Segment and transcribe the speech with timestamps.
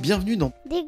[0.00, 0.86] Bienvenue dans Des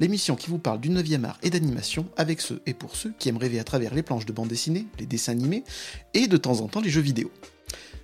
[0.00, 3.28] l'émission qui vous parle du 9e art et d'animation avec ceux et pour ceux qui
[3.28, 5.64] aiment rêver à travers les planches de bande dessinée, les dessins animés
[6.14, 7.30] et de temps en temps les jeux vidéo.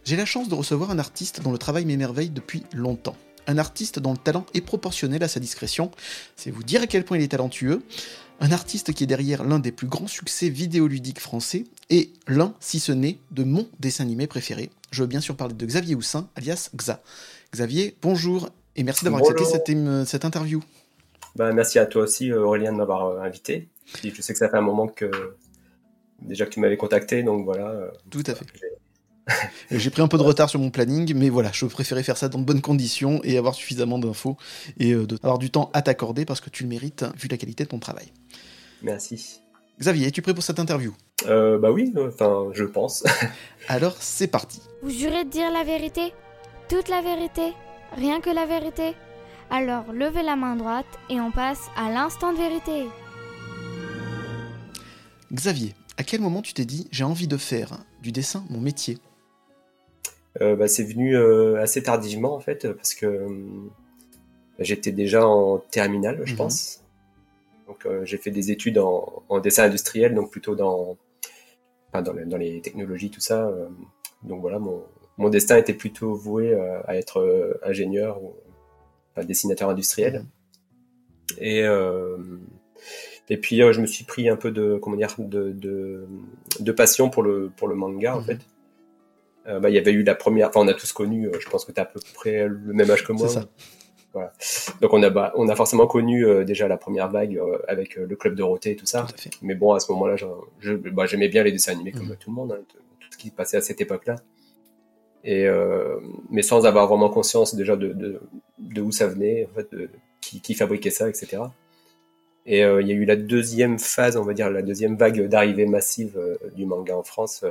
[0.04, 3.16] J'ai la chance de recevoir un artiste dont le travail m'émerveille depuis longtemps.
[3.48, 5.90] Un artiste dont le talent est proportionnel à sa discrétion.
[6.36, 7.82] C'est vous dire à quel point il est talentueux.
[8.40, 12.78] Un artiste qui est derrière l'un des plus grands succès vidéoludiques français et l'un, si
[12.78, 14.70] ce n'est, de mon dessin animé préféré.
[14.92, 17.00] Je veux bien sûr parler de Xavier Houssin, alias Xa.
[17.52, 19.44] Xavier, bonjour et merci d'avoir accepté
[20.04, 20.62] cette, interview.
[21.34, 23.68] Bah, merci à toi aussi, Aurélien, de m'avoir euh, invité.
[24.04, 25.10] Je sais que ça fait un moment que
[26.20, 27.70] déjà que tu m'avais contacté, donc voilà.
[27.70, 28.46] euh, Tout à fait.
[29.70, 32.28] j'ai- pris un peu de retard sur mon planning, mais voilà, je préférais faire ça
[32.28, 34.36] dans de bonnes conditions et avoir suffisamment d'infos
[34.78, 37.36] et euh, de, avoir du temps à t'accorder parce que tu le mérites vu la
[37.36, 38.12] qualité de ton travail.
[38.82, 39.40] Merci.
[39.80, 40.94] Xavier, es-tu prêt pour cette interview?
[41.26, 43.04] Euh, bah oui, euh, enfin, je pense.
[43.68, 44.60] Alors, c'est parti.
[44.82, 46.12] Vous jurez de dire la vérité?
[46.68, 47.52] Toute la vérité?
[47.96, 48.94] Rien que la vérité?
[49.50, 52.86] Alors levez la main droite et on passe à l'instant de vérité.
[55.32, 58.98] Xavier, à quel moment tu t'es dit j'ai envie de faire du dessin mon métier?
[60.40, 63.28] Bah, c'est venu euh, assez tardivement en fait, parce que euh,
[64.58, 66.38] j'étais déjà en terminale, je Mhm.
[66.38, 66.84] pense.
[67.66, 70.96] Donc euh, j'ai fait des études en, en dessin industriel, donc plutôt dans,
[71.92, 73.46] enfin, dans, les, dans les technologies, tout ça.
[73.48, 73.68] euh,
[74.22, 74.82] donc voilà, mon,
[75.16, 78.34] mon destin était plutôt voué euh, à être euh, ingénieur ou
[79.14, 80.24] enfin, dessinateur industriel.
[81.38, 82.16] Et euh,
[83.28, 86.06] et puis euh, je me suis pris un peu de comment dire de, de,
[86.60, 88.24] de passion pour le pour le manga en Mhm.
[88.24, 88.38] fait.
[89.48, 91.48] Euh, bah, il y avait eu la première, enfin on a tous connu, euh, je
[91.48, 93.28] pense que tu as à peu près le même âge que moi.
[93.28, 93.48] C'est ça.
[94.12, 94.32] Voilà.
[94.80, 97.98] Donc on a bah, on a forcément connu euh, déjà la première vague euh, avec
[97.98, 99.06] euh, le club Dorothée et tout ça.
[99.06, 99.28] Tout.
[99.42, 100.16] Mais bon, à ce moment-là,
[100.92, 102.16] bah, j'aimais bien les dessins animés comme Mhm.
[102.16, 102.78] tout le monde, hein, tout,
[103.10, 104.16] ce qui passait à cette époque-là.
[105.24, 105.46] Et
[106.30, 108.20] mais sans avoir vraiment conscience déjà de, de,
[108.58, 111.42] de où ça venait, en fait, de, qui, qui fabriquait ça, etc.
[112.46, 115.66] Et il y a eu la deuxième phase, on va dire la deuxième vague d'arrivée
[115.66, 116.18] massive
[116.54, 117.44] du manga en France,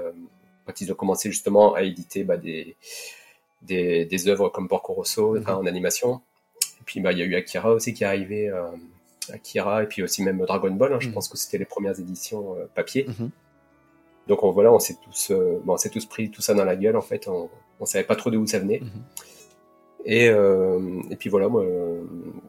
[0.67, 2.75] quand ils ont commencé justement à éditer bah, des,
[3.63, 6.21] des, des œuvres comme Porco Rosso enfin, en animation.
[6.79, 8.67] Et puis bah, il y a eu Akira aussi qui est arrivé, euh,
[9.33, 11.13] Akira, et puis aussi même Dragon Ball, hein, je Mhm.
[11.13, 13.05] pense que c'était les premières éditions euh, papier.
[13.07, 13.29] Mhm.
[14.27, 16.75] Donc on, voilà, on s'est tous, euh, bon, on tous pris tout ça dans la
[16.75, 17.27] gueule en fait.
[17.27, 18.81] On, on savait pas trop de où ça venait.
[18.81, 18.89] Mhm.
[20.05, 21.65] Et, euh, et puis voilà, moi,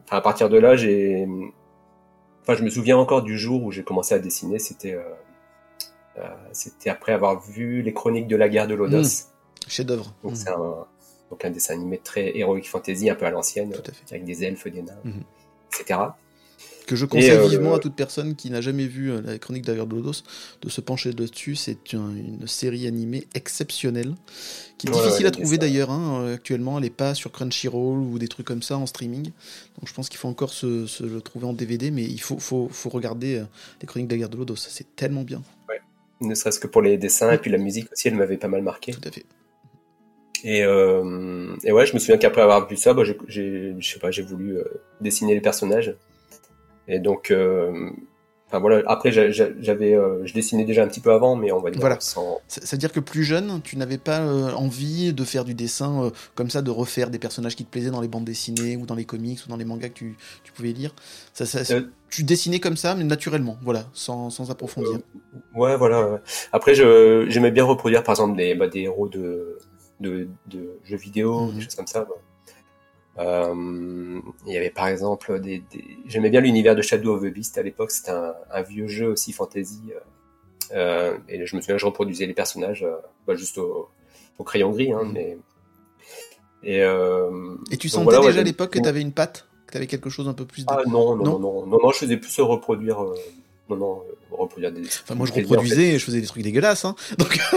[0.09, 1.27] à partir de là, j'ai,
[2.41, 4.59] enfin, je me souviens encore du jour où j'ai commencé à dessiner.
[4.59, 4.97] C'était,
[6.51, 9.25] c'était après avoir vu les Chroniques de la guerre de Lodos.
[9.67, 10.13] Chef-d'œuvre.
[10.23, 10.37] Donc Mhm.
[10.37, 10.85] c'est un,
[11.29, 13.73] donc un dessin animé très héroïque fantasy, un peu à l'ancienne,
[14.09, 15.23] avec des elfes, des nains, Mhm.
[15.71, 15.99] etc.
[16.87, 19.63] Que je conseille euh, vivement à toute personne qui n'a jamais vu euh, la chronique
[19.63, 20.23] d'Aver de Lodos
[20.63, 21.55] de se pencher dessus.
[21.55, 24.15] C'est un- une série animée exceptionnelle
[24.79, 25.91] qui est Ouais, difficile ouais, à trouver d'ailleurs.
[25.91, 29.25] hein, euh, actuellement, elle n'est pas sur Crunchyroll ou des trucs comme ça en streaming.
[29.25, 32.39] Donc je pense qu'il faut encore se, se le trouver en DVD, mais il faut,
[32.39, 33.45] faut, faut regarder euh,
[33.81, 34.55] les chroniques d'Aver de Lodos.
[34.55, 35.43] C'est tellement bien.
[36.21, 38.61] Ne serait-ce que pour les dessins et puis la musique aussi, elle m'avait pas mal
[38.61, 38.91] marqué.
[38.91, 39.25] Tout à fait.
[40.43, 43.99] Et, euh, et ouais, je me souviens qu'après avoir vu ça, bah, j'ai, je sais
[43.99, 44.63] pas, j'ai voulu euh,
[45.01, 45.95] dessiner les personnages.
[46.87, 47.89] Et donc, euh,
[48.49, 48.81] enfin voilà.
[48.87, 51.71] Après, j'a- j'a- j'avais, euh, je dessinais déjà un petit peu avant, mais on va
[51.71, 51.97] dire Voilà.
[51.99, 52.41] sans.
[52.47, 56.09] C'est- C'est-à-dire que plus jeune, tu n'avais pas euh, envie de faire du dessin euh,
[56.35, 58.95] comme ça, de refaire des personnages qui te plaisaient dans les bandes dessinées ou dans
[58.95, 60.93] les comics ou dans les mangas que tu, tu pouvais lire.
[61.33, 61.63] Ça, ça-
[62.09, 64.99] tu dessinais comme ça, mais naturellement, voilà, sans, sans approfondir.
[65.55, 66.19] Ouais, voilà.
[66.51, 69.59] Après, je, j'aimais bien reproduire, par exemple, des, bah, des héros de,
[69.99, 71.53] de, de jeux vidéo, Mhm.
[71.55, 72.01] des choses comme ça.
[72.01, 72.15] bah.
[73.19, 77.25] Euh, il y avait par exemple des, des- j'aimais bien l'univers de Shadow of the
[77.33, 79.99] Beast à l'époque c'était un, un vieux jeu aussi fantasy euh,
[80.75, 82.95] euh, et je me souviens que je reproduisais les personnages euh,
[83.27, 83.89] bah, juste au,
[84.37, 85.11] au crayon gris hein, Mhm.
[85.13, 85.37] mais
[86.63, 89.47] et, euh, Et tu sentais voilà, ouais, déjà à l'époque que tu avais une patte,
[89.67, 90.65] que tu avais quelque chose un peu plus.
[90.65, 90.71] De...
[90.71, 93.15] ah non non, Non non non non non je faisais plus reproduire euh,
[93.69, 95.67] non non euh, reproduire des Enfin, moi, je des plaisirs, en fait.
[95.67, 96.85] reproduisais et je faisais des trucs dégueulasses.
[96.85, 96.95] Hein.
[97.17, 97.37] Donc,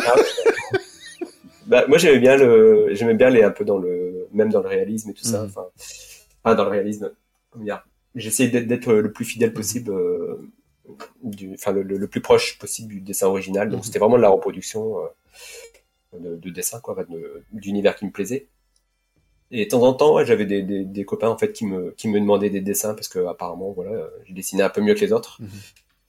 [1.66, 4.68] Bah, moi j'aimais bien le j'aimais bien les un peu dans le même dans le
[4.68, 5.46] réalisme et tout ça Mhm.
[5.46, 5.66] enfin
[6.42, 7.10] pas dans le réalisme
[8.14, 10.36] j'essayais d'être, le plus fidèle possible euh,
[11.22, 13.84] du enfin le, le- le plus proche possible du dessin original donc Mhm.
[13.84, 18.48] c'était vraiment de la reproduction euh, de, de dessin quoi de- d'univers qui me plaisait
[19.54, 21.92] et de temps en temps ouais, j'avais des, des, des copains en fait qui me
[21.96, 25.00] qui me demandaient des dessins parce que apparemment voilà je dessinais un peu mieux que
[25.00, 25.48] les autres Mhm.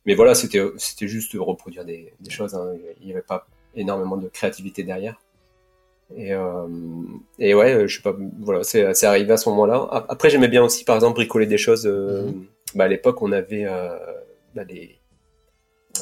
[0.06, 2.74] mais voilà c'était c'était juste reproduire des, des choses hein.
[3.00, 5.20] il n'y avait pas énormément de créativité derrière
[6.16, 6.68] Et, euh,
[7.40, 10.06] et ouais, je sais pas, voilà, c'est, arrivé à ce moment-là.
[10.10, 11.86] Après, j'aimais bien aussi, par exemple, bricoler des choses.
[11.86, 12.46] Euh, mhm.
[12.76, 13.98] bah, à l'époque, on avait euh,
[14.54, 15.00] bah, des,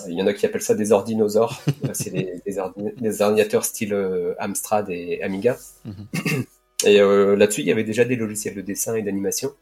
[0.08, 1.62] il y en a qui appellent ça des ordinosaures.
[1.94, 5.58] c'est des, des, ordinateurs style euh, Amstrad et Amiga.
[5.86, 6.46] Mhm.
[6.84, 9.54] Et euh, là-dessus, il y avait déjà des logiciels de dessin et d'animation.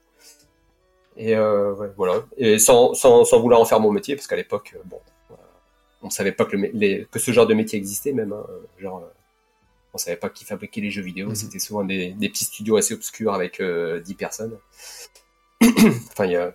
[1.18, 2.24] Et euh, ouais, voilà.
[2.38, 5.00] Et sans, sans, sans, vouloir en faire mon métier, parce qu'à l'époque, bon,
[6.02, 8.32] on savait pas que, le, les, que ce genre de métier existait même.
[8.32, 8.46] Hein,
[8.78, 9.04] genre,
[9.94, 11.30] on savait pas qui fabriquait les jeux vidéo.
[11.30, 11.36] Mhm.
[11.36, 14.58] C'était souvent des, des, petits studios assez obscurs avec euh, 10 personnes.
[15.62, 16.54] enfin, il y a...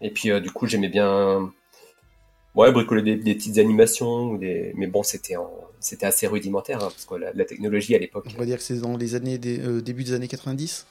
[0.00, 1.52] Et puis, du coup, j'aimais bien
[2.56, 4.72] ouais, bricoler des, des, petites animations, ou des...
[4.74, 5.50] mais bon, c'était en...
[5.80, 8.26] c'était assez rudimentaire, hein, parce que la, technologie à l'époque.
[8.34, 10.86] On va dire que c'est dans les années des, euh, début des années 90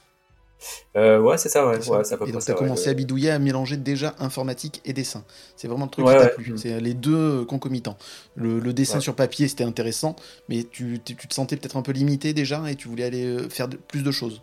[0.96, 1.78] euh, ouais, c'est ça, ouais.
[1.78, 5.24] ouais ça et donc, tu as commencé à bidouiller, à mélanger déjà informatique et dessin.
[5.56, 6.58] C'est vraiment le truc qui t'a plu.
[6.58, 7.98] C'est les deux euh, concomitants.
[8.36, 10.16] Le, le dessin sur papier, c'était intéressant,
[10.50, 13.50] mais tu, tu, te sentais peut-être un peu limité déjà et tu voulais aller euh,
[13.50, 14.42] faire plus de choses.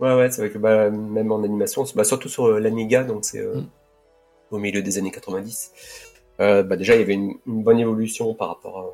[0.00, 3.42] Ouais, ouais, c'est vrai que bah, même en animation, bah, surtout sur l'Amiga, donc c'est
[3.42, 3.66] mm.
[4.50, 5.72] au milieu des années 90.
[6.40, 8.92] Euh, bah déjà, il y avait une, une bonne évolution par rapport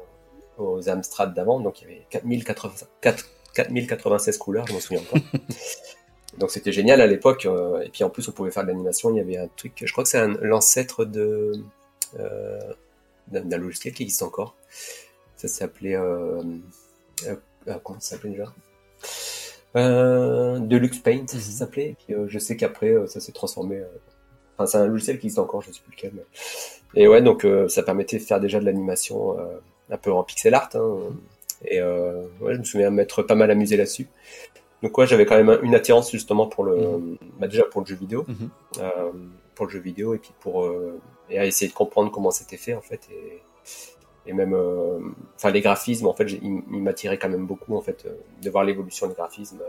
[0.59, 1.59] aux Amstrad d'avant.
[1.61, 5.19] Donc, il y avait 4096 couleurs, je m'en souviens pas.
[6.39, 7.47] donc, c'était génial à l'époque.
[7.47, 9.11] Euh, et puis, en plus, on pouvait faire de l'animation.
[9.11, 11.53] Il y avait un truc, je crois que c'est l'ancêtre de
[12.19, 12.59] euh,
[13.29, 14.57] d'un logiciel qui existe encore.
[15.37, 15.97] Ça s'appelait...
[15.97, 16.43] Euh,
[17.85, 18.53] comment ça s'appelait déjà?
[19.75, 21.43] Deluxe Paint, ça mhm.
[21.43, 21.97] s'appelait.
[22.09, 23.83] Et je sais qu'après, ça s'est transformé
[24.57, 26.13] Enfin, c'est un logiciel qui existe encore, je ne sais plus lequel.
[26.95, 29.39] Et ouais, donc ça permettait de faire déjà de l'animation
[29.91, 30.71] un peu en pixel art.
[30.75, 31.13] Hein.
[31.65, 34.09] Et euh, ouais, je me souviens m'être pas mal amusé là-dessus.
[34.83, 37.19] Donc ouais, j'avais quand même une attirance justement pour le, mhm.
[37.39, 38.51] bah, déjà pour le jeu vidéo, mhm.
[39.55, 40.71] pour le jeu vidéo et puis pour
[41.29, 43.43] et à essayer de comprendre comment c'était fait en fait et,
[44.27, 44.57] et même,
[45.37, 48.07] enfin les graphismes en fait, ils, ils m'attiraient quand même beaucoup en fait
[48.43, 49.61] de voir l'évolution des graphismes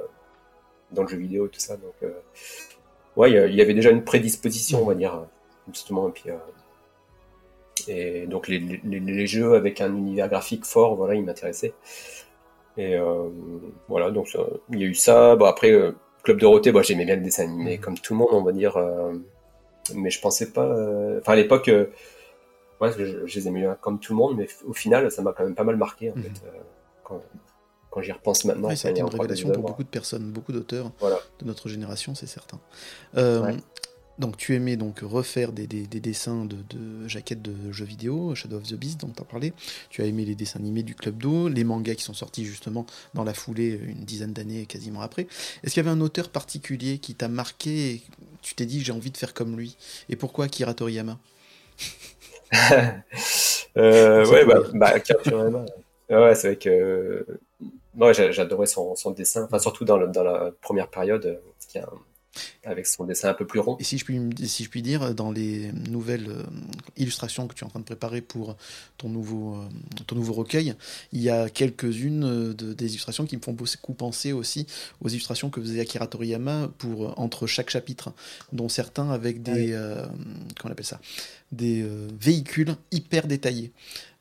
[0.92, 1.78] dans le jeu vidéo et tout ça.
[1.78, 1.96] Donc
[3.16, 5.26] ouais, il y avait déjà une prédisposition, on va dire,
[5.72, 6.10] justement.
[6.10, 6.38] Et puis, euh,
[7.88, 11.74] et donc les, les, les, jeux avec un univers graphique fort, voilà, ils m'intéressaient.
[12.78, 13.30] Et euh,
[13.88, 14.28] voilà, donc
[14.70, 15.36] il y a eu ça.
[15.36, 15.92] Bon après, euh,
[16.24, 18.78] Club Dorothée, bon, j'aimais bien le dessin animé, comme tout le monde, on va dire.
[18.78, 19.14] Euh,
[19.96, 20.68] mais je pensais pas.
[21.20, 21.70] Enfin, à l'époque,
[22.80, 25.34] ouais, je, je, les aimais bien comme tout le monde, mais au final, ça m'a
[25.34, 26.24] quand même pas mal marqué, en mhm.
[26.24, 26.42] fait.
[27.04, 27.22] Quand,
[27.92, 28.76] quand j'y repense maintenant.
[28.76, 30.92] ça a été une révélation pour beaucoup de personnes, beaucoup d'auteurs
[31.40, 32.60] de notre génération, c'est certain.
[33.18, 33.54] Euh,
[34.20, 38.76] donc tu aimais donc refaire des, dessins de, jaquettes de jeux vidéo, Shadow of the
[38.76, 39.54] Beast dont tu as parlé.
[39.90, 42.86] Tu as aimé les dessins animés du Club d'eau, les mangas qui sont sortis justement
[43.14, 45.28] dans la foulée une dizaine d'années quasiment après.
[45.64, 48.02] Est-ce qu'il y avait un auteur particulier qui t'a marqué et
[48.42, 49.78] tu t'es dit j'ai envie de faire comme lui?
[50.10, 51.18] Et pourquoi Akira Toriyama?
[53.78, 55.64] Euh, Ouais, bah, bah, Akira Toriyama.
[56.10, 57.26] Ouais, c'est vrai que
[57.94, 61.38] moi, j'adorais son, son, dessin, enfin surtout dans, le, dans la première période, euh,
[61.68, 61.88] qui a
[62.64, 63.78] avec son dessin un peu plus rond.
[63.80, 66.44] Et si je puis, si je puis dire, dans les nouvelles euh,
[66.98, 68.56] illustrations que tu es en train de préparer pour
[68.98, 69.68] ton nouveau, euh,
[70.08, 70.76] ton nouveau recueil,
[71.12, 74.68] il y a quelques-unes de, des illustrations qui me font beaucoup penser aussi
[75.02, 78.14] aux illustrations que faisait Akira Toriyama pour, entre chaque chapitre,
[78.52, 81.00] dont certains avec des, comment on appelle ça,
[81.52, 81.86] des
[82.20, 83.72] véhicules hyper détaillés.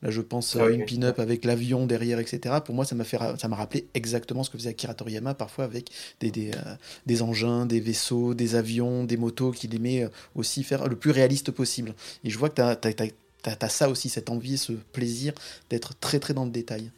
[0.01, 2.55] Là, je pense à une pin-up avec l'avion derrière, etc.
[2.65, 5.65] Pour moi, ça m'a fait, ça m'a rappelé exactement ce que faisait Akira Toriyama, parfois
[5.65, 6.75] avec des, des, euh,
[7.05, 11.11] des engins, des vaisseaux, des avions, des motos, qu'il aimait euh, aussi faire le plus
[11.11, 11.93] réaliste possible.
[12.23, 15.33] Et je vois que tu as, as, ça aussi, cette envie, ce plaisir
[15.69, 16.89] d'être très très dans le détail.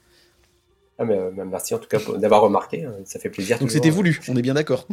[0.98, 2.94] Ah, mais, euh, merci en tout cas d'avoir remarqué, hein.
[3.04, 3.60] ça fait plaisir.
[3.60, 4.88] Donc c'était voulu, on est bien d'accord.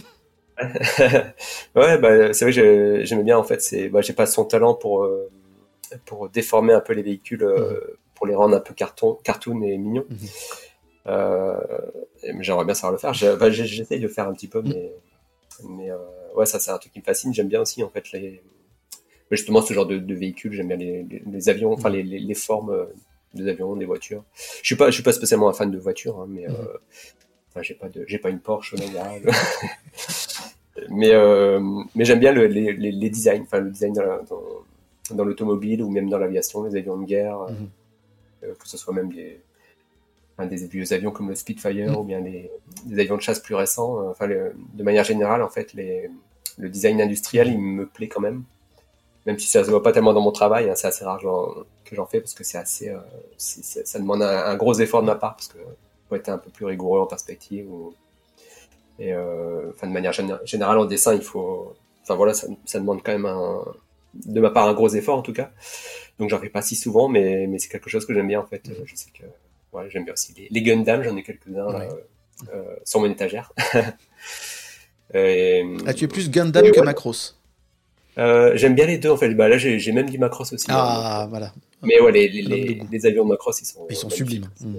[1.77, 2.53] ouais, bah, c'est vrai,
[3.07, 3.63] j'aimais bien en fait.
[3.63, 5.09] C'est, bah, j'ai pas son talent pour
[6.05, 9.79] pour déformer un peu les véhicules, euh, pour les rendre un peu carton, cartoon et
[9.79, 10.05] mignons.
[10.09, 10.19] Mhm.
[11.07, 11.61] Euh,
[12.41, 13.15] j'aimerais bien savoir le faire.
[13.15, 14.73] J'essaye de faire un petit peu, mhm.
[14.73, 14.93] mais,
[15.69, 15.97] mais euh,
[16.37, 17.35] ouais, ça c'est un truc qui me fascine.
[17.35, 18.43] J'aime bien aussi en fait les,
[19.31, 20.53] justement ce genre de, de véhicules.
[20.53, 22.87] J'aime bien les, les, avions, enfin les, les, formes
[23.35, 24.25] des avions, des voitures.
[24.63, 26.57] Je suis pas, je suis pas spécialement un fan de voitures, hein, mais mhm.
[27.49, 28.75] enfin, j'ai pas de, j'ai pas une Porsche,
[30.91, 31.13] mais
[31.95, 34.43] mais j'aime bien le, les, les, designs, enfin le design dans, dans,
[35.15, 37.69] dans l'automobile ou même dans l'aviation, les avions de guerre, mhm.
[38.45, 39.41] euh, que ce soit même des,
[40.39, 41.97] des vieux avions comme le Spitfire mhm.
[41.97, 42.51] ou bien des,
[42.99, 44.01] avions de chasse plus récents.
[44.01, 46.11] Euh, enfin, de manière générale, en fait, les,
[46.59, 48.45] le design industriel, il me plaît quand même.
[49.27, 51.21] Même si ça se voit pas tellement dans mon travail, hein, c'est assez rare
[51.85, 53.01] que j'en fais parce que c'est assez, euh,
[53.37, 55.59] ça demande un, gros effort de ma part parce que
[56.09, 57.71] faut être un peu plus rigoureux en perspective.
[57.71, 57.93] Ou,
[58.99, 60.13] et enfin, de manière
[60.45, 63.63] générale, en dessin, il faut, enfin voilà, ça, ça demande quand même un,
[64.15, 65.51] de ma part un gros effort en tout cas.
[66.19, 68.47] Donc j'en fais pas si souvent, mais, mais c'est quelque chose que j'aime bien en
[68.47, 68.71] fait.
[68.85, 69.25] Je sais que
[69.77, 71.89] ouais, j'aime bien aussi les, les Gundam, j'en ai quelques-uns
[72.85, 73.53] sur mon étagère.
[75.13, 77.41] Et, ah, tu es plus Gundam que Macross
[78.17, 79.35] J'aime bien les deux en fait.
[79.35, 80.67] Bah, là, j'ai même du Macross aussi.
[80.69, 81.53] Ah, voilà.
[81.83, 84.51] Mais ouais, les, les, les, avions de Macross, ils sont, ils sont sublimes.
[84.61, 84.75] Mmh.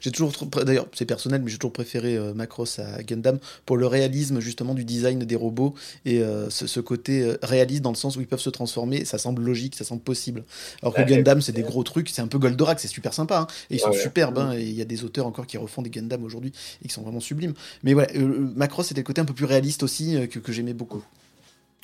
[0.00, 0.32] J'ai toujours,
[0.64, 4.74] d'ailleurs, c'est personnel, mais j'ai toujours préféré euh, Macross à Gundam pour le réalisme justement
[4.74, 8.26] du design des robots et euh, ce, côté euh, réaliste dans le sens où ils
[8.26, 9.04] peuvent se transformer.
[9.04, 10.44] Ça semble logique, ça semble possible.
[10.82, 13.46] Alors que Gundam, c'est des gros trucs, c'est un peu Goldorak, c'est super sympa, hein,
[13.70, 14.38] et ils sont superbes.
[14.38, 16.52] Hein, et il y a des auteurs encore qui refont des Gundam aujourd'hui
[16.82, 17.54] et qui sont vraiment sublimes.
[17.82, 18.12] Mais voilà,
[18.56, 21.04] Macross c'était le côté un peu plus réaliste aussi que, que j'aimais beaucoup.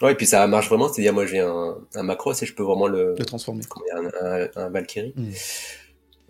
[0.03, 2.63] Ouais, et puis ça marche vraiment, c'est-à-dire moi j'ai un, un Macross et je peux
[2.63, 3.63] vraiment le, le transformer.
[3.95, 5.13] Un, un, Valkyrie.
[5.15, 5.31] Mm.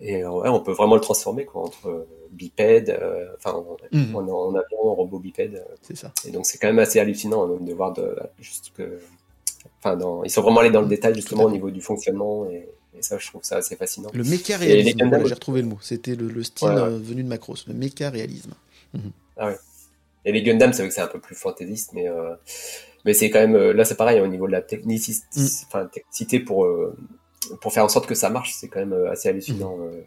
[0.01, 4.15] Et ouais, on peut vraiment le transformer quoi, entre bipède, euh, enfin mm.
[4.15, 5.63] en, avion, en robot bipède.
[5.81, 6.11] C'est ça.
[6.25, 8.99] Et donc c'est quand même assez hallucinant hein, de voir de, juste que,
[9.79, 12.67] enfin dans, ils sont vraiment allés dans le détail justement au niveau du fonctionnement et,
[12.97, 14.09] et, ça je trouve ça assez fascinant.
[14.13, 15.77] Le méca réalisme, voilà, j'ai retrouvé le mot.
[15.81, 18.53] C'était le, le, style euh, venu de Macross, le méca réalisme.
[18.93, 19.11] Mhm.
[19.37, 19.57] Ah ouais.
[20.23, 22.35] Et les Gundam, c'est vrai que c'est un peu plus fantaisiste, mais euh,
[23.05, 25.89] mais c'est quand même là c'est pareil au niveau de la technicité, mm.
[25.91, 26.39] technicité
[27.61, 29.77] pour faire en sorte que ça marche, c'est quand même euh, assez hallucinant.
[29.77, 29.83] Mhm.
[29.83, 30.01] Euh.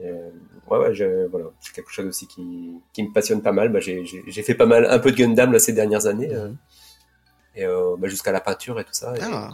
[0.00, 0.30] Euh,
[0.68, 3.68] ouais, ouais, je, voilà, c'est quelque chose aussi qui, qui me passionne pas mal.
[3.68, 4.04] Bah, j'ai,
[4.42, 6.56] fait pas mal, un peu de Gundam là, ces dernières années, mhm.
[7.54, 7.64] et
[7.98, 9.14] bah, jusqu'à la peinture et tout ça.
[9.16, 9.50] Et, ah.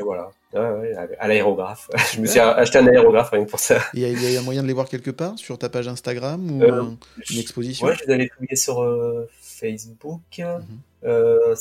[0.00, 1.90] voilà, ouais, à l'aérographe.
[2.14, 3.80] je me suis acheté un aérographe rien que pour ça.
[3.92, 6.64] Il y, a, a moyen de les voir quelque part sur ta page Instagram ou
[7.30, 7.86] une exposition?
[7.86, 8.82] Ouais, je les avais publiés sur
[9.40, 10.20] Facebook.
[10.38, 10.78] Mhm.
[11.04, 11.54] Euh,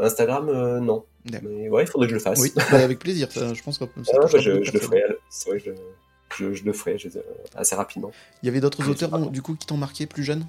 [0.00, 1.04] Instagram, euh, non.
[1.30, 2.40] Mais ouais, il faudrait que je le fasse.
[2.40, 3.28] Oui, bah, avec plaisir.
[3.32, 5.02] je pense que ça ah, bah, je, le ferai.
[5.28, 6.96] C'est vrai, je, je, le ferai
[7.54, 8.10] assez rapidement.
[8.42, 10.46] Il y avait d'autres auteurs du coup qui t'ont marqué plus jeune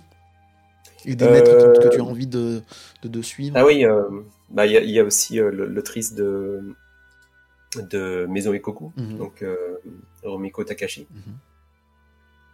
[1.06, 2.62] Et des maîtres que, tu as envie de,
[3.03, 3.56] de, suivre?
[3.58, 4.03] Ah oui, euh,
[4.50, 6.62] bah, il y, a aussi l'autrice de,
[7.75, 9.18] de Maison Ikoku, mhm.
[9.18, 9.46] donc
[10.24, 11.08] Romiko Takashi.
[11.12, 11.34] Mhm.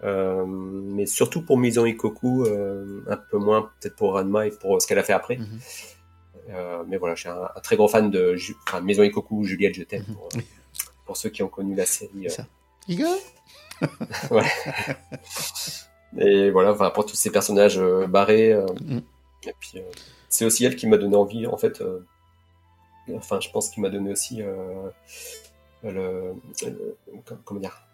[0.04, 4.82] Euh, mais surtout pour Maison Ikoku, euh, un peu moins peut-être pour Ranma et pour
[4.82, 5.38] ce qu'elle a fait après.
[5.38, 5.46] Mhm.
[5.46, 5.99] Euh,
[6.88, 8.36] mais voilà, je suis un, très grand fan de
[8.68, 10.16] enfin, Maison Ikoku, Juliette, je t'aime, mhm.
[10.16, 10.30] pour,
[11.06, 12.30] pour, ceux qui ont connu la série.
[12.30, 12.46] Ça.
[12.88, 13.10] Iga
[14.32, 14.46] Ouais.
[16.18, 18.54] Et voilà, enfin, pour tous ces personnages barrés.
[18.82, 19.02] Mhm.
[19.48, 19.82] Et puis,
[20.28, 21.84] c'est aussi elle qui m'a donné envie, en fait.
[23.16, 24.42] enfin, je pense qu'il m'a donné aussi
[25.84, 26.34] le,
[27.46, 27.86] comment dire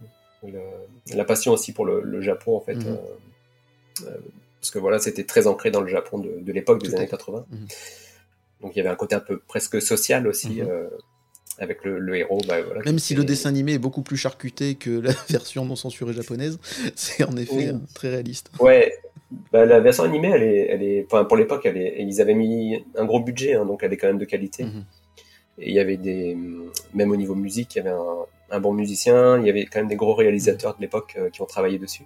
[1.14, 2.76] la passion aussi pour le, Japon en fait.
[2.76, 2.88] Mhm.
[2.88, 4.18] Euh, euh,
[4.60, 7.46] parce que voilà, c'était très ancré dans le Japon de, l'époque des années 80.
[7.50, 7.68] Mhm.
[8.66, 10.62] Donc il y avait un côté un peu presque social aussi.
[10.62, 10.68] Mhm.
[10.68, 10.90] Euh,
[11.58, 12.42] avec le, héros.
[12.50, 16.12] Bah, Même si le dessin animé est beaucoup plus charcuté que la version non censurée
[16.12, 16.60] japonaise,
[16.96, 18.52] c'est en effet très réaliste.
[18.60, 18.94] Ouais,
[19.54, 22.34] bah, la version animée, elle est, elle est, enfin, pour l'époque, elle est, ils avaient
[22.34, 24.66] mis un gros budget, hein, donc elle est quand même de qualité.
[25.58, 26.36] Et il y avait des,
[26.94, 29.80] même au niveau musique, il y avait un, un bon musicien, il y avait quand
[29.80, 32.04] même des gros réalisateurs de l'époque euh, qui ont travaillé dessus.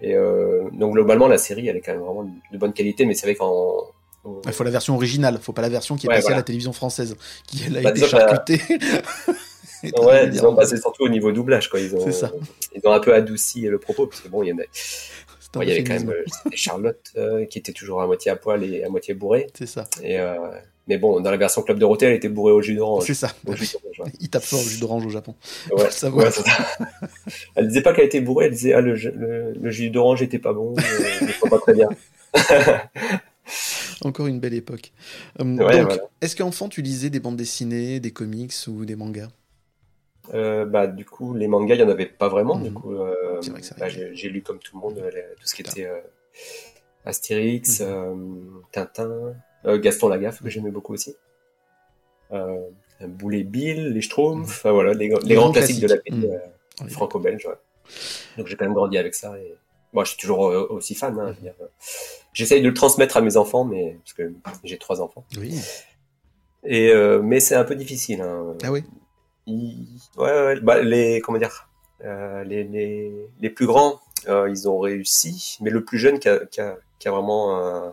[0.00, 3.14] Et euh, donc globalement, la série, elle est quand même vraiment de bonne qualité, mais
[3.14, 3.84] c'est vrai qu'en
[4.24, 6.42] il faut la version originale, il faut pas la version qui est passée à la
[6.42, 8.60] télévision française, qui elle a bah, été charcutée.
[10.02, 11.80] ouais, disons, bah, c'est surtout au niveau doublage, quoi.
[11.80, 12.30] Ils ont, ça.
[12.74, 15.62] ils ont un peu adouci le propos, parce que bon, il y en a.
[15.62, 17.12] il y avait quand même euh, Charlotte
[17.48, 19.46] qui était toujours à moitié à poil et à moitié bourrée.
[19.54, 19.88] C'est ça.
[20.02, 20.18] Et,
[20.90, 23.04] mais bon, dans la version Club Dorothée, elle était bourrée au jus d'orange.
[23.06, 23.30] C'est ça.
[24.20, 25.36] Il tape fort au jus d'orange au Japon.
[25.70, 26.10] Ouais, ça
[27.54, 30.52] elle disait pas qu'elle était bourrée, elle disait ah le, le, jus d'orange était pas
[30.52, 31.88] bon, euh, pas très bien.
[34.04, 34.92] Encore une belle époque.
[35.40, 39.28] Euh, donc, est-ce qu'enfant tu lisais des bandes dessinées, des comics ou des mangas?
[40.32, 42.58] Euh, bah, du coup, les mangas, il n'y en avait pas vraiment.
[42.58, 42.74] Du mhm.
[42.74, 45.88] coup, bah, j'ai lu comme tout le monde tout ce qui était
[47.04, 48.62] Astérix, mhm.
[48.72, 49.34] Tintin,
[49.66, 51.16] euh, Gaston Lagaffe, que j'aimais beaucoup aussi.
[52.32, 52.68] Euh,
[53.00, 54.72] Boulet Bill, les Schtroumpfs, mhm.
[54.72, 57.48] voilà, les, grands classiques, de la BD euh, franco-belge.
[58.36, 59.38] Donc j'ai quand même grandi avec ça.
[59.38, 59.54] Et...
[59.92, 61.18] Moi, je suis toujours aussi fan.
[61.18, 61.34] Hein.
[62.32, 63.98] J'essaye de le transmettre à mes enfants, mais
[64.44, 65.24] parce que j'ai trois enfants.
[65.36, 65.58] Oui.
[66.64, 66.92] Et
[67.22, 68.20] mais c'est un peu difficile.
[68.22, 68.54] Hein.
[68.62, 68.84] Ah oui.
[69.46, 71.68] Ouais, ouais, bah, les comment dire,
[72.02, 76.60] les, les, les, plus grands, ils ont réussi, mais le plus jeune qui a, qui
[76.60, 77.92] a, qui a vraiment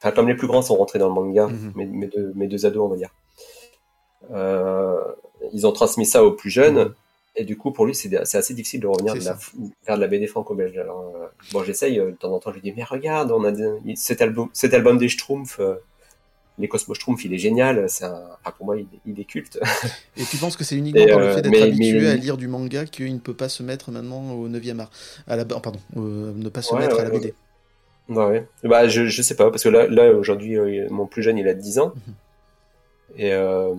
[0.00, 1.72] Enfin, comme les plus grands sont rentrés dans le manga, mhm.
[1.74, 3.10] mes, deux, mes, deux, ados, on va dire.
[4.30, 5.00] Euh,
[5.52, 6.78] ils ont transmis ça aux plus jeunes.
[6.78, 6.94] Mhm.
[7.36, 9.38] Et du coup, pour lui, c'est assez difficile de revenir de la,
[9.86, 10.76] vers de la BD franco-belge.
[10.78, 13.44] Alors, euh, bon, j'essaye, euh, de temps en temps, je lui dis, mais regarde, on
[13.44, 13.52] a
[13.94, 15.60] cet, album, cet album des Schtroumpfs,
[16.58, 17.90] les Cosmos Schtroumpfs, il est génial.
[17.90, 18.22] C'est un,
[18.56, 18.76] pour moi,
[19.06, 19.60] il, est culte.
[20.16, 22.86] Et tu penses que c'est uniquement par le fait d'être habitué à lire du manga
[22.86, 24.90] qu'il ne peut pas se mettre maintenant au 9e art,
[25.26, 27.34] à la, pardon, ne pas se mettre à la BD?
[28.08, 31.38] Ouais, Bah, je, je sais pas, parce que là, là aujourd'hui, euh, mon plus jeune,
[31.38, 31.92] il a 10 ans.
[31.94, 32.14] Mhm.
[33.18, 33.74] Et, euh,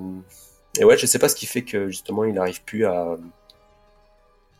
[0.79, 3.17] et ouais, je sais pas ce qui fait que justement, il n'arrive plus à.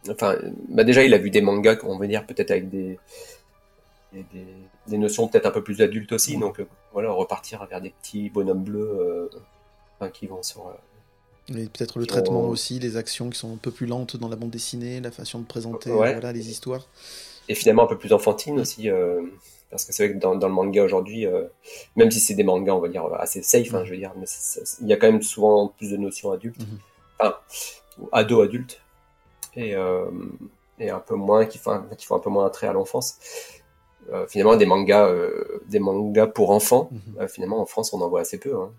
[0.10, 0.38] Enfin,
[0.70, 2.98] bah déjà, il a vu des mangas, on va dire, peut-être avec des.
[4.13, 6.38] des, notions peut-être un peu plus adultes aussi.
[6.38, 6.62] Donc
[6.94, 9.30] voilà, repartir vers des petits bonhommes bleus
[10.13, 10.72] qui vont sur.
[11.48, 14.51] peut-être le traitement aussi, les actions qui sont un peu plus lentes dans la bande
[14.51, 16.88] dessinée, la façon de présenter voilà, les histoires.
[17.50, 18.89] Et finalement un peu plus enfantine aussi.
[19.70, 21.44] Parce que c'est vrai que dans, dans le manga aujourd'hui, euh,
[21.96, 24.25] même si c'est des mangas, on va dire, assez safe, hein, je veux dire, mais
[24.82, 26.77] il y a quand même souvent plus de notions adultes, mm
[27.20, 27.36] enfin,
[28.12, 28.80] ado-adultes,
[29.58, 30.10] et, euh,
[30.80, 33.20] et un peu moins, qui font, qui font un peu moins attrait à l'enfance.
[34.14, 37.28] Euh, finalement, des mangas, euh, des mangas pour enfants, mhm.
[37.28, 38.56] finalement, en France, on en voit assez peu.
[38.56, 38.72] Hein.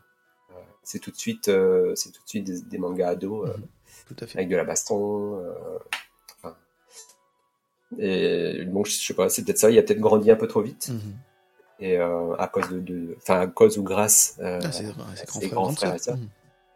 [0.82, 1.50] C'est tout de suite,
[1.94, 3.66] c'est tout de suite des, des mangas ados, mhm.
[4.06, 4.38] tout à fait.
[4.38, 5.38] avec de la baston,
[7.96, 10.60] et donc, je sais pas, c'est peut-être ça, il a peut-être grandi un peu trop
[10.60, 10.88] vite.
[10.88, 11.14] Mhm.
[11.80, 15.94] Et euh, à cause de, enfin, à cause ou grâce euh, ah, c'est grands frères
[15.94, 16.16] et ça.
[16.16, 16.28] Mhm.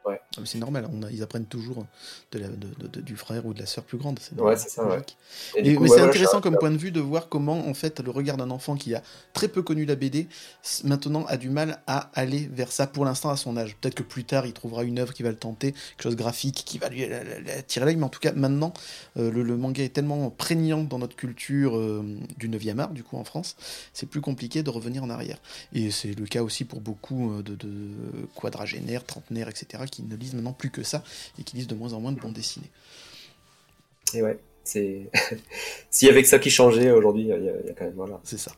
[0.04, 0.20] Ouais.
[0.36, 1.86] Ah, c'est normal, on ils apprennent toujours
[2.32, 4.18] de de, du frère ou de la sœur plus grande.
[4.36, 4.84] Ouais, c'est ça.
[4.84, 5.02] Ouais.
[5.62, 8.50] mais c'est intéressant comme point de vue de voir comment, en fait, le regard d'un
[8.50, 10.26] enfant qui a très peu connu la BD,
[10.84, 13.76] maintenant a du mal à aller vers ça pour l'instant à son âge.
[13.80, 16.22] Peut-être que plus tard, il trouvera une œuvre qui va le tenter, quelque chose de
[16.22, 18.72] graphique qui va lui attirer l'œil, mais en tout cas, maintenant,
[19.18, 22.02] euh, le, manga est tellement prégnant dans notre culture euh,
[22.38, 23.56] du 9e art, du coup, en France,
[23.92, 25.38] c'est plus compliqué de revenir en arrière.
[25.72, 27.68] Et c'est le cas aussi pour beaucoup euh, de, de
[28.34, 31.04] quadragénaires, trentenaires, etc qui ne lisent maintenant plus que ça
[31.38, 32.70] et qui lisent de moins en moins de bandes dessinées.
[34.14, 35.10] Et ouais, c'est.
[35.90, 37.94] S'il y avait que ça qui changeait aujourd'hui, il y, a quand même.
[37.94, 38.20] Voilà.
[38.24, 38.52] C'est ça.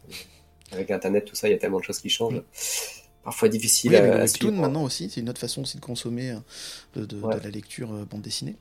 [0.73, 2.43] Avec Internet, tout ça, il y a tellement de choses qui changent.
[3.23, 6.33] Parfois difficile oui, à, avec maintenant aussi, c'est une autre façon aussi de consommer
[6.97, 8.57] euh, de, la lecture euh, bande dessinée.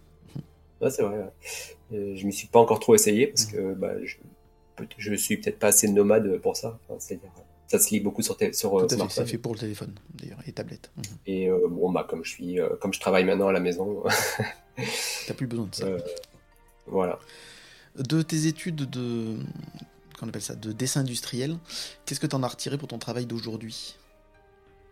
[0.80, 1.18] Ouais, c'est vrai.
[1.18, 2.15] Ouais.
[2.15, 4.15] Je m'y suis pas encore trop essayé parce que bah, je,
[4.98, 6.80] je suis peut-être pas assez nomade pour ça.
[6.98, 7.30] C'est-à-dire
[7.67, 9.10] ça se lit beaucoup sur, sur euh, smartphone.
[9.10, 10.91] C'est fait pour le téléphone, d'ailleurs, et tablette.
[10.96, 11.03] Mhm.
[11.25, 14.03] Et euh, bon, bah, comme je suis, euh, comme je travaille maintenant à la maison.
[15.27, 15.88] T'as plus besoin de ça.
[16.88, 17.20] voilà.
[17.98, 19.38] De tes études de,
[20.20, 21.58] qu'on appelle ça, de dessin industriel,
[22.05, 23.96] qu'est-ce que tu en as retiré pour ton travail d'aujourd'hui?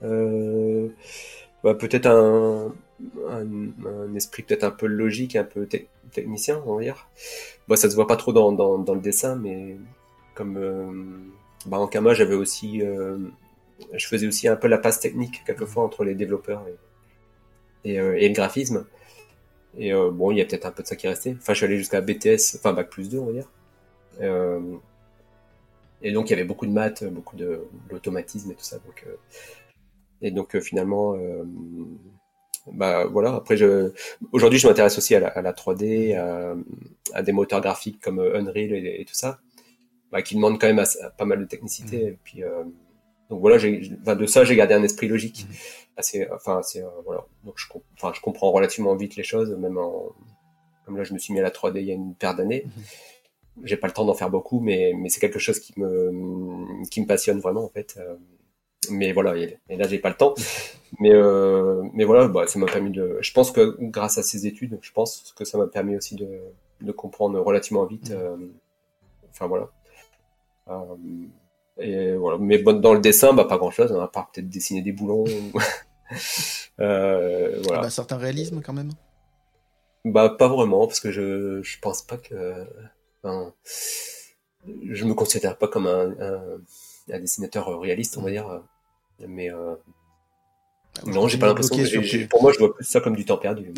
[0.01, 2.73] Bah, Peut-être un,
[3.29, 5.67] un, esprit peut-être un peu logique, un peu
[6.11, 7.07] technicien, on va dire.
[7.67, 9.77] Bah, ça se voit pas trop dans, dans, dans le dessin, mais
[10.35, 11.31] comme
[11.65, 13.17] bah, en Kama, j'avais aussi, euh,
[13.93, 16.65] je faisais aussi un peu la passe technique quelquefois entre les développeurs
[17.83, 18.85] et, euh, le graphisme.
[19.77, 21.35] Et euh, bon, il y a peut-être un peu de ça qui restait.
[21.37, 23.47] Enfin, je suis allé jusqu'à BTS, enfin bac plus 2, on va dire.
[26.03, 28.77] Et donc, il y avait beaucoup de maths, beaucoup de l'automatisme et tout ça.
[28.79, 29.05] Donc,
[30.21, 31.15] et donc, finalement,
[32.71, 33.35] bah voilà.
[33.35, 33.55] Après,
[34.31, 36.17] aujourd'hui, je m'intéresse aussi à la, à la 3D,
[37.13, 39.39] à, des moteurs graphiques comme Unreal et tout ça
[40.11, 40.83] bah, qui demande quand même
[41.17, 41.97] pas mal de technicité.
[41.97, 42.07] Mmh.
[42.07, 42.63] Et puis, euh,
[43.29, 45.45] donc voilà, j'ai, enfin, de ça, j'ai gardé un esprit logique.
[45.47, 45.53] Mmh.
[45.97, 47.25] Assez, enfin, c'est, euh, voilà.
[47.43, 47.65] Donc je,
[47.97, 50.09] enfin, je comprends relativement vite les choses, même en,
[50.85, 52.65] comme là, je me suis mis à la 3D il y a une paire d'années.
[52.65, 52.81] Mmh.
[53.63, 57.01] J'ai pas le temps d'en faire beaucoup, mais, mais c'est quelque chose qui me, qui
[57.01, 57.95] me passionne vraiment, en fait.
[57.99, 58.15] Euh,
[58.89, 60.33] mais voilà, et, là, j'ai pas le temps.
[60.99, 64.45] Mais, euh, mais voilà, bah, ça m'a permis de, je pense que grâce à ces
[64.45, 66.27] études, je pense que ça m'a permis aussi de,
[66.81, 68.35] de comprendre relativement vite, euh,
[69.29, 69.69] enfin voilà,
[71.77, 72.37] et voilà.
[72.39, 74.91] Mais bon, dans le dessin, bah, pas grand chose, hein, à part peut-être dessiner des
[74.91, 75.25] boulons.
[76.79, 77.81] euh, voilà.
[77.83, 78.91] Bah, certain réalisme quand même
[80.05, 82.65] Bah, pas vraiment, parce que je, je pense pas que.
[83.23, 83.53] Enfin,
[84.89, 88.61] je me considère pas comme un, un, dessinateur réaliste, on va dire.
[89.27, 89.51] Mais.
[89.51, 89.75] Euh,
[90.99, 92.27] ah, non, j'ai pas l'impression que.
[92.27, 93.73] Pour moi, je vois plus ça comme du temps perdu.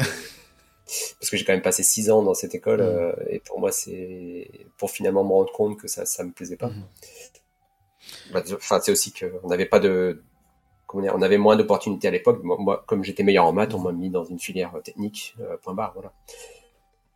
[0.86, 2.86] Parce que j'ai quand même passé six ans dans cette école mm.
[2.86, 6.58] euh, et pour moi c'est pour finalement me rendre compte que ça ça me plaisait
[6.58, 6.69] pas.
[6.69, 6.84] Mm.
[8.34, 10.22] Bah, enfin c'est aussi qu'on n'avait pas de
[10.88, 12.41] comment dire, on avait moins d'opportunités à l'époque.
[12.43, 15.36] Moi, comme j'étais meilleur en maths, on m'a mis dans une filière technique.
[15.39, 16.13] Euh, point barre, voilà.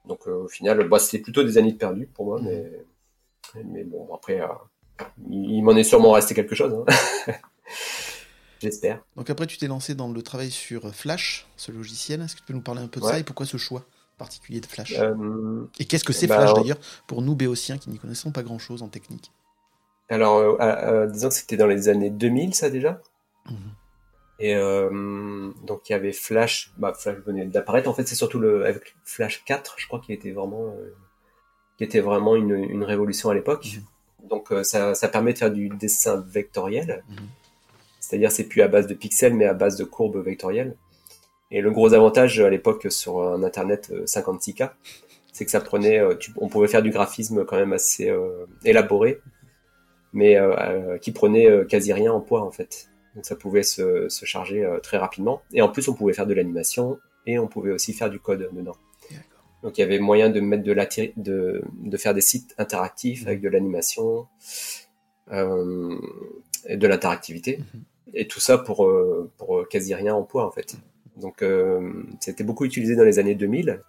[0.06, 2.72] Donc euh, au final, bah, c'était plutôt des années de perdu pour moi, mais
[3.64, 4.42] mais bon après
[5.30, 6.74] il, m'en est sûrement resté quelque chose.
[6.74, 7.34] Hein.
[8.60, 9.04] J'espère.
[9.16, 12.22] Donc après, tu t'es lancé dans le travail sur Flash, ce logiciel.
[12.22, 13.86] Est-ce que tu peux nous parler un peu de ça et pourquoi ce choix
[14.18, 17.90] particulier de Flash euh, Et qu'est-ce que c'est bah, Flash d'ailleurs pour nous béotiens qui
[17.90, 19.32] n'y connaissons pas grand-chose en technique
[20.10, 23.02] Alors, euh, euh, disons que c'était dans les années 2000 ça déjà.
[23.50, 23.56] Mhm.
[24.40, 27.90] Et donc il y avait Flash, bah, Flash venait d'apparaître.
[27.90, 30.76] En fait, c'est surtout le avec Flash 4, je crois, qui était vraiment,
[31.78, 33.66] qui était vraiment une, une révolution à l'époque.
[33.66, 34.30] Mhm.
[34.30, 37.04] Donc ça, ça, permet de faire du dessin vectoriel.
[37.10, 37.18] Mhm.
[38.08, 40.78] C'est-à-dire c'est plus à base de pixels mais à base de courbes vectorielles.
[41.52, 44.68] Et le gros avantage à l'époque sur un internet 56K, euh,
[45.34, 49.20] c'est que ça prenait, euh, on pouvait faire du graphisme quand même assez euh, élaboré,
[50.14, 50.38] mais
[51.02, 52.90] qui prenait quasi rien en poids en fait.
[53.14, 55.42] Donc ça pouvait se, charger très rapidement.
[55.52, 58.50] Et en plus on pouvait faire de l'animation et on pouvait aussi faire du code
[58.54, 58.78] dedans.
[59.64, 63.28] Donc il y avait moyen de mettre de, la, de, de faire des sites interactifs
[63.28, 64.28] avec de l'animation,
[65.30, 67.58] et de l'interactivité.
[67.58, 67.84] Mhm.
[68.14, 68.90] Et tout ça pour,
[69.38, 70.76] pour quasi rien en poids, en fait.
[71.18, 71.44] Donc,
[72.20, 73.82] c'était beaucoup utilisé dans les années 2000.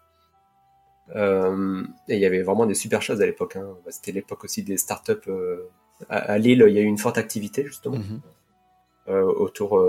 [1.17, 3.57] Euh, et il y avait vraiment des super choses à l'époque.
[3.57, 3.77] Hein.
[3.85, 5.13] Bah, c'était l'époque aussi des startups.
[5.29, 5.69] Euh,
[6.09, 8.21] à, Lille, il y a eu une forte activité justement mhm.
[9.09, 9.83] euh, autour.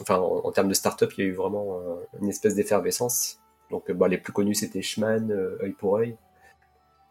[0.00, 1.80] enfin, en, termes de startups, il y a eu vraiment
[2.20, 3.38] une espèce d'effervescence.
[3.70, 5.30] Donc, bah, les plus connus c'était Schman,
[5.62, 6.16] œil pour œil.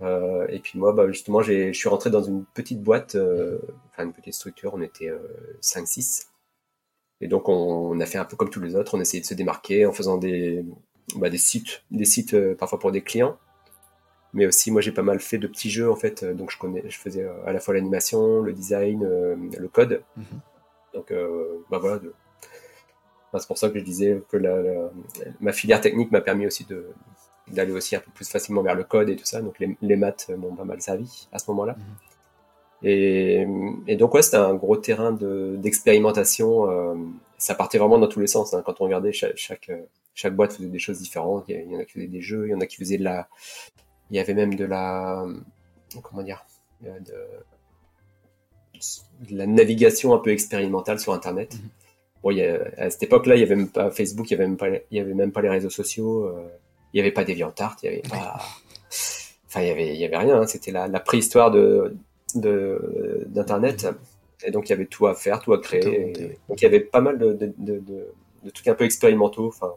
[0.02, 3.16] Et puis moi, bah, justement, je suis rentré dans une petite boîte,
[3.92, 4.74] enfin une petite structure.
[4.74, 5.12] On était
[5.62, 6.28] 5-6.
[7.22, 8.98] Et donc, on, on, a fait un peu comme tous les autres.
[8.98, 10.66] On essayait de se démarquer en faisant des,
[11.16, 13.38] bah, des sites, des sites euh, parfois pour des clients.
[14.34, 16.24] Mais aussi, moi, j'ai pas mal fait de petits jeux en fait.
[16.24, 20.04] Euh, donc, je connais, je faisais euh, à la fois l'animation, le design, le code.
[20.18, 20.26] Mhm.
[20.94, 21.14] Donc,
[21.70, 22.02] bah voilà.
[23.38, 24.62] c'est pour ça que je disais que la,
[25.40, 26.86] ma filière technique m'a permis aussi de
[27.52, 29.42] d'aller aussi un peu plus facilement vers le code et tout ça.
[29.42, 31.76] Donc, les, les maths m'ont pas mal servi à ce moment-là.
[31.78, 31.84] Mhm.
[32.84, 33.48] Et,
[33.88, 36.68] et, donc ouais, c'était un gros terrain d'expérimentation.
[37.38, 38.56] ça partait vraiment dans tous les sens.
[38.56, 39.72] Hein, quand on regardait chaque, chaque,
[40.16, 41.46] chaque boîte faisait des choses différentes.
[41.48, 43.04] Il y en a qui faisaient des jeux, il y en a qui faisaient de
[43.04, 43.28] la.
[44.10, 45.26] Il y avait même de la.
[46.02, 46.44] Comment dire
[46.82, 46.90] de,
[49.30, 51.54] de la navigation un peu expérimentale sur Internet.
[51.54, 51.70] Mhm.
[52.24, 52.38] Bon,
[52.78, 54.98] à cette époque-là, il n'y avait même pas Facebook, il n'y avait, même pas, il
[54.98, 56.48] y avait même pas les réseaux sociaux, euh,
[56.94, 58.42] il n'y avait pas DeviantArt, il n'y avait pas.
[59.48, 60.42] Enfin, il n'y avait, il y avait rien.
[60.42, 60.48] Hein.
[60.48, 61.96] C'était la, la, préhistoire de,
[62.36, 63.84] d'Internet.
[63.84, 63.96] Mhm.
[64.44, 66.38] Et donc, il y avait tout à faire, tout à créer.
[66.50, 68.08] donc, il y avait pas mal de, de
[68.44, 69.48] de trucs un peu expérimentaux.
[69.48, 69.74] Enfin,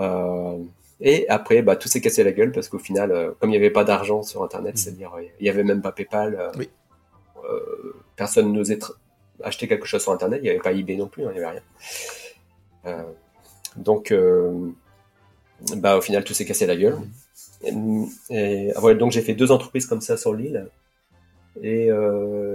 [0.00, 0.62] euh,
[1.00, 3.58] et après, bah, tout s'est cassé la gueule parce qu'au final, euh, comme il n'y
[3.58, 4.78] avait pas d'argent sur Internet, mm.
[4.78, 6.52] c'est-à-dire il n'y avait même pas PayPal,
[7.44, 8.78] euh, personne n'osait
[9.42, 11.44] acheter quelque chose sur Internet, il n'y avait pas eBay non plus, hein, il n'y
[11.44, 11.60] avait
[12.84, 13.06] rien.
[13.76, 14.14] donc,
[15.76, 16.98] bah, au final, tout s'est cassé la gueule.
[18.30, 20.68] Et, donc j'ai fait deux entreprises comme ça sur l'île.
[21.62, 21.88] Et,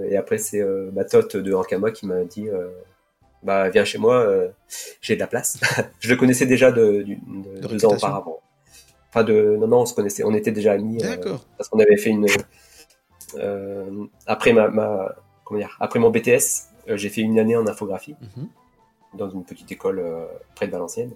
[0.10, 0.64] et, après, c'est
[0.94, 2.50] ma tote de Ankama qui m'a dit
[3.46, 4.50] bah viens chez moi, euh,
[5.02, 5.60] j'ai de la place.
[6.00, 7.06] je le connaissais déjà de,
[7.62, 8.40] deux ans auparavant.
[9.10, 11.96] Enfin de non non, on se connaissait, on était déjà amis euh, parce qu'on avait
[11.96, 12.28] fait une
[13.38, 15.16] euh, après ma, ma,
[15.46, 18.48] comment dire, après mon BTS, j'ai fait une année en infographie mhm.
[19.14, 20.04] dans une petite école
[20.56, 21.14] près de Valenciennes.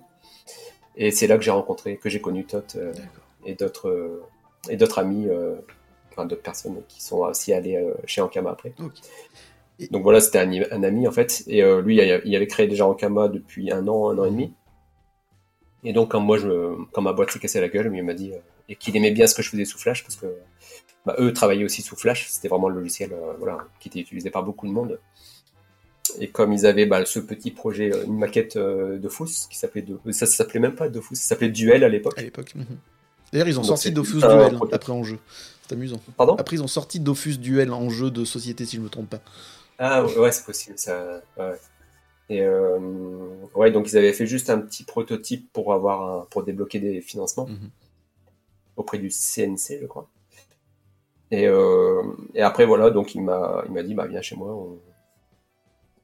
[0.99, 2.77] Et c'est là que j'ai rencontré, que j'ai connu Tot
[3.45, 4.21] et d'autres
[4.69, 5.27] et d'autres amis,
[6.11, 8.73] enfin d'autres personnes qui sont aussi allées chez Ankama après.
[9.91, 11.43] Donc voilà, c'était un, ami en fait.
[11.47, 14.53] Et euh, lui, il avait créé déjà Ankama depuis un an, un an et demi.
[15.85, 18.33] Et donc quand moi, je, quand ma boîte s'est cassée la gueule, il m'a dit
[18.33, 20.27] euh, et qu'il aimait bien ce que je faisais sous Flash parce que
[21.05, 22.27] bah, eux travaillaient aussi sous Flash.
[22.27, 24.99] C'était vraiment le logiciel euh, voilà, qui était utilisé par beaucoup de monde.
[26.19, 29.97] Et comme ils avaient bah, ce petit projet, une maquette de Dofus qui s'appelait de...
[30.11, 32.17] ça s'appelait même pas Dofus, ça s'appelait Duel à l'époque.
[32.17, 32.55] À l'époque.
[32.55, 32.65] Mhm.
[33.31, 35.19] D'ailleurs, ils ont sorti Dofus Duel hein, après en jeu.
[35.67, 35.99] C'est amusant.
[36.17, 36.35] Pardon?
[36.35, 39.21] Après, ils ont sorti Dofus Duel en jeu de société, si je me trompe pas.
[39.77, 41.21] Ah ouais, c'est possible ça.
[41.37, 41.53] Ouais.
[42.29, 42.77] Et euh,
[43.55, 47.47] ouais, donc ils avaient fait juste un petit prototype pour avoir pour débloquer des financements
[47.47, 47.69] mhm.
[48.75, 50.07] auprès du CNC, je crois.
[51.31, 52.01] Et, euh,
[52.35, 54.79] et après voilà, donc il m'a il m'a dit bah viens chez moi, on,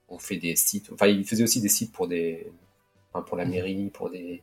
[0.09, 0.89] on, fait des sites.
[0.93, 2.47] Enfin, il faisait aussi des sites pour des
[3.27, 3.51] pour la mhm.
[3.51, 4.41] mairie, pour des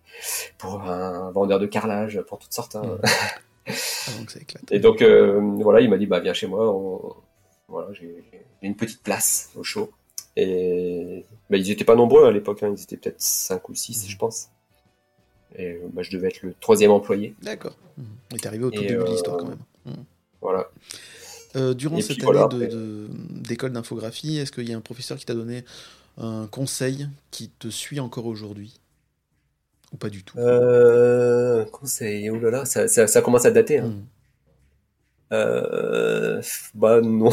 [0.58, 2.76] pour un vendeur de carrelage, pour toutes sortes.
[2.76, 2.98] Hein.
[3.68, 4.26] Mhm.
[4.70, 7.14] Et donc euh, voilà, il m'a dit bah viens chez moi, on,
[7.68, 8.24] voilà, j'ai
[8.62, 9.90] une petite place au show.
[10.36, 12.74] Et bah, ils n'étaient pas nombreux à l'époque, hein.
[12.76, 14.48] ils étaient peut-être 5 ou 6, je pense.
[15.56, 17.34] Et bah, je devais être le troisième employé.
[17.42, 17.76] D'accord.
[18.30, 19.58] Il est arrivé au tout début de l'histoire quand même.
[19.84, 19.92] Mmh.
[20.40, 20.70] Voilà.
[21.54, 22.68] Euh, durant cette année
[23.42, 25.64] d'école d'infographie, est-ce qu'il y a un professeur qui t'a donné
[26.18, 28.80] un conseil qui te suit encore aujourd'hui
[29.92, 30.38] Ou pas du tout?
[30.38, 33.78] Euh, Conseil, oulala, ça, ça, ça, commence à dater.
[33.78, 33.88] Hein.
[33.88, 34.02] Mmh.
[35.32, 36.42] Euh,
[36.74, 37.30] bah non,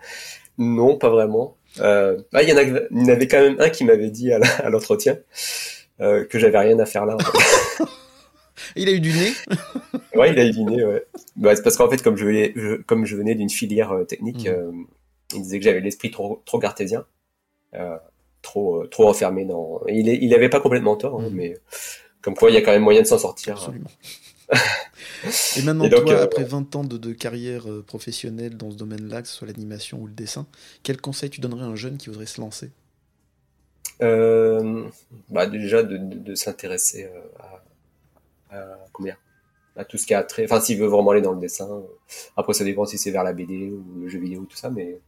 [0.58, 1.56] non, pas vraiment.
[1.80, 5.18] Euh, bah, il y en, a, avait quand même un qui m'avait dit à l'entretien
[6.00, 7.18] euh, que j'avais rien à faire là.
[8.76, 9.32] il a eu du nez?
[10.14, 11.04] Ouais, il a eu du nez, ouais.
[11.36, 14.86] Bah, c'est parce qu'en fait, comme je, comme je venais d'une filière technique, mmh.
[15.34, 17.04] Il disait que j'avais l'esprit trop, trop cartésien,
[18.42, 19.80] trop, trop enfermé dans.
[19.88, 21.34] Il, est, il avait pas complètement tort, hein, mmh.
[21.34, 21.56] mais
[22.24, 23.56] comme quoi, il y a quand même moyen de s'en sortir.
[23.58, 23.90] Absolument.
[25.58, 29.28] Et maintenant, toi, euh, après 20 ans de, carrière euh, professionnelle dans ce domaine-là, que
[29.28, 30.46] ce soit l'animation ou le dessin,
[30.82, 32.70] quel conseil tu donnerais à un jeune qui voudrait se lancer?
[34.02, 34.84] Euh,
[35.28, 38.58] bah Déjà, de, s'intéresser à,
[39.76, 40.44] à tout ce qui a trait.
[40.44, 41.82] Enfin, s'il veut vraiment aller dans le dessin.
[42.36, 45.00] Après, ça dépend si c'est vers la BD ou le jeu vidéo, tout ça, mais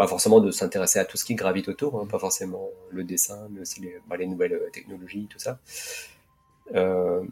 [0.00, 3.48] bah, forcément de s'intéresser à tout ce qui gravite autour, hein, pas forcément le dessin,
[3.50, 5.58] mais aussi les, bah, les nouvelles technologies, tout ça.
[6.74, 7.22] Euh,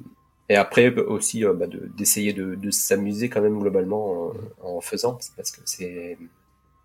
[0.51, 1.65] et après aussi euh, bah,
[1.97, 6.19] d'essayer de, de, s'amuser quand même globalement en, en, faisant, parce que c'est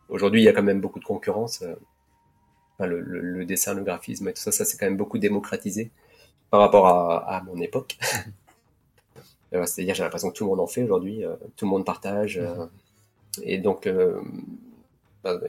[0.08, 1.66] aujourd'hui, il y a quand même beaucoup de concurrence.
[2.80, 5.92] Enfin, le, le, dessin, le graphisme et tout ça, ça s'est quand même beaucoup démocratisé
[6.50, 7.98] par rapport à, à mon époque.
[9.52, 11.26] C'est-à-dire, j'ai l'impression que tout le monde en fait aujourd'hui,
[11.58, 12.42] tout le monde partage.
[13.42, 14.22] et donc, bah,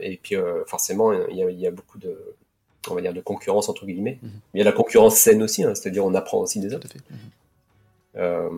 [0.01, 0.35] et puis
[0.65, 2.17] forcément, il y, a, il y, a, beaucoup de,
[2.89, 4.19] on va dire, de concurrence entre guillemets.
[4.21, 4.31] Mhm.
[4.53, 6.87] Il y a la concurrence saine aussi, hein, c'est-à-dire on apprend aussi des autres.
[7.09, 7.17] Mhm.
[8.17, 8.49] Euh,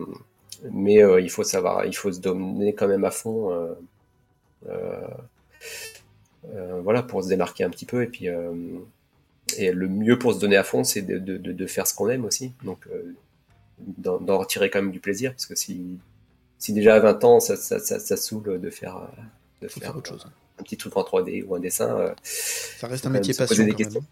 [0.70, 3.76] mais euh, il faut savoir, il faut se donner quand même à fond,
[4.68, 5.08] euh,
[6.82, 8.02] voilà, pour se démarquer un petit peu.
[8.02, 8.26] Et puis,
[9.56, 12.08] et le mieux pour se donner à fond, c'est de, de, de, faire ce qu'on
[12.08, 12.52] aime aussi.
[12.64, 12.88] Donc,
[13.78, 15.98] d'en retirer quand même du plaisir, parce que si,
[16.58, 19.08] si déjà à 20 ans, ça, ça, ça, ça saoule de faire,
[19.62, 20.26] de faire, autre chose.
[20.58, 22.14] Un petit truc en 3D ou un dessin.
[22.22, 23.64] ça reste un métier passion.
[23.64, 24.04] Des questions.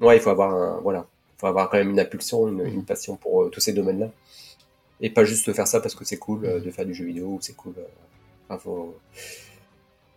[0.00, 1.06] Ouais, il faut avoir un, voilà,
[1.38, 4.10] faut avoir quand même une impulsion, une, une passion pour tous ces domaines-là
[5.00, 7.26] et pas juste faire ça parce que c'est cool euh, de faire du jeu vidéo
[7.26, 7.74] ou c'est cool.
[7.78, 8.96] Euh, faut,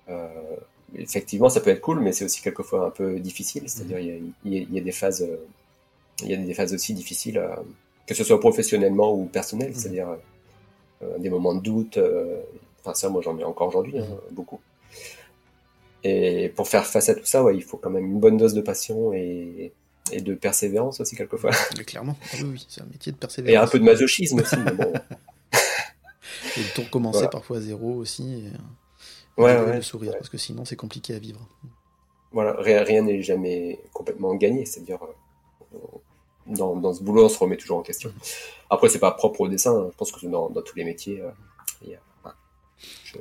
[0.10, 0.28] euh,
[0.96, 3.64] effectivement, ça peut être cool, mais c'est aussi quelquefois un peu difficile.
[3.68, 5.28] C'est-à-dire, il y, y, a des phases,
[6.22, 7.44] il y a des phases aussi difficiles,
[8.06, 9.72] que ce soit professionnellement ou personnel.
[9.72, 9.76] Mm-hmm.
[9.76, 10.08] C'est-à-dire
[11.18, 12.00] des moments de doute.
[12.80, 14.60] enfin, ça, moi, j'en ai encore aujourd'hui, hein, beaucoup.
[16.04, 18.54] Et pour faire face à tout ça, ouais, il faut quand même une bonne dose
[18.54, 19.74] de passion et,
[20.12, 21.52] et de persévérance aussi quelquefois.
[21.78, 23.54] Mais clairement, ah oui, c'est un métier de persévérance.
[23.54, 24.58] Et un peu de masochisme aussi.
[24.58, 24.94] mais bon.
[26.58, 28.46] et de tout recommencer parfois à zéro aussi.
[29.38, 31.48] Et, ouais, ouais, sourire, parce que sinon c'est compliqué à vivre.
[32.32, 35.00] Voilà, rien n'est jamais complètement gagné, c'est-à-dire
[35.74, 35.78] euh,
[36.46, 38.14] dans, dans, ce boulot on se remet toujours en question.
[38.70, 39.90] Après c'est pas propre au dessin, hein.
[39.92, 41.32] je pense que dans, dans tous les métiers, euh,
[41.82, 42.00] il y a,
[43.04, 43.18] je,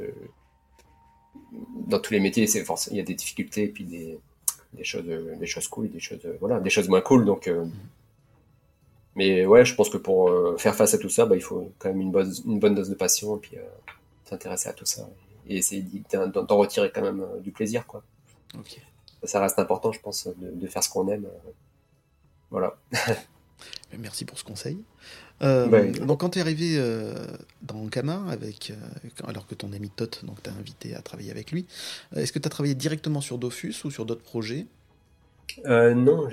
[1.87, 4.19] dans tous les métiers c'est il y a des difficultés et puis des
[4.77, 7.25] des choses, des choses cool, des choses, voilà, des choses moins cool.
[7.25, 7.65] Donc, euh,
[9.15, 11.73] mais ouais, je pense que pour euh, faire face à tout ça, bah, il faut
[11.79, 13.63] quand même une bonne, une bonne dose de passion et puis euh,
[14.25, 15.09] s'intéresser à tout ça
[15.49, 18.03] et essayer d'en retirer quand même du plaisir, quoi.
[19.23, 21.27] Ça reste important, je pense, de, faire ce qu'on aime.
[22.51, 22.77] voilà.
[23.99, 24.79] Merci pour ce conseil.
[25.41, 26.81] Donc quand tu es arrivé
[27.63, 28.73] dans Kama, avec,
[29.27, 31.67] alors que ton ami Tot t'a invité à travailler avec lui,
[32.15, 34.67] est-ce que tu as travaillé directement sur Dofus ou sur d'autres projets?
[35.65, 36.29] Euh, non,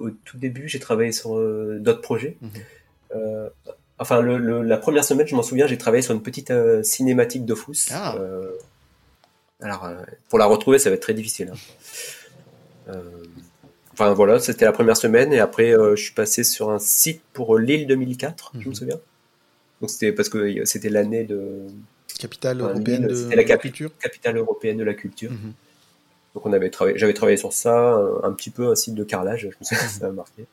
[0.00, 2.36] au tout début, j'ai travaillé sur euh, d'autres projets.
[2.40, 2.50] Mhm.
[3.16, 3.48] Euh,
[3.98, 7.90] enfin, la première semaine, je m'en souviens, j'ai travaillé sur une petite cinématique d'Ofus.
[7.92, 8.16] Ah.
[9.60, 9.88] alors,
[10.28, 11.52] pour la retrouver, ça va être très difficile.
[12.88, 12.92] Hein.
[13.94, 15.32] Enfin, voilà, c'était la première semaine.
[15.32, 18.74] Et après, je suis passé sur un site pour l'île 2004, je me mhm.
[18.74, 19.00] souviens.
[19.80, 21.62] Donc, c'était parce que c'était l'année de.
[22.18, 23.90] Capitale européenne de, la, culture.
[23.98, 25.32] Capitale européenne de la culture.
[25.32, 25.52] Mhm.
[26.34, 29.42] Donc on avait travaillé, j'avais travaillé sur ça, un, petit peu un site de carrelage,
[29.42, 30.46] je me souviens ça a marqué.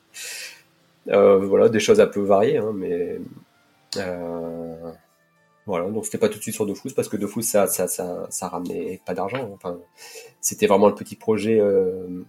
[1.08, 3.20] Euh, voilà, des choses un peu variées, hein, mais
[3.98, 4.92] euh,
[5.66, 8.28] voilà, donc c'était pas tout de suite sur Dofus parce que Dofus ça, ça, ça,
[8.30, 9.50] ça ramenait pas d'argent.
[9.54, 9.80] Enfin,
[10.40, 12.24] c'était vraiment le petit projet euh, euh,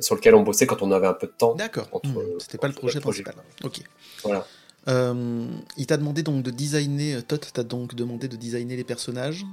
[0.00, 1.54] sur lequel on bossait quand on avait un peu de temps.
[1.54, 1.88] D'accord.
[2.04, 2.18] Mmh.
[2.38, 3.34] C'était pas le projet principal.
[3.64, 3.80] Ok.
[4.22, 4.46] Voilà.
[4.88, 9.44] Euh, il t'a demandé donc de designer, Tot t'a donc demandé de designer les personnages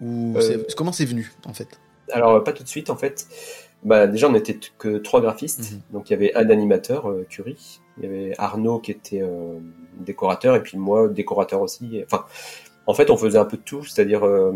[0.00, 0.36] ou
[0.76, 1.78] comment c'est venu en fait?
[2.12, 3.26] alors, pas tout de suite, en fait.
[3.82, 5.72] Bah, déjà, on n'était que trois graphistes.
[5.72, 5.80] Mhm.
[5.92, 7.80] Donc, il y avait un animateur, euh, Curie.
[7.96, 9.58] Il y avait Arnaud qui était euh,
[9.98, 12.02] décorateur, et puis moi, décorateur aussi.
[12.04, 12.24] Enfin,
[12.86, 13.84] en fait, on faisait un peu de tout.
[13.84, 14.52] C'est-à-dire, euh,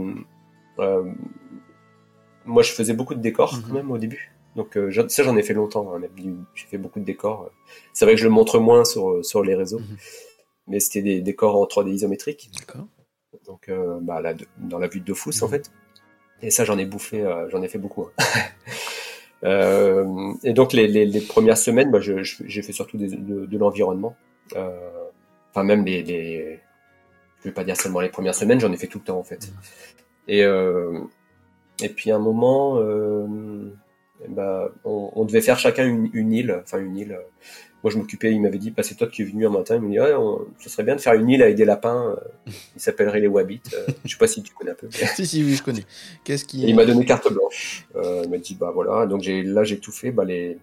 [2.45, 3.63] moi, je faisais beaucoup de décors mhm.
[3.63, 4.33] quand même au début.
[4.59, 5.95] Donc, ça, j'en ai fait longtemps.
[5.95, 6.03] Hein,
[6.55, 7.51] J'ai fait beaucoup de décors.
[7.93, 9.79] C'est vrai que je le montre moins sur, sur les réseaux.
[9.79, 9.97] Mhm.
[10.67, 12.51] Mais c'était des décors en 3D isométrique.
[13.47, 13.71] Donc,
[14.03, 15.71] bah, là, dans la vue de Fous, en fait.
[16.43, 18.07] Et ça, j'en ai bouffé, euh, j'en ai fait beaucoup.
[18.07, 18.25] Hein.
[19.45, 23.59] euh, et donc les, les, les, premières semaines, bah, j'ai fait surtout des, de, de
[23.59, 24.17] l'environnement.
[24.57, 24.71] Euh,
[25.51, 26.61] enfin même les, les,
[27.41, 29.25] je vais pas dire seulement les premières semaines, j'en ai fait tout le temps en
[29.25, 29.49] fait.
[29.49, 29.61] Mmh.
[30.29, 31.01] Et euh,
[31.83, 33.71] et puis à un moment, euh,
[34.29, 37.19] bah, on, on, devait faire chacun une, une île, enfin une île
[37.85, 39.83] moi, je m'occupais, il m'avait dit, bah, c'est toi qui es venu un matin, il
[39.83, 40.13] me dit, ouais,
[40.59, 43.63] ce serait bien de faire une île avec des lapins, euh, il s'appellerait les Wabbits,
[43.73, 44.89] euh, je sais pas si tu connais un peu.
[44.91, 45.85] si, si, oui, je connais.
[46.25, 46.63] Qu'est-ce qui...
[46.63, 49.79] il m'a donné carte blanche, euh, il m'a dit, bah voilà, donc j'ai, là, j'ai
[49.79, 50.59] tout fait, bah, les,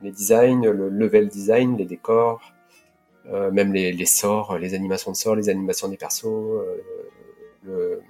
[0.00, 2.40] les designs, le level design, les décors,
[3.30, 6.82] euh, même les, les sorts, les animations de sorts, les animations des persos, euh,
[7.64, 8.00] le,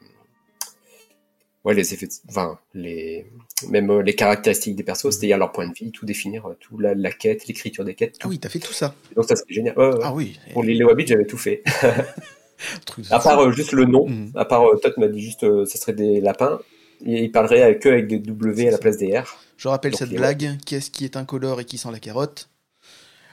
[1.67, 3.27] ouais, les effets, enfin, les,
[3.69, 5.13] même euh, les caractéristiques des persos, mhm.
[5.13, 8.17] c'est-à-dire leur point de vie, tout définir, euh, tout la, la quête, l'écriture des quêtes.
[8.23, 8.95] Ah oui, t'as fait tout ça.
[9.15, 9.75] Donc ça, c'était génial.
[10.03, 10.39] Ah oui.
[10.53, 11.63] Pour les Wabbits, j'avais tout fait.
[13.11, 14.31] à part euh, juste le nom, mhm.
[14.37, 16.61] à part Todd m'a dit juste, ça serait des lapins.
[17.05, 19.39] Et il parlerait avec eux avec des W à la place des R.
[19.59, 20.57] Je rappelle cette blague.
[20.65, 22.49] Qu'est-ce qui est incolore et qui sent la carotte?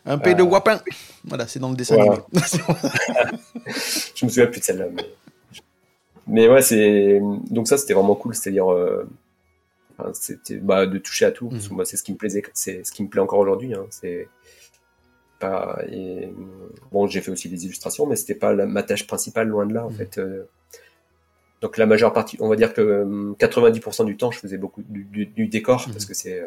[0.05, 0.81] Un peu de wapin.
[1.23, 2.17] Voilà, c'est dans le dessin animé.
[4.15, 4.87] Je me souviens plus de celle-là.
[4.91, 5.03] Mais...
[6.27, 8.35] Mais ouais, c'est donc ça, c'était vraiment cool.
[8.35, 9.07] C'est-à-dire, euh...
[10.13, 11.51] c'était bah, de toucher à tout.
[11.71, 13.73] Moi, c'est ce qui me plaisait, c'est ce qui me plaît encore aujourd'hui.
[13.73, 13.85] Hein.
[13.89, 14.27] C'est
[15.39, 16.33] pas et,
[16.91, 19.85] bon, j'ai fait aussi des illustrations, mais c'était pas ma tâche principale, loin de là
[19.85, 19.95] en mmh.
[19.95, 20.17] fait.
[20.17, 20.47] Euh.
[21.61, 25.47] donc la majeure partie, on va dire que 90% du temps, je faisais beaucoup du,
[25.47, 25.91] décor mmh.
[25.91, 26.41] parce que c'est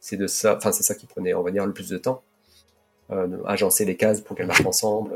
[0.00, 2.22] c'est de ça, enfin c'est ça qui prenait, on va dire, le plus de temps.
[3.10, 5.12] Euh, agencer les cases pour qu'elles marchent ensemble,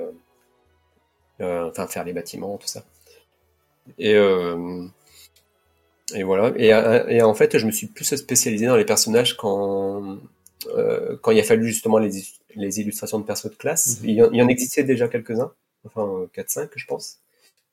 [1.41, 2.85] euh, enfin faire les bâtiments, tout ça.
[3.99, 4.17] Et
[6.15, 6.53] et voilà.
[6.57, 6.69] Et,
[7.17, 10.19] et, en fait, je me suis plus spécialisé dans les personnages quand
[10.75, 12.11] euh, quand il a fallu justement les,
[12.55, 14.01] les illustrations de perso de classe.
[14.01, 14.09] Mhm.
[14.09, 15.53] il, y en, existait déjà quelques-uns,
[15.85, 17.19] enfin 4-5 je pense.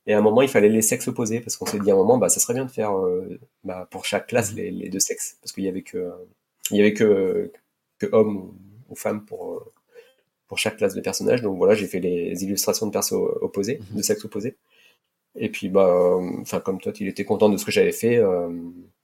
[0.06, 1.98] Et à un moment, il fallait les sexes opposés parce qu'on s'est dit à un
[1.98, 4.58] moment, bah ça serait bien de faire euh, bah, pour chaque classe mhm.
[4.58, 6.12] les, les, deux sexes parce qu'il y avait que
[6.72, 7.52] il y avait que
[8.00, 8.54] que hommes
[8.90, 9.72] ou, femmes pour euh,
[10.48, 11.42] pour chaque classe de personnages.
[11.42, 13.98] Donc voilà, j'ai fait les illustrations de perso opposés, mhm.
[13.98, 14.56] de sexe opposés.
[15.36, 18.18] Et puis, bah, enfin, comme toi, il était content de ce que j'avais fait.
[18.18, 18.50] Euh,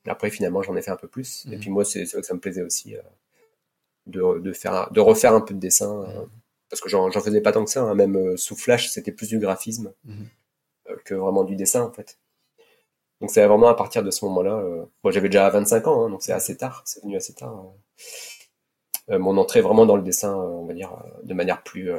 [0.05, 1.45] après, finalement, j'en ai fait un peu plus.
[1.47, 1.59] Et mhm.
[1.59, 3.01] puis moi, c'est vrai que ça me plaisait aussi euh,
[4.05, 6.03] de, de, faire, de refaire un peu de dessin.
[6.03, 6.25] Euh,
[6.69, 7.81] parce que j'en faisais pas tant que ça.
[7.81, 7.95] Hein.
[7.95, 10.27] même sous Flash, c'était plus du graphisme mhm.
[11.03, 12.19] que vraiment du dessin, en fait.
[13.21, 14.63] Donc c'est vraiment à partir de ce moment-là.
[15.03, 16.83] moi, j'avais déjà 25 ans, hein, donc c'est assez tard.
[16.85, 17.73] C'est venu assez tard.
[19.09, 21.91] mon entrée vraiment dans le dessin, on va dire, de manière plus,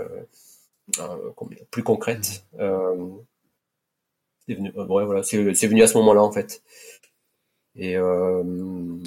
[1.73, 2.45] plus concrète.
[2.57, 3.25] Mhm.
[4.51, 5.37] C'est venu, euh, voilà, c'est
[5.69, 6.61] venu à ce moment-là en fait.
[7.77, 8.43] Et, euh,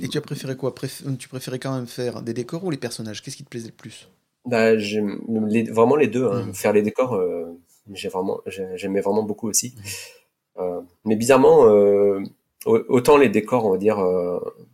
[0.02, 0.74] Et tu as préféré quoi?
[1.20, 3.22] Tu préférais quand même faire des décors ou les personnages?
[3.22, 4.08] Qu'est-ce qui te plaisait le plus?
[4.46, 6.26] Bah, les, Vraiment les deux.
[6.30, 6.46] Hein.
[6.46, 6.54] Mmh.
[6.54, 7.60] Faire les décors, euh,
[7.92, 9.76] j'ai vraiment, j'aimais vraiment beaucoup aussi.
[10.58, 10.80] Mmh.
[11.04, 11.66] mais bizarrement,
[12.66, 14.02] autant les décors, on va dire,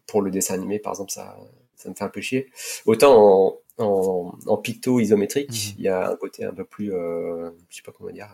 [0.05, 1.35] pour le dessin animé, par exemple, ça,
[1.75, 2.51] ça me fait un peu chier.
[2.85, 5.79] Autant en, en, picto isométrique, mmh.
[5.79, 8.29] il y a un côté un peu plus, je sais pas comment dire,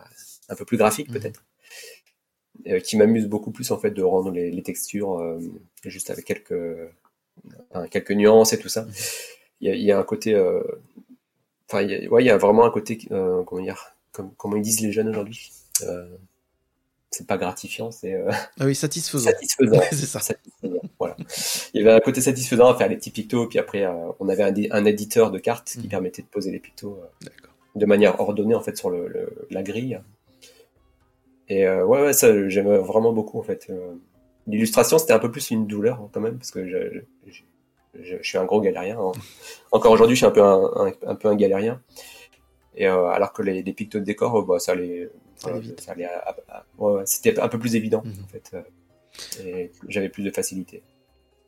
[0.50, 1.42] un peu plus graphique peut-être.
[2.66, 5.38] Euh, qui m'amuse beaucoup plus en fait de rendre les, textures euh,
[5.84, 6.54] juste avec quelques
[7.90, 8.86] quelques nuances et tout ça.
[9.60, 10.62] Il y a, un côté, euh,
[11.68, 14.56] enfin il y a, ouais, il y a vraiment un côté comment dire, comme comment
[14.56, 15.52] ils disent les jeunes aujourd'hui.
[17.10, 18.20] c'est pas gratifiant, c'est
[18.58, 19.30] ah oui satisfaisant.
[19.30, 20.20] Satisfaisant, c'est ça.
[20.98, 21.16] voilà.
[21.74, 23.86] Il y avait un côté satisfaisant à faire les petits pictos, puis après
[24.18, 25.90] on avait un, un, éditeur de cartes qui mmh.
[25.90, 26.98] permettait de poser les pictos
[27.74, 30.00] de manière ordonnée en fait sur le, la grille.
[31.48, 33.66] Et euh, ouais, ouais, ça, j'aime vraiment beaucoup en fait.
[33.70, 33.94] Euh,
[34.46, 37.42] l'illustration, c'était un peu plus une douleur hein, quand même, parce que je, je,
[38.02, 38.98] je, suis un gros galérien.
[38.98, 39.12] Hein.
[39.70, 41.82] Encore aujourd'hui, je suis un peu un, un, peu un galérien.
[42.74, 45.50] Et euh, alors que les, les pictos de décor, bah, ça allait, ça,
[45.92, 46.08] allait
[46.78, 48.24] ouais, c'était un peu plus évident mhm.
[48.24, 48.56] en fait.
[49.44, 50.82] et j'avais plus de facilité.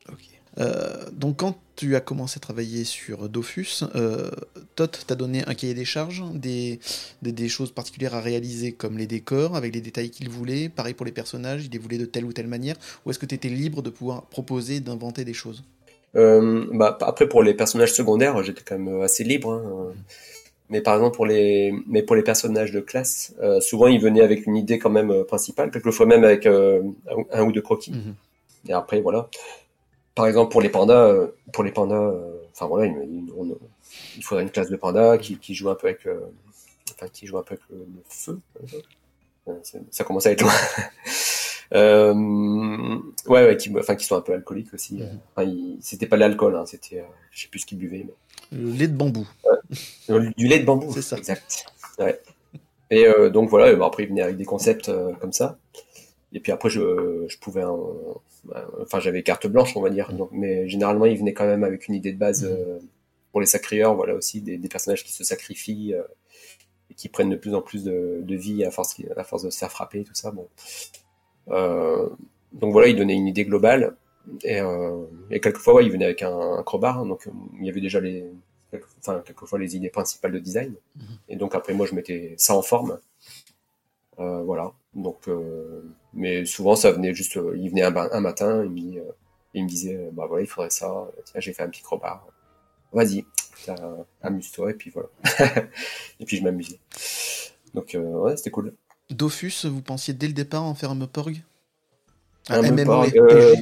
[0.09, 0.38] Ok.
[0.57, 4.29] Euh, donc quand tu as commencé à travailler sur Dofus, euh,
[4.75, 6.79] Tot t'a donné un cahier des charges, des,
[7.21, 11.05] des, choses particulières à réaliser comme les décors, avec les détails qu'il voulait, pareil pour
[11.05, 13.49] les personnages, il les voulait de telle ou telle manière, ou est-ce que tu étais
[13.49, 15.63] libre de pouvoir proposer, d'inventer des choses?
[16.15, 19.51] Euh, bah, Après pour les personnages secondaires, j'étais quand même assez libre.
[19.53, 19.93] Hein.
[20.71, 24.21] Mais par exemple pour les, mais pour les personnages de classe, euh, souvent ils venaient
[24.21, 27.91] avec une idée quand même principale, quelquefois même avec un ou deux croquis.
[27.91, 28.15] Mhm.
[28.67, 29.29] Et après voilà
[30.19, 34.49] par exemple, pour les pandas, euh, pour les pandas, euh, enfin voilà, il, faudrait une
[34.49, 36.19] classe de pandas qui, joue un peu avec, euh,
[36.91, 38.41] enfin qui joue un peu avec le, feu.
[39.91, 40.51] Ça commence à être loin.
[43.29, 45.01] ouais, ouais, qui, enfin, qui sont un peu alcooliques aussi.
[45.37, 45.77] Mhm.
[45.79, 47.01] c'était pas l'alcool, hein, c'était,
[47.31, 48.05] je sais plus ce qu'ils buvaient.
[48.51, 49.25] Le lait de bambou.
[50.35, 50.91] du lait de bambou.
[50.93, 51.15] C'est ça.
[51.15, 51.63] Exact.
[51.97, 52.19] Ouais.
[52.89, 55.57] Et donc voilà, après ils venaient avec des concepts comme ça.
[56.33, 57.63] Et puis après, je, je pouvais,
[58.81, 60.13] enfin, j'avais carte blanche, on va dire.
[60.13, 62.51] Donc, mais généralement, il venait quand même avec une idée de base mm-hmm.
[62.51, 62.79] euh,
[63.31, 63.95] pour les sacrieurs.
[63.95, 66.03] Voilà aussi des, des personnages qui se sacrifient euh,
[66.91, 69.49] et qui prennent de plus en plus de, de, vie à force, à force de
[69.49, 70.31] se faire frapper, tout ça.
[70.31, 70.47] Bon.
[71.49, 72.09] Euh,
[72.53, 73.95] donc voilà, il donnait une idée globale.
[74.43, 77.05] Et, euh, et quelquefois, ouais, il venait avec un, un crowbar.
[77.05, 77.27] Donc
[77.59, 78.23] il y avait déjà les,
[78.99, 80.75] enfin, quelquefois les idées principales de design.
[80.95, 81.03] Mm-hmm.
[81.29, 82.99] Et donc après, moi, je mettais ça en forme.
[84.19, 84.73] Euh, voilà.
[84.93, 85.81] Donc, euh,
[86.13, 89.01] mais souvent, ça venait juste, euh, il venait un, matin, il,
[89.53, 91.07] il, me disait, bah voilà, il faudrait ça.
[91.25, 92.25] Tiens, j'ai fait un petit crowbar.
[92.91, 93.25] Vas-y,
[94.21, 95.09] amuse-toi et puis voilà.
[96.19, 96.79] et puis je m'amusais.
[97.73, 98.73] Donc ouais, c'était cool.
[99.09, 101.41] Dofus, vous pensiez dès le départ en faire un Moporg?
[102.49, 103.55] Un, MMORPG euh,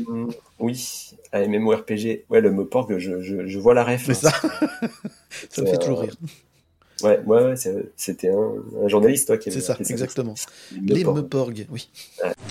[0.60, 2.26] Oui, un MMORPG.
[2.30, 4.06] Ouais, le Moporg, je, je, je vois la ref.
[4.06, 4.32] C'est ça.
[5.50, 6.16] ça me fait toujours rire.
[7.04, 7.54] Ouais, ouais,
[7.96, 10.34] c'était un, journaliste toi qui C'est ça, exactement.
[10.82, 11.90] Les Meporg, oui.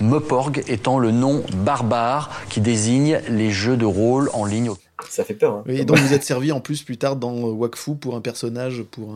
[0.01, 4.71] Meporg étant le nom barbare qui désigne les jeux de rôle en ligne.
[5.09, 5.53] Ça fait peur.
[5.53, 5.63] Hein.
[5.67, 8.83] Oui, et donc vous êtes servi en plus plus tard dans Wakfu pour un personnage,
[8.83, 9.13] pour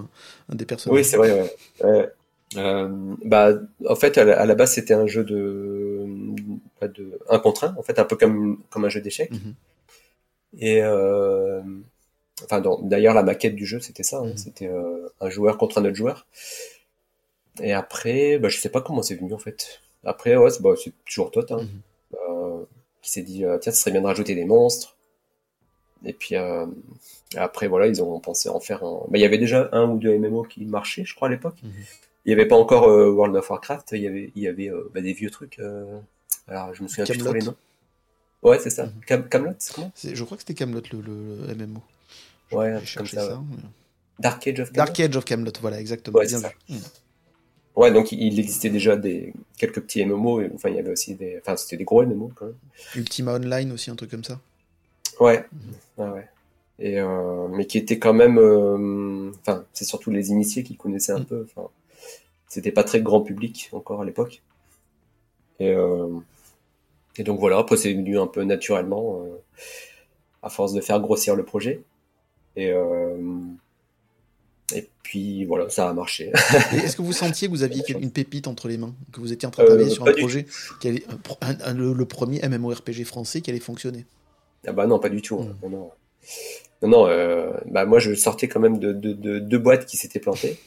[0.49, 0.97] un, des personnages.
[0.97, 1.49] Oui, c'est vrai.
[1.83, 2.09] Ouais.
[2.57, 2.89] Euh,
[3.23, 3.53] bah,
[3.87, 6.05] en fait, à la, base, c'était un jeu de,
[6.81, 9.31] de un contre un, en fait, un peu comme comme un jeu d'échecs.
[9.31, 9.53] Mhm.
[10.59, 11.61] Et euh,
[12.43, 14.19] enfin, d'ailleurs, la maquette du jeu, c'était ça.
[14.19, 14.27] Hein.
[14.27, 14.37] Mhm.
[14.37, 16.25] C'était euh, un joueur contre un autre joueur.
[17.61, 19.81] Et après, bah, je sais pas comment c'est venu en fait.
[20.03, 20.73] Après, ouais, c'est bah,
[21.05, 21.69] toujours toi, hein, Mhm.
[22.29, 22.63] euh,
[23.01, 24.95] qui s'est dit tiens, ce serait bien de rajouter des monstres.
[26.03, 26.65] Et puis euh,
[27.35, 29.01] après, voilà, ils ont pensé en faire un.
[29.09, 31.57] Bah, il y avait déjà un ou deux MMO qui marchaient, je crois, à l'époque.
[31.63, 31.71] Mhm.
[32.25, 34.89] Il n'y avait pas encore euh, World of Warcraft, il y avait, y avait euh,
[34.93, 35.59] bah, des vieux trucs.
[35.59, 35.99] euh,
[36.47, 37.55] Alors, je me souviens plus trop les noms.
[38.43, 38.89] Ouais, c'est ça.
[39.05, 39.91] Cam- Camelot, c'est comment?
[40.03, 41.81] Je crois que c'était Camelot le, le- le MMO.
[42.51, 43.33] Je- Ouais, comme ça, ça.
[43.35, 43.43] ouais.
[43.49, 43.57] mais-
[44.19, 44.85] Dark Age of Camelot.
[44.85, 46.17] Dark Age of Camelot, voilà, exactement.
[46.19, 46.45] Ouais, bien vu.
[46.69, 46.77] Mm.
[47.75, 50.41] Ouais, donc il existait déjà des quelques petits MMO.
[50.41, 51.39] et- Enfin, il y avait aussi des.
[51.41, 52.55] Enfin, c'était des gros MMO quand même.
[52.95, 54.39] Ultima Online aussi, un truc comme ça.
[55.19, 55.45] Ouais.
[55.97, 56.27] Ouais, ouais.
[56.79, 58.37] Et euh, mais qui était quand même.
[58.37, 61.25] euh, Enfin, c'est surtout les initiés qui connaissaient un Mm.
[61.25, 61.47] peu.
[61.55, 61.69] Enfin,
[62.47, 64.41] c'était pas très grand public encore à l'époque.
[65.59, 66.09] Et euh,
[67.17, 67.57] et donc voilà.
[67.59, 69.23] Après, c'est venu un peu naturellement
[70.43, 71.81] à force de faire grossir le projet.
[72.55, 73.17] Et euh,
[74.73, 76.31] et puis voilà, ça a marché.
[76.73, 78.93] Est-ce que vous sentiez que vous aviez une pépite entre les mains?
[79.11, 80.45] Que vous étiez en train de Euh, travailler sur pas un projet,
[80.79, 84.05] qui allait- un pro- un- un- le, le premier MMORPG français qui allait fonctionner?
[84.67, 85.39] Ah bah non, pas du tout.
[85.41, 85.55] hein.
[85.61, 85.65] Mm.
[85.65, 85.91] Non, non.
[86.83, 89.97] Non, non, euh, bah moi je sortais quand même de, de, de deux boîtes qui
[89.97, 90.57] s'étaient plantées.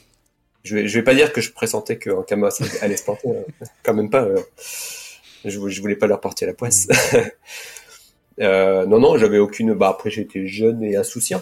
[0.63, 3.29] Je vais, je vais pas dire que je pressentais qu'en Kama ça allait se planter,
[3.29, 3.67] hein.
[3.83, 4.23] quand même pas.
[4.25, 4.39] euh.
[5.45, 6.89] Je, je voulais pas leur porter la poisse.
[8.41, 9.75] Euh, non, non, j'avais aucune.
[9.75, 11.41] Bah après j'étais jeune et insouciant,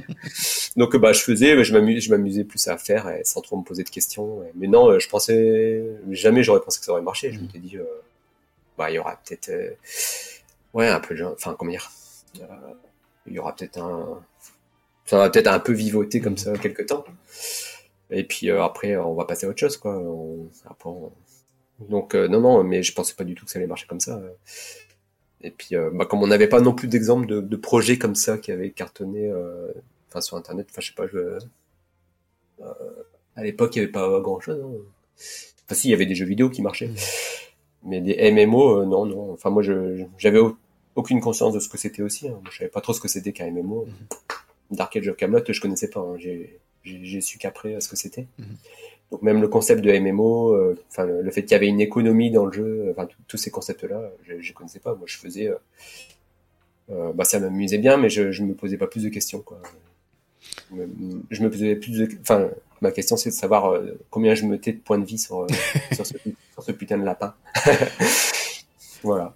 [0.76, 3.64] donc bah je faisais, je m'amusais, je m'amusais plus à faire et sans trop me
[3.64, 4.40] poser de questions.
[4.54, 7.32] Mais non, euh, je pensais jamais j'aurais pensé que ça aurait marché.
[7.32, 7.84] Je m'étais dit, euh,
[8.78, 9.70] bah il y aura peut-être, euh,
[10.74, 11.90] ouais, un peu, genre- enfin comment dire,
[13.26, 14.20] il y aura peut-être un,
[15.06, 17.04] ça va peut-être un peu vivoter comme ça quelques temps.
[18.10, 19.96] Et puis après, on va passer à autre chose, quoi.
[19.98, 21.12] On- après, on-
[21.88, 24.20] Donc non, non, mais je pensais pas du tout que ça allait marcher comme ça.
[25.42, 28.14] Et puis, euh, bah, comme on n'avait pas non plus d'exemple de, de projets comme
[28.14, 29.72] ça qui avaient cartonné, euh,
[30.08, 31.38] enfin sur Internet, enfin je sais pas, je,
[32.60, 32.64] euh,
[33.36, 34.60] à l'époque il y avait pas grand-chose.
[34.62, 34.78] Hein.
[35.64, 36.96] Enfin si, il y avait des jeux vidéo qui marchaient, Mhm.
[37.84, 39.32] mais des MMO, non, non.
[39.32, 40.56] Enfin moi, je j'avais au-
[40.94, 42.28] aucune conscience de ce que c'était aussi.
[42.28, 42.40] Hein.
[42.50, 43.86] Je savais pas trop ce que c'était qu'un MMO.
[44.70, 46.00] Dark Age of Camelot, je connaissais pas.
[46.00, 46.16] hein.
[46.18, 48.26] J'ai su qu'après ce que c'était.
[48.38, 48.56] Mhm.
[49.10, 51.80] Donc même le concept de MMO, euh, enfin le, le fait qu'il y avait une
[51.80, 54.94] économie dans le jeu, euh, enfin tous ces concepts-là, je, je connaissais pas.
[54.94, 55.50] Moi, je faisais,
[56.90, 59.40] euh, bah ça m'amusait bien, mais je, je me posais pas plus de questions.
[59.40, 59.60] Quoi.
[60.70, 60.88] Je me,
[61.30, 62.50] je me posais plus de, enfin
[62.80, 65.46] ma question c'est de savoir euh, combien je mettais de points de vie sur euh,
[65.92, 66.14] sur, ce,
[66.52, 67.34] sur ce putain de lapin.
[69.02, 69.34] voilà.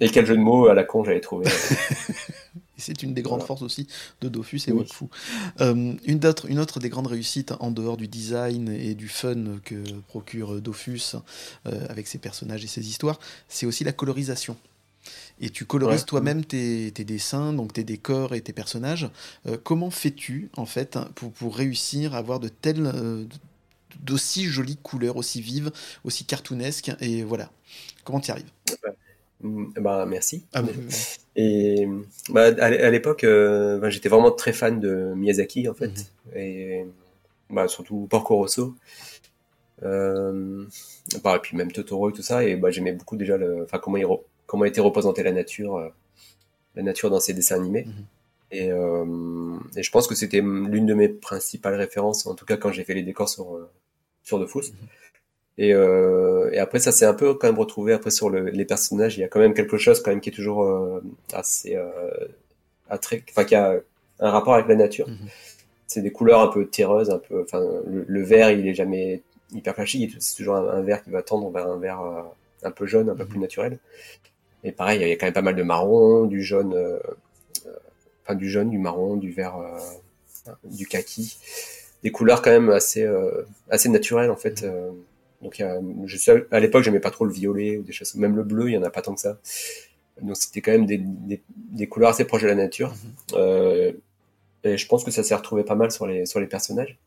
[0.00, 1.46] Et quel jeu de mots à la con j'avais trouvé.
[2.82, 3.46] C'est une des grandes Voilà.
[3.46, 3.86] forces aussi
[4.20, 4.80] de Dofus et Oui.
[4.80, 5.04] Wakfu.
[5.60, 9.58] Euh, une, autre, une autre des grandes réussites en dehors du design et du fun
[9.64, 11.16] que procure Dofus
[11.66, 13.18] euh, avec ses personnages et ses histoires,
[13.48, 14.56] c'est aussi la colorisation.
[15.40, 16.06] Et tu colorises Ouais.
[16.06, 19.08] toi-même tes, tes dessins, donc tes décors et tes personnages.
[19.46, 23.24] Euh, comment fais-tu en fait pour, pour réussir à avoir de telles, euh,
[24.00, 25.72] d'aussi jolies couleurs, aussi vives,
[26.04, 27.50] aussi cartoonesques et voilà.
[28.04, 28.50] Comment tu y arrives
[29.42, 30.44] bah merci.
[30.52, 30.62] Ah,
[31.36, 31.88] Et
[32.30, 35.88] bah, à l'é- à l'époque, euh, bah, j'étais vraiment très fan de Miyazaki en fait,
[35.88, 36.36] Mhm.
[36.36, 36.86] et
[37.50, 38.74] bah, surtout Porco Rosso.
[39.82, 40.64] Euh,
[41.24, 43.78] bah, et puis même Totoro et tout ça, et bah, j'aimais beaucoup déjà le, enfin
[43.78, 45.88] comment il re- comment était représentée la nature, euh,
[46.76, 47.84] la nature dans ses dessins animés.
[47.86, 48.04] Mhm.
[48.54, 52.56] Et, euh, et je pense que c'était l'une de mes principales références, en tout cas
[52.58, 53.58] quand j'ai fait les décors sur
[54.22, 54.64] sur The Fools.
[55.58, 58.64] Et, euh, et après, ça s'est un peu quand même retrouvé après sur le, les
[58.64, 59.16] personnages.
[59.18, 61.90] Il y a quand même quelque chose quand même qui est toujours euh, assez euh,
[62.90, 63.76] attré- enfin qui a
[64.20, 65.08] un rapport avec la nature.
[65.08, 65.16] Mhm.
[65.86, 67.42] C'est des couleurs un peu terreuses, un peu.
[67.42, 69.22] Enfin, le, le vert, il est jamais
[69.54, 70.14] hyper flashy.
[70.20, 72.22] C'est toujours un, un vert qui va tendre vers un vert euh,
[72.64, 73.28] un peu jaune, un peu Mhm.
[73.30, 73.78] plus naturel.
[74.64, 76.98] Et pareil, il y a quand même pas mal de marron, du jaune, euh,
[77.66, 77.72] euh,
[78.24, 79.78] enfin du jaune, du marron, du vert, euh,
[80.64, 81.36] du kaki,
[82.02, 84.62] des couleurs quand même assez euh, assez naturelles en fait.
[84.64, 84.90] euh,
[85.42, 86.16] donc a- je
[86.50, 88.78] à l'époque j'aimais pas trop le violet ou des choses, même le bleu il y
[88.78, 89.38] en a pas tant que ça.
[90.20, 92.92] Donc c'était quand même des, des, des couleurs assez proches de la nature.
[93.34, 93.92] Euh,
[94.64, 96.98] et je pense que ça s'est retrouvé pas mal sur les sur les personnages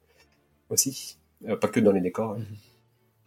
[0.70, 1.18] aussi,
[1.48, 2.32] Euh, pas que dans les décors.
[2.38, 2.44] ouais.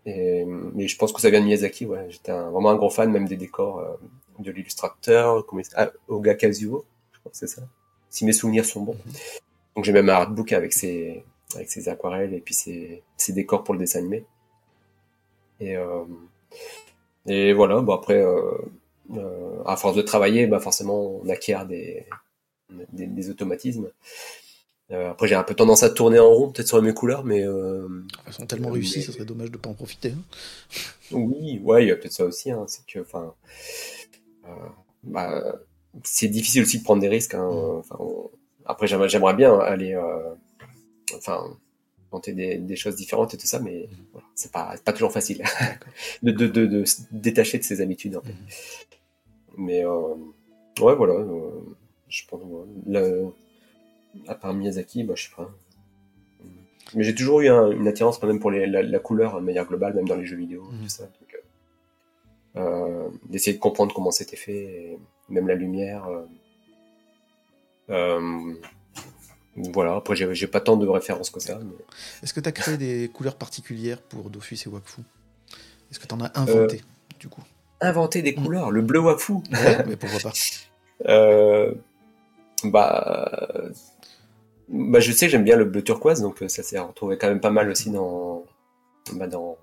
[0.07, 0.45] Et,
[0.75, 1.87] mais je pense que ça vient de Miyazaki.
[1.87, 3.95] Ouais, j'étais vraiment un gros fan même des décors euh,
[4.39, 5.45] de l'illustrateur,
[5.77, 7.63] ah, Oga Kazuo, je crois que c'est ça.
[8.11, 8.97] Si mes souvenirs sont bons.
[9.75, 11.23] Donc j'ai même un artbook avec ses
[11.55, 14.25] avec ses aquarelles et puis ses, ses décors pour le dessin animé.
[15.61, 16.05] Et euh,
[17.27, 17.81] et voilà.
[17.81, 18.41] Bon après, euh,
[19.17, 22.07] euh, à force de travailler, bah forcément on acquiert des
[22.93, 23.91] des, des automatismes.
[24.91, 27.47] Euh, après, j'ai un peu tendance à tourner en rond, peut-être sur mes couleurs, mais.
[27.47, 27.87] Euh,
[28.27, 30.13] Elles sont tellement réussies, ce serait dommage de pas en profiter.
[30.13, 30.23] hein.
[31.13, 32.51] Oui, ouais, il y a peut-être ça aussi.
[32.51, 33.35] Hein, c'est que, enfin,
[34.47, 34.51] euh,
[35.03, 35.57] bah,
[36.05, 37.35] c'est difficile aussi de prendre des risques.
[37.35, 37.79] Hein, Mm.
[37.81, 38.31] enfin, on-
[38.65, 40.35] Après, j'aimerais, j'aimerais bien aller, euh,
[41.17, 41.43] enfin,
[42.11, 45.43] tenter des, des choses différentes et tout ça, mais voilà, c'est pas, pas toujours facile
[46.23, 48.17] de, de, de, de se détacher de ses habitudes.
[48.17, 48.35] En fait.
[49.57, 50.15] Mais euh,
[50.81, 51.15] ouais, voilà.
[51.15, 51.51] euh,
[52.09, 52.41] je pense.
[52.87, 53.27] le-
[54.27, 55.51] à part Miyazaki, bah, je sais pas.
[56.95, 59.45] Mais j'ai toujours eu un- une attirance quand même pour les- la, la couleur de
[59.45, 60.83] manière globale, même dans les jeux vidéo, Mhm.
[60.85, 61.05] tout ça.
[61.05, 61.37] Donc,
[62.57, 64.99] euh, d'essayer de comprendre comment c'était fait, et
[65.29, 66.07] même la lumière.
[67.91, 68.53] euh,
[69.73, 71.59] voilà, après j'ai pas tant de références que ça.
[71.59, 71.85] mais-
[72.23, 75.01] Est-ce que tu as créé des couleurs particulières pour Dofus et Wakfu?
[75.91, 76.83] Est-ce que tu en as inventé,
[77.19, 77.43] du coup?
[77.81, 78.45] Inventer des Mhm.
[78.45, 79.35] couleurs, le bleu Wafu.
[79.35, 80.33] Ouais, mais pourquoi pas
[81.09, 81.73] Euh,
[82.65, 83.71] bah,
[84.69, 87.29] bah, je sais que j'aime bien le bleu turquoise, donc euh, ça s'est retrouvé quand
[87.29, 88.45] même pas mal aussi dans,
[89.15, 89.57] bah, dans.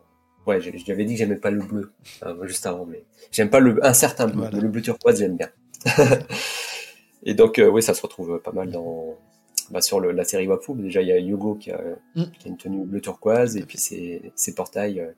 [0.47, 1.91] Ouais, je, je lui avais dit que j'aimais pas le bleu
[2.23, 4.55] euh, juste avant, mais j'aime pas le un certain bleu, Voilà.
[4.57, 5.49] mais le bleu turquoise j'aime bien.
[7.23, 9.15] Et donc euh, oui, ça se retrouve pas mal dans
[9.71, 10.73] bah, sur le, la série Wafu.
[10.75, 11.81] Déjà il y a Yogo qui a,
[12.15, 12.23] Mm.
[12.39, 15.11] qui a une tenue bleu turquoise et puis ses, ses portails euh,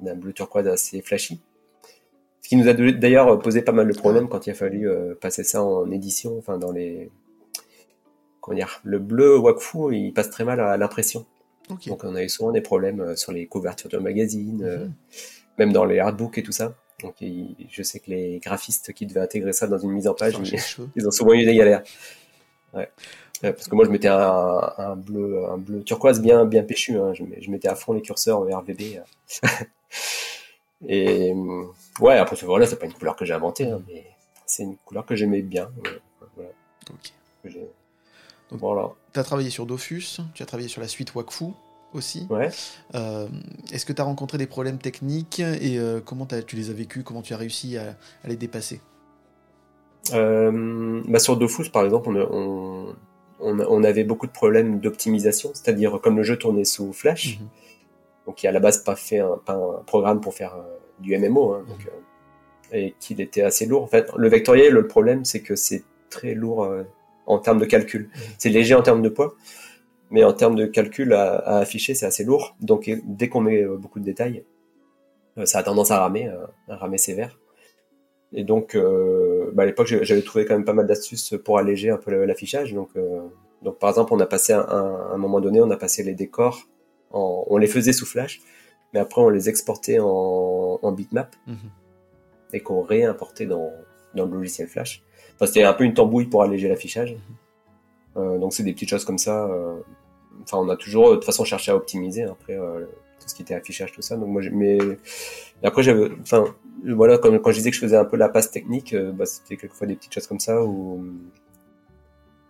[0.00, 1.40] d'un bleu turquoise assez flashy.
[2.42, 5.14] Ce qui nous a d'ailleurs posé pas mal de problèmes quand il a fallu euh,
[5.14, 7.10] passer ça en édition, enfin dans les
[8.40, 11.26] comment dire, le bleu Wakfu il passe très mal à l'impression.
[11.86, 14.92] Donc on a eu souvent des problèmes euh, sur les couvertures de magazines, euh, Mhm.
[15.58, 16.74] même dans les artbooks et tout ça.
[17.02, 20.14] Donc il- je sais que les graphistes qui devaient intégrer ça dans une mise en
[20.14, 20.58] page, ils,
[20.96, 21.82] ils ont souvent eu des galères.
[22.74, 22.90] Ouais.
[23.42, 26.98] Parce que moi je mettais un, un bleu, un bleu turquoise bien, bien péchu.
[26.98, 27.12] Hein.
[27.14, 28.80] Je, mettais à fond les curseurs vers RVB.
[30.86, 31.32] et
[32.00, 34.04] ouais, après ce voilà, c'est pas une couleur que j'ai inventée, hein, mais
[34.46, 35.70] c'est une couleur que j'aimais bien.
[36.36, 36.50] Voilà.
[36.90, 37.12] Ok.
[37.42, 37.70] Que j'ai-
[38.50, 38.90] Donc- voilà.
[39.12, 41.46] Tu as travaillé sur Dofus, tu as travaillé sur la suite Wakfu
[41.92, 42.26] aussi.
[42.30, 42.50] Ouais.
[42.94, 43.26] Euh,
[43.72, 47.02] Est-ce que tu as rencontré des problèmes techniques et euh, comment tu les as vécus
[47.04, 48.80] Comment tu as réussi à, à les dépasser?
[50.14, 52.94] Euh, bah sur Dofus, par exemple, on, on,
[53.42, 57.48] on, avait beaucoup de problèmes d'optimisation, c'est-à-dire comme le jeu tournait sous Flash, Mhm.
[58.26, 61.16] donc qui à la base pas fait un, pas un programme pour faire euh, du
[61.16, 63.82] MMO, hein, donc, euh, et qu'il était assez lourd.
[63.82, 66.82] En fait, le vectoriel, le problème, c'est que c'est très lourd euh,
[67.26, 68.10] en termes de calcul.
[68.38, 69.34] C'est léger en termes de poids,
[70.10, 72.56] mais en termes de calcul à, à afficher, c'est assez lourd.
[72.60, 74.44] Donc dès qu'on met beaucoup de détails,
[75.44, 76.28] ça a tendance à ramer,
[76.68, 77.38] à ramer sévère.
[78.32, 81.90] Et donc, euh, bah, à l'époque, j'avais trouvé quand même pas mal d'astuces pour alléger
[81.90, 82.72] un peu l'affichage.
[82.74, 83.20] Donc, euh,
[83.62, 86.02] donc, par exemple, on a passé un, un- à un moment donné, on a passé
[86.02, 86.66] les décors,
[87.12, 88.40] en, on les faisait sous Flash,
[88.94, 91.56] mais après on les exportait en, en bitmap Mhm.
[92.52, 93.70] et qu'on réimportait dans,
[94.14, 95.02] dans le logiciel Flash.
[95.34, 97.16] Enfin, c'était un peu une tambouille pour alléger l'affichage.
[98.16, 99.46] Euh, donc c'est des petites choses comme ça.
[99.46, 99.76] euh,
[100.42, 102.86] Enfin, on a toujours de toute façon cherché à optimiser après euh,
[103.20, 104.16] tout ce qui était affichage, tout ça.
[104.16, 104.78] Donc moi, j'ai- mais
[105.62, 106.44] après j'avais, enfin
[106.86, 109.26] voilà, quand, quand je disais que je faisais un peu la passe technique, euh, bah,
[109.26, 111.04] c'était quelquefois des petites choses comme ça où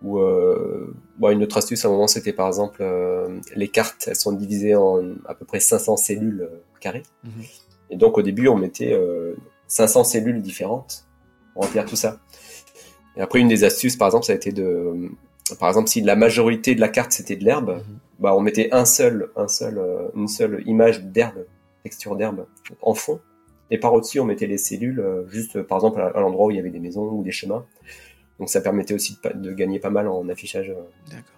[0.03, 4.05] ou euh, bon, une autre astuce à un moment c'était par exemple euh, les cartes
[4.09, 6.49] elles sont divisées en à peu près 500 cellules
[6.81, 7.43] carrées Mhm.
[7.91, 9.35] et donc au début on mettait euh,
[9.67, 11.05] 500 cellules différentes
[11.53, 12.19] pour remplir tout ça
[13.15, 15.11] et après une des astuces par exemple ça a été de
[15.59, 17.99] par exemple si la majorité de la carte c'était de l'herbe Mhm.
[18.19, 21.47] bah on mettait un seul un seul euh, une seule image d'herbe
[21.83, 22.47] texture d'herbe
[22.83, 23.21] en fond
[23.71, 26.57] et par au-dessus on mettait les cellules euh, juste par exemple à, l'endroit où il
[26.57, 27.65] y avait des maisons ou des chemins
[28.39, 30.71] donc ça permettait aussi de, gagner pas mal en affichage.
[30.71, 30.83] euh.
[31.11, 31.37] D'accord.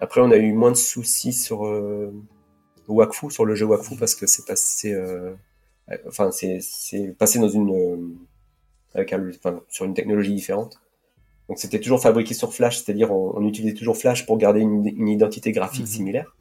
[0.00, 2.12] Après, on a eu moins de soucis sur euh,
[2.88, 5.32] Wakfu, sur le jeu Wakfu, parce que c'est passé, euh,
[6.08, 7.96] enfin c'est c'est passé dans une euh,
[8.94, 10.80] avec un- enfin, sur une technologie différente.
[11.50, 14.86] Donc c'était toujours fabriqué sur Flash, c'est-à-dire on, on utilisait toujours Flash pour garder une,
[14.86, 15.88] une identité graphique Mhm.
[15.88, 16.36] similaire,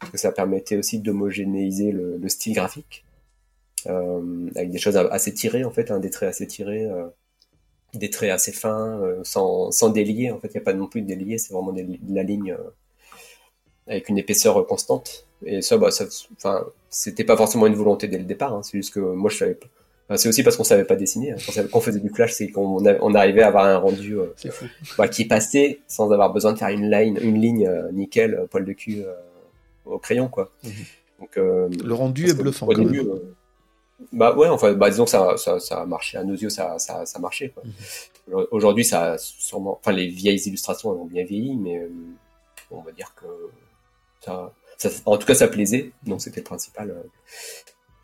[0.00, 3.04] parce que ça permettait aussi d'homogénéiser le, le style graphique
[3.88, 6.84] euh, avec des choses assez tirées en fait, hein, des traits assez tirés.
[6.86, 7.06] euh,
[7.94, 10.30] des traits assez fins, euh, sans, sans délier.
[10.30, 11.82] En fait, il n'y a pas non plus de délier, c'est vraiment de
[12.14, 12.56] la ligne
[13.86, 15.26] avec une épaisseur constante.
[15.44, 16.04] Et ça, bah, ça
[16.36, 18.54] enfin, c'était pas forcément une volonté dès le départ.
[18.54, 19.66] hein, c'est juste que moi, je savais pas.
[20.08, 21.32] Enfin, c'est aussi parce qu'on savait pas dessiner.
[21.32, 21.36] hein.
[21.72, 24.32] Quand on faisait du flash, c'est qu'on on arrivait à avoir un rendu euh,
[24.96, 28.46] bah, qui passait sans avoir besoin de faire une ligne, une ligne euh, nickel, euh,
[28.46, 29.12] poil de cul euh,
[29.84, 30.50] au crayon, quoi.
[30.62, 30.70] Mhm.
[31.20, 33.08] Donc, euh, Le rendu est bluffant au quand début, même.
[33.12, 33.34] euh,
[34.12, 36.78] bah ouais, enfin, bah disons que ça, ça, ça a marché à nos yeux, ça,
[36.78, 37.48] ça, ça marchait.
[37.48, 37.62] Quoi.
[37.64, 38.46] Mhm.
[38.52, 41.88] Aujourd'hui, ça a sûrement, enfin, les vieilles illustrations elles ont bien vieilli, mais euh,
[42.70, 43.24] on va dire que
[44.24, 46.94] ça, ça, en tout cas, ça plaisait, donc c'était le principal.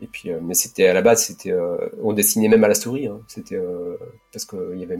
[0.03, 2.75] Et puis, euh, mais c'était à la base, c'était, euh, on dessinait même à la
[2.75, 3.21] souris, hein.
[3.29, 3.95] c'était euh,
[4.33, 4.97] parce qu'il y avait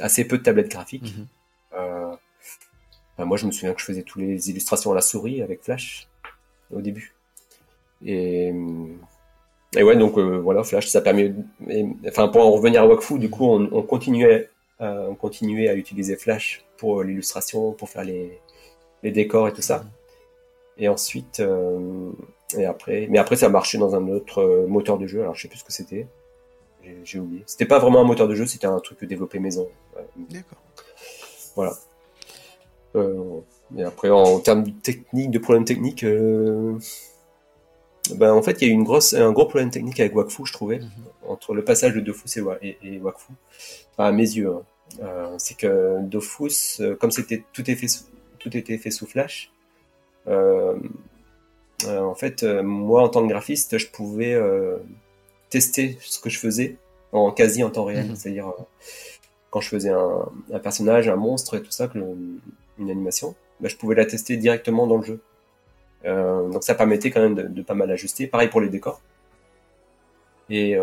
[0.00, 1.12] assez peu de tablettes graphiques.
[1.16, 2.16] Mhm.
[3.18, 6.06] Moi, je me souviens que je faisais toutes les illustrations à la souris avec Flash
[6.72, 7.16] au début.
[8.06, 8.54] Et,
[9.76, 11.34] et ouais, donc voilà, Flash, ça permet.
[12.06, 16.14] enfin, pour en revenir à Wakfu, du coup, on, on continuait, on continuait à utiliser
[16.14, 18.38] Flash pour l'illustration, pour faire les,
[19.02, 19.84] les décors et tout ça.
[20.76, 22.10] Et ensuite, euh,
[22.56, 25.20] et après, mais après ça marchait dans un autre euh, moteur de jeu.
[25.20, 26.06] Alors je sais plus ce que c'était.
[27.04, 27.42] J'ai oublié.
[27.46, 29.68] C'était pas vraiment un moteur de jeu, c'était un truc développé maison.
[30.16, 30.58] D'accord.
[31.54, 31.74] Voilà.
[32.96, 33.40] Euh,
[33.76, 36.78] et après, en termes de technique, de problèmes techniques, euh,
[38.14, 40.46] ben, en fait, il y a eu une grosse, un gros problème technique avec Wakfu,
[40.46, 40.88] je trouvais, mhm.
[41.26, 43.32] entre le passage de Dofus et, et, Wakfu,
[43.98, 44.48] à mes yeux.
[44.48, 44.62] Hein.
[45.02, 47.88] Euh, c'est que Dofus, comme c'était tout, est fait
[48.38, 49.52] tout était fait sous Flash,
[51.86, 54.36] en fait, euh, moi, en tant que graphiste, je pouvais
[55.50, 56.76] tester ce que je faisais
[57.12, 58.08] en quasi en temps réel.
[58.08, 58.16] Mhm.
[58.16, 58.52] C'est-à-dire,
[59.50, 63.94] quand je faisais un, personnage, un monstre et tout ça, une animation, bah, je pouvais
[63.94, 65.20] la tester directement dans le jeu.
[66.04, 68.26] donc ça permettait quand même de, pas mal ajuster.
[68.26, 69.00] Pareil pour les décors.
[70.50, 70.76] Et,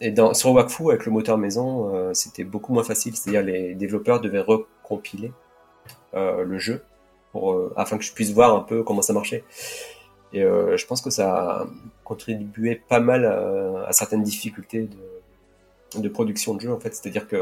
[0.00, 3.16] et dans, sur Wakfu, avec le moteur maison, c'était beaucoup moins facile.
[3.16, 5.32] C'est-à-dire les développeurs devaient recompiler
[6.14, 6.82] le jeu
[7.32, 9.44] pour, euh, afin que je puisse voir un peu comment ça marchait.
[10.32, 11.66] Et euh, je pense que ça a
[12.04, 14.88] contribué pas mal à, certaines difficultés
[15.96, 16.94] de, production de jeu en fait.
[16.94, 17.36] C'est-à-dire que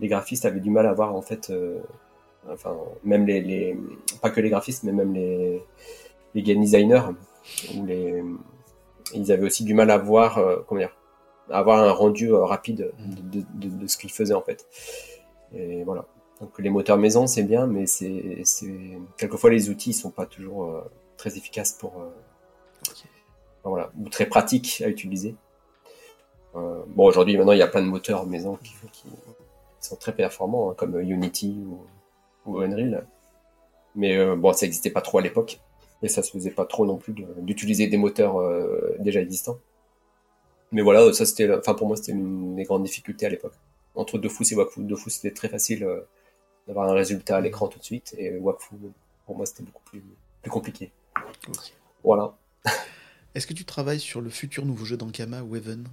[0.00, 1.78] les graphistes avaient du mal à voir en fait, euh,
[2.50, 3.76] enfin même les,
[4.20, 5.62] pas que les graphistes, mais même les,
[6.36, 7.02] game designers
[9.14, 10.94] ils avaient aussi du mal à voir comment dire,
[11.50, 14.66] à avoir un rendu rapide de, de, ce qu'ils faisaient en fait.
[15.54, 16.04] Et voilà.
[16.40, 18.40] Donc les moteurs maison, c'est bien, mais c'est
[19.16, 20.80] quelquefois les outils sont pas toujours euh,
[21.18, 22.08] très efficaces pour euh,
[23.64, 25.34] voilà ou très pratiques à utiliser.
[26.56, 28.58] Euh, bon aujourd'hui maintenant il y a plein de moteurs maison
[28.92, 29.06] qui,
[29.80, 31.64] sont très performants hein, comme Unity
[32.46, 33.06] ou, Unreal,
[33.94, 35.60] mais bon ça n'existait pas trop à l'époque
[36.02, 38.40] et ça se faisait pas trop non plus d'utiliser des moteurs
[38.98, 39.58] déjà existants.
[40.72, 43.54] Mais voilà ça c'était enfin pour moi c'était une des grandes difficultés à l'époque
[43.94, 44.82] entre Dofus et Wakfu.
[44.82, 45.86] Dofus c'était très facile
[46.68, 48.14] d'avoir un résultat à l'écran tout de suite.
[48.18, 48.76] Et Wakfu,
[49.26, 50.02] pour moi, c'était beaucoup plus,
[50.42, 50.92] plus compliqué.
[52.04, 52.36] Voilà.
[53.34, 55.86] Est-ce que tu travailles sur le futur nouveau jeu d'Ankama, Weven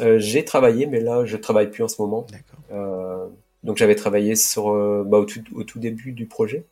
[0.00, 2.26] euh, J'ai travaillé, mais là, je travaille plus en ce moment.
[2.30, 2.58] D'accord.
[2.72, 3.28] Euh,
[3.62, 6.66] donc, j'avais travaillé sur, euh, bah, au, tout, au, tout, début du projet.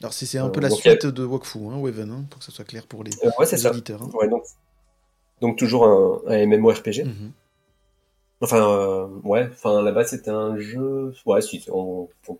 [0.00, 2.64] Alors, c'est un peu la suite de Wakfu, hein, Weven, hein, pour que ce soit
[2.64, 4.02] clair pour les, ouais, les auditeurs.
[4.02, 4.10] Hein.
[4.14, 4.44] Ouais, donc,
[5.40, 7.04] donc, toujours un, un MMORPG.
[7.04, 7.32] Mm
[8.42, 11.14] Enfin, euh, ouais, enfin là-bas c'était un jeu.
[11.24, 12.34] Ouais, si, on, peut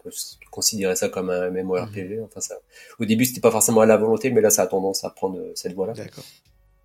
[0.50, 2.18] considérer ça comme un MMORPG.
[2.18, 2.24] Mhm.
[2.24, 2.56] Enfin, ça.
[2.98, 5.40] Au début, c'était pas forcément à la volonté, mais là, ça a tendance à prendre
[5.54, 5.94] cette voie-là.
[5.94, 6.24] D'accord.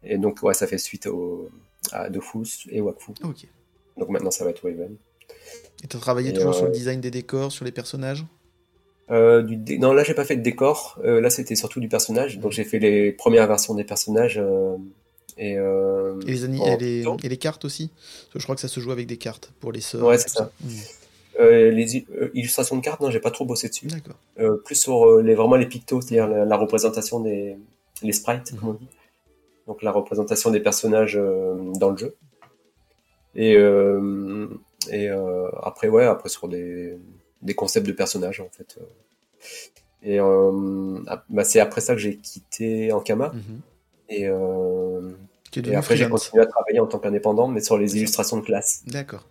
[0.03, 1.49] Et donc, ouais, ça fait suite au,
[1.91, 3.11] à Dofus et Wakfu.
[3.23, 3.47] Ok.
[3.97, 4.95] Donc maintenant, ça va être Waven.
[5.83, 8.25] Et tu as travaillé toujours sur le euh, design des décors, sur les personnages?
[9.09, 10.97] Euh, du Non, là, j'ai pas fait de décor.
[11.03, 12.39] Là, c'était surtout du personnage.
[12.39, 14.41] Donc, j'ai fait les premières versions des personnages.
[15.39, 17.89] Euh, euh, et, les, et, les, cartes aussi
[18.35, 20.05] Je crois que ça se joue avec des cartes pour les sœurs.
[20.05, 20.51] Ouais, c'est ça.
[20.61, 20.69] Hmm.
[21.39, 23.87] Euh, les euh, illustrations de cartes, non, j'ai pas trop bossé dessus.
[24.65, 27.57] plus sur les, vraiment les pictos, c'est-à-dire la, représentation des
[28.03, 28.87] les sprites, comme on dit.
[29.67, 32.15] Donc la représentation des personnages dans le jeu.
[33.35, 33.53] Et,
[34.91, 35.09] et
[35.63, 36.97] après, ouais, après sur des,
[37.41, 38.77] des concepts de personnages, en fait.
[40.03, 40.19] Et
[41.29, 43.29] bah, c'est après ça que j'ai quitté Ankama.
[43.29, 43.61] Mhm.
[44.11, 45.11] Et, euh,
[45.55, 48.83] et après, j'ai continué à travailler en tant qu'indépendant, mais sur les illustrations de classe.
[48.85, 49.25] D'accord.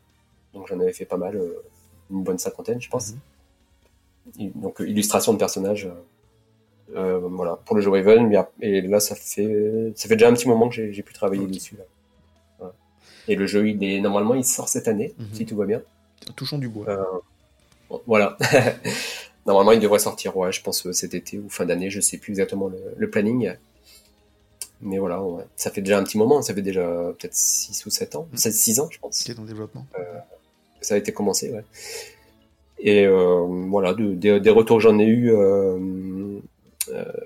[0.54, 1.62] Donc j'en avais fait pas mal, euh,
[2.10, 3.12] une bonne cinquantaine, je pense.
[4.38, 4.52] Mhm.
[4.56, 5.88] Donc illustration de personnages.
[6.96, 10.48] Euh, voilà, pour le jeu Raven, et là ça fait ça fait déjà un petit
[10.48, 11.76] moment que j'ai pu travailler dessus.
[11.76, 11.84] Là.
[13.28, 15.26] Et le jeu, il est normalement il sort cette année, mhm.
[15.32, 15.82] si tout va bien.
[16.34, 17.22] Touchons du bois.
[18.06, 18.36] voilà.
[19.46, 22.32] normalement, il devrait sortir, ouais, je pense cet été ou fin d'année, je sais plus
[22.32, 23.54] exactement le, le planning
[24.82, 25.22] mais voilà,
[25.56, 26.82] ça fait déjà un petit moment, ça fait déjà
[27.18, 28.82] peut-être 6 ou 7 ans, 6 mm.
[28.82, 29.16] ans, je pense.
[29.16, 29.86] C'est en développement.
[29.98, 30.02] Euh,
[30.80, 31.64] ça a été commencé, ouais.
[32.78, 36.38] Et euh, voilà, des retours que j'en ai eu, euh,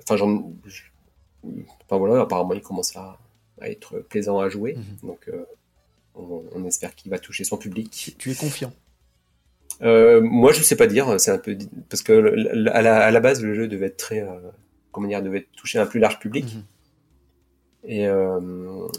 [0.02, 0.50] enfin, j'en.
[1.84, 3.18] Enfin voilà, apparemment, il commence à,
[3.62, 4.74] être plaisant à jouer.
[4.74, 5.06] Mm-hmm.
[5.06, 5.30] Donc,
[6.16, 8.16] on, espère qu'il va toucher son public.
[8.18, 8.72] Tu es confiant
[9.80, 11.56] Moi, je sais pas dire, c'est un peu.
[11.88, 14.26] Parce que à la, base, le jeu devait être très.
[14.90, 16.46] comment dire, devait toucher un plus large public.
[16.46, 16.73] Mm-hmm.
[17.86, 18.40] Et euh,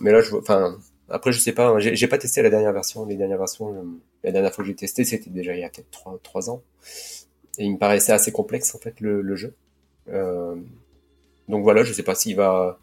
[0.01, 0.77] mais là, je, enfin,
[1.09, 1.69] après, je sais pas.
[1.69, 3.05] Hein, j'ai pas testé la dernière version.
[3.05, 3.83] Les dernières versions, euh,
[4.23, 6.61] la dernière fois que j'ai testé, c'était déjà il y a peut-être trois, trois ans.
[7.57, 9.53] Et il me paraissait assez complexe en fait le, le jeu.
[10.09, 10.55] Euh,
[11.47, 12.79] donc voilà, je sais pas s'il va.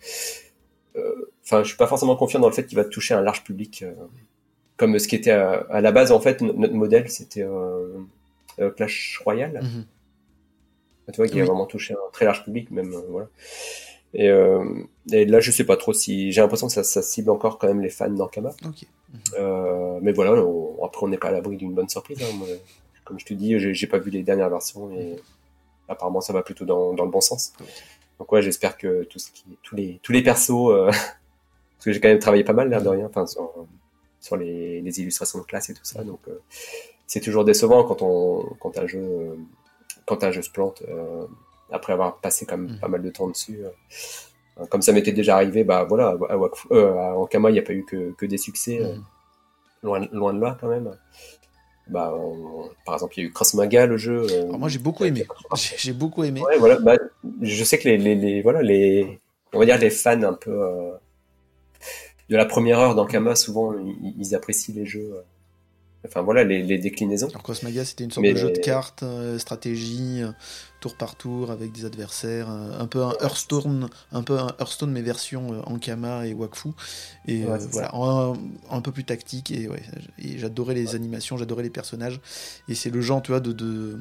[0.96, 3.44] Euh, enfin, je suis pas forcément confiant dans le fait qu'il va toucher un large
[3.44, 3.92] public, euh,
[4.76, 7.46] comme ce qui était à, la base en fait notre modèle, c'était
[8.76, 9.60] Clash Royale.
[9.62, 9.86] Mhm.
[11.10, 13.28] Tu vois, qui a vraiment touché un très large public, même, euh, voilà.
[14.14, 14.64] Et, euh,
[15.10, 17.66] et là, je sais pas trop si, j'ai l'impression que ça, ça cible encore quand
[17.66, 18.50] même les fans d'Ankama.
[18.66, 18.86] Ok.
[19.38, 22.18] Euh, mais voilà, on- après, on n'est pas à l'abri d'une bonne surprise.
[22.22, 22.26] hein.
[22.36, 22.46] Moi,
[23.04, 25.16] comme je te dis, j'ai pas vu les dernières versions et
[25.88, 27.52] apparemment, ça va plutôt dans, dans le bon sens.
[28.18, 31.92] Donc ouais, j'espère que tout ce qui, tous les, tous les persos, euh, parce que
[31.92, 33.50] j'ai quand même travaillé pas mal l'air de rien, enfin sur,
[34.20, 36.38] sur les, les illustrations de classe et tout ça, donc euh,
[37.08, 39.36] c'est toujours décevant quand on, quand un jeu,
[40.06, 41.24] quand un jeu se plante euh,
[41.72, 42.78] après avoir passé quand même Mhm.
[42.78, 43.58] pas mal de temps dessus.
[43.64, 44.64] euh.
[44.68, 47.62] Comme ça m'était déjà arrivé, bah voilà, à, Wakfu, euh, à Ankama, il n'y a
[47.62, 49.02] pas eu que, que des succès, euh, Mhm.
[49.82, 50.94] loin, loin de là quand même.
[51.88, 54.24] Bah, on- par exemple, il y a eu Cross Maga, le jeu.
[54.30, 55.26] euh, Alors moi j'ai beaucoup aimé.
[55.78, 56.40] J'ai beaucoup aimé.
[56.42, 56.78] Ouais, voilà.
[56.78, 56.96] Bah,
[57.40, 59.18] je sais que les, les, les- voilà, les,
[59.52, 60.92] on va dire les fans un peu euh,
[62.28, 65.12] de la première heure d'Ankama, souvent, ils, ils apprécient les jeux.
[66.06, 67.28] Enfin, voilà, les, les déclinaisons.
[67.28, 70.32] Alors Cosmaga c'était une sorte Mais de jeu de cartes, euh, stratégie, euh,
[70.80, 74.90] tour par tour avec des adversaires, euh, un peu un Hearthstone, un peu un Hearthstone
[74.90, 76.70] mais version Ankama et Wakfu.
[77.26, 78.34] Et Ouais, voilà un,
[78.70, 79.82] un peu plus tactique et ouais
[80.18, 82.20] et j'adorais les animations, j'adorais les personnages.
[82.68, 83.98] Et c'est le genre tu vois de, de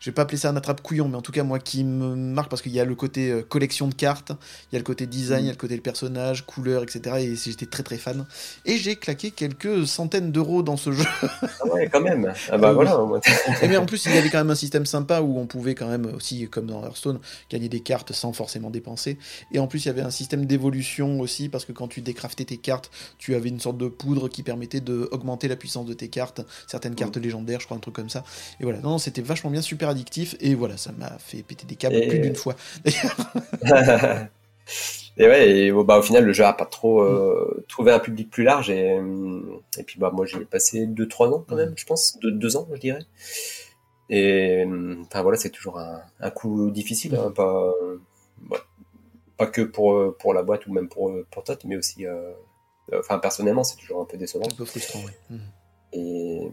[0.00, 2.14] je vais pas appeler ça un attrape couillon mais en tout cas moi qui me
[2.14, 4.32] marque parce qu'il y a le côté euh, collection de cartes,
[4.70, 7.16] il y a le côté design, il y a le côté le personnage, couleur etc
[7.20, 8.26] et j'étais très très fan
[8.64, 12.32] et j'ai claqué quelques centaines d'euros dans ce jeu Ah ouais, quand même.
[12.50, 12.74] Ah bah Oui.
[12.74, 12.98] voilà.
[12.98, 13.20] moi,
[13.62, 15.74] et mais en plus, il y avait quand même un système sympa où on pouvait
[15.74, 17.18] quand même aussi, comme dans Hearthstone,
[17.50, 19.18] gagner des cartes sans forcément dépenser.
[19.52, 22.44] Et en plus, il y avait un système d'évolution aussi, parce que quand tu décraftais
[22.44, 26.08] tes cartes, tu avais une sorte de poudre qui permettait d'augmenter la puissance de tes
[26.08, 28.24] cartes, certaines cartes légendaires, je crois, un truc comme ça.
[28.60, 30.36] Et voilà, non, non, c'était vachement bien, super addictif.
[30.40, 32.54] Et voilà, ça m'a fait péter des câbles Et- plus d'une fois.
[35.18, 38.30] et ouais, et, bah, au final, le jeu a pas trop euh, trouvé un public
[38.30, 38.70] plus large.
[38.70, 42.18] Et, hum, et puis, bah, moi, j'ai passé 2-3 ans quand même, je pense.
[42.20, 43.04] 2 deux ans, je dirais.
[44.10, 47.16] Et hum, enfin, voilà, c'est toujours un, un coup difficile.
[47.16, 47.72] Hein, pas,
[49.36, 52.06] pas que pour, euh, pour la boîte ou même pour, euh, pour Tot, mais aussi.
[52.06, 52.32] euh,
[52.96, 54.46] Enfin, personnellement, c'est toujours un peu décevant.
[54.46, 55.38] un peu frustrant, oui.
[55.92, 56.48] Et,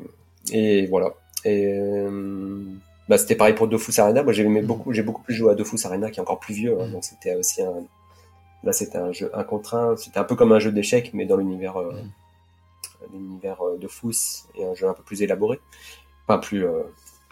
[0.52, 1.14] et voilà.
[1.46, 2.64] Et euh,
[3.10, 4.24] bah, c'était pareil pour Dofus Arena.
[4.24, 4.66] Moi, j'ai Mhm.
[4.66, 6.80] beaucoup, j'ai beaucoup plus joué à Dofus Arena, qui est encore plus vieux.
[6.80, 6.86] hein.
[6.88, 6.91] Mhm.
[6.93, 7.84] donc c'était aussi un.
[8.64, 9.97] Là, c'était un jeu un contre un.
[9.97, 12.10] C'était un peu comme un jeu d'échecs, mais dans l'univers, euh, Mhm.
[13.14, 15.60] l'univers euh, Dofus et un jeu un peu plus élaboré.
[16.28, 16.66] Enfin, plus.
[16.66, 16.84] euh,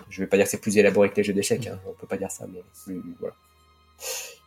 [0.09, 1.67] je vais pas dire que c'est plus élaboré que les jeux d'échecs.
[1.67, 1.80] Hein.
[1.88, 3.36] On peut pas dire ça, mais plus, voilà.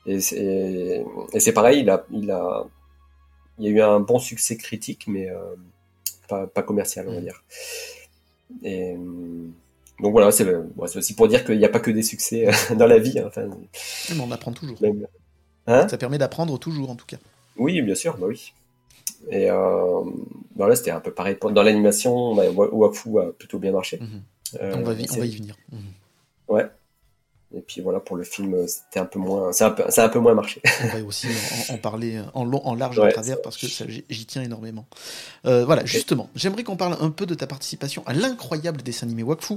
[0.05, 1.81] Et c'est, pareil.
[1.81, 2.67] Il a, il a,
[3.59, 5.55] il y a eu un bon succès critique, mais euh,
[6.29, 7.43] pas, pas commercial, on va dire.
[8.63, 9.47] Et euh,
[10.01, 12.75] donc voilà, c'est bon, aussi pour dire qu'il n'y a pas que des succès euh,
[12.77, 13.19] dans la vie.
[13.19, 14.81] hein, Mais on apprend toujours.
[14.83, 15.07] même-
[15.67, 15.89] Hein?
[15.89, 17.17] Ça permet d'apprendre toujours, en tout cas.
[17.57, 18.53] oui, bien sûr, bah oui.
[19.31, 20.03] Et euh,
[20.55, 21.39] bah là, c'était un peu pareil.
[21.41, 23.99] Dans l'animation, bah, Wafu a plutôt bien marché.
[23.99, 24.23] Mhm.
[24.61, 24.93] Euh, on, va
[25.27, 25.57] y venir.
[25.73, 25.79] Mhm.
[26.49, 26.67] Ouais.
[27.57, 30.03] Et puis voilà, pour le film, euh, c'était un peu moins, c'est un peu, c'est
[30.03, 30.61] un peu moins marché.
[30.83, 31.29] On va aussi
[31.71, 34.27] en, en parler en long, en large, Ouais, en travers, parce que ça, j'y j'y
[34.27, 34.87] tiens énormément.
[35.47, 39.23] Euh, voilà, justement, j'aimerais qu'on parle un peu de ta participation à l'incroyable dessin animé
[39.23, 39.55] Wakfu.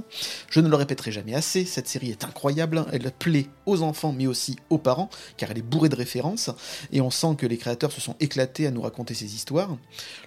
[0.50, 4.26] Je ne le répéterai jamais assez, cette série est incroyable, elle plaît aux enfants, mais
[4.26, 6.50] aussi aux parents, car elle est bourrée de références,
[6.92, 9.76] et on sent que les créateurs se sont éclatés à nous raconter ces histoires.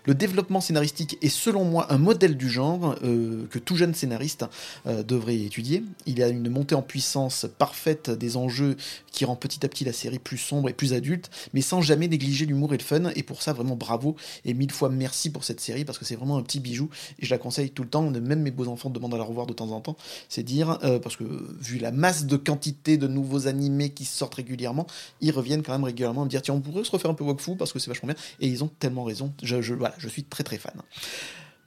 [0.06, 4.46] Le développement scénaristique est selon moi un modèle du genre euh, que tout jeune scénariste
[4.88, 5.84] euh, devrait étudier.
[6.06, 8.76] Il y a une montée en puissance parfaite des enjeux
[9.12, 12.08] qui rend petit à petit la série plus sombre et plus adulte, mais sans jamais
[12.08, 13.12] négliger l'humour et le fun.
[13.16, 16.16] Et pour ça, vraiment bravo et mille fois merci pour cette série parce que c'est
[16.16, 16.90] vraiment un petit bijou
[17.20, 18.10] et je la conseille tout le temps.
[18.10, 19.96] Même mes beaux enfants demandent à la revoir de temps en temps.
[20.28, 21.24] C'est dire euh, parce que
[21.62, 24.88] vu la masse de quantité de nouveaux animés qui sortent régulièrement,
[25.22, 27.56] ils reviennent quand même régulièrement me dire tiens on pourrait se refaire un peu Wakfu
[27.58, 29.32] parce que c'est vachement bien et ils ont tellement raison.
[29.44, 30.74] Je- voilà, je suis très très fan.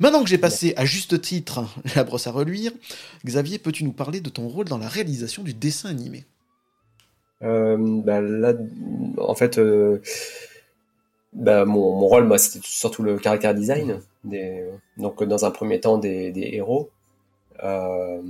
[0.00, 1.64] Maintenant que j'ai passé à juste titre
[1.96, 2.72] la brosse à reluire,
[3.24, 6.24] Xavier, peux-tu nous parler de ton rôle dans la réalisation du dessin animé?
[7.42, 8.54] Euh, bah là,
[9.18, 10.00] en fait, euh,
[11.32, 14.00] bah mon, mon rôle, moi, c'était surtout le caractère design.
[14.24, 14.64] Des,
[14.96, 16.90] donc, dans un premier temps, des, des héros.
[17.62, 18.22] Euh,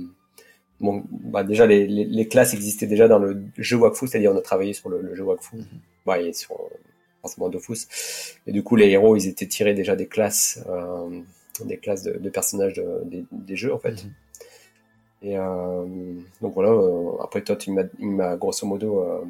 [0.79, 4.37] bon, bah déjà, les, les, les classes existaient déjà dans le jeu Wakfu, c'est-à-dire on
[4.37, 5.65] a travaillé sur le, le jeu Wakfu, Mhm.
[6.05, 6.55] bah, et sur
[7.21, 7.87] forcément Dofus.
[8.47, 11.21] Et du coup, les héros, ils étaient tirés déjà des classes, euh,
[11.63, 14.03] des classes de, de personnages de- des, des jeux, en fait.
[14.03, 14.11] Mhm.
[15.21, 15.85] Et euh,
[16.41, 19.21] donc voilà, euh, après Todd, il m'a, il m'a grosso modo euh,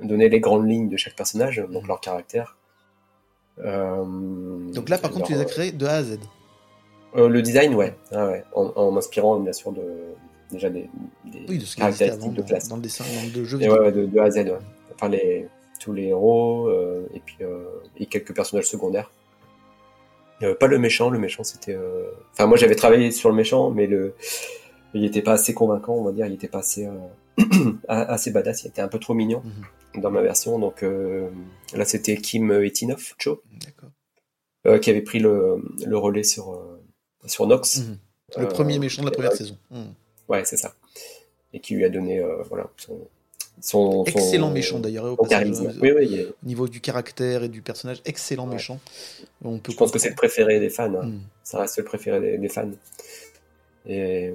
[0.00, 1.88] donné les grandes lignes de chaque personnage, donc Mhm.
[1.88, 2.56] leur caractère.
[3.58, 6.18] Donc là, par contre, tu les as créés de A à Z.
[7.16, 9.82] euh, le design, ouais, ah ouais, en, en m'inspirant bien sûr de
[10.50, 10.88] déjà des,
[11.24, 12.68] des Oui, de ce caractéristiques avant de classe.
[12.68, 13.78] dans le dessin, dans le jeu vidéo.
[13.78, 14.52] ouais, de, de A à Z, ouais.
[14.94, 15.48] Enfin, les,
[15.80, 17.64] tous les héros, euh, et puis euh,
[17.98, 19.10] et quelques personnages secondaires.
[20.42, 21.74] Euh, pas le méchant, le méchant c'était.
[21.74, 24.14] euh, Enfin, moi j'avais travaillé sur le méchant, mais le
[24.94, 26.86] il était pas assez convaincant, on va dire, il était pas assez.
[26.86, 26.92] euh,
[27.88, 28.64] assez badass.
[28.64, 29.42] Il était un peu trop mignon
[29.94, 30.02] Mhm.
[30.02, 30.58] dans ma version.
[30.58, 33.42] Donc là, c'était Kim Etinov, Cho,
[34.80, 36.60] qui avait pris le, le relais sur,
[37.26, 37.78] sur Nox.
[37.78, 37.98] Mhm.
[38.38, 39.56] Le premier méchant de la première saison.
[39.70, 39.94] Mhm.
[40.28, 40.74] Ouais, c'est ça.
[41.52, 43.08] Et qui lui a donné voilà, son,
[43.60, 45.04] son, son- Excellent méchant d'ailleurs.
[45.04, 45.16] au
[45.82, 48.54] Oui, oui, est- Au niveau du caractère et du personnage, excellent Ouais.
[48.54, 48.78] méchant.
[49.44, 50.84] On peut je pense que c'est le préféré des fans.
[50.94, 51.06] hein.
[51.06, 51.20] Mhm.
[51.42, 52.70] Ça reste le préféré des, des fans.
[53.86, 54.34] Et, euh,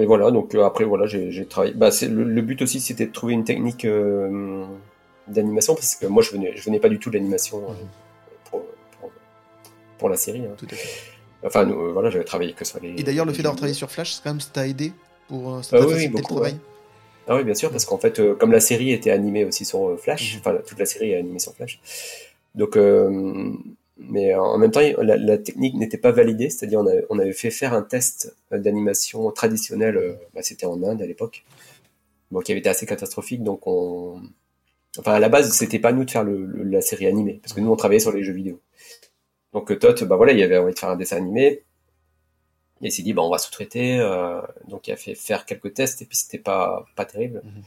[0.00, 1.74] et voilà, donc euh, après, voilà, j'ai travaillé.
[1.74, 4.64] Bah, le, le but aussi, c'était de trouver une technique euh,
[5.28, 7.76] d'animation, parce que moi, je venais, je venais pas du tout de l'animation Mhm.
[8.50, 8.62] pour,
[9.00, 9.10] pour,
[9.98, 10.40] pour la série.
[10.46, 10.54] hein.
[10.56, 10.88] Tout à fait.
[11.44, 12.90] Enfin, nous, voilà, j'avais travaillé que sur les.
[12.98, 14.92] Et d'ailleurs, le fait d'avoir travaillé sur Flash, c'est quand même ça t'a aidé
[15.28, 16.56] pour euh, ça Ah oui, oui, facilité le beaucoup, travail?
[17.28, 19.88] Ah oui, bien sûr, parce qu'en fait, euh, comme la série était animée aussi sur
[19.88, 20.40] euh, Flash, Mhm.
[20.40, 21.80] enfin, toute la série est animée sur Flash.
[22.54, 23.52] Donc, euh,
[23.98, 27.32] mais en même temps, la, la technique n'était pas validée, c'est-à-dire on, avait- on avait
[27.32, 31.44] fait faire un test d'animation traditionnelle, bah, c'était en Inde à l'époque,
[32.30, 34.20] bon, qui avait été assez catastrophique, donc on...
[34.98, 37.54] Enfin, à la base, c'était pas nous de faire le, le- la série animée, parce
[37.54, 38.60] que nous, on travaillait sur les jeux vidéo.
[39.52, 41.62] Donc, Todd, bah voilà, il avait envie de faire un dessin animé,
[42.82, 45.72] et il s'est dit, bah, on va sous-traiter, euh, donc il a fait faire quelques
[45.74, 47.40] tests, et puis c'était pas, pas terrible.
[47.44, 47.62] Mhm.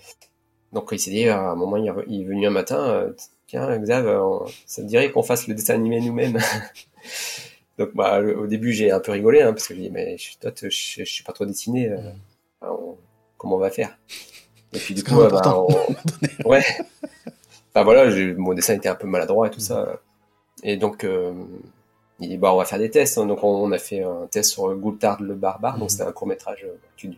[0.74, 2.88] Donc il s'est dit, à un moment, il est re- il est venu un matin,
[2.90, 3.12] euh,
[3.48, 6.38] tiens, Xav, euh, ça te dirait qu'on fasse le dessin animé nous-mêmes?
[7.78, 10.18] Donc bah, le- au début, j'ai un peu rigolé, hein, parce que je dis, mais
[10.42, 12.14] toi, je, je, je suis pas trop dessiné, euh, Mhm.
[12.70, 12.98] on-
[13.38, 13.98] comment on va faire?
[14.74, 15.96] Et puis du coup, bah, on-
[16.50, 16.64] ouais.
[17.74, 18.06] Enfin voilà,
[18.36, 19.66] mon dessin était un peu maladroit et tout Mhm.
[19.66, 20.00] ça.
[20.62, 21.04] Et donc,
[22.20, 23.18] il dit, bah, on va faire des tests.
[23.20, 25.74] Donc, on, on a fait un test sur Goultard le barbare.
[25.76, 25.80] Mhm.
[25.80, 27.18] Donc, c'était un court-métrage, euh, qui-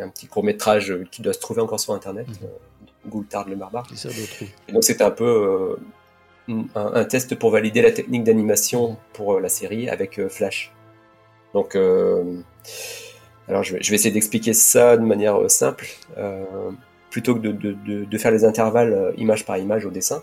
[0.00, 2.26] un petit court-métrage euh, qui doit se trouver encore sur Internet.
[2.42, 2.46] Euh,
[3.08, 3.86] Goultard le barbare.
[4.68, 5.76] Et donc, c'était un peu
[6.48, 10.28] euh, un, un test pour valider la technique d'animation pour euh, la série avec euh,
[10.28, 10.72] Flash.
[11.54, 12.40] Donc, euh,
[13.48, 15.86] alors, je vais, je vais essayer d'expliquer ça de manière euh, simple.
[16.18, 16.44] Euh,
[17.10, 20.22] plutôt que de, de, de, de faire les intervalles euh, image par image au dessin,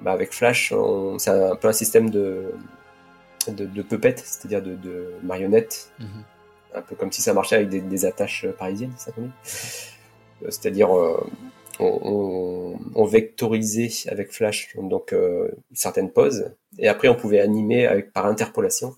[0.00, 0.72] bah, avec Flash,
[1.18, 2.52] c'est un peu un système de,
[3.52, 6.06] de, de puppet, c'est-à-dire de, de marionnettes, Mhm.
[6.74, 9.30] un peu comme si ça marchait avec des, des attaches parisiennes, ça qu'on dit?
[10.42, 11.16] Euh, C'est-à-dire, euh,
[11.78, 17.86] on, on, on vectorisait avec Flash donc euh, certaines poses, et après on pouvait animer
[17.86, 18.94] avec, par interpolation.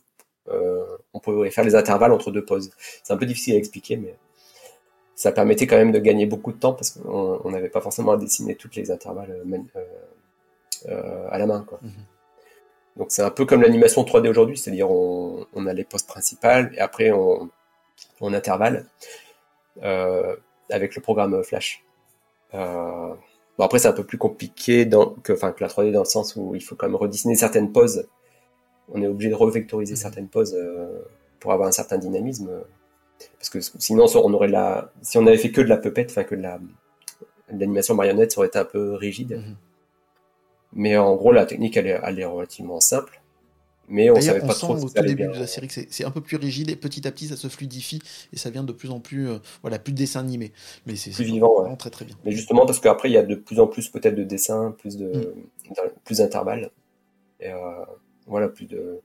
[0.51, 2.71] Euh, on pouvait faire les intervalles entre deux poses.
[3.03, 4.15] C'est un peu difficile à expliquer, mais
[5.15, 8.13] ça permettait quand même de gagner beaucoup de temps parce qu'on on n'avait pas forcément
[8.13, 9.81] à dessiner toutes les intervalles euh, euh,
[10.89, 11.65] euh, à la main.
[11.69, 11.81] Quoi.
[11.83, 11.91] Mhm.
[12.99, 16.73] Donc c'est un peu comme l'animation 3D aujourd'hui, c'est-à-dire on, on a les poses principales
[16.75, 17.49] et après on,
[18.21, 18.87] on intervalle
[19.83, 20.35] euh,
[20.71, 21.85] avec le programme Flash.
[22.55, 23.15] Euh,
[23.57, 26.05] bon après c'est un peu plus compliqué dans, que, enfin, que la 3D dans le
[26.07, 28.07] sens où il faut quand même redessiner certaines poses.
[28.93, 29.97] On est obligé de revectoriser Mhm.
[29.97, 30.99] certaines poses euh,
[31.41, 32.51] pour avoir un certain dynamisme.
[33.39, 36.25] Parce que sinon on aurait la, si on avait fait que de la puppet, enfin
[36.25, 36.59] que de la
[37.51, 39.37] l'animation marionnette, ça aurait été un peu rigide.
[39.39, 39.57] Mhm.
[40.73, 43.21] Mais en gros, la technique, elle est, elle est relativement simple.
[43.91, 45.31] Mais on savait on pas sent trop au tout début bien.
[45.31, 47.49] de la série que c'est un peu plus rigide et petit à petit ça se
[47.49, 48.03] fluidifie
[48.35, 50.53] et ça vient de plus en plus, euh, voilà, plus de dessin animé.
[50.87, 51.61] Mais c'est vivant, ouais.
[51.63, 52.15] vraiment très très bien.
[52.27, 54.99] Mais justement, parce qu'après, il y a de plus en plus peut-être de dessins, plus
[54.99, 55.35] de,
[55.71, 55.73] Mm.
[56.05, 56.71] plus d'intervalles.
[57.41, 57.57] Et euh,
[58.27, 59.01] voilà, plus de.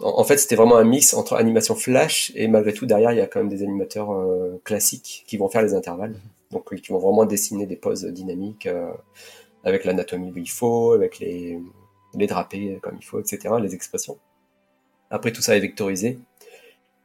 [0.00, 3.18] En, en fait, c'était vraiment un mix entre animation flash et malgré tout, derrière, il
[3.18, 6.14] y a quand même des animateurs euh, classiques qui vont faire les intervalles.
[6.14, 6.52] Mm-hmm.
[6.52, 8.68] Donc, qui vont vraiment dessiner des poses dynamiques
[9.64, 11.58] avec l'anatomie où il faut, avec les,
[12.14, 14.18] les drapés comme il faut, etc., les expressions.
[15.10, 16.18] Après, tout ça est vectorisé.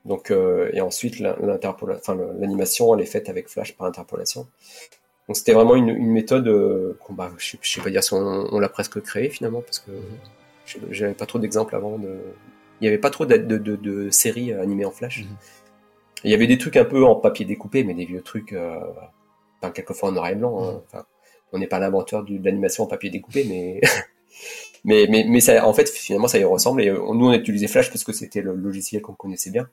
[0.06, 4.48] Donc, euh, et ensuite, enfin, l'animation, elle est faite avec Flash par interpolation.
[5.28, 8.14] Donc, c'était vraiment une, une méthode euh, qu'on, bah, je, je sais pas dire si
[8.14, 9.92] on, on l'a presque créée finalement, parce que
[10.90, 12.00] j'avais pas trop d'exemples avant.
[12.00, 12.18] De...
[12.82, 15.24] Il y avait pas trop de, de, de, de séries euh, animées en Flash.
[15.24, 15.36] Mhm.
[16.24, 18.80] Il y avait des trucs un peu en papier découpé, mais des vieux trucs, euh,
[19.62, 20.64] enfin, quelquefois en noir et blanc.
[20.64, 20.72] hein.
[20.74, 20.82] Mhm.
[20.88, 21.06] Enfin,
[21.52, 23.82] on n'est pas l'inventeur de l'animation en papier découpé, mais
[24.86, 26.82] mais, mais, mais ça, en fait, finalement, ça y ressemble.
[26.82, 29.70] Et euh, nous, on utilisait Flash parce que c'était le logiciel qu'on connaissait bien.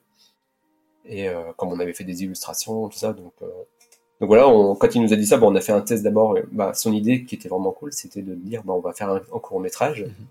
[1.05, 3.47] Et euh, comme on avait fait des illustrations, tout ça, donc, euh,
[4.19, 6.03] donc voilà, on, quand il nous a dit ça, bon, on a fait un test
[6.03, 6.37] d'abord.
[6.37, 9.09] et, Bah, son idée, qui était vraiment cool, c'était de dire, bah, on va faire
[9.09, 10.03] un, un court métrage.
[10.03, 10.27] Mhm.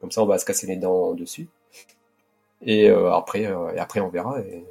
[0.00, 1.46] Comme ça, on va se casser les dents dessus.
[2.64, 4.40] Et euh, après, euh, et après, on verra.
[4.40, 4.64] Et,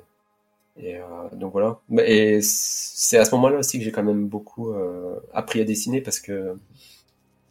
[0.81, 1.01] et euh,
[1.33, 1.79] donc voilà.
[2.05, 6.01] Et c'est à ce moment-là aussi que j'ai quand même beaucoup euh, appris à dessiner
[6.01, 6.55] parce que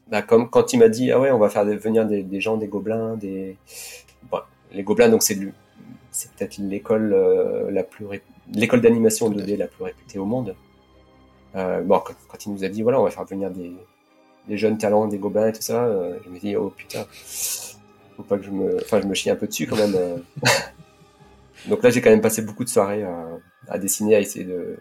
[0.08, 2.56] bah, comme quand il m'a dit ah ouais on va faire venir des, des gens
[2.56, 3.56] des gobelins des
[4.30, 4.38] bon,
[4.72, 8.22] les gobelins donc c'est peut-être l'école euh, la plus ré-
[8.52, 10.56] l'école d'animation Tout à 2D la plus réputée au monde
[11.54, 13.72] euh, bon quand, quand il nous a dit voilà on va faire venir des,
[14.48, 17.06] des jeunes talents des gobelins et tout ça euh, je me dis oh putain
[18.16, 19.94] faut pas que je me enfin je me chie un peu dessus quand même.
[21.66, 23.28] donc là j'ai quand même passé beaucoup de soirées à,
[23.68, 24.78] à dessiner à essayer de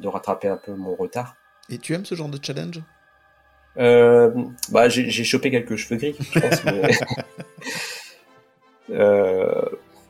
[0.00, 1.36] de rattraper un peu mon retard.
[1.68, 2.80] Et tu aimes ce genre de challenge?
[3.76, 4.30] Euh,
[4.70, 6.64] bah, j'ai chopé quelques cheveux gris, je pense.
[6.64, 6.90] mais...
[8.96, 9.62] euh,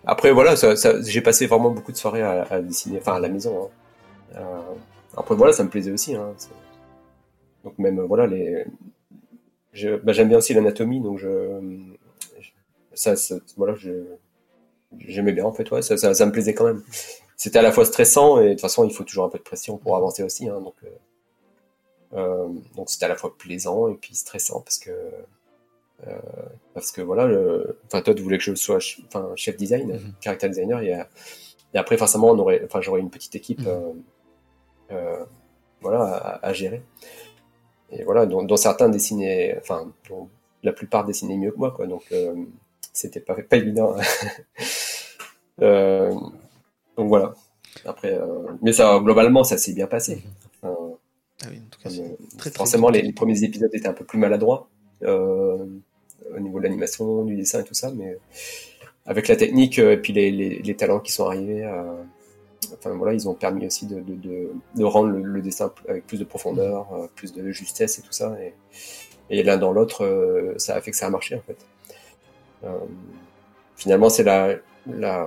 [0.04, 3.20] après, voilà, ça, ça, j'ai passé vraiment beaucoup de soirées à, à, dessiner, enfin à
[3.20, 3.64] la maison.
[3.64, 4.36] Hein.
[4.36, 4.74] Euh,
[5.16, 6.14] après, voilà, ça me plaisait aussi.
[6.14, 6.34] Hein,
[7.64, 8.64] donc même, voilà, les...
[10.02, 11.28] Bah, j'aime bien aussi l'anatomie, donc je...
[12.94, 13.74] Ça, ça voilà,
[14.98, 16.82] j'aimais bien en fait, ouais, ça, ça, ça, me plaisait quand même.
[17.36, 19.42] C'était à la fois stressant et de toute façon, il faut toujours un peu de
[19.44, 20.48] pression pour avancer aussi.
[20.48, 20.88] Hein, donc, euh,
[22.14, 24.90] euh, donc c'était à la fois plaisant et puis stressant parce que
[26.06, 26.18] euh,
[26.74, 27.78] parce que voilà, le...
[27.86, 30.24] enfin toi tu voulais que je sois enfin chef design, mm -hmm.
[30.24, 30.92] character designer, et,
[31.74, 33.94] et, après forcément on aurait, enfin j'aurais une petite équipe, mm -hmm.
[34.92, 35.24] euh,
[35.82, 36.82] voilà, à, à, gérer.
[37.90, 40.28] Et voilà, dont, dont, certains dessinaient, enfin dont
[40.62, 41.86] la plupart dessinaient mieux que moi, quoi.
[41.86, 42.34] Donc euh,
[42.92, 43.94] c'était pas pas évident.
[45.62, 46.10] Euh,
[46.96, 47.34] donc voilà.
[47.84, 48.18] Après,
[48.62, 50.22] mais ça globalement ça s'est bien passé.
[50.62, 50.74] Enfin,
[51.44, 54.06] ah oui, en tout cas, très, très forcément, les, les, premiers épisodes étaient un peu
[54.06, 54.70] plus maladroits
[55.02, 55.58] euh,
[56.34, 58.16] au niveau de l'animation, du dessin et tout ça, mais
[59.06, 61.82] avec la technique euh, et puis les, les, les talents qui sont arrivés, euh,
[62.74, 66.06] enfin voilà, ils ont permis aussi de, de, de, de rendre le, le, dessin avec
[66.06, 68.36] plus de profondeur, euh, plus de justesse et tout ça.
[68.40, 68.54] Et,
[69.30, 71.56] et l'un dans l'autre, euh, ça a fait que ça a marché en fait.
[72.64, 72.78] Euh,
[73.76, 74.56] finalement, c'est la,
[74.86, 75.26] la,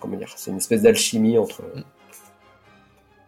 [0.00, 1.62] comment dire, c'est une espèce d'alchimie entre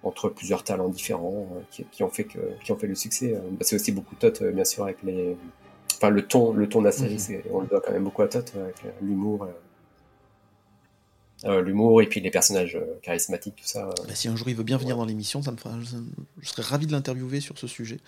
[0.03, 3.35] entre plusieurs talents différents euh, qui, qui, ont fait que qui ont fait le succès.
[3.35, 5.37] Euh, c'est aussi beaucoup Tot bien sûr avec les
[5.97, 7.53] enfin le ton le ton de la série, mmh.
[7.53, 9.47] on le doit quand même beaucoup à Tot avec l'humour
[11.45, 13.91] l'humour et puis les personnages euh, charismatiques, tout ça.
[14.07, 15.03] Bah, si un jour il veut bien venir ouais.
[15.03, 15.75] dans l'émission, ça me fera,
[16.41, 17.99] je serais ravi de l'interviewer sur ce sujet.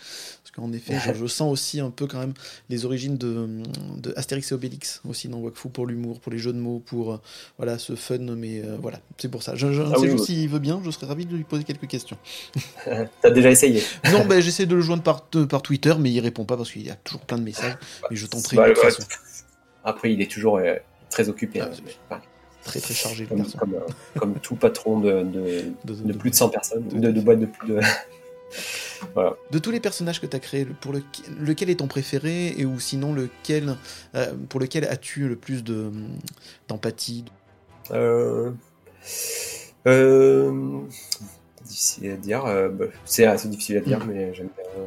[0.42, 2.34] Parce qu'en effet, je, je, sens aussi un peu quand même
[2.68, 3.62] les origines de,
[3.96, 7.12] de Astérix et Obélix aussi dans Wakfu pour l'humour, pour les jeux de mots, pour
[7.12, 7.20] euh,
[7.56, 8.18] voilà ce fun.
[8.18, 9.54] Mais euh, voilà, c'est pour ça.
[9.54, 10.18] Je, je, ah, oui, oui.
[10.18, 12.18] s'il veut bien, je serais ravi de lui poser quelques questions.
[13.22, 16.44] T'as déjà essayé Non, ben j'essaie de le joindre par, par Twitter, mais il répond
[16.44, 17.76] pas parce qu'il y a toujours plein de messages.
[18.10, 19.02] Mais je tenterai bah, de toute façon.
[19.84, 20.60] Après, il est toujours
[21.10, 21.60] très occupé.
[21.60, 21.70] Ah,
[22.10, 22.20] hein,
[22.64, 23.80] très très chargé comme, euh,
[24.18, 27.46] comme, tout patron de, de, de, de, plus de 100 personnes, de, de boîtes de
[27.46, 27.80] plus de.
[29.14, 29.34] voilà.
[29.50, 31.02] De tous les personnages que tu as créés, pour le,
[31.40, 33.76] lequel est ton préféré et ou sinon lequel,
[34.14, 35.64] euh, pour lequel as-tu le plus
[36.68, 37.24] d'empathie
[37.90, 38.52] euh,
[39.86, 40.80] euh,
[41.64, 42.44] Difficile à dire.
[42.44, 44.08] Bah, c'est assez difficile à dire, mmh.
[44.08, 44.82] mais j'aime bien,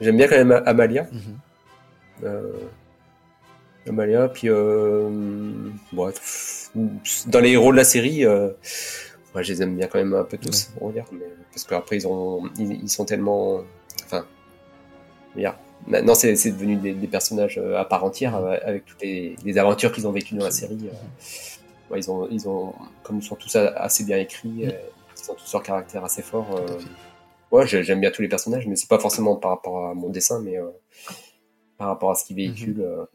[0.00, 1.08] j'aime bien quand même Amalia.
[1.12, 2.26] Mmh.
[3.88, 5.08] Amalia, puis euh,
[5.92, 6.12] bon,
[7.26, 8.50] dans les héros de la série, euh,
[9.32, 10.78] moi je les aime bien quand même un peu tous, ouais.
[10.80, 13.60] on va dire, mais, parce qu'après ils ont, ils, ils, sont tellement,
[14.04, 14.26] enfin,
[15.36, 15.58] yeah.
[15.86, 19.92] maintenant c'est devenu des, des, personnages euh, à part entière avec toutes les, les aventures
[19.92, 20.88] qu'ils ont vécues dans la série.
[20.88, 25.34] Euh, ouais, ils ont, ils ont, comme ils sont tous assez bien écrits, ils ont
[25.34, 26.60] tous leur caractère assez fort.
[27.52, 30.40] ouais, j'aime bien tous les personnages, mais c'est pas forcément par rapport à mon dessin,
[30.40, 30.56] mais
[31.78, 32.78] par rapport à ce qu'ils véhiculent.
[32.78, 33.06] Mm -hmm euh,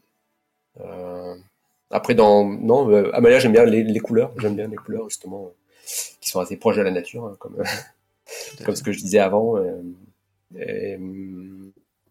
[1.92, 4.32] après, dans non, euh, Amalia, j'aime bien les, les couleurs.
[4.38, 5.52] J'aime bien les couleurs justement
[6.20, 7.62] qui sont assez proches de la nature, hein, comme
[8.64, 9.58] comme ce que je disais avant.
[9.58, 9.82] Euh,
[10.58, 10.98] et,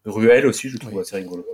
[0.04, 1.00] Ruel aussi, je trouve oui.
[1.00, 1.44] assez rigolo.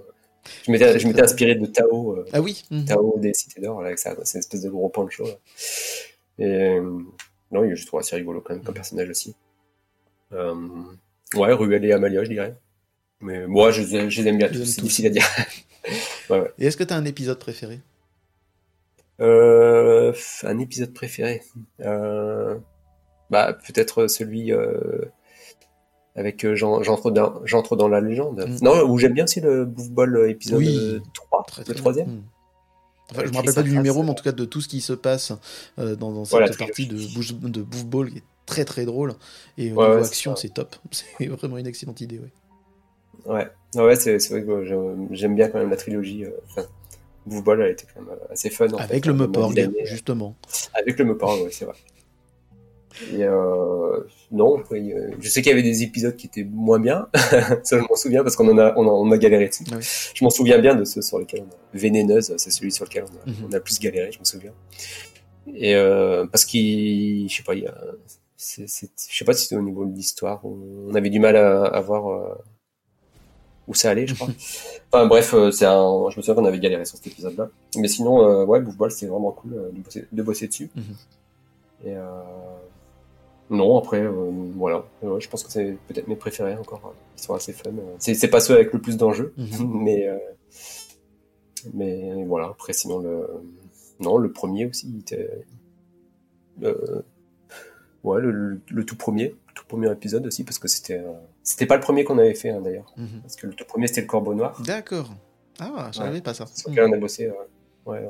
[0.67, 2.17] Je m'étais, je m'étais inspiré de Tao.
[2.17, 2.65] Euh, ah oui.
[2.71, 2.85] -hmm.
[2.87, 5.25] Tao des Cités d'Or, avec ça, c'est une espèce de gros poncho.
[5.25, 5.35] Là.
[6.39, 6.79] Et
[7.51, 9.35] non, je trouve assez rigolo quand même comme personnage aussi.
[10.33, 10.55] Euh,
[11.35, 12.55] ouais, Ruel et Amalia, je dirais.
[13.21, 15.27] Mais moi, je, je les aime bien tous, c'est difficile à dire.
[16.31, 16.53] Ouais, ouais.
[16.59, 17.81] Et est-ce que tu as un épisode préféré?
[19.21, 20.13] Euh,
[20.45, 21.43] Un épisode préféré
[21.81, 22.57] euh,
[23.31, 25.05] bah, Peut-être celui euh,
[26.15, 27.43] avec J'entre dans,
[27.77, 28.45] dans la légende.
[28.47, 28.65] Mm.
[28.65, 31.01] Non, où j'aime bien aussi le Bouffe Ball épisode oui.
[31.15, 32.09] 3, très, très le troisième.
[32.09, 32.23] Mm.
[33.11, 34.83] Enfin, je me rappelle pas du numéro, mais en tout cas de tout ce qui
[34.83, 35.33] se passe
[35.79, 39.15] dans, dans, cette voilà, partie de, Bouche, de Bouffe Ball qui est très très drôle.
[39.57, 40.77] Et au ouais, niveau action, c'est top.
[40.91, 42.19] C'est vraiment une excellente idée.
[42.19, 42.33] Ouais.
[43.35, 44.65] Ouais, ouais c'est vrai que
[45.13, 46.25] j'aime bien quand même la trilogie.
[46.25, 46.67] Euh, enfin,
[47.27, 48.67] Ball, elle était quand même assez fun.
[48.79, 50.37] Avec fait, le Meporg, justement.
[50.75, 51.75] Avec le Meporg, ouais, c'est vrai.
[53.13, 54.01] Et euh,
[54.33, 57.83] non, euh, je sais qu'il y avait des épisodes qui étaient moins bien, ça je
[57.83, 59.63] m'en souviens parce qu'on en a, on a, on a galéré dessus.
[59.71, 59.79] Oui.
[60.15, 61.79] Je m'en souviens bien de ceux sur lesquels on a...
[61.79, 63.47] Vénéneuse, c'est celui sur lequel on a, mm -hmm.
[63.51, 64.53] on a plus galéré, je me souviens.
[65.55, 67.79] Et euh, parce qu'il, je sais pas, il y a,
[68.37, 71.11] c est, c est, je sais pas si c'était au niveau de l'histoire, on avait
[71.11, 72.35] du mal à, à voir euh,
[73.69, 74.29] où ça allait, je crois.
[74.93, 77.51] enfin bref, euh, c'est un, je me souviens qu'on avait galéré sur cet épisode-là.
[77.77, 80.71] Mais sinon, euh, ouais, Bouffe c'était vraiment cool euh, de, bosser, de, bosser, dessus.
[80.75, 81.87] Mm -hmm.
[81.89, 82.09] Et euh,
[83.51, 86.95] non, après, euh, voilà, ouais, je pense que c'est peut-être mes préférés encore.
[87.17, 87.71] Ils sont assez fun.
[87.99, 89.69] C'est pas ceux avec le plus d'enjeux, mm -hmm.
[89.85, 90.01] mais
[91.79, 92.47] mais voilà.
[92.55, 93.15] Après, sinon le
[94.05, 95.29] non, le premier aussi, il était
[98.07, 101.03] ouais, le, le, le tout premier tout premier épisode aussi parce que c'était
[101.51, 102.93] c'était pas le premier qu'on avait fait hein, d'ailleurs.
[102.97, 103.21] Mhm.
[103.23, 104.61] Parce que le tout premier c'était le Corbeau Noir.
[104.65, 105.11] D'accord.
[105.61, 106.07] Ah, je Ouais.
[106.07, 106.47] savais pas ça.
[106.47, 107.31] Sur lequel on a bossé.
[107.87, 108.09] ouais.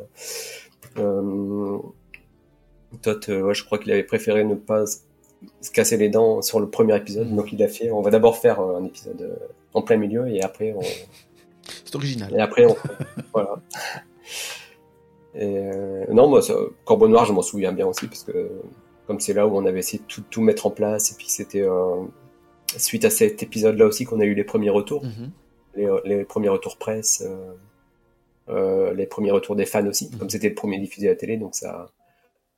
[0.98, 1.78] Euh,
[3.06, 6.68] euh, ouais, je crois qu'il avait préféré ne pas se casser les dents sur le
[6.68, 7.36] premier épisode, Mhm.
[7.36, 7.90] donc il a fait.
[7.90, 9.36] On va d'abord faire un épisode euh,
[9.74, 10.80] en plein milieu et après on,
[11.84, 12.34] C'est original.
[12.34, 12.74] et après on,
[13.32, 13.56] voilà.
[15.34, 18.50] Et euh, non, moi, ça, Corbeau Noir, je m'en souviens bien aussi parce que
[19.06, 21.28] comme c'est là où on avait essayé de tout, tout mettre en place et puis
[21.28, 22.02] c'était euh,
[22.76, 25.30] suite à cet épisode-là aussi qu'on a eu les premiers retours Mhm.
[25.76, 27.52] les, les premiers retours presse, euh,
[28.50, 30.18] euh, les premiers retours des fans aussi, Mhm.
[30.18, 31.90] comme c'était le premier diffusé à la télé, donc ça,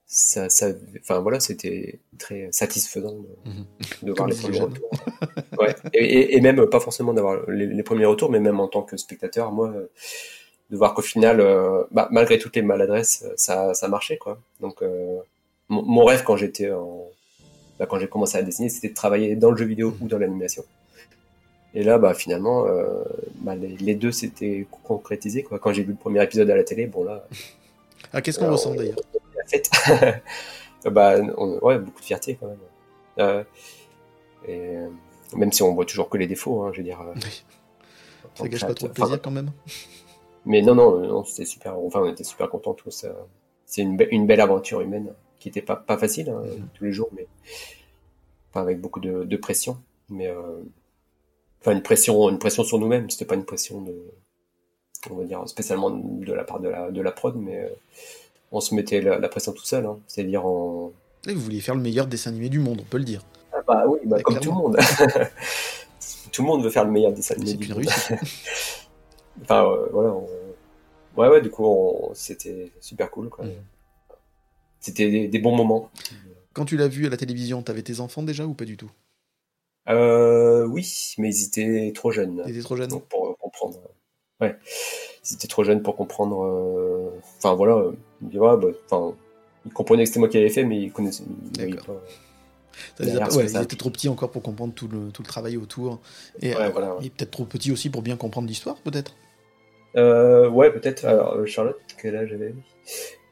[0.06, 0.68] ça, ça
[1.00, 3.64] enfin voilà, c'était très satisfaisant de, Mhm.
[4.04, 4.90] de voir les premiers retours.
[5.60, 5.74] ouais.
[5.92, 8.82] et, et- et même pas forcément d'avoir les, les premiers retours, mais même en tant
[8.82, 9.72] que spectateur, moi,
[10.70, 14.40] de voir qu'au final, euh, bah, malgré toutes les maladresses, ça, ça marchait quoi.
[14.60, 15.18] Donc euh,
[15.68, 17.08] mon, mon rêve quand j'étais en,
[17.80, 20.18] bah, quand j'ai commencé à dessiner, c'était de travailler dans le jeu vidéo ou dans
[20.18, 20.62] l'animation.
[21.74, 23.02] Et là, bah, finalement, euh,
[23.36, 25.42] bah, les, les deux s'étaient concrétisés.
[25.42, 25.58] Quoi.
[25.58, 27.26] Quand j'ai vu le premier épisode à la télé, bon là,
[28.12, 28.98] Ah, qu'est-ce qu'on Alors, ressent d'ailleurs?
[29.36, 29.70] la fête.
[30.84, 32.58] bah, on- ouais, beaucoup de fierté quand même.
[33.18, 33.44] Euh,
[34.46, 34.88] et, euh,
[35.36, 37.00] même si on voit toujours que les défauts, hein, je veux dire.
[37.00, 37.44] euh, Oui.
[38.34, 39.50] Ça gâche pas trop de plaisir quand même?
[40.46, 41.78] Mais non, non, non c'était super.
[41.78, 43.04] Enfin, on était super contents tous.
[43.04, 43.12] euh.
[43.66, 46.68] C'est une, be- une belle aventure humaine qui était pas, pas facile hein, Mhm.
[46.74, 47.26] tous les jours, mais
[48.50, 49.78] enfin, avec beaucoup de, de pression.
[50.08, 50.60] Mais euh,
[51.60, 53.10] enfin, une pression, une pression sur nous-mêmes.
[53.10, 53.92] C'était pas une pression de,
[55.10, 57.68] on va dire spécialement de la part de la, de la prod, mais euh,
[58.52, 59.86] on se mettait la, la pression tout seul.
[59.86, 59.98] Hein.
[60.06, 60.92] C'est-à-dire en
[61.26, 63.24] Et vous vouliez faire le meilleur dessin animé du monde, on peut le dire.
[63.52, 64.76] ah bah oui, bah, comme tout le monde.
[66.32, 67.86] tout le monde veut faire le meilleur dessin animé C'est du monde.
[69.42, 70.10] Enfin, euh, voilà.
[70.12, 70.28] on-
[71.16, 73.28] Ouais, ouais, du coup, on- c'était super cool.
[73.30, 73.44] quoi.
[73.44, 73.52] Mhm.
[74.80, 75.90] C'était des, des bons moments.
[76.52, 78.90] Quand tu l'as vu à la télévision, t'avais tes enfants déjà ou pas du tout?
[79.88, 83.78] Euh, oui, mais ils étaient trop jeunes T'étais trop jeune donc, pour euh, comprendre.
[84.40, 84.56] Ouais,
[85.28, 86.42] ils étaient trop jeunes pour comprendre.
[86.44, 87.74] euh, Enfin, voilà.
[87.76, 89.14] euh, Ils, ouais, bah, enfin,
[89.66, 91.24] ils comprenaient que c'était moi qui l'avais fait, mais ils connaissaient.
[91.54, 92.00] ils D'accord.
[92.96, 95.28] Ça ouais, ça Ils a étaient trop petits encore pour comprendre tout le, tout le
[95.28, 96.00] travail autour.
[96.40, 97.06] Et, Ouais, euh, voilà, ouais.
[97.06, 99.14] et peut-être trop petits aussi pour bien comprendre l'histoire, peut-être?
[99.96, 101.04] Euh, ouais, peut-être.
[101.04, 102.54] Alors, euh, Charlotte, quel âge elle avait?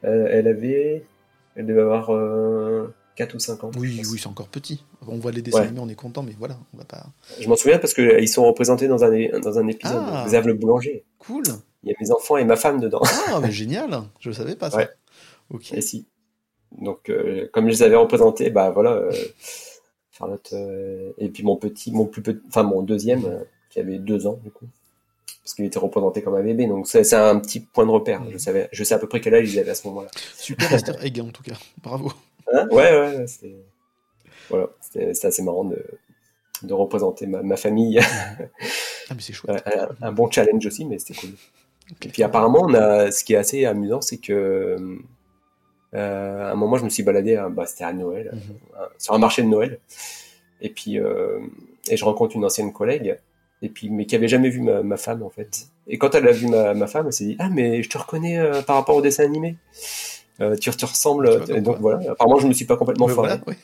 [0.03, 1.05] Euh, Elle avait.
[1.59, 3.71] Elle devait avoir euh, 4 ou 5 ans.
[3.77, 4.85] Oui, oui, c'est encore petit.
[5.05, 5.65] On voit les dessins Ouais.
[5.65, 7.07] animés, on est content, mais voilà, on va pas.
[7.37, 10.01] Je m'en souviens parce qu'ils sont représentés dans un, dans un épisode.
[10.05, 10.23] Ah.
[10.25, 11.03] Xav le boulanger.
[11.17, 11.43] Cool
[11.83, 13.01] Il y a mes enfants et ma femme dedans.
[13.27, 14.77] Ah, mais génial Je savais pas ça.
[14.77, 14.89] Ouais.
[15.49, 15.73] Ok.
[15.73, 16.07] Et si.
[16.79, 19.11] Donc, euh, comme je les avais représentés, bah voilà, euh,
[20.11, 23.99] Charlotte euh, et puis mon petit, mon plus petit, enfin mon deuxième euh, qui avait
[23.99, 24.65] deux ans du coup,
[25.49, 26.67] parce qu'il était représenté comme un bébé.
[26.67, 28.21] Donc c'est un petit point de repère.
[28.29, 30.09] Je savais, je sais à peu près quel âge ils avaient à ce moment-là.
[30.35, 31.55] Super Easter egg, en tout cas.
[31.81, 32.11] Bravo.
[32.53, 32.67] Hein?
[32.71, 33.55] Ouais, ouais, ouais, c'est
[34.49, 35.83] voilà, c'était assez marrant de,
[36.63, 37.99] de représenter ma, ma famille.
[37.99, 38.45] Ah,
[39.15, 39.63] mais c'est chouette.
[40.01, 41.31] un, un bon challenge aussi, mais c'était cool.
[42.03, 44.77] Et puis apparemment, on a, ce qui est assez amusant, c'est que
[45.95, 48.39] euh, à un moment, je me suis baladé, à- bah, c'était à Noël, Mhm.
[48.79, 49.79] euh, sur un marché de Noël,
[50.61, 51.39] et puis euh,
[51.89, 53.17] et je rencontre une ancienne collègue,
[53.61, 55.67] et puis mais qui avait jamais vu ma, ma femme en fait.
[55.87, 57.97] Et quand elle a vu ma, ma femme, elle s'est dit ah mais je te
[57.97, 59.57] reconnais euh, par rapport au dessin animé.
[60.41, 61.29] Euh, tu te ressembles.
[61.29, 62.11] Tu vois, comme Et donc voilà.
[62.11, 63.29] Apparemment, je me suis pas complètement foiré.
[63.37, 63.57] voilà, ouais.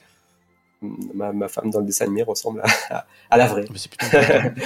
[1.14, 3.64] Ma, ma femme dans le dessin animé ressemble à, à la vraie.
[3.66, 4.18] Ah, mais c'est plutôt.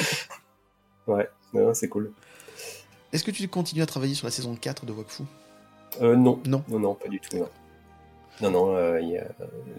[1.07, 1.27] Ouais,
[1.73, 2.11] c'est cool.
[3.11, 5.23] Est-ce que tu continues à travailler sur la saison 4 de Wakfu?
[6.01, 6.39] Euh, non.
[6.45, 6.63] Non.
[6.67, 7.37] Non, non, pas du tout.
[7.37, 7.47] Non,
[8.41, 9.23] non, non euh, il y a,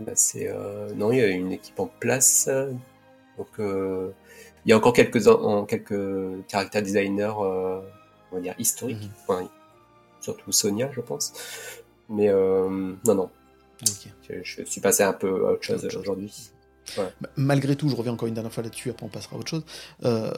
[0.04, 2.46] là, c'est, euh, non, il y a une équipe en place.
[2.48, 2.72] euh,
[3.38, 4.10] Donc, euh,
[4.64, 7.80] il y a encore quelques, en, quelques caractères designers, euh,
[8.32, 9.02] on va dire, historiques.
[9.02, 9.10] Mhm.
[9.26, 9.48] Enfin,
[10.20, 11.32] surtout Sonia, je pense.
[12.08, 12.68] Mais euh,
[13.06, 13.30] non, non,
[13.82, 14.08] Ok.
[14.28, 16.32] je, je suis passé un peu à autre chose aujourd'hui.
[16.96, 19.48] Ma- Malgré tout, je reviens encore une dernière fois là-dessus, après on passera à autre
[19.48, 19.64] chose.
[20.04, 20.32] Euh,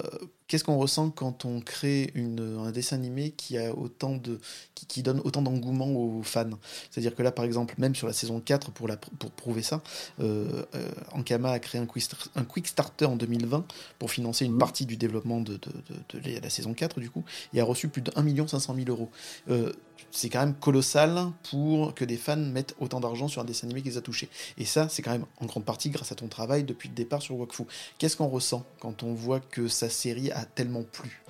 [0.53, 4.39] Qu'est-ce qu'on ressent quand on crée une, un dessin animé qui a autant de
[4.75, 6.45] qui, qui donne autant d'engouement aux fans?
[6.91, 9.81] C'est-à-dire que là, par exemple, même sur la saison 4, pour, la, pour prouver ça,
[10.21, 13.65] euh, euh, Ankama a créé un quick, un quick starter en 2020
[13.99, 14.59] pour financer une Mhm.
[14.59, 17.25] partie du développement de, de, de- la saison 4, du coup,
[17.55, 19.09] et a reçu plus de 1 500 000 euros.
[19.49, 19.73] Euh,
[20.11, 23.83] c'est quand même colossal pour que des fans mettent autant d'argent sur un dessin animé
[23.83, 24.29] qui les a touchés.
[24.59, 27.23] Et ça, c'est quand même en grande partie grâce à ton travail depuis le départ
[27.23, 27.63] sur Wakfu.
[27.99, 31.23] Qu'est-ce qu'on ressent quand on voit que sa série a tellement plu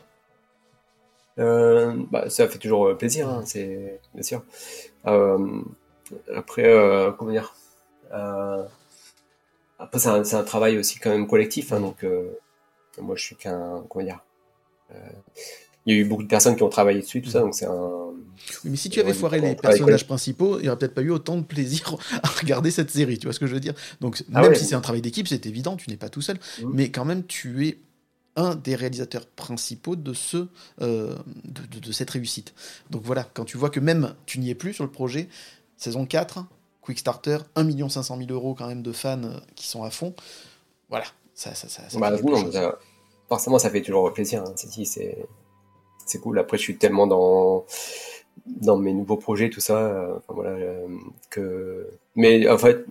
[1.38, 4.44] Euh, bah, ça fait toujours euh, plaisir, hein, c'est bien sûr.
[5.06, 5.62] Euh,
[6.34, 7.54] après, euh, comment dire
[9.78, 12.04] Après, c'est un, travail aussi quand même collectif, hein, donc
[13.00, 14.22] moi je suis qu'un comment dire
[15.86, 17.66] il y a eu beaucoup de personnes qui ont travaillé dessus, tout ça, donc c'est
[17.66, 17.90] un.
[18.64, 21.10] Oui, mais si tu avais foiré les personnages principaux, il n'y aurait peut-être pas eu
[21.10, 23.74] autant de plaisir à regarder cette série, tu vois ce que je veux dire?
[24.00, 26.36] Donc, ah même si c'est un travail d'équipe, c'est évident, tu n'es pas tout seul,
[26.36, 26.70] mmh.
[26.72, 27.78] mais quand même, tu es
[28.36, 30.48] un des réalisateurs principaux de, ce,
[30.80, 32.54] euh, de, cette réussite.
[32.90, 35.28] Donc voilà, quand tu vois que même tu n'y es plus sur le projet,
[35.76, 36.44] saison 4,
[36.80, 40.14] Quick Starter, 1 500 000 euros quand même de fans euh, qui sont à fond,
[40.88, 42.12] voilà, ça, ça, ça, bah,
[43.28, 44.42] forcément, ça fait toujours plaisir.
[44.42, 44.52] Hein.
[44.56, 45.16] C'est,
[46.06, 46.38] c'est cool.
[46.38, 47.64] Après, je suis tellement dans
[48.46, 49.76] dans mes nouveaux projets, tout ça.
[49.76, 50.56] Euh, voilà,
[51.30, 51.88] que.
[52.16, 52.84] Mais en fait,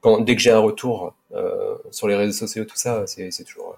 [0.00, 1.14] quand, dès que j'ai un retour
[1.90, 3.76] sur les réseaux sociaux, tout ça, c'est, toujours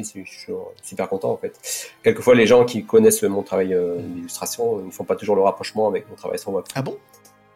[0.00, 0.52] je suis
[0.82, 1.54] super content en fait.
[2.02, 5.88] Quelquefois, les gens qui connaissent mon travail euh, d'illustration, ils font pas toujours le rapprochement
[5.88, 6.64] avec mon travail sur web.
[6.74, 6.96] Ah bon?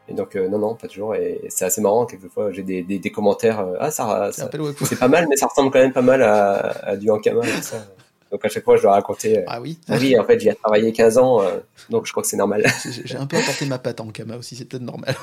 [0.09, 1.15] Et donc euh, non non pas toujours.
[1.15, 5.27] Et c'est assez marrant quelquefois j'ai des, des, commentaires euh, ah ça, c'est pas mal
[5.29, 6.59] mais ça ressemble quand même pas mal à,
[6.91, 7.85] à du Ankama et ça.
[8.31, 9.81] donc à chaque fois je dois raconter ah oui.
[9.89, 11.43] oui en fait j'y ai travaillé 15 ans
[11.91, 12.65] donc je crois que c'est normal.
[13.05, 15.17] J'ai un peu apporté ma patte en Ankama aussi c'est peut-être normal.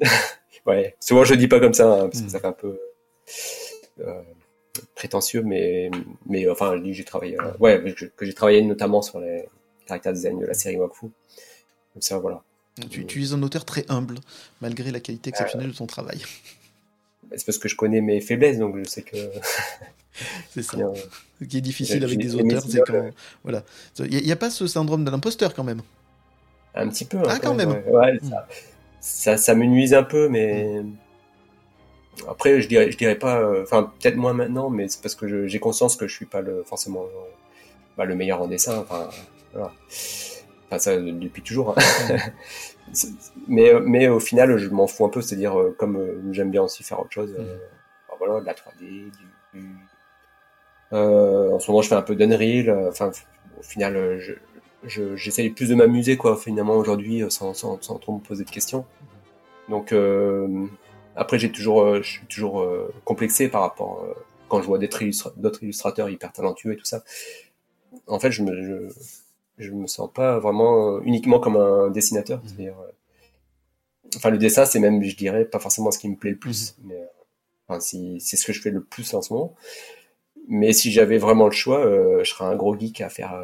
[0.64, 0.96] Ouais.
[0.98, 2.30] Souvent je dis pas comme ça hein, parce que hmm.
[2.30, 2.76] ça fait un peu
[4.96, 5.90] prétentieux, mais,
[6.26, 9.44] mais enfin, j'ai travaillé, euh, ouais, que j'ai travaillé notamment sur les
[9.86, 11.06] caractères design de la série Wakfu.
[11.06, 11.12] Donc
[12.00, 12.42] ça, voilà.
[12.90, 14.16] Tu, tu, es un auteur très humble,
[14.60, 16.20] malgré la qualité exceptionnelle de ton travail.
[17.34, 19.16] C'est parce que je connais mes faiblesses, donc je sais que.
[20.50, 20.76] c'est ça.
[21.40, 23.10] Ce qui est difficile avec des auteurs, c'est quand.
[23.44, 23.62] Voilà.
[23.98, 25.82] Il n'y a, pas ce syndrome de l'imposteur quand même
[26.74, 27.18] Un petit peu.
[27.18, 27.82] Hein, ah, quand, même.
[27.86, 28.48] Ouais, ça,
[29.00, 30.82] ça, ça, me nuise un peu, mais.
[30.82, 30.96] Mm.
[32.28, 35.46] Après, je dirais, je dirais pas, euh, enfin peut-être moins maintenant, mais c'est parce que
[35.46, 37.04] j'ai conscience que je suis pas le, forcément
[37.96, 38.78] bah, le meilleur en dessin.
[38.78, 39.08] Enfin,
[39.52, 39.72] voilà.
[40.66, 41.74] enfin ça depuis toujours.
[41.76, 42.16] Hein.
[43.48, 46.62] mais, mais au final, je m'en fous un peu, c'est-à-dire euh, comme euh, j'aime bien
[46.62, 47.44] aussi faire autre chose, mm.
[48.08, 49.10] bah, voilà, de la 3D, du,
[50.92, 52.70] en ce moment, je fais un peu d'Unreal.
[52.88, 53.10] Enfin,
[53.58, 54.18] au final,
[54.84, 58.50] je, j'essaye plus de m'amuser, quoi, finalement, aujourd'hui, sans, sans, sans, trop me poser de
[58.50, 58.84] questions.
[59.68, 59.92] Donc,
[61.16, 64.14] après, j'ai toujours, euh, je suis toujours euh, complexé par rapport euh,
[64.48, 67.02] quand je vois d'autres illustrateurs hyper talentueux et tout ça.
[68.06, 68.90] En fait, je me,
[69.58, 72.38] je, me sens pas vraiment uniquement comme un dessinateur.
[72.38, 72.42] Mmh.
[72.46, 72.76] C'est-à-dire,
[74.14, 76.76] enfin, le dessin, c'est même, je dirais, pas forcément ce qui me plaît le plus.
[76.78, 76.88] Mmh.
[76.88, 77.02] Mais,
[77.66, 79.54] enfin, si, c'est ce que je fais le plus en ce moment.
[80.48, 81.82] Mais si j'avais vraiment le choix,
[82.22, 83.34] je serais un gros geek à faire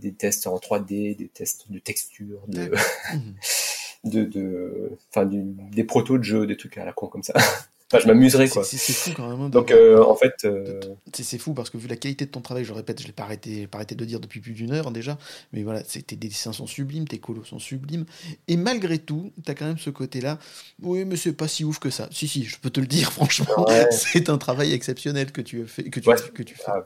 [0.00, 2.72] des tests en 3D, des tests de texture, de,
[4.04, 7.34] de, de, enfin, des protos de jeux, des trucs à la con comme ça.
[7.90, 8.64] Enfin, je m'amuserais quoi.
[8.64, 9.40] C'est fou quand même.
[9.40, 10.78] Hein, Donc euh, en fait, euh,
[11.14, 13.22] c'est fou parce que vu la qualité de ton travail, je répète, je l'ai pas
[13.22, 15.16] arrêté, pas arrêté de dire depuis plus d'une heure déjà,
[15.54, 18.04] mais voilà, tes dessins sont sublimes, tes colos sont sublimes,
[18.46, 20.38] et malgré tout, tu as quand même ce côté-là.
[20.82, 22.08] Oui, mais c'est pas si ouf que ça.
[22.10, 25.84] Si si, je peux te le dire franchement, c'est un travail exceptionnel que tu fais,
[25.84, 26.64] que tu, que tu fais.
[26.66, 26.84] Ah,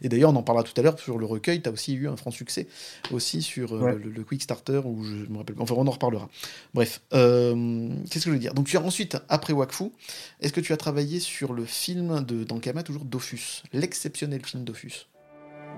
[0.00, 1.60] et d'ailleurs, on en parlera tout à l'heure sur le recueil.
[1.60, 2.68] Tu as aussi eu un franc succès
[3.10, 5.56] aussi sur euh, le, Quick Starter où je me rappelle.
[5.58, 6.30] Enfin, on en reparlera.
[6.72, 8.54] Bref, qu'est-ce que je veux dire?
[8.54, 9.90] Donc tu as ensuite après Wakfu
[10.40, 15.06] est-ce que tu as travaillé sur le film de d'Ankama, toujours Dofus, l'exceptionnel film Dofus?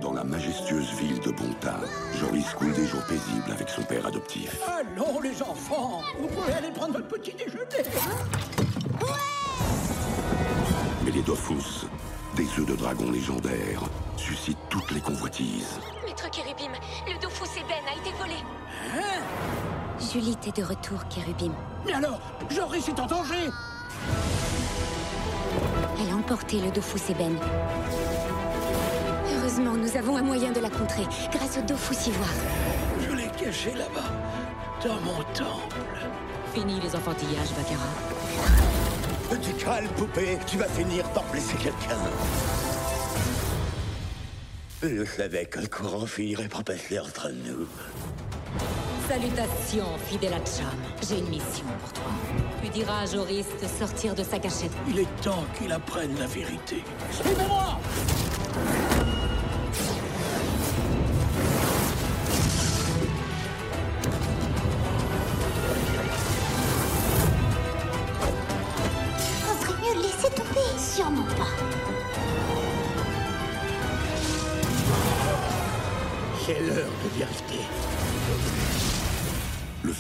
[0.00, 1.78] Dans la majestueuse ville de Bonta,
[2.18, 4.58] Joris coule des jours paisibles avec son père adoptif.
[4.66, 7.88] Allons les enfants, vous pouvez aller prendre votre petit déjeuner.
[11.04, 11.86] Mais les Dofus,
[12.36, 13.82] des œufs de dragon légendaires,
[14.16, 15.78] suscitent toutes les convoitises.
[16.04, 16.72] Maître Kérubim,
[17.06, 18.36] le Dofus Eben a été volé.
[18.96, 19.22] Hein?
[20.12, 21.52] Julie est de retour, Kérubim.
[21.86, 23.48] Mais alors, Joris est en danger
[26.00, 27.36] elle a emporté le Dofus Eben.
[29.36, 32.28] Heureusement, nous avons un moyen de la contrer, grâce au Dofus Ivoire.
[33.00, 34.10] Je l'ai caché là-bas,
[34.84, 35.76] dans mon temple.
[36.54, 37.88] Fini les enfantillages, Bakara.
[39.30, 41.98] Petit calme, poupée, tu vas finir par blesser quelqu'un.
[44.82, 47.66] Je savais qu'un courant finirait par passer entre nous.
[49.08, 50.66] Salutations, fidèle Cham.
[51.06, 52.04] J'ai une mission pour toi.
[52.62, 54.72] Tu diras à Joris de sortir de sa cachette?
[54.88, 56.82] Il est temps qu'il apprenne la vérité.
[57.10, 57.78] Suivez-moi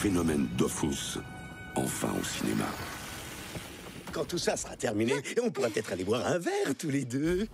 [0.04, 1.18] phénomène Dofus,
[1.76, 2.66] enfin au cinéma.
[4.12, 7.46] Quand tout ça sera terminé, on pourra peut-être aller boire un verre tous les deux.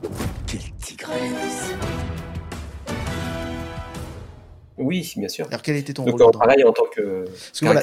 [0.48, 1.70] Quelle tigresse
[4.78, 5.46] oui, bien sûr.
[5.48, 7.26] Alors, quel était ton rôle travail en tant que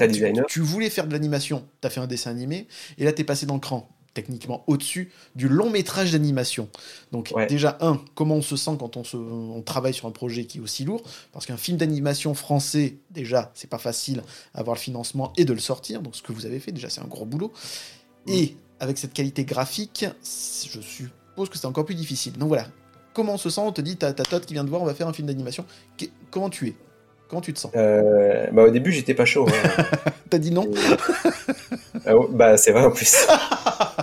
[0.08, 0.46] designer.
[0.48, 2.68] Tu, voulais faire de l'animation, tu as fait un dessin animé,
[2.98, 3.88] et là, tu es passé dans le cran.
[4.18, 6.68] Techniquement au-dessus du long métrage d'animation.
[7.12, 7.46] Donc Ouais.
[7.46, 10.58] déjà, un, comment on se sent quand on, se, on travaille sur un projet qui
[10.58, 14.24] est aussi lourd Parce qu'un film d'animation français, déjà, c'est pas facile
[14.56, 16.02] à avoir le financement et de le sortir.
[16.02, 17.54] Donc ce que vous avez fait, déjà, c'est un gros boulot.
[18.28, 22.34] Et avec cette qualité graphique, je suppose que c'est encore plus difficile.
[22.34, 22.68] Donc voilà,
[23.14, 23.62] comment on se sent?
[23.62, 25.28] On te dit, t'as ta Todd qui vient de voir, on va faire un film
[25.28, 25.64] d'animation.
[26.32, 26.76] Comment tu es?
[27.30, 27.72] Comment tu te sens?
[27.76, 29.46] Euh, bah, au début, j'étais pas chaud.
[29.50, 29.84] hein.
[30.30, 30.70] T'as dit non?
[32.06, 33.28] Ah ouais, bah, c'est vrai en plus.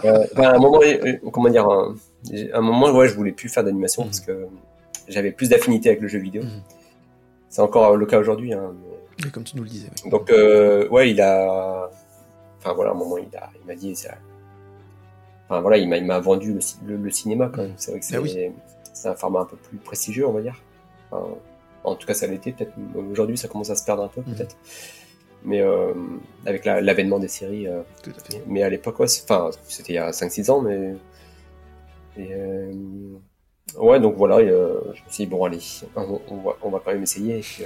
[0.05, 1.95] Euh, bah, à un moment, euh, comment dire, un,
[2.53, 4.09] à un moment, ouais, je voulais plus faire d'animation Mhm.
[4.11, 4.47] parce que
[5.09, 6.43] j'avais plus d'affinité avec le jeu vidéo.
[6.43, 6.61] Mhm.
[7.49, 8.53] C'est encore le cas aujourd'hui.
[8.53, 8.75] Hein,
[9.25, 9.89] mais- Comme tu nous le disais.
[10.05, 10.11] oui.
[10.11, 11.89] Donc, euh, ouais, il a.
[12.59, 13.97] Enfin, voilà, à un moment, il a- il m'a dit.
[13.97, 14.15] ça-
[15.49, 17.73] Enfin, voilà, il m'a il m'a vendu le, le, le cinéma quand même.
[17.77, 18.37] C'est vrai que c'est Ah oui.
[18.93, 20.61] c'est un format un peu plus prestigieux, on va dire.
[21.11, 21.25] Enfin,
[21.85, 22.53] en tout cas, ça l'était.
[22.53, 22.73] Peut-être
[23.11, 24.35] aujourd'hui, ça commence à se perdre un peu, Mhm.
[24.35, 24.57] peut-être.
[25.45, 25.93] Mais euh,
[26.47, 27.69] avec la- l'avènement des séries.
[27.69, 28.43] euh, Tout à fait.
[28.47, 30.95] mais à l'époque, ouais, enfin, c'était il y a 5-6 ans, mais.
[32.17, 32.73] Et, euh,
[33.79, 34.53] ouais, donc voilà, et, je
[35.05, 35.59] me suis dit, bon, allez,
[35.97, 37.39] on, on va, on va quand même essayer.
[37.39, 37.65] Et puis,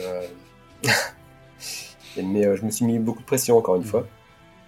[2.17, 4.07] et- mais je me suis mis beaucoup de pression, encore une fois.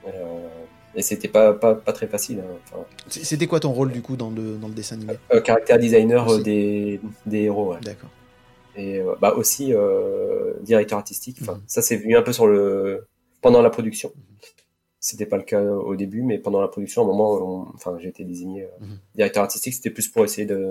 [0.07, 0.49] Euh,
[0.95, 2.41] et c'était pas, pas, pas très facile.
[2.41, 2.57] hein.
[2.73, 5.15] Enfin, C'était quoi ton rôle du coup dans le, dans le dessin animé?
[5.33, 7.81] Euh, caractère designer des, des héros, ouais.
[7.83, 8.11] D'accord.
[8.77, 11.39] Et euh, bah, aussi euh, directeur artistique.
[11.43, 11.63] Enfin, Mhm.
[11.67, 13.07] ça c'est venu un peu sur le
[13.43, 14.13] pendant la production.
[15.01, 17.97] C'était pas le cas au début, mais pendant la production, à un moment, on- enfin,
[17.99, 18.99] j'ai été désigné euh, Mhm.
[19.15, 19.75] directeur artistique.
[19.75, 20.63] C'était plus pour essayer de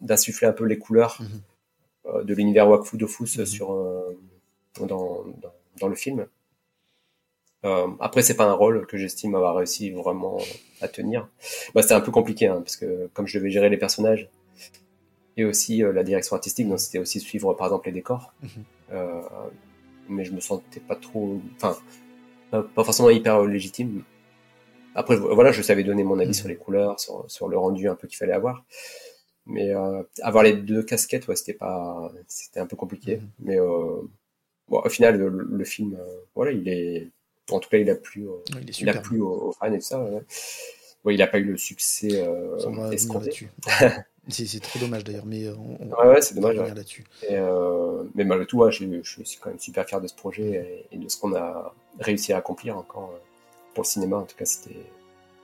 [0.00, 2.24] d'insuffler un peu les couleurs Mhm.
[2.24, 3.68] de l'univers Wakfu Dofus sur
[4.78, 5.24] dans, dans
[5.80, 6.26] dans le film.
[7.64, 10.38] Euh, après, c'est pas un rôle que j'estime avoir réussi vraiment
[10.82, 11.28] à tenir.
[11.74, 14.28] Bah, c'était un peu compliqué, hein, parce que comme je devais gérer les personnages
[15.36, 18.32] et aussi euh, la direction artistique, donc c'était aussi suivre par exemple les décors.
[18.92, 19.20] Euh,
[20.08, 21.76] mais je me sentais pas trop, enfin,
[22.50, 24.02] pas forcément hyper légitime.
[24.94, 26.34] Après, voilà, je savais donner mon avis Mhm.
[26.34, 28.64] sur les couleurs, sur, sur le rendu un peu qu'il fallait avoir.
[29.46, 33.16] Mais euh, avoir les deux casquettes, ouais, c'était pas, c'était un peu compliqué.
[33.16, 33.28] Mhm.
[33.40, 34.00] Mais euh,
[34.68, 36.04] bon, au final, le, le film, euh,
[36.36, 37.10] voilà, il est,
[37.50, 38.40] en tout cas, il a plu, Ouais,
[38.78, 40.00] il a plu aux, aux fans et tout ça.
[40.02, 41.12] Ouais.
[41.14, 43.48] Il a pas eu le succès euh, escompté.
[44.28, 47.04] c'est trop dommage d'ailleurs, mais euh, on, on- Ouais, ouais, va revenir là-dessus.
[47.30, 50.86] Euh, mais malgré tout, ouais, je, je suis quand même super fier de ce projet
[50.92, 53.18] et, et de ce qu'on a réussi à accomplir encore euh,
[53.74, 54.16] pour le cinéma.
[54.18, 54.76] En tout cas, c'était.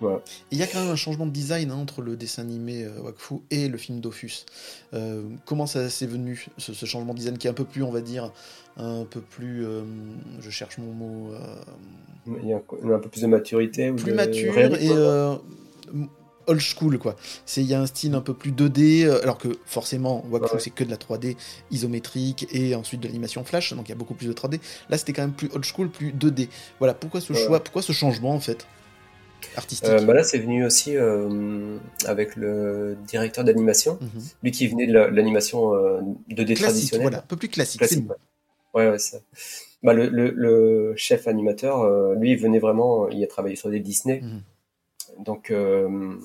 [0.01, 0.23] Voilà.
[0.51, 3.03] Il y a quand même un changement de design hein, entre le dessin animé euh,
[3.03, 4.47] Wakfu et le film Dofus.
[4.95, 7.83] Euh, comment ça s'est venu, ce, ce changement de design qui est un peu plus,
[7.83, 8.33] on va dire,
[8.79, 9.63] un peu plus,
[10.41, 11.33] je cherche mon mot,
[12.43, 13.91] Il y a un, un peu plus de maturité.
[13.91, 14.89] ou plus de mature et
[16.51, 17.17] old school quoi.
[17.47, 20.55] C'est il y a un style un peu plus 2D euh, alors que forcément Wakfu
[20.55, 20.61] Ouais.
[20.61, 21.37] c'est que de la 3D
[21.71, 24.61] isométrique et ensuite de l'animation flash donc il y a beaucoup plus de 3D.
[24.89, 26.49] Là c'était quand même plus old school, plus 2D.
[26.79, 27.39] Voilà, pourquoi ce Ouais.
[27.47, 28.67] choix, pourquoi ce changement en fait
[29.57, 34.23] artistique Euh, bah là, c'est venu aussi euh, avec le directeur d'animation, Mhm.
[34.43, 37.03] lui qui venait de la- l'animation euh, 2D Classique, traditionnelle.
[37.03, 37.81] voilà, un peu plus classique.
[37.81, 38.91] Classique, c'est ouais.
[38.91, 39.19] Ouais, ça.
[39.83, 43.71] Bah, le, le, le chef animateur, euh, lui, il venait vraiment, il a travaillé sur
[43.71, 44.21] des Disney.
[44.21, 44.43] Mhm.
[45.25, 46.17] Donc, euh,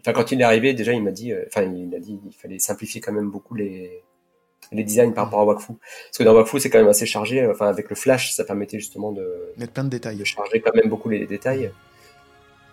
[0.00, 2.32] enfin, quand il est arrivé, déjà, il m'a dit, euh, enfin, il a dit, il
[2.32, 4.02] fallait simplifier quand même beaucoup les,
[4.72, 5.72] les designs par rapport à Wakfu.
[5.74, 7.46] Parce que dans Wakfu, c'est quand même assez chargé.
[7.46, 10.16] Enfin, avec le flash, ça permettait justement de, Mettre plein de détails.
[10.16, 11.70] de charger quand même beaucoup les détails.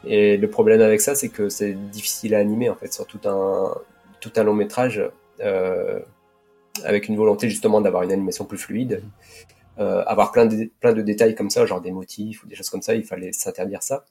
[0.05, 3.19] Et le problème avec ça, c'est que c'est difficile à animer en fait sur tout
[3.25, 3.75] un
[4.19, 5.01] tout un long métrage
[5.41, 5.99] euh,
[6.83, 9.03] avec une volonté justement d'avoir une animation plus fluide,
[9.79, 12.69] euh, avoir plein de plein de détails comme ça, genre des motifs ou des choses
[12.69, 12.95] comme ça.
[12.95, 14.05] Il fallait s'interdire ça.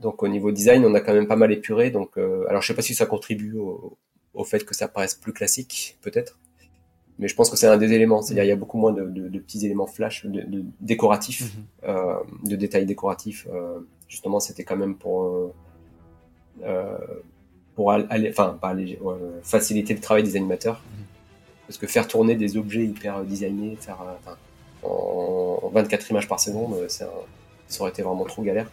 [0.00, 1.90] Donc au niveau design, on a quand même pas mal épuré.
[1.90, 3.96] Donc euh, alors je sais pas si ça contribue au,
[4.34, 6.38] au fait que ça paraisse plus classique, peut-être.
[7.18, 8.22] Mais je pense que c'est un des éléments.
[8.22, 11.42] C'est-à-dire il y a beaucoup moins de, de- de petits éléments flash, de, de décoratifs
[11.54, 11.64] Mhm.
[11.90, 12.14] euh,
[12.44, 13.46] de détails décoratifs.
[13.52, 15.52] euh, justement, c'était quand même pour euh,
[16.62, 16.96] euh,
[17.74, 20.82] pour al- aller, enfin pas euh, faciliter le travail des animateurs.
[21.66, 24.32] Parce que faire tourner des objets hyper designés, faire euh,
[24.82, 28.68] en, en 24 images par seconde, un- ça aurait été vraiment trop galère.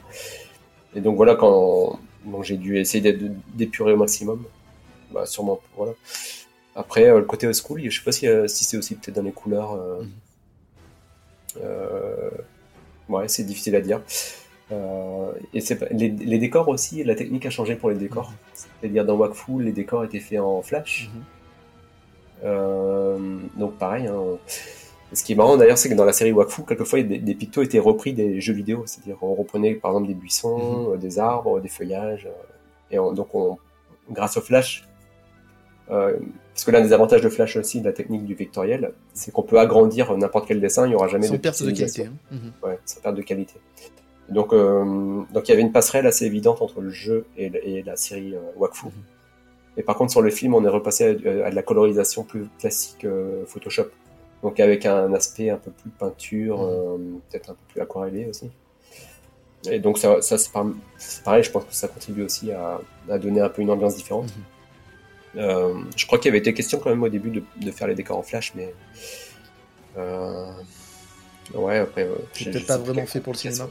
[0.98, 3.24] Et donc voilà, quand donc j'ai dû essayer d'être-
[3.56, 4.44] d'épurer au maximum,
[5.14, 5.94] bah, sûrement voilà.
[6.76, 9.16] Après euh, le côté old school, je sais pas si, euh, si c'est aussi peut-être
[9.18, 9.74] dans les couleurs.
[9.74, 10.10] euh, Mhm.
[11.64, 12.30] euh,
[13.10, 14.02] ouais, c'est difficile à dire.
[14.72, 15.62] Euh, et
[15.92, 18.34] les, les décors aussi, la technique a changé pour les décors.
[18.54, 21.10] C'est-à-dire dans Wakfu, les décors étaient faits en flash.
[21.14, 21.24] Mhm.
[22.46, 24.08] Euh, donc pareil.
[24.08, 24.38] hein.
[25.14, 27.62] Ce qui est marrant d'ailleurs, c'est que dans la série Wakfu, quelquefois des, des pictos
[27.62, 28.84] étaient repris des jeux vidéo.
[28.86, 32.26] C'est-à-dire on reprenait par exemple des buissons, euh, des arbres, des feuillages.
[32.26, 33.58] euh, et on- donc on,
[34.12, 34.86] grâce au flash,
[35.92, 36.18] euh,
[36.54, 39.44] parce que l'un des avantages de flash aussi, de la technique du vectoriel, c'est qu'on
[39.44, 42.06] peut agrandir n'importe quel dessin, il n'y aura jamais Sans de perte de qualité.
[42.06, 42.14] hein.
[42.32, 42.52] Mhm.
[42.64, 43.54] Ouais, sans perte de qualité.
[44.30, 47.84] Donc, euh, donc il y avait une passerelle assez évidente entre le jeu et, et
[47.84, 48.88] la série euh, Wakfu.
[48.88, 48.92] Mhm.
[49.78, 51.10] Et par contre, sur le film, on est repassé à,
[51.46, 53.06] à de la colorisation plus classique
[53.46, 53.88] Photoshop.
[54.44, 56.68] Donc avec un aspect un peu plus peinture, Mhm.
[56.70, 56.98] euh,
[57.30, 58.50] peut-être un peu plus aquarellé aussi.
[59.70, 62.80] Et donc ça, ça c'est par- c'est pareil, je pense que ça contribue aussi à,
[63.10, 64.26] à donner un peu une ambiance différente.
[65.36, 65.42] Mhm.
[65.42, 67.88] Euh, je crois qu'il y avait été question quand même au début de, de faire
[67.88, 68.74] les décors en flash, mais
[69.98, 70.52] euh,
[71.54, 72.08] ouais après.
[72.34, 73.70] C'est peut-être pas vraiment fait pour le cinéma.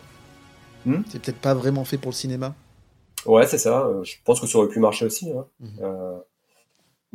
[0.84, 1.02] Hmm?
[1.08, 2.54] C'est peut-être pas vraiment fait pour le cinéma.
[3.24, 3.88] Ouais, c'est ça.
[4.04, 5.32] Je pense que ça aurait pu marcher aussi.
[5.32, 5.46] hein.
[5.60, 5.68] Mhm.
[5.82, 6.18] Euh,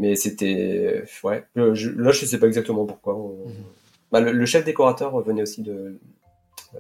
[0.02, 1.04] mais c'était.
[1.24, 1.44] Ouais.
[1.56, 3.16] Je- je- là, je sais pas exactement pourquoi.
[3.16, 3.54] on- Mhm.
[4.12, 6.00] Bah, le, le chef décorateur venait aussi de.
[6.76, 6.80] euh,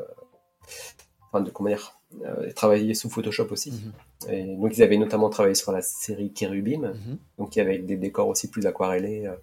[1.34, 1.93] Enfin, de comment dire
[2.26, 3.72] euh, Travailler sous Photoshop aussi.
[3.72, 4.34] Mhm.
[4.34, 6.88] Et donc, ils avaient notamment travaillé sur la série Kerubim.
[6.93, 7.18] Mhm.
[7.38, 9.27] Donc, il y avait des décors aussi plus aquarellés.
[9.27, 9.35] euh,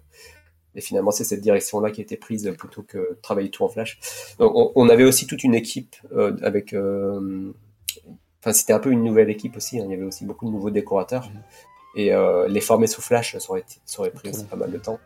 [0.75, 3.99] Et finalement, c'est cette direction-là qui a été prise plutôt que travailler tout en flash.
[4.37, 6.75] Donc, on, on avait aussi toute une équipe euh, avec.
[8.41, 9.79] Enfin, c'était un peu une nouvelle équipe aussi.
[9.79, 9.85] hein.
[9.87, 11.27] Il y avait aussi beaucoup de nouveaux décorateurs.
[11.95, 14.77] Et euh, les former sous flash, ça aurait, ça aurait pris aussi pas mal de
[14.77, 14.99] temps.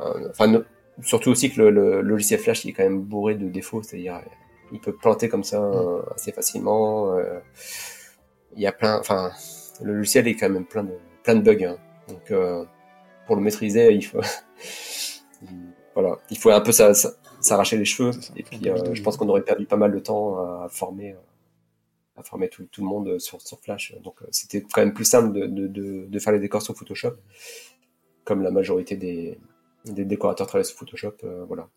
[0.00, 0.62] Euh, Enfin,
[1.02, 3.82] surtout aussi que le, le logiciel flash il est quand même bourré de défauts.
[3.82, 4.20] C'est-à-dire,
[4.72, 7.12] il peut planter comme ça euh, assez facilement.
[7.14, 7.38] euh,
[8.56, 8.98] il y a plein.
[8.98, 9.30] Enfin,
[9.82, 11.64] le logiciel est quand même plein de, plein de bugs.
[11.64, 11.76] hein.
[12.08, 12.64] Donc, euh,
[13.26, 14.20] pour le maîtriser, il faut.
[15.94, 18.10] voilà, il faut un peu s'a- s'a- s'arracher les cheveux.
[18.36, 21.14] Et puis, euh, je pense qu'on aurait perdu pas mal de temps à former,
[22.16, 23.94] à former tout, tout le monde sur, sur Flash.
[24.02, 26.74] Donc, euh, c'était quand même plus simple de, de, de, de faire les décors sur
[26.76, 27.14] Photoshop,
[28.24, 29.38] comme la majorité des,
[29.84, 31.14] des décorateurs travaillent sur Photoshop.
[31.24, 31.68] euh, voilà.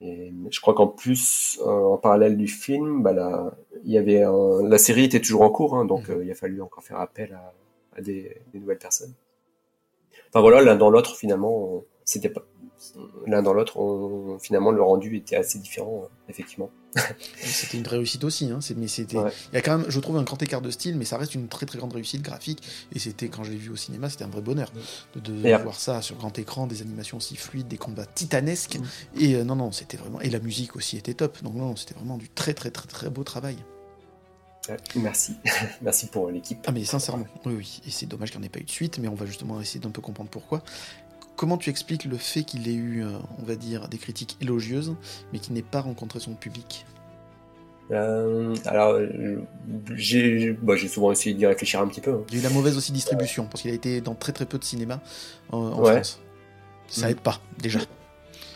[0.00, 1.64] Et je crois qu'en plus, euh,
[1.94, 3.54] en parallèle du film, bah,
[3.84, 6.16] il y avait un- la série était toujours en cours, hein, donc Mhm.
[6.16, 7.52] euh, il a fallu encore faire appel à,
[7.96, 9.14] à des, des nouvelles personnes.
[10.28, 12.42] Enfin voilà, l'un dans l'autre, finalement, c'était pas
[13.26, 16.70] l'un dans l'autre, on- finalement le rendu était assez différent, euh, effectivement.
[17.36, 18.58] C'était une réussite aussi, hein.
[18.76, 19.16] mais c'était.
[19.16, 19.32] Ouais.
[19.52, 21.34] Il y a quand même, je trouve, un grand écart de style, mais ça reste
[21.34, 22.62] une très très grande réussite graphique.
[22.94, 24.70] Et c'était, quand je l'ai vu au cinéma, c'était un vrai bonheur
[25.14, 28.78] de, de voir ça sur grand écran, des animations aussi fluides, des combats titanesques.
[28.78, 29.20] Mm.
[29.20, 30.20] Et euh, non, non, c'était vraiment.
[30.20, 31.42] Et la musique aussi était top.
[31.42, 33.56] Donc non, non, c'était vraiment du très très très très beau travail.
[34.94, 35.34] Merci,
[35.82, 36.58] merci pour l'équipe.
[36.66, 37.80] Ah mais sincèrement, oui, oui.
[37.86, 39.60] Et c'est dommage qu'il n'y en ait pas eu de suite, mais on va justement
[39.60, 40.62] essayer d'un peu comprendre pourquoi.
[41.36, 44.94] Comment tu expliques le fait qu'il ait eu, euh, on va dire, des critiques élogieuses,
[45.32, 46.84] mais qu'il n'ait pas rencontré son public?
[47.90, 49.38] Euh, alors, euh,
[49.94, 52.12] j'ai bah, j'ai souvent essayé d'y réfléchir un petit peu.
[52.12, 52.20] hein.
[52.28, 54.46] Il y a eu la mauvaise aussi distribution, parce qu'il a été dans très très
[54.46, 55.00] peu de cinéma
[55.50, 55.92] en, en Ouais.
[55.94, 56.20] France.
[56.88, 57.10] Ça Mm.
[57.10, 57.80] aide pas, déjà.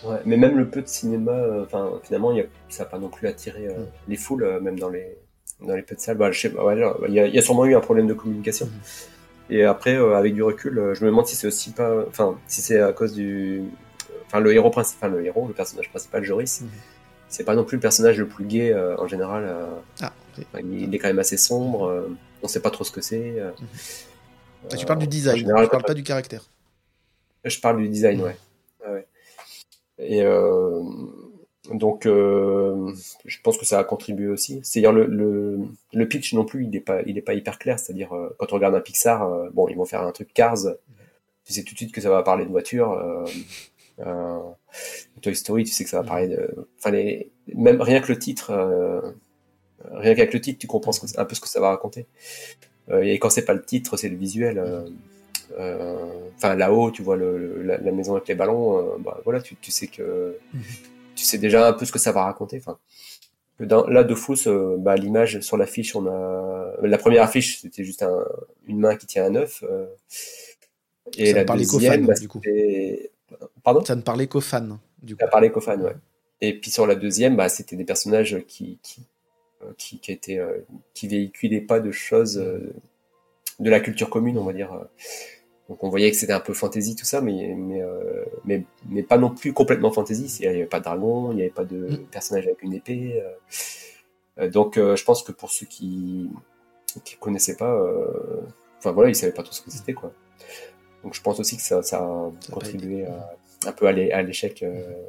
[0.04, 1.64] Ouais, mais même le peu de cinéma, euh,
[2.04, 3.86] finalement, il y a, ça n'a pas non plus attiré euh, Mm.
[4.08, 5.16] les foules, même dans les
[5.66, 6.18] dans les peu de salles.
[6.18, 6.78] Bah, ouais,
[7.08, 8.66] il y, y a sûrement eu un problème de communication.
[8.66, 8.70] Mm.
[9.50, 12.36] Et après, euh, avec du recul, euh, je me demande si c'est aussi pas, enfin,
[12.48, 13.62] si c'est à cause du,
[14.26, 16.68] enfin, le héros principal, le héros, le personnage principal, Joris, Mhm.
[17.28, 19.48] c'est pas non plus le personnage le plus gai euh, en général.
[20.00, 20.12] Ah,
[20.60, 21.84] il, est quand même assez sombre.
[21.86, 22.08] euh,
[22.42, 23.38] on sait pas trop ce que c'est.
[23.40, 23.50] euh,
[24.72, 26.42] Ah, tu parles du design, général, tu parles pas du caractère.
[27.44, 28.36] je parle du design, ouais.
[28.84, 29.06] Ouais, ouais.
[29.98, 30.82] Et euh,
[31.72, 32.92] donc, euh,
[33.24, 34.60] je pense que ça a contribué aussi.
[34.62, 35.58] C'est-à-dire le, le,
[35.92, 37.78] le pitch non plus, il n'est pas, il est pas hyper clair.
[37.78, 40.58] C'est-à-dire euh, quand on regarde un Pixar, euh, bon, ils vont faire un truc Cars,
[41.44, 43.00] tu sais tout de suite que ça va parler de voiture.
[45.22, 48.18] Toy Story, tu sais que ça va parler de, enfin les, même rien que le
[48.18, 48.52] titre,
[49.92, 52.06] rien qu'avec le titre, tu comprends ce que- un peu ce que ça va raconter.
[53.02, 54.62] Et quand c'est pas le titre, c'est le visuel.
[56.36, 59.70] enfin là-haut tu vois le, la, la maison avec les ballons bah voilà tu, tu
[59.70, 60.60] sais que Mhm.
[61.16, 62.78] Tu sais déjà un peu ce que ça va raconter enfin
[63.58, 67.60] que dans, là de Fous euh, bah l'image sur l'affiche on a la première affiche
[67.62, 68.24] c'était juste un,
[68.66, 69.86] une main qui tient un œuf euh,
[71.16, 72.40] et Ça ne la parlait qu'aux deuxième fans, bah, du coup.
[73.62, 73.84] pardon?
[73.84, 75.24] Ça ne parlait qu'aux fans, du coup.
[75.24, 75.94] à parler qu'aux fans, ouais.
[76.40, 79.02] Et puis sur la deuxième, bah, c'était des personnages qui qui
[79.62, 80.58] euh, qui, qui étaient euh,
[80.94, 84.86] qui véhiculaient pas de choses de la culture commune, on va dire.
[85.68, 89.02] Donc on voyait que c'était un peu fantasy tout ça, mais mais euh, mais mais
[89.02, 90.26] pas non plus complètement fantasy.
[90.40, 92.06] Il y avait pas de dragon, il y avait pas de Mm.
[92.10, 93.20] personnage avec une épée.
[93.22, 93.30] euh.
[94.38, 96.30] Euh, donc euh, je pense que pour ceux qui
[97.04, 98.40] qui connaissaient pas, euh,
[98.78, 100.12] enfin voilà, ils savaient pas trop ce que c'était quoi.
[101.02, 103.36] Donc je pense aussi que ça, ça a Ça contribué à,
[103.66, 105.02] un peu à l'é- à l'échec, euh,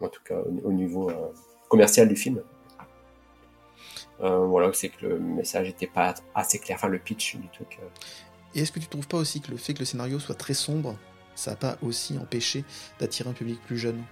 [0.00, 1.14] en tout cas au, au niveau euh,
[1.68, 2.40] commercial du film.
[4.22, 7.78] Euh, voilà, c'est que le message était pas assez clair, enfin le pitch du truc.
[8.54, 10.54] Et est-ce que tu trouves pas aussi que le fait que le scénario soit très
[10.54, 10.96] sombre,
[11.34, 12.64] ça n'a pas aussi empêché
[12.98, 14.02] d'attirer un public plus jeune?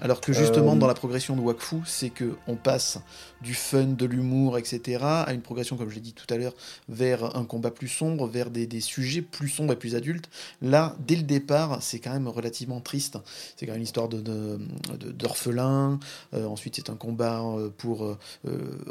[0.00, 2.98] Alors que justement, Euh, dans la progression de Wakfu, c'est que on passe
[3.42, 6.52] du fun, de l'humour, etc., à une progression, comme je l'ai dit tout à l'heure,
[6.88, 10.28] vers un combat plus sombre, vers des, des sujets plus sombres et plus adultes.
[10.60, 13.18] Là, dès le départ, c'est quand même relativement triste.
[13.56, 14.58] C'est quand même une histoire de, de-
[14.98, 16.00] de- d'orphelin.
[16.34, 18.18] Euh, ensuite, c'est un combat euh, pour euh,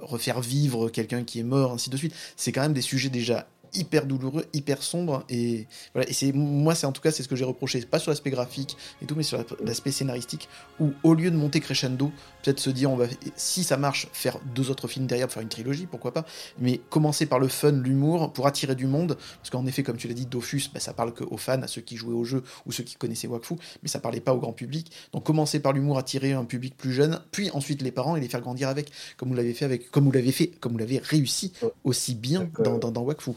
[0.02, 2.16] refaire vivre quelqu'un qui est mort, ainsi de suite.
[2.38, 3.46] C'est quand même des sujets déjà
[3.76, 7.28] hyper douloureux, hyper sombres et voilà et c'est moi c'est en tout cas c'est ce
[7.28, 10.48] que j'ai reproché pas sur l'aspect graphique et tout mais sur la- l'aspect scénaristique
[10.80, 12.12] où au lieu de monter crescendo
[12.44, 13.06] peut-être se dire on va
[13.36, 16.26] si ça marche faire deux autres films derrière pour faire une trilogie pourquoi pas
[16.60, 20.08] mais commencer par le fun l'humour pour attirer du monde parce qu'en effet comme tu
[20.08, 22.44] l'as dit Dofus bah, ça parle que aux fans à ceux qui jouaient au jeu
[22.66, 24.92] ou ceux qui connaissaient Wakfu mais ça parlait pas au grand public.
[25.14, 28.28] Donc commencer par l'humour attirer un public plus jeune puis ensuite les parents et les
[28.28, 31.00] faire grandir avec comme vous l'avez fait avec comme vous l'avez fait comme vous l'avez
[31.00, 32.66] réussi aussi bien D'accord.
[32.66, 33.32] dans, dans, dans Wakfu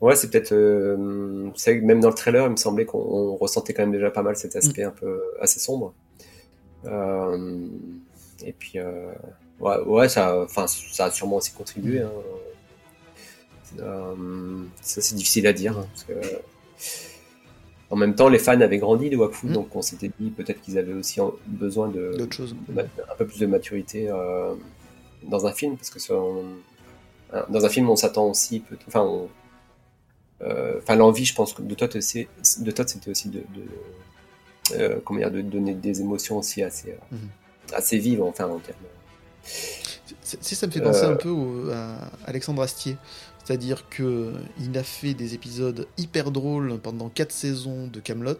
[0.00, 0.52] Ouais, c'est peut-être.
[0.52, 0.96] euh,
[1.82, 4.36] même dans le trailer, il me semblait qu'on on ressentait quand même déjà pas mal
[4.36, 5.92] cet aspect un peu assez sombre.
[6.84, 7.66] Euh,
[8.44, 9.10] et puis, euh,
[9.60, 12.00] ouais, ouais, ça, ça a sûrement aussi contribué.
[12.02, 12.12] Hein.
[13.80, 14.14] Euh,
[14.80, 15.76] ça, c'est difficile à dire.
[15.78, 16.12] hein, parce que,
[17.90, 19.52] en même temps, les fans avaient grandi de Wakfu, Mm.
[19.52, 23.38] donc on s'était dit peut-être qu'ils avaient aussi besoin de, choses de un peu plus
[23.40, 24.54] de maturité euh,
[25.24, 26.44] dans un film, parce que ça, on- hein,
[27.48, 29.28] dans un film, on s'attend aussi, peut- enfin, on-
[30.42, 32.28] euh, enfin, l'envie, je pense que de Todd, c'est-
[32.60, 36.90] de Todd, c'était aussi de, de, euh, comment dire, de donner des émotions aussi assez,
[36.92, 37.28] euh, Mhm.
[37.74, 38.76] assez vives, enfin, en termes.
[40.22, 42.96] Ça me fait penser Euh, un peu au- à Alexandre Astier.
[43.48, 48.34] C'est-à-dire que il a fait des épisodes hyper drôles pendant quatre saisons de Camelot.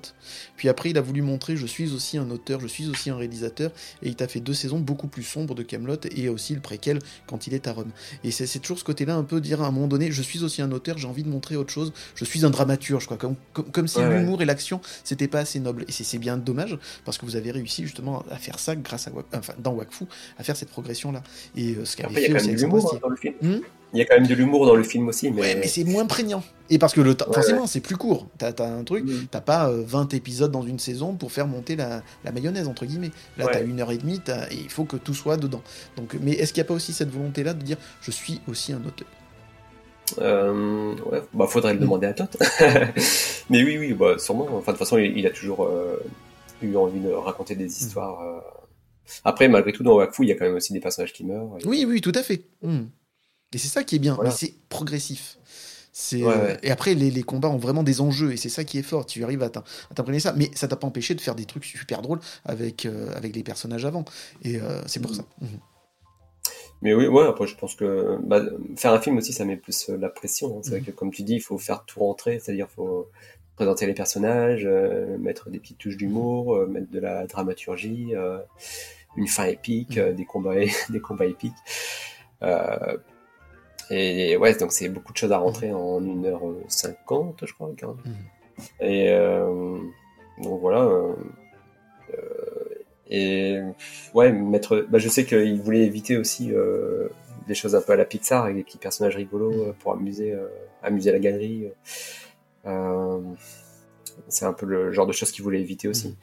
[0.58, 3.16] Puis après, il a voulu montrer je suis aussi un auteur, je suis aussi un
[3.16, 3.70] réalisateur.
[4.02, 6.98] Et il t'a fait deux saisons beaucoup plus sombres de Camelot et aussi le préquel
[7.26, 7.90] quand il est à Rome.
[8.22, 10.60] Et c'est toujours ce côté-là, un peu dire à un moment donné je suis aussi
[10.60, 11.94] un auteur, j'ai envie de montrer autre chose.
[12.14, 13.16] Je suis un dramaturge, quoi.
[13.16, 14.18] Comme, comme, comme si Ouais, ouais.
[14.18, 15.86] l'humour et l'action c'était pas assez noble.
[15.88, 19.12] Et c'est bien dommage parce que vous avez réussi justement à faire ça grâce à
[19.34, 20.04] enfin, dans Wakfu,
[20.36, 21.22] à faire cette progression-là.
[21.56, 23.34] Et euh, ce qu'avait fait aussi dans le film.
[23.40, 23.60] Hmm
[23.94, 25.84] Il y a quand même de l'humour dans le film aussi, mais, Ouais, mais c'est
[25.84, 26.42] moins prégnant.
[26.68, 28.26] Et parce que le temps, Ouais, forcément, c'est plus court.
[28.36, 29.26] T'as as un truc, Mm.
[29.30, 32.84] t'as pas euh, 20 épisodes dans une saison pour faire monter la, la mayonnaise, entre
[32.84, 33.10] guillemets.
[33.38, 34.20] Là, t'as une heure et demie,
[34.50, 35.62] et il faut que tout soit dedans.
[35.96, 38.72] Donc, mais est-ce qu'il n'y a pas aussi cette volonté-là de dire je suis aussi
[38.74, 39.08] un auteur?
[40.20, 42.28] Euh, ouais, bah faudrait le demander à Todd.
[43.50, 44.44] Mais oui, oui, bah sûrement.
[44.52, 46.02] Enfin, de toute façon, il, il a toujours euh,
[46.62, 48.20] eu envie de raconter des histoires.
[48.22, 48.40] euh.
[49.24, 51.56] Après, malgré tout, dans Wakfu, il y a quand même aussi des personnages qui meurent.
[51.62, 52.42] Et- Oui, oui, tout à fait.
[52.62, 52.84] Mm.
[53.54, 54.30] Et c'est ça qui est bien, Voilà.
[54.30, 55.38] mais c'est progressif.
[56.12, 56.58] Ouais, euh, ouais.
[56.62, 59.04] Et après, les, les combats ont vraiment des enjeux, et c'est ça qui est fort.
[59.06, 61.44] Tu arrives à t'im- à t'imprégner ça, mais ça t'a pas empêché de faire des
[61.44, 64.04] trucs super drôles avec, euh, avec les personnages avant.
[64.42, 65.14] Et euh, c'est pour Mm.
[65.14, 65.22] ça.
[65.40, 65.48] Mhm.
[66.82, 68.42] Mais oui, ouais, après, je pense que bah,
[68.76, 70.58] faire un film aussi, ça met plus la pression.
[70.58, 70.60] hein.
[70.62, 70.86] C'est vrai Mhm.
[70.86, 73.08] que, comme tu dis, il faut faire tout rentrer, c'est-à-dire faut
[73.56, 78.12] présenter les personnages, euh, mettre des petites touches d'humour, mettre de la dramaturgie,
[79.16, 80.54] une fin épique, des combats,
[80.90, 81.54] des combats épiques.
[82.44, 82.96] Euh,
[83.90, 87.96] et ouais, donc c'est beaucoup de choses à rentrer en 1h50, je crois, 40.
[88.04, 88.14] Mhm.
[88.80, 89.78] Et euh,
[90.42, 90.82] donc voilà.
[90.82, 91.14] euh,
[92.14, 92.64] euh,
[93.10, 93.58] et
[94.14, 94.86] ouais, mettre.
[94.90, 97.08] Bah, je sais qu'il voulait éviter aussi euh,
[97.46, 100.32] des choses un peu à la Pixar avec des petits personnages rigolos euh, pour amuser,
[100.32, 100.46] euh,
[100.82, 101.68] amuser la galerie.
[102.66, 103.20] Euh,
[104.28, 106.16] c'est un peu le genre de choses qu'il voulait éviter aussi.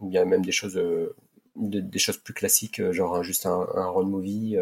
[0.00, 1.14] Ou bien même des choses, euh,
[1.54, 4.56] de- des choses plus classiques, euh, genre juste un, un road movie.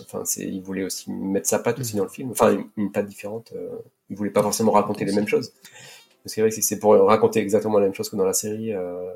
[0.00, 2.30] Enfin, c'est, il voulait aussi mettre sa patte aussi dans le film.
[2.30, 3.52] Enfin, une, une patte différente.
[3.54, 3.68] euh,
[4.10, 5.50] il voulait pas forcément raconter les mêmes choses.
[5.50, 8.24] Parce que c'est vrai que si c'est pour raconter exactement la même chose que dans
[8.26, 9.10] la série, euh,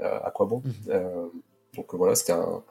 [0.00, 0.62] à quoi bon.
[0.88, 1.26] Euh,
[1.76, 2.62] Donc euh, voilà, c'était un.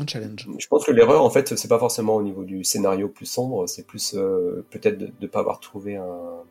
[0.00, 0.48] Un challenge.
[0.58, 3.66] Je pense que l'erreur, en fait, c'est pas forcément au niveau du scénario plus sombre,
[3.68, 6.42] c'est plus euh, peut-être de ne pas avoir trouvé un,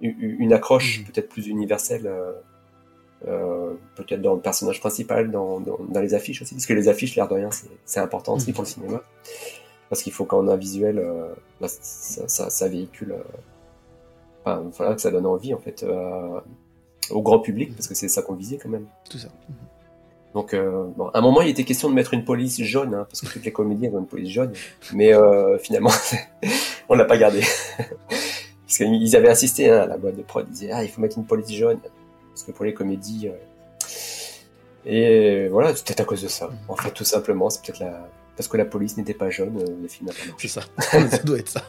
[0.00, 1.06] une, accroche Mhm.
[1.06, 2.10] peut-être plus universelle,
[3.26, 6.88] euh, peut-être dans le personnage principal, dans, dans, dans les affiches aussi, parce que les
[6.88, 7.50] affiches, l'air de rien,
[7.84, 8.54] c'est- important aussi Mhm.
[8.54, 9.02] pour le cinéma,
[9.88, 11.28] parce qu'il faut quand on a un visuel, euh,
[11.60, 13.22] bah, ça, ça, ça véhicule, euh,
[14.44, 16.40] enfin, voilà, que ça donne envie en fait euh,
[17.10, 18.86] au grand public, parce que c'est ça qu'on visait quand même.
[19.10, 19.28] Tout ça.
[19.48, 19.54] Mhm.
[20.34, 23.06] Donc, euh, bon, à un moment, il était question de mettre une police jaune, hein,
[23.10, 24.52] parce que toutes les comédies ont une police jaune,
[24.92, 25.90] mais euh, finalement,
[26.88, 27.40] on l'a pas gardé.
[28.08, 31.00] parce qu'ils avaient insisté, hein, à la boîte de prod, ils disaient, ah, il faut
[31.00, 31.78] mettre une police jaune,
[32.38, 33.28] parce que pour les comédies...
[33.28, 36.50] euh, Et voilà, c'est peut-être à cause de ça.
[36.68, 38.08] En fait, tout simplement, c'est peut-être la...
[38.36, 40.62] Parce que la police n'était pas jaune, euh, le film n'a pas C'est ça.
[40.78, 41.64] ça doit être ça.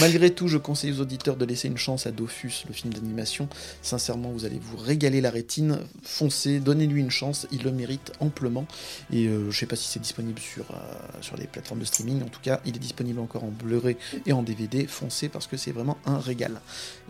[0.00, 3.48] Malgré tout, je conseille aux auditeurs de laisser une chance à Dofus, le film d'animation.
[3.80, 5.80] Sincèrement, vous allez vous régaler la rétine.
[6.02, 8.66] Foncez, donnez-lui une chance, il le mérite amplement.
[9.12, 10.74] Et euh, je sais pas si c'est disponible sur, euh,
[11.20, 12.24] sur les plateformes de streaming.
[12.24, 14.88] En tout cas, il est disponible encore en Blu-ray et en DVD.
[14.88, 16.60] Foncez parce que c'est vraiment un régal.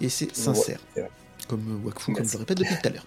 [0.03, 0.81] Et c'est sincère.
[1.51, 3.07] Comme euh, Wakfu, comme je le répète depuis tout à l'heure.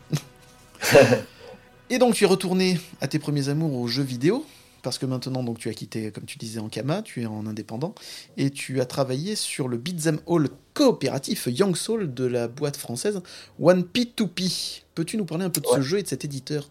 [1.90, 4.46] Et donc tu es retourné à tes premiers amours aux jeux vidéo,
[4.82, 7.46] parce que maintenant donc tu as quitté, comme tu disais, en Kama, tu es en
[7.46, 7.96] indépendant,
[8.38, 13.22] et tu as travaillé sur le beat'em all coopératif Young Soul de la boîte française
[13.62, 14.82] One P2P.
[14.96, 16.70] Peux-tu nous parler un peu de ce jeu et de cet éditeur?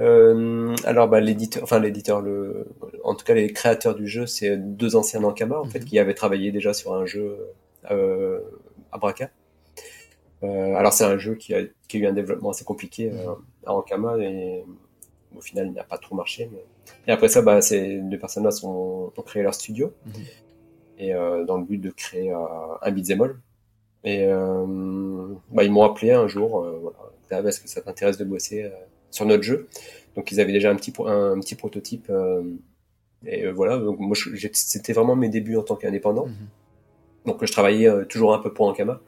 [0.00, 2.66] Euh, alors, bah, l'éditeur, enfin l'éditeur, le,
[3.04, 5.84] en tout cas les créateurs du jeu, c'est deux anciens Nankama en fait Mhm.
[5.84, 7.36] qui avaient travaillé déjà sur un jeu
[7.90, 8.40] euh,
[8.90, 9.30] à Braca.
[10.44, 13.32] Euh, alors c'est un jeu qui a, qui a eu un développement assez compliqué euh,
[13.66, 14.64] à Ankama et
[15.36, 16.48] au final il n'a pas trop marché.
[16.52, 16.64] mais-
[17.06, 20.12] Et après ça, bah, ces deux personnes-là sont, ont créé leur studio Mhm.
[20.98, 22.36] et euh, dans le but de créer euh,
[22.82, 23.36] un beat'em all.
[24.04, 26.96] Et euh, bah, ils m'ont appelé un jour, euh, voilà,
[27.30, 28.70] Ah, est-ce que ça t'intéresse de bosser euh,
[29.10, 29.68] sur notre jeu?
[30.16, 32.06] Donc ils avaient déjà un petit, un, petit prototype.
[32.10, 32.42] euh,
[33.24, 34.16] et euh, voilà, donc moi
[34.52, 36.26] c'était vraiment mes débuts en tant qu'indépendant.
[36.26, 36.34] Mhm.
[37.26, 39.00] Donc je travaillais euh, toujours un peu pour Ankama.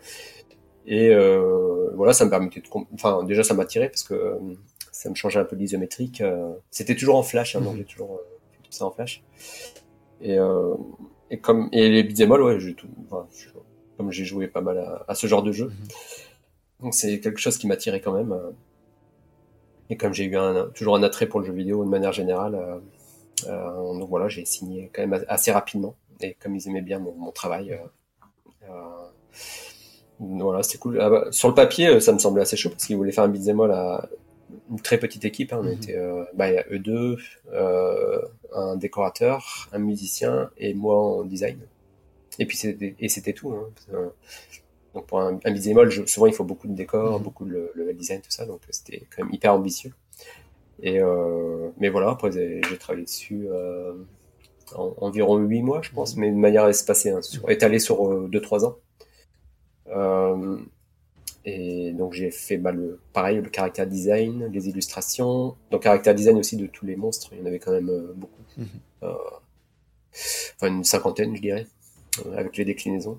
[0.87, 2.67] Et euh, voilà, ça me permettait de...
[2.95, 4.35] Enfin déjà ça m'attirait parce que euh,
[4.93, 6.21] ça me changeait un peu l'isométrique.
[6.21, 7.79] euh, C'était toujours en flash, hein, donc Mhm.
[7.79, 8.21] j'ai toujours
[8.53, 9.23] fait tout ça en flash.
[10.21, 10.37] Et,
[11.31, 13.49] et comme et les beat'em all, ouais, j'ai tout, enfin, je-
[13.97, 15.89] comme j'ai joué pas mal à, à ce genre de jeu, Mhm.
[16.81, 18.35] donc c'est quelque chose qui m'attirait quand même.
[19.91, 22.59] Et comme j'ai eu un, toujours un attrait pour le jeu vidéo de manière générale,
[23.47, 25.95] donc voilà, j'ai signé quand même assez rapidement.
[26.21, 27.79] Et comme ils aimaient bien mon, mon travail,
[30.21, 31.01] voilà, c'était cool.
[31.01, 33.25] Ah bah, sur le papier, euh, ça me semblait assez chaud parce qu'ils voulaient faire
[33.25, 34.09] un beat'em all à
[34.71, 35.53] une très petite équipe.
[35.53, 35.59] hein.
[35.61, 35.73] On Mhm.
[35.73, 37.19] était, euh, bah, il y a eux deux,
[37.53, 38.21] euh,
[38.55, 41.59] un décorateur, un musicien et moi en design.
[42.39, 43.53] Et puis c'était et c'était tout.
[43.53, 43.69] Hein.
[44.95, 47.25] Donc pour un, un beat'em all, je- souvent il faut beaucoup de décors, Mhm.
[47.25, 48.47] beaucoup de level design, tout ça.
[48.47, 49.93] Donc c'était quand même hyper ambitieux.
[50.83, 53.49] Et euh, mais voilà, après j'ai travaillé dessus
[54.75, 58.29] en, environ huit mois, je pense, mais de manière espacée, hein, sur, étalée sur euh,
[58.31, 58.77] deux trois ans.
[59.89, 60.59] Euh,
[61.45, 66.39] et donc j'ai fait bah, le pareil le caractère design, les illustrations, donc caractère design
[66.39, 67.31] aussi de tous les monstres.
[67.33, 68.67] Il y en avait quand même euh, beaucoup, Mhm.
[69.03, 69.15] Euh,
[70.13, 71.67] enfin une cinquantaine, je dirais,
[72.37, 73.19] avec les déclinaisons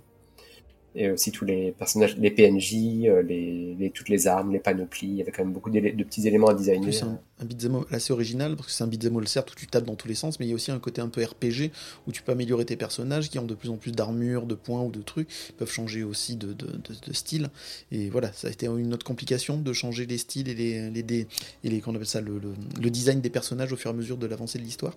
[0.95, 5.07] et aussi tous les personnages, les PNJ, euh, les, les- toutes les armes, les panoplies.
[5.07, 6.81] Il y avait quand même beaucoup de petits éléments à designer.
[6.83, 9.55] Plus un, un beat'em all assez original, parce que c'est un beat'em all certes où
[9.55, 11.23] tu tapes dans tous les sens, mais il y a aussi un côté un peu
[11.23, 11.71] RPG
[12.07, 14.83] où tu peux améliorer tes personnages qui ont de plus en plus d'armure, de points
[14.83, 17.49] ou de trucs, ils peuvent changer aussi de, de, de- de style.
[17.91, 21.03] Et voilà, ça a été une autre complication de changer les styles et les, les,
[21.03, 21.27] dé-
[21.63, 24.17] et les appelle ça, le, le, le design des personnages au fur et à mesure
[24.17, 24.93] de l'avancée de l'histoire.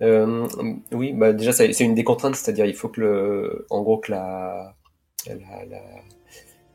[0.00, 0.48] Euh,
[0.90, 4.10] oui, bah déjà c'est une des contraintes, c'est-à-dire il faut que le, en gros que
[4.10, 4.74] la,
[5.28, 6.02] la, la-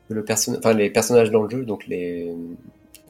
[0.08, 2.32] que le perso- enfin les personnages dans le jeu, donc les,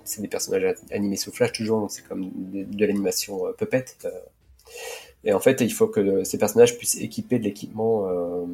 [0.04, 3.84] c'est des personnages animés sous flash toujours, donc c'est comme de, de l'animation euh, puppet.
[4.04, 4.10] euh.
[5.24, 8.44] et en fait, il faut que ces personnages puissent équiper de l'équipement euh,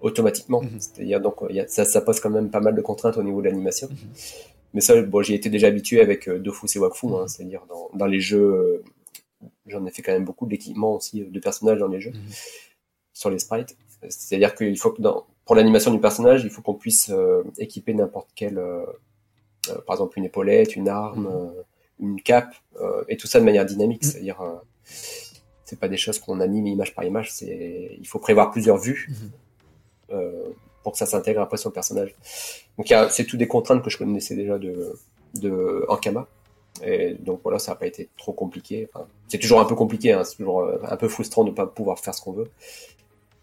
[0.00, 0.62] automatiquement.
[0.62, 0.80] Mhm.
[0.80, 3.22] C'est-à-dire donc il y a, ça, ça pose quand même pas mal de contraintes au
[3.22, 3.88] niveau de l'animation.
[3.90, 3.96] Mhm.
[4.74, 7.28] Mais ça, bon, j'y étais déjà habitué avec euh, Dofus et Wakfu, hein, Mhm.
[7.28, 8.82] c'est-à-dire dans, dans les jeux,
[9.66, 12.12] j'en ai fait quand même beaucoup d'équipements aussi, de personnages dans les jeux,
[13.12, 13.76] sur les sprites.
[14.08, 17.94] C'est-à-dire qu'il faut que dans, pour l'animation du personnage, il faut qu'on puisse euh, équiper
[17.94, 18.84] n'importe quel, euh,
[19.70, 21.26] euh, par exemple une épaulette, une arme, Mhm.
[21.32, 21.62] euh,
[22.00, 24.02] une cape, euh, et tout ça de manière dynamique.
[24.04, 24.10] Mhm.
[24.10, 24.38] C'est-à-dire,
[25.64, 27.32] c'est pas des choses qu'on anime image par image.
[27.32, 30.20] C'est, il faut prévoir plusieurs vues Mhm.
[30.82, 32.14] pour que ça s'intègre après sur le personnage.
[32.76, 34.92] Donc c'est tout des contraintes que je connaissais déjà de,
[35.34, 36.26] de Ankama.
[36.82, 38.88] Et donc voilà, ça n'a pas été trop compliqué.
[38.92, 41.66] Enfin, c'est toujours un peu compliqué, hein, c'est toujours un peu frustrant de ne pas
[41.66, 42.50] pouvoir faire ce qu'on veut.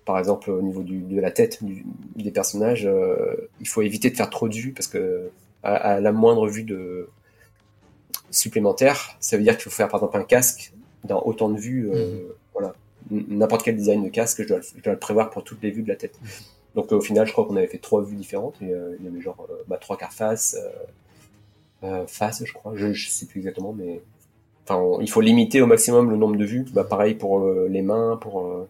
[0.05, 1.85] Par exemple, au niveau du, de la tête du-
[2.15, 5.29] des personnages, euh, il faut éviter de faire trop de vues parce que
[5.63, 7.09] à, à la moindre vue de
[8.31, 10.73] supplémentaire, ça veut dire qu'il faut faire par exemple un casque
[11.03, 11.89] dans autant de vues.
[11.89, 12.73] euh, Voilà,
[13.11, 15.61] N- n'importe quel design de casque, je dois, le, je dois le prévoir pour toutes
[15.63, 16.19] les vues de la tête.
[16.75, 18.55] Donc euh, au final, je crois qu'on avait fait trois vues différentes.
[18.61, 18.67] Et,
[18.99, 20.57] il y avait genre euh, bah, trois quarts face,
[22.07, 22.73] face, je crois.
[22.75, 24.01] Je, je sais plus exactement, mais
[24.65, 26.65] enfin, on- il faut limiter au maximum le nombre de vues.
[26.73, 28.67] Bah, pareil pour les mains, pour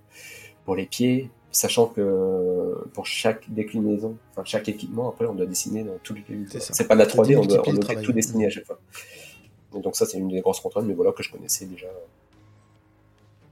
[0.69, 5.47] pour les pieds, sachant que euh, pour chaque déclinaison, enfin chaque équipement, après on doit
[5.47, 6.47] dessiner dans toutes les vues.
[6.59, 8.79] C'est pas de la 3D, on doit, on tout dessiner à chaque fois.
[9.75, 11.87] Et donc ça, c'est une des grosses contraintes, mais voilà que je connaissais déjà.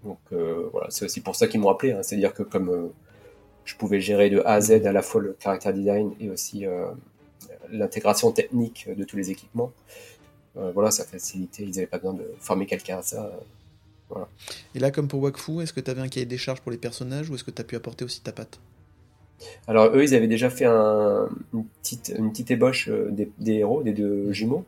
[0.03, 1.91] Donc euh, voilà, c'est aussi pour ça qu'ils m'ont appelé.
[1.91, 2.03] hein.
[2.03, 2.89] C'est-à-dire que comme euh,
[3.65, 6.67] je pouvais gérer de A à Z à la fois le caractère design et aussi
[6.67, 6.85] euh,
[7.71, 9.71] l'intégration technique de tous les équipements,
[10.53, 11.63] voilà, ça facilitait.
[11.63, 13.31] Ils n'avaient pas besoin de former quelqu'un à ça.
[14.73, 16.77] Et là, comme pour Wakfu, est-ce que tu avais un cahier des charges pour les
[16.77, 18.59] personnages ou est-ce que tu as pu apporter aussi ta patte?
[19.67, 23.55] Alors eux, ils avaient déjà fait un, une, petite, une petite ébauche euh, des, des
[23.55, 24.65] héros, des deux jumeaux,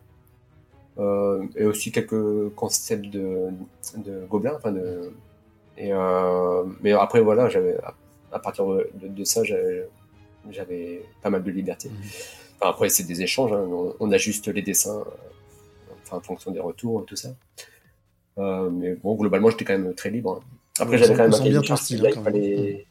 [1.00, 3.48] euh, et aussi quelques concepts de,
[3.98, 4.56] de gobelins.
[4.58, 5.12] Enfin de,
[5.78, 7.96] et euh, mais après voilà, j'avais à,
[8.32, 11.90] à partir de, ça, j'avais pas mal de liberté.
[11.90, 11.96] Mhm.
[12.60, 15.04] Enfin, après, c'est des échanges, hein, on, on ajuste les dessins.
[16.04, 17.30] enfin, en fonction des retours et tout ça.
[18.40, 20.42] Euh, mais bon, globalement, j'étais quand même très libre.
[20.80, 22.88] Après, On j'avais quand même un bien ton style, là, hein, il fallait,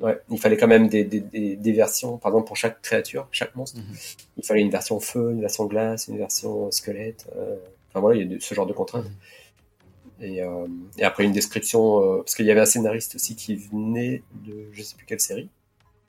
[0.00, 3.26] ouais, il fallait quand même des, des, des, des versions, par exemple, pour chaque créature,
[3.32, 3.78] chaque monstre.
[3.80, 3.96] Mhm.
[4.36, 7.26] Il fallait une version feu, une version glace, une version squelette.
[7.36, 7.56] euh,
[7.88, 9.06] Enfin voilà, il y a ce genre de contraintes.
[9.06, 10.24] Mhm.
[10.24, 10.66] Et, euh,
[10.98, 14.82] et après une description, parce qu'il y avait un scénariste aussi qui venait de je
[14.82, 15.48] sais plus quelle série.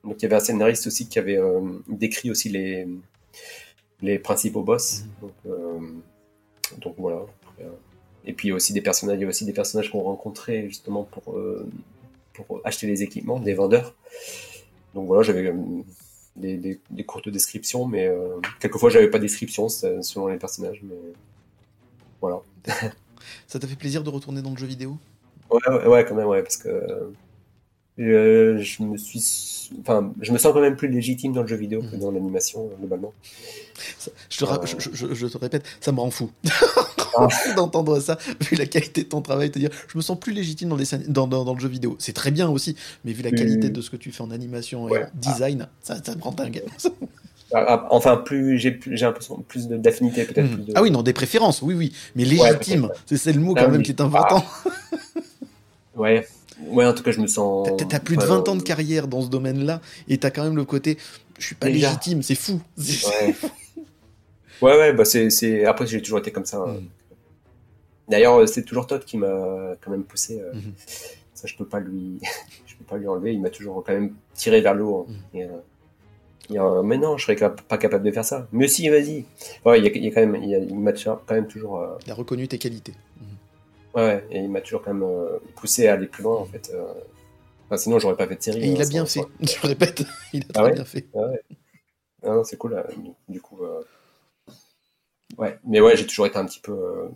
[0.04, 1.40] Donc il y avait un scénariste aussi qui avait
[1.88, 2.88] décrit aussi les,
[4.02, 5.04] les principaux boss.
[5.04, 5.12] Mhm.
[5.22, 5.58] Donc,
[6.82, 7.22] donc voilà.
[8.26, 11.34] Et puis aussi des personnages, il y a aussi des personnages qu'on rencontrait justement pour,
[11.38, 11.68] euh,
[12.34, 13.94] pour acheter les équipements, des vendeurs.
[14.94, 15.54] Donc voilà, j'avais euh,
[16.36, 20.82] des, des, des courtes descriptions, mais euh, quelquefois j'avais pas de description selon les personnages,
[20.84, 20.96] mais
[22.22, 22.40] voilà.
[23.48, 24.98] Ça t'a fait plaisir de retourner dans le jeu vidéo?
[25.50, 26.70] Ouais, ouais, ouais, quand même, ouais, parce que
[28.00, 31.56] euh, je me suis, enfin, je me sens quand même plus légitime dans le jeu
[31.58, 32.02] vidéo que Mhm.
[32.02, 33.14] dans l'animation globalement.
[34.00, 36.32] Ça- je, te ra- je, je- je te répète, ça me rend fou.
[37.18, 37.28] Ah.
[37.56, 40.70] D'entendre ça, vu la qualité de ton travail, te dire je me sens plus légitime
[40.70, 41.96] dans, les, dans, dans, dans le jeu vidéo.
[42.00, 42.76] C'est très bien aussi,
[43.06, 45.02] mais vu la qualité de ce que tu fais en animation Ouais.
[45.02, 46.64] et en design, ça, ça me rend dingue.
[47.56, 50.66] Ah, ah, Enfin, plus j'ai l'impression plus d'affinité peut-être.
[50.66, 53.70] De- Ah oui, non, des préférences, oui, oui, mais légitime, c'est le mot Ah quand
[53.72, 54.44] même qui est important.
[55.96, 56.28] Ouais,
[56.68, 57.68] ouais, en tout cas, je me sens.
[57.90, 60.56] T'as- plus de ouais, 20 ans de carrière dans ce domaine-là, et t'as quand même
[60.56, 60.98] le côté
[61.40, 61.90] je suis pas Déjà.
[61.90, 62.60] légitime, c'est fou.
[62.78, 63.36] Ouais.
[64.62, 66.58] ouais, ouais, bah c'est, après j'ai toujours été comme ça.
[66.58, 66.74] hein.
[66.74, 66.88] Mhm.
[68.10, 70.42] D'ailleurs, euh, c'est toujours Todd qui m'a quand même poussé.
[70.42, 70.74] euh, Mhm.
[71.34, 72.20] Ça, je peux pas lui,
[72.66, 73.34] je peux pas lui enlever.
[73.34, 75.08] Il m'a toujours quand même tiré vers le haut.
[75.10, 75.14] hein.
[75.34, 75.42] Mhm.
[75.42, 75.58] Euh,
[76.50, 77.36] et, euh, mais non, je serais
[77.70, 78.48] pas capable de faire ça.
[78.52, 79.26] Mais si, vas-y.
[79.66, 81.22] Ouais, il y a, il y a quand même, il, y a- il m'a toujours-
[81.26, 81.80] quand même toujours.
[81.80, 82.94] euh, Il a reconnu tes qualités.
[83.96, 86.46] ouais, ouais, et il m'a toujours quand même euh, poussé à aller plus loin en
[86.46, 86.72] fait.
[86.74, 86.84] euh.
[87.66, 88.60] Enfin, sinon, j'aurais pas fait de série.
[88.62, 90.04] Et il hein, a bien fait, sans- je répète,
[90.34, 91.08] il a Ah très ouais bien fait.
[92.26, 92.74] Ah non, c'est cool.
[92.74, 92.86] là.
[93.30, 93.82] Du, coup, euh,
[95.38, 95.58] ouais.
[95.66, 97.08] Mais ouais, j'ai toujours été un petit peu euh,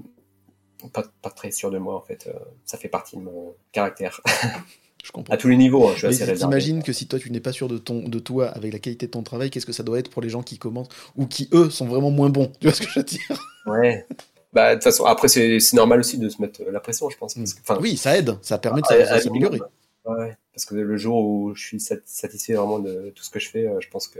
[0.93, 2.27] pas, pas très sûr de moi en fait.
[2.27, 2.33] Euh,
[2.65, 4.21] ça fait partie de mon caractère
[5.03, 5.33] Je comprends.
[5.33, 5.87] à tous les niveaux.
[5.87, 6.39] hein, je suis Mais assez réservé.
[6.39, 9.05] t'imagines que si toi tu n'es pas sûr de ton de toi avec la qualité
[9.05, 11.47] de ton travail, qu'est-ce que ça doit être pour les gens qui commencent ou qui
[11.53, 12.51] eux sont vraiment moins bons?
[12.59, 13.41] Tu vois ce que je veux dire?
[13.65, 14.05] Ouais.
[14.53, 17.09] Bah de toute façon, après c'est c'est normal aussi de se mettre euh, la pression,
[17.09, 17.33] je pense.
[17.35, 19.59] parce que- enfin, Oui, ça aide, ça permet de à- à de s'améliorer.
[20.05, 23.39] Ouais, parce que le jour où je suis sat- satisfait vraiment de tout ce que
[23.39, 24.19] je fais, euh, je pense que,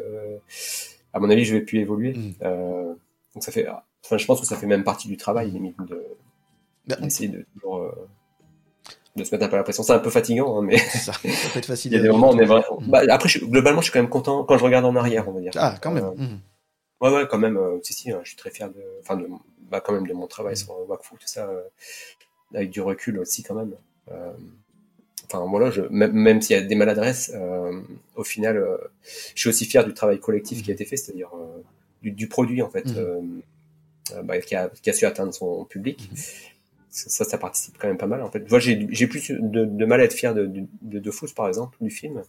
[1.13, 2.13] à mon avis, je vais plus évoluer.
[2.13, 2.33] Mm.
[2.43, 2.93] Euh,
[3.33, 3.67] donc ça fait,
[4.03, 6.03] enfin, je pense que ça fait même partie du travail, limite, de
[6.87, 8.07] Ben, on- d'essayer de toujours euh,
[9.15, 9.83] de se mettre un peu la pression.
[9.83, 11.91] C'est un peu fatigant, hein, mais ça, ça peut être facile.
[11.91, 12.45] il y a des moments, vivre.
[12.59, 12.81] vraiment.
[12.87, 15.31] Bah, après, je- globalement, je suis quand même content quand je regarde en arrière, on
[15.33, 15.51] va dire.
[15.55, 16.05] Ah, quand même.
[16.05, 16.39] Euh, Mhm.
[17.01, 17.57] Ouais, ouais, quand même.
[17.57, 19.27] euh, si, si, hein, je suis très fier de, enfin, de,
[19.69, 20.57] bah, quand même de mon travail Mm.
[20.57, 21.61] sur Wakfu, tout ça, euh,
[22.55, 23.73] avec du recul aussi, quand même.
[24.11, 24.31] Euh,
[25.29, 27.81] Enfin, voilà, je, même, même s'il y a des maladresses, euh,
[28.15, 28.77] au final, euh,
[29.35, 31.61] je suis aussi fier du travail collectif qui a été fait, c'est-à-dire euh,
[32.01, 32.93] du, du produit, en fait, Mm.
[32.97, 33.21] euh,
[34.13, 36.07] euh, bah, qui, a, qui a su atteindre son public.
[36.09, 36.17] Mhm.
[36.97, 38.49] Ça, ça participe quand même pas mal, en fait.
[38.49, 41.27] Moi, j'ai j'ai plus de, de mal à être fier de, de, de, de Fous,
[41.35, 42.23] par exemple, du film.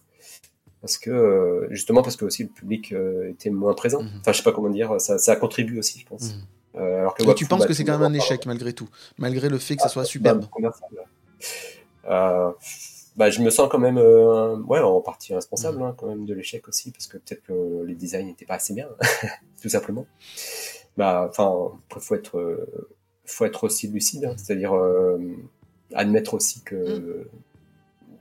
[0.81, 4.03] Parce que, euh, justement, parce que aussi le public euh, était moins présent.
[4.03, 4.11] Mhm.
[4.21, 6.35] Enfin, je sais pas comment dire, ça, ça contribue aussi, je pense.
[6.35, 6.43] Mhm.
[6.83, 8.55] Euh, alors que tu penses bah, que c'est quand même un échec parle.
[8.55, 10.45] malgré tout, malgré le fait que ça soit Bah, superbe.
[12.09, 12.53] Euh,
[13.17, 15.83] bah, je me sens quand même, euh, ouais, en partie responsable, Mhm.
[15.85, 18.75] hein, quand même, de l'échec aussi, parce que peut-être que les designs n'étaient pas assez
[18.75, 18.89] bien,
[19.63, 20.07] tout simplement.
[20.97, 22.89] Bah, enfin, après, faut être, euh,
[23.31, 25.19] faut être aussi lucide, hein, c'est-à-dire euh,
[25.95, 27.29] admettre aussi que,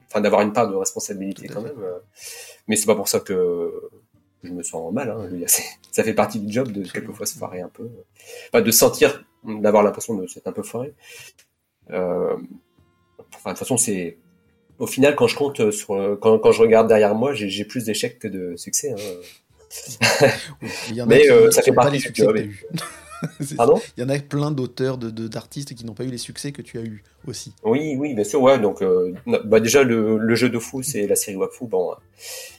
[0.07, 1.79] enfin, d'avoir une part de responsabilité quand même.
[1.81, 1.97] euh,
[2.67, 3.71] mais c'est pas pour ça que
[4.43, 5.09] je me sens mal.
[5.09, 7.69] Hein, je veux dire, c'est- ça fait partie du job de quelquefois se foirer un
[7.69, 7.89] peu,
[8.53, 10.93] enfin, de sentir, d'avoir l'impression de s'être un peu foiré.
[11.91, 12.35] Euh,
[13.33, 14.17] enfin, de toute façon, c'est
[14.79, 18.19] au final quand je compte sur, quand, quand je regarde derrière moi, j'ai plus d'échecs
[18.19, 18.91] que de succès.
[18.91, 18.97] Hein.
[21.07, 22.37] Mais, euh, ça fait partie du job,
[23.57, 26.17] Pardon Il y en a plein d'auteurs, de- de- d'artistes qui n'ont pas eu les
[26.17, 27.53] succès que tu as eu aussi.
[27.63, 28.59] Oui, oui, bien sûr, ouais.
[28.59, 29.13] Donc, euh,
[29.45, 31.65] bah déjà le, le jeu de fou, c'est la série Wakfu.
[31.65, 31.95] Bon, euh,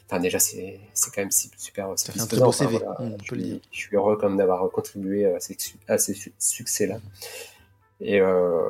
[0.06, 0.80] enfin déjà c'est
[1.14, 1.89] quand même super.
[1.97, 3.60] Ça fait un très beau CV, on je, peut le suis, dire.
[3.70, 5.56] je suis heureux comme d'avoir contribué à ces,
[5.89, 5.97] à
[6.39, 6.98] succès-là.
[8.01, 8.62] Et euh,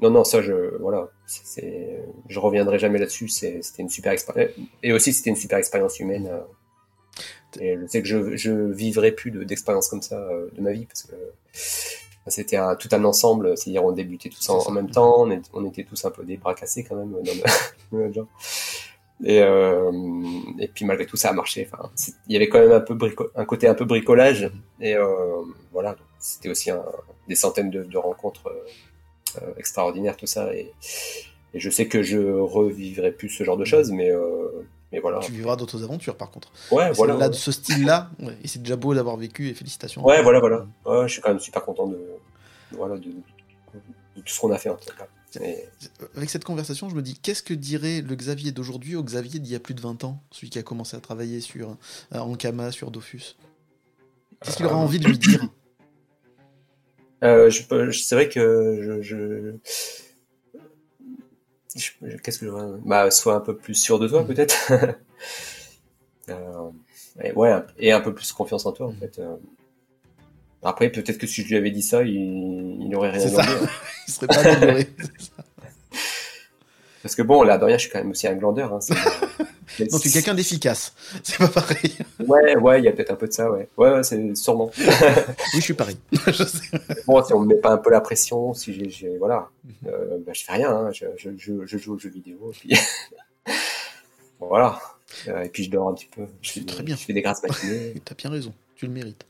[0.00, 3.28] non, non, ça, je voilà, c'est- je reviendrai jamais là-dessus.
[3.28, 4.50] C'était une super expérience.
[4.82, 6.28] Et aussi, c'était une super expérience humaine.
[6.30, 6.40] euh,
[7.60, 10.72] et je sais que je, je vivrai plus de- d'expériences comme ça euh, de ma
[10.72, 11.14] vie parce que
[12.28, 15.84] c'était tout un ensemble, c'est-à-dire on débutait tous en, même temps, on, est- on était
[15.84, 17.24] tous un peu des bras cassés quand même dans le,
[17.92, 18.26] dans notre genre.
[19.24, 19.92] Et, euh,
[20.58, 21.68] et puis malgré tout ça a marché.
[21.72, 21.90] Enfin,
[22.28, 22.96] il y avait quand même un peu
[23.36, 24.50] un côté un peu bricolage
[24.80, 25.42] et euh,
[25.72, 25.96] voilà.
[26.18, 26.84] C'était aussi un-
[27.28, 28.48] des centaines de, de rencontres
[29.40, 30.72] euh, extraordinaires tout ça et,
[31.54, 34.10] et je sais que je revivrai plus ce genre de choses, mais
[34.92, 35.18] mais voilà.
[35.20, 36.52] Tu vivras d'autres aventures par contre.
[36.70, 37.16] Ouais, voilà.
[37.16, 40.04] Là, de ce style-là, ouais, et c'est déjà beau d'avoir vécu et félicitations.
[40.06, 40.66] Ouais, voilà, voilà.
[40.84, 41.98] Ouais, je suis quand même super content de,
[42.72, 45.06] voilà, de, de tout ce qu'on a fait en tout cas.
[45.40, 45.64] Et-
[46.14, 49.50] Avec cette conversation, je me dis, qu'est-ce que dirait le Xavier d'aujourd'hui au Xavier d'il
[49.50, 51.70] y a plus de 20 ans, celui qui a commencé à travailler sur
[52.14, 53.36] euh, Ankama, sur Dofus?
[54.44, 55.42] Qu'est-ce qu'il aura envie de lui dire?
[57.24, 59.54] Euh, c'est vrai que je-
[62.22, 62.52] qu'est-ce que je
[62.86, 64.56] bah sois un peu plus sûr de toi peut-être
[66.28, 66.70] Euh,
[67.20, 69.34] et ouais et un peu plus confiance en toi en fait Euh,
[70.62, 72.14] après peut-être que si je lui avais dit ça il,
[72.80, 73.68] il aurait rien demandé hein.
[74.06, 74.88] Il serait pas amélioré.
[77.02, 78.78] parce que bon là de rien je suis quand même aussi un glandeur hein,
[79.90, 80.94] Non, tu es quelqu'un d'efficace.
[81.24, 81.96] C'est pas pareil.
[82.28, 84.70] Ouais ouais il y a peut-être un peu de ça ouais ouais, ouais c'est sûrement
[84.78, 84.84] Oui,
[85.54, 85.74] je suis.
[86.26, 86.68] Je sais.
[87.06, 89.48] bon si on me met pas un peu la pression si j'ai, j'ai- voilà
[89.86, 92.58] euh, bah, je fais rien hein, je, je, je, je joue aux jeux vidéo et
[92.58, 92.70] puis
[94.40, 94.78] bon, voilà
[95.28, 96.96] Euh, et puis je dors un petit peu je fais, très des- bien.
[96.96, 99.26] je fais des grasses matinées T'as bien raison, tu le mérites.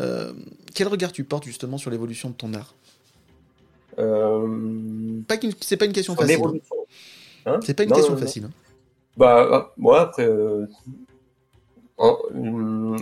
[0.00, 0.32] Euh,
[0.74, 2.74] quel regard tu portes justement sur l'évolution de ton art?
[3.98, 6.40] Euh, Pas qu'une- C'est pas une question facile.
[6.42, 6.52] hein.
[7.46, 7.60] Hein?
[7.64, 8.26] C'est pas une Non, question non, non.
[8.26, 8.44] facile.
[8.44, 8.50] hein.
[9.16, 10.68] Bah, ah, moi, après, en- hum,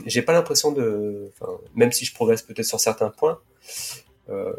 [0.07, 1.31] j'ai pas l'impression de.
[1.33, 3.39] Enfin, même si je progresse peut-être sur certains points,
[4.29, 4.53] euh,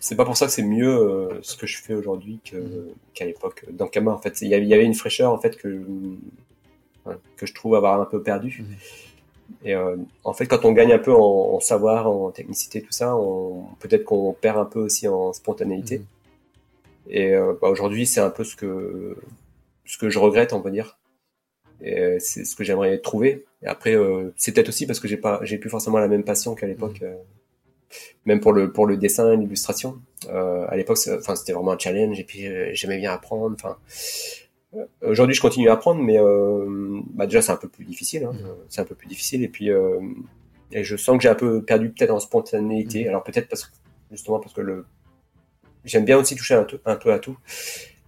[0.00, 3.24] c'est pas pour ça que c'est mieux euh, ce que je fais aujourd'hui que, qu'à
[3.24, 3.64] l'époque.
[3.70, 5.82] Dans Kama, en fait, il y avait une fraîcheur, en fait, que,
[7.36, 8.58] que je trouve avoir un peu perdu.
[8.60, 8.76] Mhm.
[9.64, 12.92] Et euh, en fait, quand on gagne un peu en, en savoir, en technicité, tout
[12.92, 13.16] ça,
[13.80, 15.98] peut-être qu'on perd un peu aussi en spontanéité.
[15.98, 16.06] Mhm.
[17.08, 19.16] Et euh, bah, aujourd'hui, c'est un peu ce que
[19.84, 20.98] ce que je regrette, on va dire.
[21.80, 23.46] Et euh, c'est ce que j'aimerais trouver.
[23.62, 26.24] Et après, euh, c'est peut-être aussi parce que j'ai pas, j'ai plus forcément la même
[26.24, 27.14] passion qu'à l'époque, euh,
[28.24, 29.98] même pour le pour le dessin et l'illustration.
[30.28, 32.18] Euh, à l'époque, enfin, c'était vraiment un challenge.
[32.20, 33.54] Et puis, euh, j'aimais bien apprendre.
[33.58, 33.76] Enfin,
[34.76, 38.24] euh, aujourd'hui, je continue à apprendre, mais euh, bah, déjà, c'est un peu plus difficile.
[38.24, 38.32] Hein,
[38.68, 39.42] c'est un peu plus difficile.
[39.42, 39.98] Et puis, euh,
[40.70, 43.08] et je sens que j'ai un peu perdu peut-être en spontanéité.
[43.08, 43.70] Alors peut-être parce que
[44.12, 44.84] justement parce que le
[45.84, 47.36] j'aime bien aussi toucher un, peu- un peu à tout.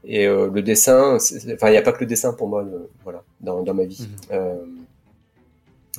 [0.04, 2.90] Et euh, le dessin, enfin, il n'y a pas que le dessin pour moi, le-
[3.04, 4.08] voilà, dans, dans ma vie.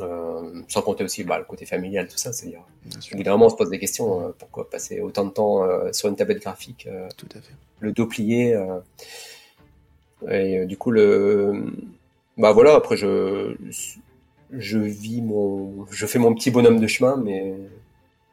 [0.02, 2.34] Euh, sans compter aussi bah, le côté familial, tout ça.
[2.34, 2.64] C'est-à-dire,
[2.98, 3.18] au sûr.
[3.18, 4.28] bout d'un moment, on se pose des questions.
[4.28, 6.88] euh, pourquoi passer autant de temps euh, sur une tablette graphique,
[7.18, 7.54] Tout à fait.
[7.80, 8.58] le dos plié
[10.30, 11.66] Et du coup, le,
[12.38, 12.76] bah voilà.
[12.76, 13.56] Après, je,
[14.52, 17.56] je vis mon, je fais mon petit bonhomme de chemin, mais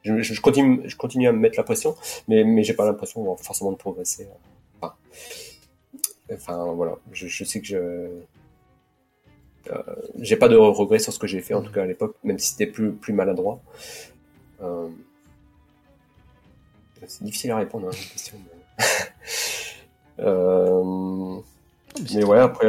[0.03, 1.95] je, je continue, je continue à me mettre la pression,
[2.29, 4.29] mais mais j'ai pas l'impression forcément de progresser.
[4.81, 4.95] Enfin,
[6.33, 8.09] enfin voilà, je, je sais que je
[9.71, 9.83] euh,
[10.21, 12.39] j'ai pas de regrets sur ce que j'ai fait en tout cas à l'époque, même
[12.39, 13.61] si c'était plus plus maladroit.
[14.63, 14.89] Euh,
[17.07, 18.37] c'est difficile à répondre à cette question.
[18.39, 18.85] mais-
[20.21, 21.37] Euh,
[22.13, 22.67] mais ouais, après,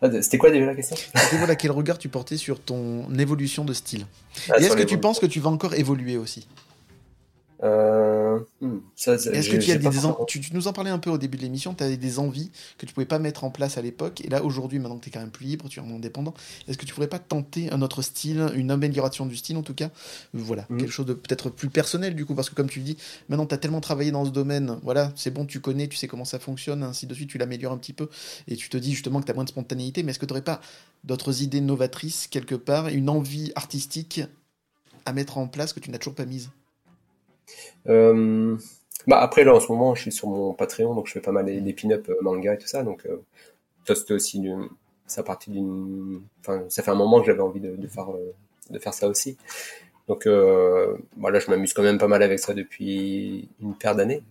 [0.00, 0.94] ah, c'était quoi déjà la question?
[0.96, 4.06] C'était, voilà, quel regard tu portais sur ton évolution de style?
[4.48, 6.46] Ah, Et est-ce que tu penses que tu vas encore évoluer aussi?
[7.64, 8.78] Euh, hmm,
[9.36, 11.36] Est-ce que tu as des en- tu, tu nous en parlais un peu au début
[11.36, 14.20] de l'émission, tu avais des envies que tu pouvais pas mettre en place à l'époque,
[14.24, 16.34] et là aujourd'hui, maintenant que tu es quand même plus libre, tu es indépendant,
[16.66, 19.74] est-ce que tu pourrais pas tenter un autre style, une amélioration du style en tout
[19.74, 19.90] cas
[20.34, 20.78] Voilà, Mhm.
[20.80, 22.96] quelque chose de peut-être plus personnel du coup, parce que comme tu le dis,
[23.28, 26.08] maintenant tu as tellement travaillé dans ce domaine, voilà, c'est bon, tu connais, tu sais
[26.08, 28.08] comment ça fonctionne, ainsi de suite, tu l'améliores un petit peu,
[28.48, 30.32] et tu te dis justement que tu as moins de spontanéité, mais est-ce que tu
[30.32, 30.60] n'aurais pas
[31.04, 34.20] d'autres idées novatrices quelque part, une envie artistique
[35.04, 36.50] à mettre en place que tu n'as toujours pas mise?
[37.88, 38.56] Euh,
[39.06, 41.32] bah après là en ce moment je suis sur mon Patreon donc je fais pas
[41.32, 43.16] mal des, pin-up euh, manga et tout ça donc euh,
[43.84, 44.68] ça c'était aussi une,
[45.06, 48.34] ça partie d'une enfin ça fait un moment que j'avais envie de, faire euh,
[48.70, 49.36] de faire ça aussi.
[50.08, 54.22] Donc euh, voilà je m'amuse quand même pas mal avec ça depuis une paire d'années.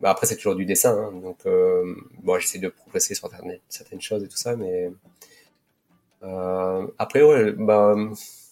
[0.00, 3.28] Bah après c'est toujours du dessin hein, donc euh, bon j'essaie de progresser sur
[3.68, 4.92] certaines, choses et tout ça mais
[6.22, 7.96] euh, après ouais bah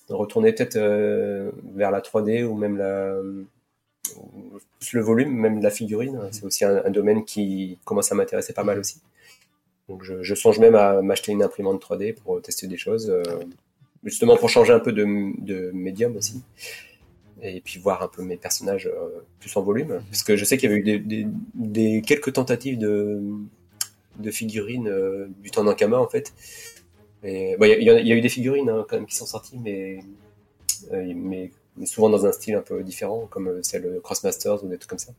[0.08, 3.16] retourner peut-être euh, vers la 3D ou même la
[4.92, 8.64] le volume, même la figurine, c'est aussi un, un domaine qui commence à m'intéresser pas
[8.64, 9.00] mal aussi.
[9.88, 13.22] Donc je, je songe même à m'acheter une imprimante 3D pour tester des choses, euh,
[14.04, 15.04] justement pour changer un peu de,
[15.38, 16.42] de médium aussi.
[17.42, 20.00] Et puis voir un peu mes personnages euh, plus en volume.
[20.10, 23.22] Parce que je sais qu'il y avait eu des, des, des quelques tentatives de,
[24.18, 26.32] de figurines euh, du temps d'Ankama en fait.
[27.22, 29.58] Bon, il, y a, y y eu des figurines hein, quand même qui sont sorties,
[29.58, 29.98] mais
[31.84, 34.90] souvent dans un style un peu différent, comme euh, celle de Crossmasters ou des trucs
[34.90, 35.12] comme ça.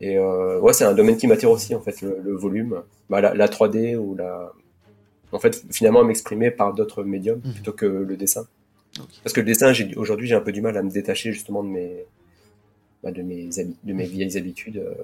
[0.00, 3.20] Et euh, ouais, c'est un domaine qui m'attire aussi en fait, le, le volume, bah,
[3.20, 4.52] la, la 3D ou la,
[5.30, 7.52] en fait, finalement m'exprimer par d'autres médiums Mhm.
[7.52, 8.46] plutôt que le dessin.
[9.22, 11.68] Parce que le dessin, aujourd'hui, j'ai un peu du mal à me détacher justement de
[11.68, 12.04] mes,
[13.02, 14.78] bah, de mes, de mes vieilles habitudes.
[14.78, 14.94] euh,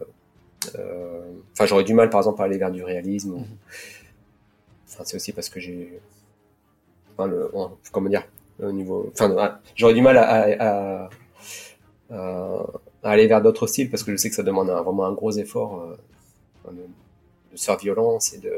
[0.78, 1.22] euh,
[1.52, 3.32] Enfin, j'aurais du mal, par exemple, à aller vers du réalisme.
[3.35, 3.47] ou- Mhm.
[4.89, 6.01] Enfin, c'est aussi parce que j'ai,
[7.16, 7.51] enfin, le,
[7.93, 8.26] comment dire,
[8.62, 11.09] au niveau, enfin, ouais, j'aurais du mal à, à, à,
[12.10, 12.66] à-
[13.02, 15.80] aller vers d'autres styles parce que je sais que ça demande vraiment un gros effort
[15.82, 16.82] euh, de,
[17.52, 18.52] de se faire violence et de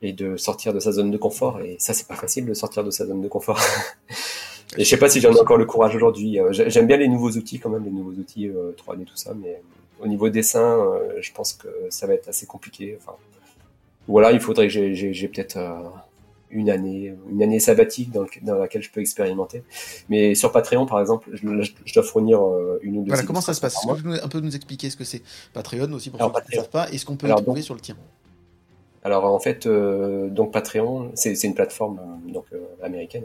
[0.00, 1.60] et de sortir de sa zone de confort.
[1.60, 3.58] Et ça c'est pas facile de sortir de sa zone de confort.
[4.76, 6.38] Et je sais pas si j'en ai encore le courage aujourd'hui.
[6.38, 9.16] Euh, j'ai- j'aime bien les nouveaux outils quand même les nouveaux outils euh, 3D tout
[9.16, 9.60] ça mais
[10.00, 12.96] au niveau dessin euh, je pense que ça va être assez compliqué.
[13.00, 13.16] Enfin
[14.06, 15.80] voilà il faudrait que j'ai- peut-être euh,
[16.50, 19.62] une année une année sabbatique dans, le- dans laquelle je peux expérimenter
[20.08, 23.08] mais sur Patreon par exemple je, là, je- je dois fournir euh, une ou deux
[23.10, 23.74] Voilà, comment ça se passe?
[23.76, 25.22] Est-ce que tu peux un peu nous expliquer ce que c'est
[25.52, 26.90] Patreon aussi pour Alors, ceux qui ne savent pas?
[26.90, 27.96] Et ce qu'on peut Alors, trouver donc- sur le tien?
[29.04, 33.24] Alors en fait, euh, donc Patreon, c'est une plateforme euh, donc euh, américaine.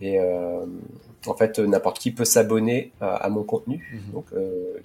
[0.00, 0.64] Et euh,
[1.26, 3.86] en fait, n'importe qui peut s'abonner à, à mon contenu.
[4.06, 4.12] Mhm.
[4.14, 4.26] Donc,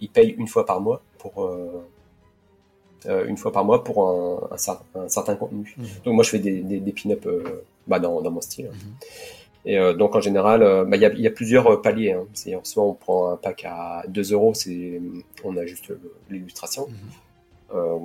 [0.01, 1.49] il paye une fois par mois pour
[3.27, 5.73] une fois par mois pour un, un cer- un certain contenu.
[5.77, 5.85] Mhm.
[6.05, 8.65] Donc moi, je fais des, des, des pin-up euh, bah, dans, dans mon style.
[8.65, 8.71] Mhm.
[9.67, 12.11] Et euh, donc en général, euh, bah, il y, a, y a plusieurs euh, paliers.
[12.11, 12.25] Hein.
[12.63, 15.01] Soit on prend un pack à 2 euros, c'est
[15.43, 15.91] on a juste
[16.29, 16.87] l'illustration.
[16.87, 16.95] Mhm.
[17.73, 17.97] Euh,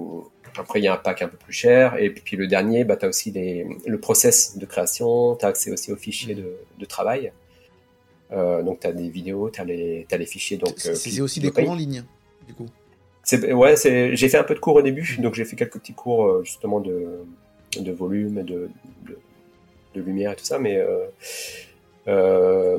[0.57, 1.97] après, il y a un pack un peu plus cher.
[1.99, 5.49] Et puis le dernier, bah, tu as aussi les, le process de création, tu as
[5.49, 7.31] accès aussi aux fichiers de, de travail.
[8.33, 10.57] Euh, donc tu as des vidéos, tu as, les t'as les fichiers.
[10.57, 10.91] donc C'est
[11.21, 12.05] euh, aussi des cours en ligne,
[12.47, 12.67] du coup.
[13.23, 15.79] C'est- Ouais, c'est, j'ai fait un peu de cours au début, donc j'ai fait quelques
[15.79, 17.21] petits cours euh, justement de,
[17.79, 18.69] de volume, et de,
[19.07, 19.19] de,
[19.95, 21.07] de lumière et tout ça, mais euh,
[22.09, 22.79] euh,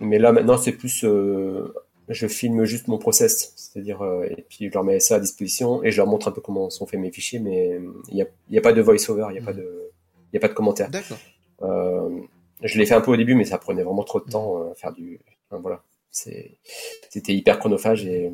[0.00, 1.72] mais là maintenant c'est plus, euh,
[2.08, 5.82] je filme juste mon process, c'est-à-dire euh, et puis je leur mets ça à disposition
[5.84, 8.26] et je leur montre un peu comment sont faits mes fichiers, mais il n'y a,
[8.50, 9.90] y a pas de voice-over, il n'y a pas de,
[10.32, 10.90] il y a pas de commentaires.
[10.90, 11.18] D'accord.
[11.62, 12.08] Euh,
[12.62, 14.74] je l'ai fait un peu au début, mais ça prenait vraiment trop de temps euh,
[14.74, 15.20] faire du.
[15.50, 16.52] enfin, voilà, c'est,
[17.10, 18.30] c'était hyper chronophage et euh,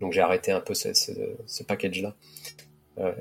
[0.00, 1.12] donc j'ai arrêté un peu ce, ce,
[1.46, 2.14] ce package-là.
[2.98, 3.12] Euh,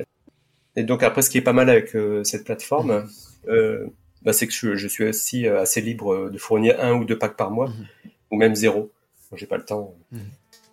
[0.75, 3.07] et donc après, ce qui est pas mal avec euh, cette plateforme,
[3.47, 3.87] euh,
[4.23, 7.37] bah, c'est que je, je suis aussi assez libre de fournir un ou deux packs
[7.37, 7.85] par mois, Mhm.
[8.31, 8.91] ou même zéro.
[9.35, 9.93] J'ai pas le temps.
[10.11, 10.19] Mhm.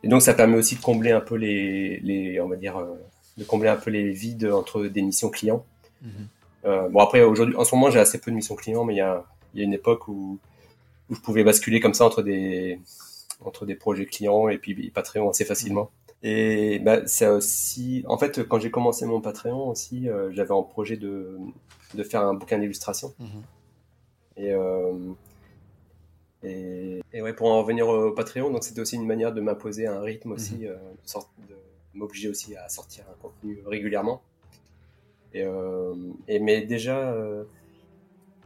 [0.05, 2.85] Et donc ça permet aussi de combler un peu les, les on va dire,
[3.39, 5.65] de combler un peu les vides entre des missions clients.
[6.03, 6.11] Mhm.
[6.65, 8.99] Euh, bon après aujourd'hui, en ce moment j'ai assez peu de missions clients, mais il
[8.99, 9.25] y a,
[9.55, 10.39] y a une époque où,
[11.11, 12.79] où je pouvais basculer comme ça entre des
[13.47, 15.91] entre des projets clients et puis Patreon assez facilement.
[16.23, 20.63] Et bah ça aussi, en fait quand j'ai commencé mon Patreon aussi, euh, j'avais en
[20.63, 21.39] projet de
[21.95, 23.13] de faire un bouquin d'illustration.
[24.37, 25.13] Et, euh,
[26.43, 29.87] et, et ouais, pour en revenir au Patreon, donc c'était aussi une manière de m'imposer
[29.87, 31.59] un rythme aussi, euh, de, de
[31.93, 34.23] m'obliger aussi à sortir un contenu régulièrement.
[35.35, 35.45] Et,
[36.29, 37.17] et mais déjà,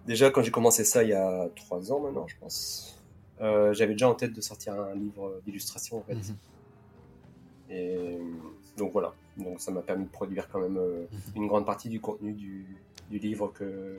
[0.06, 2.95] déjà quand j'ai commencé ça il y a trois ans maintenant, je pense,
[3.40, 6.14] euh, j'avais déjà en tête de sortir un livre d'illustration en fait.
[6.14, 6.36] Mhm.
[7.70, 8.18] Et
[8.78, 11.42] donc voilà, donc ça m'a permis de produire quand même euh, Mhm.
[11.42, 12.66] une grande partie du contenu du,
[13.10, 13.96] du livre que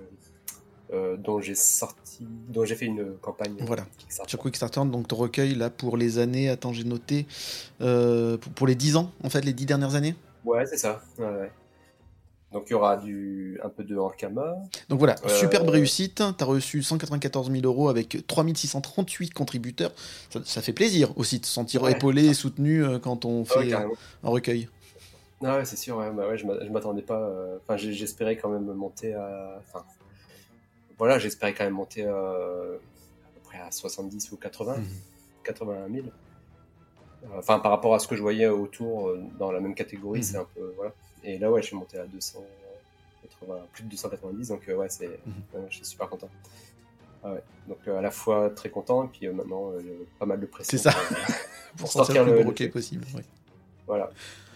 [0.94, 3.56] euh, dont j'ai sorti, dont j'ai fait une campagne.
[3.60, 3.86] Voilà.
[3.98, 4.30] Kickstarter.
[4.30, 7.26] Sur Kickstarter, donc ton recueil là pour les années, attends, j'ai noté,
[7.82, 10.16] euh, pour, pour les 10 ans, en fait, les 10 dernières années?
[10.46, 11.02] Ouais, c'est ça.
[11.20, 11.52] ouais, ouais.
[12.58, 14.56] Donc il y aura du un peu de Ankama.
[14.90, 16.24] Donc voilà, Euh, superbe réussite.
[16.36, 19.92] Tu as reçu 194 000 euros avec 3638 contributeurs.
[20.32, 21.92] Ça, ça fait plaisir aussi de se sentir Ouais.
[21.92, 23.88] épaulé et soutenu euh, quand on Ah ouais, fait euh,
[24.24, 24.70] un recueil.
[25.44, 25.98] Ah ouais, c'est sûr.
[25.98, 27.30] Ouais, bah ouais, je m'a- je m'attendais pas.
[27.62, 29.60] Enfin, j'espérais quand même monter à.
[29.60, 29.86] Enfin,
[30.98, 34.84] voilà, j'espérais quand même monter à, à peu près à 70 ou 80, Mhm.
[35.44, 36.08] 81 000.
[36.08, 36.10] Euh,
[37.38, 40.24] Enfin, par rapport à ce que je voyais autour dans la même catégorie, Mhm.
[40.26, 40.92] c'est un peu voilà.
[41.28, 45.08] Et là, ouais, je suis monté à 280, plus de 290, donc euh, ouais, c'est,
[45.26, 45.34] Mhm.
[45.54, 46.30] ouais, je suis super content.
[47.24, 47.44] Ah ouais.
[47.68, 50.40] Donc euh, à la fois très content et puis euh, maintenant euh, j'ai pas mal
[50.40, 50.78] de pression.
[50.78, 50.92] C'est ça.
[50.92, 51.22] pour, euh,
[51.78, 53.06] Pour sortir le plus le possible.
[53.88, 54.10] Voilà.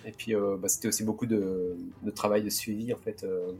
[0.05, 3.51] Et puis euh, bah, c'était aussi beaucoup de, de travail de suivi en fait, euh,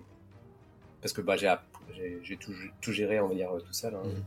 [1.02, 4.24] parce que bah, j'ai tout, tout géré on va dire tout seul, hein, Mhm.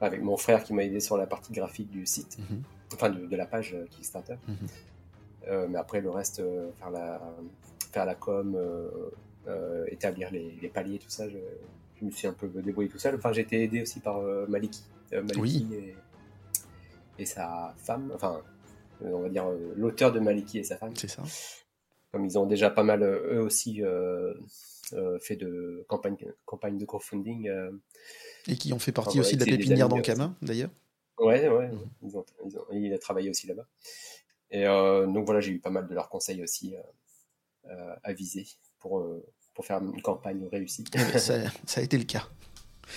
[0.00, 2.62] avec mon frère qui m'a aidé sur la partie graphique du site, Mhm.
[2.94, 4.36] enfin de, de la page euh, Kickstarter.
[5.48, 7.20] Euh, mais après le reste, euh, faire la
[7.92, 8.88] faire la com, euh,
[9.48, 11.38] euh, établir les, les paliers, tout ça, je,
[12.00, 13.14] je me suis un peu débrouillé tout seul.
[13.16, 14.82] Enfin j'ai été aidé aussi par euh, Maliki,
[15.12, 15.94] Maliki et,
[17.18, 18.42] et sa femme, enfin
[19.04, 19.46] on va dire
[19.76, 21.22] l'auteur de Maliki et sa femme C'est ça.
[22.12, 24.34] comme ils ont déjà pas mal eux aussi euh,
[25.20, 27.48] fait de campagne, campagne de crowdfunding.
[27.48, 27.70] euh,
[28.48, 30.70] Et qui ont fait partie aussi de la pépinière d'Ankama, d'ailleurs.
[31.18, 31.70] ouais, ouais,
[32.02, 33.66] ils ont, ils ont- il a travaillé aussi là-bas.
[34.50, 36.74] Et euh, donc voilà, j'ai eu pas mal de leurs conseils aussi
[38.02, 38.46] à viser
[38.78, 39.24] pour, euh,
[39.54, 40.84] pour faire une campagne réussie.
[40.94, 41.34] Eh ben, ça,
[41.66, 42.26] ça a été le cas.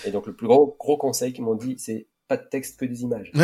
[0.04, 2.84] Et donc le plus gros, gros conseil qu'ils m'ont dit, c'est pas de texte que
[2.84, 3.30] des images.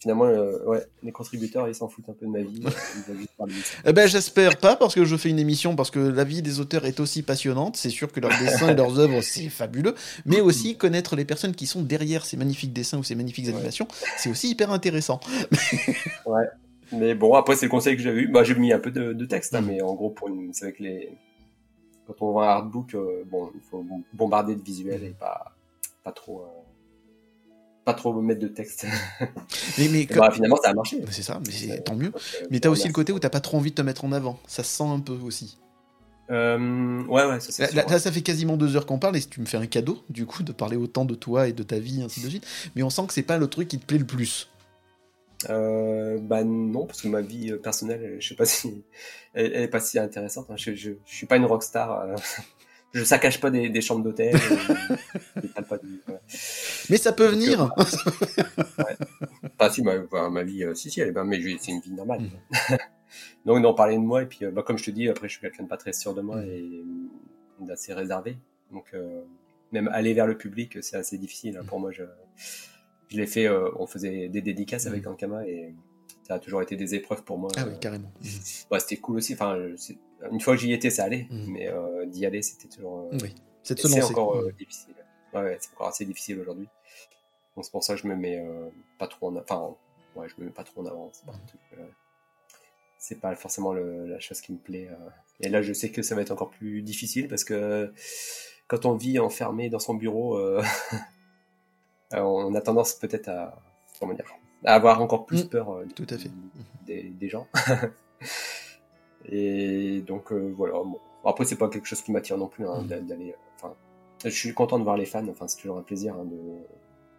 [0.00, 2.60] Finalement, euh, ouais, les contributeurs, ils s'en foutent un peu de ma vie.
[3.84, 6.58] Eh ben, j'espère pas, parce que je fais une émission, parce que la vie des
[6.58, 7.76] auteurs est aussi passionnante.
[7.76, 9.94] C'est sûr que leurs dessins et leurs œuvres, c'est fabuleux.
[10.26, 13.54] Mais aussi, connaître les personnes qui sont derrière ces magnifiques dessins ou ces magnifiques Ouais.
[13.54, 13.86] animations,
[14.16, 15.20] c'est aussi hyper intéressant.
[16.26, 16.46] Ouais.
[16.92, 18.28] Mais bon, après, c'est le conseil que j'avais eu.
[18.28, 19.66] Bah, j'ai mis un peu de, de texte, hein, Mhm.
[19.68, 21.10] mais en gros, pour une, c'est avec les,
[22.06, 25.54] quand on voit un artbook, euh, bon, il faut bombarder de visuels et pas,
[26.04, 26.46] pas trop, euh,
[27.84, 28.86] pas trop mettre de texte.
[29.78, 31.02] Mais, mais Et comme- bah, finalement, ça a marché.
[31.10, 32.12] c'est ça, mais c'est tant mieux.
[32.50, 34.38] Mais t'as aussi le côté où t'as pas trop envie de te mettre en avant.
[34.46, 35.58] Ça se sent un peu aussi.
[36.30, 39.46] Euh, ouais, ouais, ça là, ça fait quasiment deux heures qu'on parle et tu me
[39.46, 42.22] fais un cadeau, du coup, de parler autant de toi et de ta vie, ainsi
[42.22, 42.46] de suite.
[42.76, 44.48] Mais on sent que c'est pas le truc qui te plaît le plus.
[45.50, 48.84] Euh, bah non, parce que ma vie euh, personnelle, je sais pas si
[49.34, 50.46] elle, elle est pas si intéressante.
[50.50, 50.56] hein.
[50.56, 52.00] Je, je, je suis pas une rockstar.
[52.00, 52.14] euh,
[52.92, 54.34] je saccage pas des, des chambres d'hôtel.
[54.36, 54.96] euh.
[56.90, 57.70] Mais ça peut venir.
[59.58, 59.94] Enfin, si, ma,
[60.30, 62.20] ma vie, euh, si, si, elle est bien, mais c'est une vie normale.
[62.20, 62.76] Mm.
[63.46, 65.32] Donc, non, parler de moi, et puis, euh, bah, comme je te dis, après, je
[65.32, 66.44] suis quelqu'un de pas très sûr de moi Mm.
[66.48, 66.82] et
[67.60, 68.36] euh, d'assez réservé.
[68.72, 69.22] Donc, euh,
[69.72, 71.56] même aller vers le public, c'est assez difficile.
[71.58, 71.62] hein.
[71.62, 71.66] Mm.
[71.66, 72.02] Pour moi, je,
[73.12, 75.08] je l'ai fait, euh, on faisait des dédicaces avec Mm.
[75.10, 75.74] Ankama et
[76.26, 77.50] ça a toujours été des épreuves pour moi.
[77.56, 78.10] Ah oui, carrément.
[78.70, 79.34] bah, c'était cool aussi.
[79.34, 79.56] Enfin,
[80.30, 81.52] une fois que j'y étais, ça allait, Mm.
[81.52, 83.10] mais euh, d'y aller, c'était toujours.
[83.12, 84.94] euh, Oui, c'est encore difficile.
[85.34, 86.68] Ouais, c'est encore assez difficile aujourd'hui.
[87.56, 88.42] Donc c'est pour ça que je me mets
[88.98, 89.74] pas trop en, enfin,
[90.16, 91.10] ouais, je me mets pas trop en avant.
[91.12, 91.32] C'est pas,
[92.98, 94.88] c'est pas forcément le- la chose qui me plaît.
[95.40, 97.92] Et là, je sais que ça va être encore plus difficile parce que
[98.68, 100.62] quand on vit enfermé dans son bureau, euh,
[102.14, 103.58] euh, on a tendance peut-être à,
[104.00, 104.26] comment dire,
[104.64, 106.30] à avoir encore plus Mm, peur euh, tout à fait.
[106.86, 107.46] des, des gens.
[109.26, 110.74] Et donc euh, voilà.
[110.74, 110.98] Bon.
[111.24, 112.86] Après, c'est pas quelque chose qui m'attire non plus hein, Mm.
[112.86, 113.30] d'a- d'aller.
[113.32, 113.74] euh, Enfin,
[114.24, 115.26] je suis content de voir les fans.
[115.28, 116.38] Enfin, c'est toujours un plaisir hein, de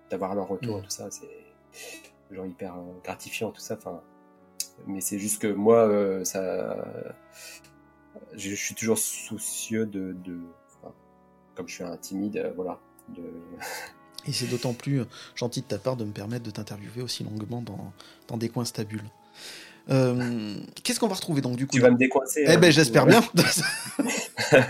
[0.10, 0.82] d'avoir leur retour Mm.
[0.84, 1.10] tout ça.
[1.12, 1.30] C'est
[2.32, 3.76] genre hyper euh, gratifiant tout ça.
[3.78, 4.02] Enfin,
[4.88, 6.86] mais c'est juste que moi, euh, ça,
[8.34, 10.40] je, je suis toujours soucieux de, de
[10.82, 10.94] enfin,
[11.56, 12.80] comme je suis un timide, voilà,
[13.10, 13.24] de
[14.28, 15.06] Et c'est d'autant plus euh,
[15.36, 17.92] gentil de ta part de me permettre de t'interviewer aussi longuement dans,
[18.28, 19.04] dans des coins stables.
[19.90, 22.44] Euh, Qu'est-ce qu'on va retrouver donc du coup tu vas me décoincer.
[22.48, 23.10] Eh hein, ben j'espère ouais.
[23.10, 23.22] bien.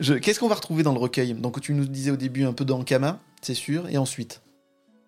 [0.00, 1.34] Je- Qu'est-ce qu'on va retrouver dans le recueil?
[1.34, 4.42] Donc tu nous disais au début un peu d'Ankama, c'est sûr, et ensuite?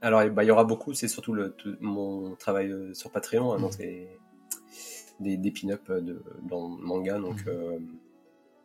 [0.00, 3.52] Alors, bah, il y aura beaucoup, c'est surtout le, tout- mon travail euh, sur Patreon,
[3.54, 3.76] hein, donc Mhm.
[3.78, 4.08] c'est
[5.20, 7.78] des, des pin-up euh, de, dans le manga, donc euh,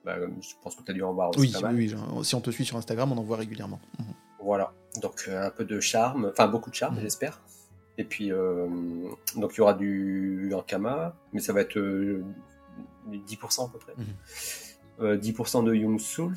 [0.05, 1.99] bah, je pense que tu as dû en voir aussi Oui, pas oui, mal.
[2.13, 3.79] oui, si on te suit sur Instagram, on en voit régulièrement.
[3.97, 4.05] Mhm.
[4.43, 7.01] Voilà, donc euh, un peu de charme, enfin beaucoup de charme, Mhm.
[7.01, 7.41] j'espère.
[7.97, 8.67] Et puis, euh,
[9.35, 12.23] donc il y aura du Ankama, mais ça va être euh,
[13.09, 13.93] 10% à peu près.
[15.01, 16.35] Euh, 10% de Young Souls,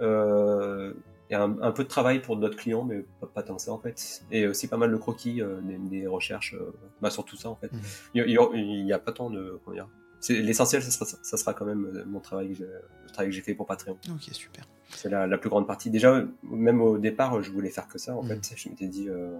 [0.00, 0.92] euh,
[1.30, 3.78] et un, un peu de travail pour d'autres clients, mais pas, pas tant ça en
[3.78, 4.22] fait.
[4.30, 7.48] Et aussi pas mal de croquis, euh, des, des recherches, euh, bah, sur tout ça
[7.48, 7.72] en fait.
[7.72, 7.80] Mhm.
[8.14, 9.58] Il y, a- a pas tant de.
[10.28, 13.34] L'essentiel, ça sera, ça sera quand même euh, mon travail, que j'ai- le travail que
[13.36, 13.96] j'ai fait pour Patreon.
[14.10, 14.64] Ok, super.
[14.94, 15.90] C'est la, la plus grande partie.
[15.90, 18.14] Déjà, même au départ, je voulais faire que ça.
[18.16, 18.28] En Mhm.
[18.42, 19.38] fait, je m'étais dit, euh,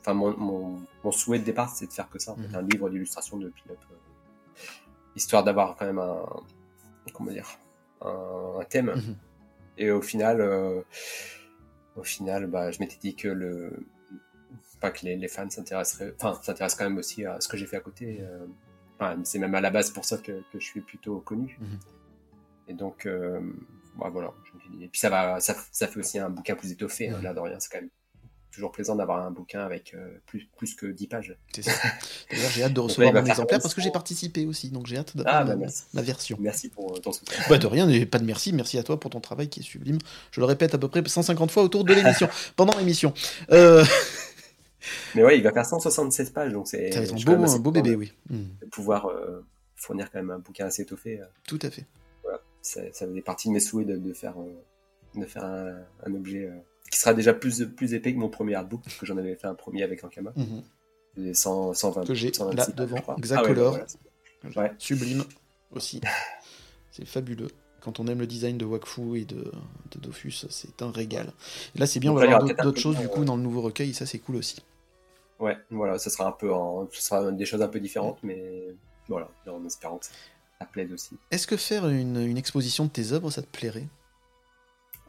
[0.00, 2.32] enfin, mon, mon, mon souhait de départ, c'est de faire que ça.
[2.32, 2.54] En fait, Mhm.
[2.56, 3.94] un livre d'illustration de pin-up, euh,
[5.16, 6.24] histoire d'avoir quand même un,
[7.12, 7.48] comment dire,
[8.00, 8.92] un, un thème.
[8.96, 9.16] Mhm.
[9.78, 10.80] Et au final, euh,
[11.96, 13.72] au final, bah, je m'étais dit que le,
[14.80, 17.66] pas que les, les fans s'intéresseraient, enfin, s'intéressent quand même aussi à ce que j'ai
[17.66, 18.18] fait à côté.
[18.20, 18.46] euh,
[18.98, 21.58] enfin, c'est même à la base pour ça que, que je suis plutôt connu.
[21.60, 21.78] Mhm.
[22.68, 23.40] Et donc, euh,
[23.98, 24.32] bah, voilà.
[24.80, 27.08] Et puis ça va, ça, ça fait aussi un bouquin plus étoffé.
[27.10, 27.90] hein, là, de rien, c'est quand même
[28.50, 31.36] toujours plaisant d'avoir un bouquin avec euh, plus, plus que 10 pages.
[32.30, 35.16] D'ailleurs, j'ai hâte de recevoir mon exemplaire parce que j'ai participé aussi, donc j'ai hâte
[35.16, 35.82] d'avoir Ah, ma, bah, merci.
[35.92, 36.36] ma version.
[36.40, 37.36] Merci pour euh, ton soutien.
[37.48, 39.64] Bah de rien, et pas de merci, merci à toi pour ton travail qui est
[39.64, 39.98] sublime.
[40.30, 43.12] Je le répète à peu près 150 fois autour de l'émission, pendant l'émission.
[43.50, 43.84] Euh,
[45.16, 48.12] Mais ouais, il va faire 176 pages, donc c'est un beau, un bébé, oui.
[48.30, 49.44] De pouvoir euh,
[49.74, 51.20] fournir quand même un bouquin assez étoffé.
[51.48, 51.86] tout à fait.
[52.64, 56.14] Ça, ça faisait partie de mes souhaits de, de faire, euh, de faire un, un
[56.14, 56.56] objet euh,
[56.90, 59.46] qui sera déjà plus, plus épais que mon premier artbook, parce que j'en avais fait
[59.46, 60.32] un premier avec Ankama,
[61.16, 63.16] et 100, 120 Que j'ai 126 là devant.
[63.16, 63.74] Exacolor.
[63.76, 63.86] Ah ouais,
[64.54, 64.70] voilà.
[64.70, 64.74] Ouais.
[64.78, 65.24] Sublime
[65.72, 66.00] aussi.
[66.90, 67.48] C'est fabuleux.
[67.80, 69.52] Quand on aime le design de Wakfu et de,
[69.90, 71.32] de Dofus, c'est un régal.
[71.76, 73.90] Et là, c'est bien, on va voir d'autres choses du coup dans le nouveau recueil,
[73.90, 74.62] et ça, c'est cool aussi.
[75.38, 78.74] Ouais, voilà, ce sera un peu en, ce sera des choses un peu différentes, mais
[79.06, 80.06] voilà, en espérant que
[80.60, 81.16] ça plaide aussi.
[81.30, 83.88] Est-ce que faire une, une exposition de tes œuvres, ça te plairait?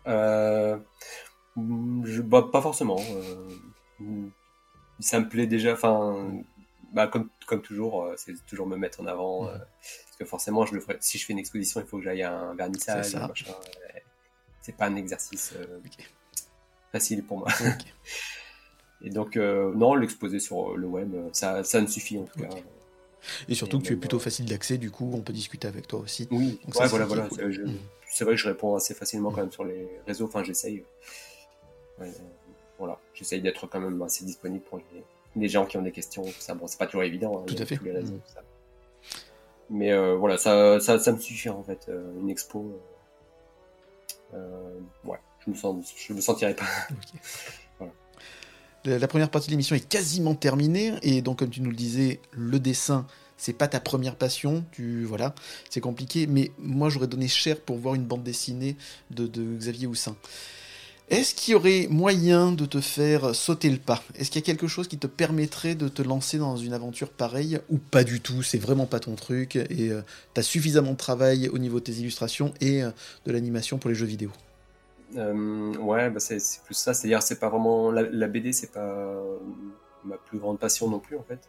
[0.08, 0.78] Euh,
[1.58, 3.00] je, bah, pas forcément.
[3.00, 4.28] euh,
[5.00, 5.74] ça me plaît déjà.
[5.74, 6.32] Enfin,
[6.94, 9.44] bah, comme, comme toujours, euh, c'est toujours me mettre en avant.
[9.44, 9.50] Mhm.
[9.50, 10.98] euh, parce que forcément, je le ferai.
[11.00, 13.16] Si je fais une exposition, il faut que j'aille à un vernissage,
[14.62, 15.54] C'est pas un exercice
[16.92, 17.48] facile pour moi.
[19.02, 22.50] Et donc, non, l'exposer sur le web, ça, ça me suffit en tout cas.
[23.50, 26.00] Et surtout que tu es plutôt facile d'accès, du coup, on peut discuter avec toi
[26.00, 26.28] aussi.
[26.32, 27.72] Oui, Donc ouais, ça, voilà, c'est voilà.
[28.08, 30.26] C'est vrai que je réponds assez facilement quand même sur les réseaux.
[30.26, 30.84] Enfin, j'essaye.
[32.00, 32.12] Ouais, euh,
[32.78, 35.04] voilà, j'essaye d'être quand même assez disponible pour les,
[35.36, 36.26] les gens qui ont des questions.
[36.40, 37.40] Ça, bon, c'est pas toujours évident.
[37.42, 37.78] hein, Tout à fait.
[37.78, 38.42] tous les réseaux, tout ça.
[39.70, 41.88] Mais euh, voilà, ça, ça, ça me suffit en fait.
[41.90, 42.80] euh, une expo.
[44.34, 44.80] euh, euh,
[45.10, 46.66] ouais, je me sens, je me sentirais pas.
[46.90, 46.96] La,
[48.86, 52.20] la première partie de l'émission est quasiment terminée, et donc, comme tu nous le disais,
[52.32, 53.06] le dessin,
[53.38, 55.36] c'est pas ta première passion, tu voilà,
[55.70, 58.76] c'est compliqué, mais moi j'aurais donné cher pour voir une bande dessinée
[59.12, 60.16] de, Xavier Houssin.
[61.10, 64.02] Est-ce qu'il y aurait moyen de te faire sauter le pas?
[64.16, 67.10] Est-ce qu'il y a quelque chose qui te permettrait de te lancer dans une aventure
[67.10, 68.42] pareille ou pas du tout?
[68.42, 69.56] C'est vraiment pas ton truc.
[69.56, 69.92] Et
[70.34, 72.90] tu as suffisamment de travail au niveau de tes illustrations et euh,
[73.28, 74.32] de l'animation pour les jeux vidéo.
[75.18, 76.94] Euh, ouais, bah c'est plus ça.
[76.94, 79.38] C'est-à-dire, c'est pas vraiment la, la BD, c'est pas euh,
[80.04, 81.40] ma plus grande passion non plus en fait.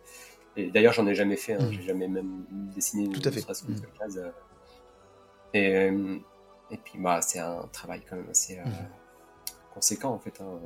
[0.56, 1.54] Et d'ailleurs, j'en ai jamais fait.
[1.54, 1.64] Hein.
[1.66, 1.72] Mhm.
[1.72, 3.40] J'ai jamais même dessiné une Tout à fait.
[3.48, 4.18] de cette case.
[4.18, 4.30] euh.
[5.54, 5.90] Et
[6.70, 8.72] et puis bah, c'est un travail quand même assez euh, Mhm.
[9.74, 10.40] conséquent en fait.
[10.40, 10.58] hein.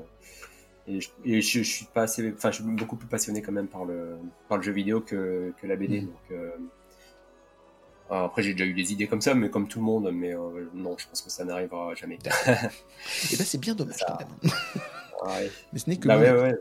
[0.87, 3.53] Et, je, et je, je suis pas assez, enfin, je suis beaucoup plus passionné quand
[3.53, 4.17] même par le
[4.49, 6.01] par le jeu vidéo que que la BD.
[6.01, 6.07] Mhm.
[6.07, 6.39] Donc
[8.11, 10.11] après, j'ai déjà eu des idées comme ça, mais comme tout le monde.
[10.13, 12.17] Mais euh, non, je pense que ça n'arrivera jamais.
[12.17, 14.53] Et ben c'est bien dommage Ça- quand même.
[15.23, 15.51] Ouais.
[15.75, 16.57] Mais ce n'est que Bah ouais, ouais.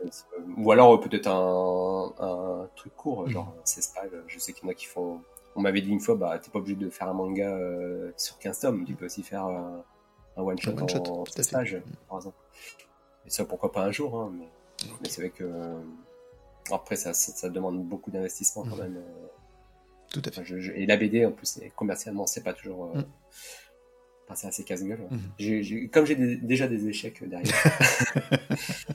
[0.58, 3.30] Ou alors euh, peut-être un, un truc court, Mhm.
[3.30, 4.10] genre 16 pages.
[4.26, 5.22] Je sais qu'il y en a qui font.
[5.56, 8.38] On m'avait dit une fois, bah t'es pas obligé de faire un manga euh, sur
[8.38, 9.78] 15 tomes, tu peux aussi faire euh,
[10.36, 11.56] un one shot Un one-shot, en tout à 16 fait.
[11.56, 12.36] pages, par exemple.
[13.26, 14.48] Et ça, pourquoi pas un jour, hein, mais,
[15.00, 15.50] mais c'est vrai que.
[16.70, 18.82] Après, ça, ça, ça demande beaucoup d'investissement quand Mhm.
[18.82, 19.02] même.
[20.10, 20.30] Tout à fait.
[20.30, 22.86] Enfin, je- je- et la BD, en plus, commercialement, c'est pas toujours.
[22.96, 23.04] Mm.
[24.24, 25.00] enfin, c'est assez casse-gueule.
[25.38, 27.52] J'ai- comme j'ai des- déjà des échecs derrière.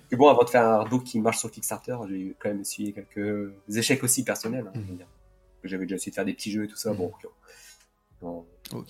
[0.12, 2.94] Et bon, avant de faire un artbook qui marche sur Kickstarter, j'ai quand même essuyé
[2.94, 4.70] quelques échecs aussi personnels.
[4.74, 4.80] hein.
[5.62, 6.92] Que J'avais déjà essayé de faire des petits jeux et tout ça.
[6.94, 7.10] Mhm.
[8.22, 8.46] Bon,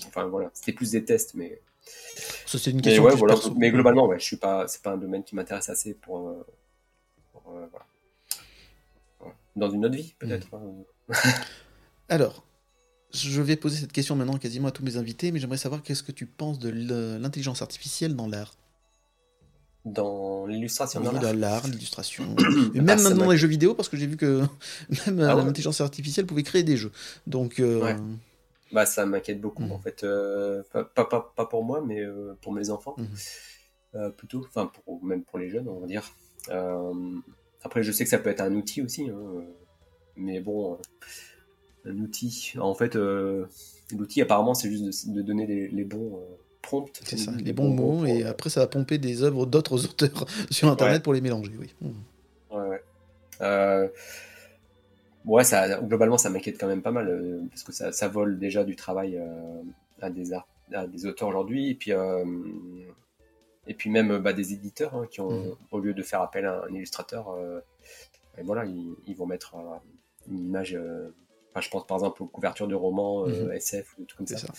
[0.07, 1.60] enfin voilà, c'était plus des tests, mais,
[2.45, 3.35] Ça c'est une mais question ouais, voilà.
[3.57, 6.45] Mais globalement, ouais, je suis pas, c'est pas un domaine qui m'intéresse assez pour, euh,
[7.31, 7.65] pour, euh.
[9.19, 9.35] Voilà.
[9.56, 10.47] Dans une autre vie, peut-être.
[10.53, 10.73] hein.
[12.10, 12.44] Alors,
[13.14, 16.03] je vais poser cette question maintenant quasiment à tous mes invités, mais j'aimerais savoir qu'est-ce
[16.03, 18.53] que tu penses de l- l'intelligence artificielle dans l'art?
[19.86, 21.68] Dans l'illustration, dans l'art.
[21.68, 24.41] l'illustration, Ah, même maintenant dans les jeux vidéo, parce que j'ai vu que
[25.07, 26.91] même euh, Ah ouais l'intelligence artificielle pouvait créer des jeux.
[27.27, 27.95] Donc, euh, Ouais.
[28.72, 29.72] Bah, ça m'inquiète beaucoup, Mhm.
[29.73, 30.03] en fait.
[30.03, 32.95] euh, pas, pas, pas, pas pour moi, mais euh, pour mes enfants,
[33.94, 34.44] euh, plutôt.
[34.48, 36.03] Enfin, pour, même pour les jeunes, on va dire.
[36.49, 36.94] Euh,
[37.64, 39.41] après, je sais que ça peut être un outil aussi, hein, euh,
[40.15, 40.80] mais bon,
[41.86, 42.53] euh, un outil.
[42.60, 43.45] En fait, euh,
[43.98, 46.99] l'outil, apparemment, c'est juste de, de donner les, les bons euh, prompts.
[47.03, 49.86] c'est ça, les les bons mots, et euh, après ça va pomper des œuvres d'autres
[49.90, 51.03] auteurs sur Internet Ouais.
[51.03, 51.52] pour les mélanger.
[51.60, 51.74] Oui.
[51.82, 51.94] Mhm.
[52.52, 52.82] Ouais, ouais.
[53.41, 53.88] Euh,
[55.26, 58.64] ouais, ça, globalement, ça m'inquiète quand même pas mal, parce que ça, ça vole déjà
[58.64, 59.20] du travail
[60.02, 61.91] à, des art- à des auteurs aujourd'hui, et puis,
[63.68, 65.56] et puis même bah, des éditeurs hein, qui ont, Mhm.
[65.72, 67.36] au lieu de faire appel à un illustrateur,
[68.38, 69.56] et voilà, ils, ils vont mettre
[70.30, 70.78] une image.
[71.56, 73.52] Enfin, je pense par exemple aux couvertures de romans euh, Mhm.
[73.53, 74.38] SF ou des trucs comme ça.
[74.38, 74.53] ça.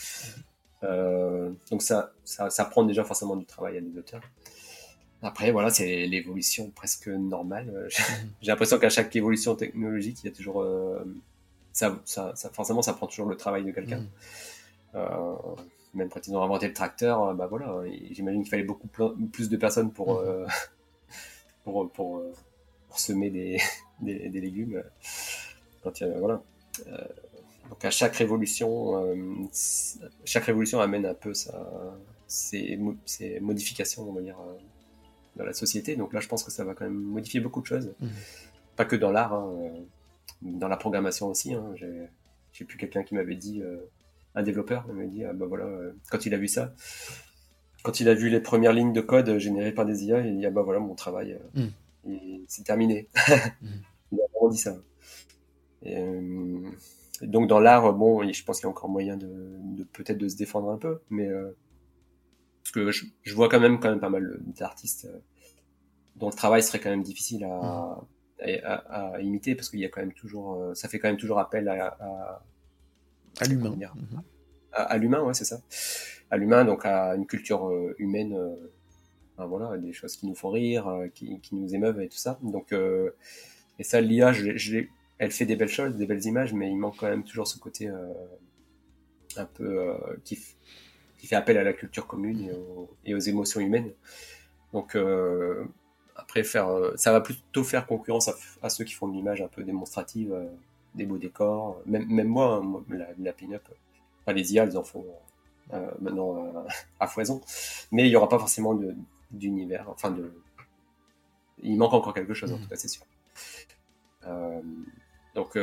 [0.85, 4.23] Euh, donc ça, ça, ça prend déjà forcément du travail à des auteurs.
[5.23, 7.71] Après, voilà, c'est l'évolution presque normale.
[7.75, 7.89] Euh,
[8.41, 10.63] J'ai l'impression qu'à chaque évolution technologique, il y a toujours...
[10.63, 11.05] euh,
[11.73, 14.01] ça, ça, forcément, ça prend toujours le travail de quelqu'un.
[14.95, 15.07] Mhm.
[15.95, 19.57] Même quand ils ont inventé le tracteur, bah voilà, j'imagine qu'il fallait beaucoup plus de
[19.57, 20.47] personnes pour, Mhm.
[21.65, 22.23] pour, pour,
[22.89, 23.59] pour semer des,
[24.01, 24.83] des, des légumes.
[25.83, 26.43] Quand il y a- voilà.
[26.87, 26.97] Euh,
[27.71, 29.17] donc à chaque révolution, euh,
[30.25, 31.67] chaque révolution amène un peu sa,
[32.29, 34.55] ses, mo- ses modifications, on va dire, euh,
[35.37, 35.97] dans la société.
[35.97, 37.93] Donc là, je pense que ça va quand même modifier beaucoup de choses.
[38.01, 38.11] Mhm.
[38.77, 39.53] Pas que dans l'art, hein,
[40.43, 41.55] dans la programmation aussi.
[41.55, 41.75] Hein,
[42.53, 43.79] J'ai plus quelqu'un qui m'avait dit, euh,
[44.35, 46.73] un développeur, il m'a dit, ah, bah voilà, euh, quand il a vu ça,
[47.83, 50.47] quand il a vu les premières lignes de code générées par des IA, il dit,
[50.47, 51.67] ah bah voilà, mon travail, euh,
[52.07, 52.45] Mhm.
[52.49, 53.09] c'est terminé.
[53.63, 53.71] Mhm.
[54.13, 54.77] Il a vraiment dit ça.
[55.95, 56.69] Euh,
[57.23, 60.29] donc dans l'art, bon, je pense qu'il y a encore moyen de, de peut-être de
[60.29, 61.51] se défendre un peu, mais euh,
[62.63, 65.19] parce que je, je vois quand même quand même pas mal d'artistes euh,
[66.17, 67.99] dont le travail serait quand même difficile à,
[68.41, 71.17] à, à- à imiter parce qu'il y a quand même toujours, ça fait quand même
[71.19, 71.97] toujours appel à,
[73.49, 73.71] l'humain.
[73.95, 74.23] Mhm.
[74.73, 75.61] à, l'humain, ouais, c'est ça.
[76.31, 78.37] À l'humain, donc à une culture humaine,
[79.39, 82.39] voilà, des choses qui nous font rire, qui, qui nous émeuvent et tout ça.
[82.43, 83.11] Donc, euh,
[83.79, 86.71] et ça, l'IA, je je l'ai- elle fait des belles choses, des belles images, mais
[86.71, 88.13] il manque quand même toujours ce côté euh,
[89.37, 89.95] un peu euh,
[90.25, 90.39] qui,
[91.19, 93.93] qui fait appel à la culture commune et aux, et aux émotions humaines.
[94.73, 95.65] Donc, euh,
[96.17, 98.31] après, faire, euh, ça va plutôt faire concurrence
[98.63, 100.47] à, ceux qui font de l'image un peu démonstrative, euh,
[100.95, 101.81] des beaux décors.
[101.87, 103.63] Même, même moi, hein, la, la pin-up,
[104.23, 105.05] enfin, les IA, elles en font
[105.73, 106.67] euh, maintenant
[107.01, 107.41] à foison.
[107.93, 108.79] Mais il n'y aura pas forcément
[109.31, 109.89] d'univers.
[109.89, 110.33] Enfin, de...
[111.63, 112.63] il manque encore quelque chose, en mmh.
[112.63, 113.05] tout cas, c'est sûr.
[115.37, 115.57] Donc,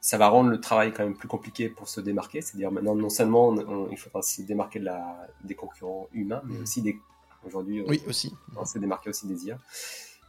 [0.00, 2.40] ça va rendre le travail quand même plus compliqué pour se démarquer.
[2.40, 3.54] C'est-à-dire maintenant, non seulement
[3.90, 6.62] il faudra se démarquer de la, des concurrents humains, mais mmh.
[6.62, 6.98] aussi des
[7.44, 8.34] Aujourd'hui, oui, aussi.
[8.56, 9.58] on s'est démarqué aussi des IA.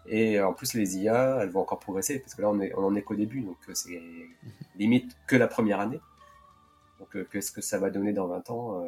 [0.05, 2.85] Et en plus, les IA, elles vont encore progresser, parce que là, on, est, on
[2.85, 4.01] en est qu'au début, donc euh, c'est
[4.77, 5.99] limite que la première année.
[6.99, 8.83] Donc, euh, qu'est-ce que ça va donner dans 20 ans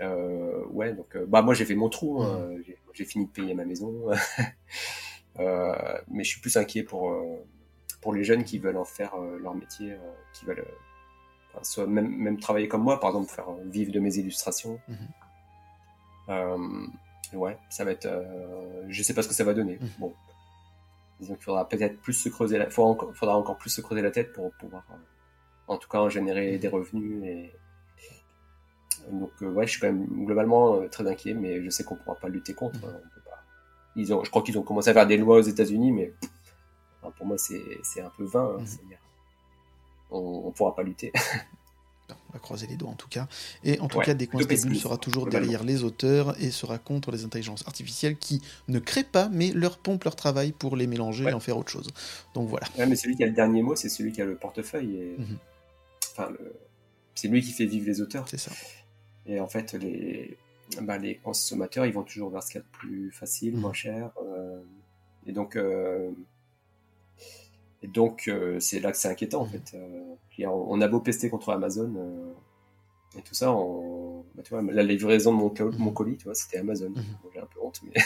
[0.00, 2.50] euh, Ouais, donc, bah, moi, j'ai fait mon trou, hein.
[2.92, 4.08] j'ai fini de payer ma maison.
[5.38, 7.12] mais je suis plus inquiet pour,
[8.00, 9.96] pour les jeunes qui veulent en faire leur métier,
[10.32, 10.64] qui veulent
[11.62, 14.80] soit même, même travailler comme moi, par exemple, faire vivre de mes illustrations.
[14.88, 14.96] Mhm.
[16.30, 16.86] Euh,
[17.32, 18.06] ouais, ça va être.
[18.06, 19.78] Euh, je sais pas ce que ça va donner.
[19.80, 19.86] Mmh.
[19.98, 20.14] Bon,
[21.18, 24.02] disons qu'il faudra peut-être plus se creuser la, faudra encore, faudra encore plus se creuser
[24.02, 24.94] la tête pour pouvoir, euh,
[25.66, 27.52] en tout cas, générer des revenus et
[29.10, 32.28] donc ouais, je suis quand même globalement très inquiet, mais je sais qu'on pourra pas
[32.28, 32.84] lutter contre.
[32.84, 33.42] Hein, pas.
[33.96, 36.12] Ils ont, je crois qu'ils ont commencé à faire des lois aux États-Unis, mais
[37.16, 38.56] pour moi c'est un peu vain.
[38.58, 38.94] Hein, mmh.
[40.12, 41.12] on, on pourra pas lutter.
[42.30, 43.28] on va croiser les doigts en tout cas.
[43.64, 47.66] Et en tout cas, Décoinstabule sera toujours derrière les auteurs et sera contre les intelligences
[47.66, 51.40] artificielles qui ne créent pas, mais leur pompent leur travail pour les mélanger et en
[51.40, 51.88] faire autre chose.
[52.34, 52.66] Donc voilà.
[52.76, 54.96] mais celui qui a le dernier mot, c'est celui qui a le portefeuille.
[54.96, 55.16] Et...
[55.18, 55.38] Mhm.
[56.12, 56.32] Enfin,
[57.14, 58.26] c'est lui qui fait vivre les auteurs.
[58.28, 58.52] C'est ça.
[59.26, 60.36] Et en fait, les,
[60.82, 63.60] bah, les consommateurs, ils vont toujours vers ce qu'il y a de plus facile, mhm.
[63.60, 64.10] moins cher.
[64.24, 64.60] Euh,
[65.26, 66.10] et donc, euh,
[67.82, 69.52] et donc, euh, c'est là que c'est inquiétant, en mhm.
[69.52, 69.74] fait.
[69.74, 74.62] Euh, on a beau pester contre Amazon euh, et tout ça, on, bah, tu vois,
[74.62, 75.94] la livraison de mon, mon mhm.
[75.94, 76.90] colis, tu vois, c'était Amazon.
[76.90, 77.04] Mhm.
[77.34, 77.92] J'ai un peu honte, mais.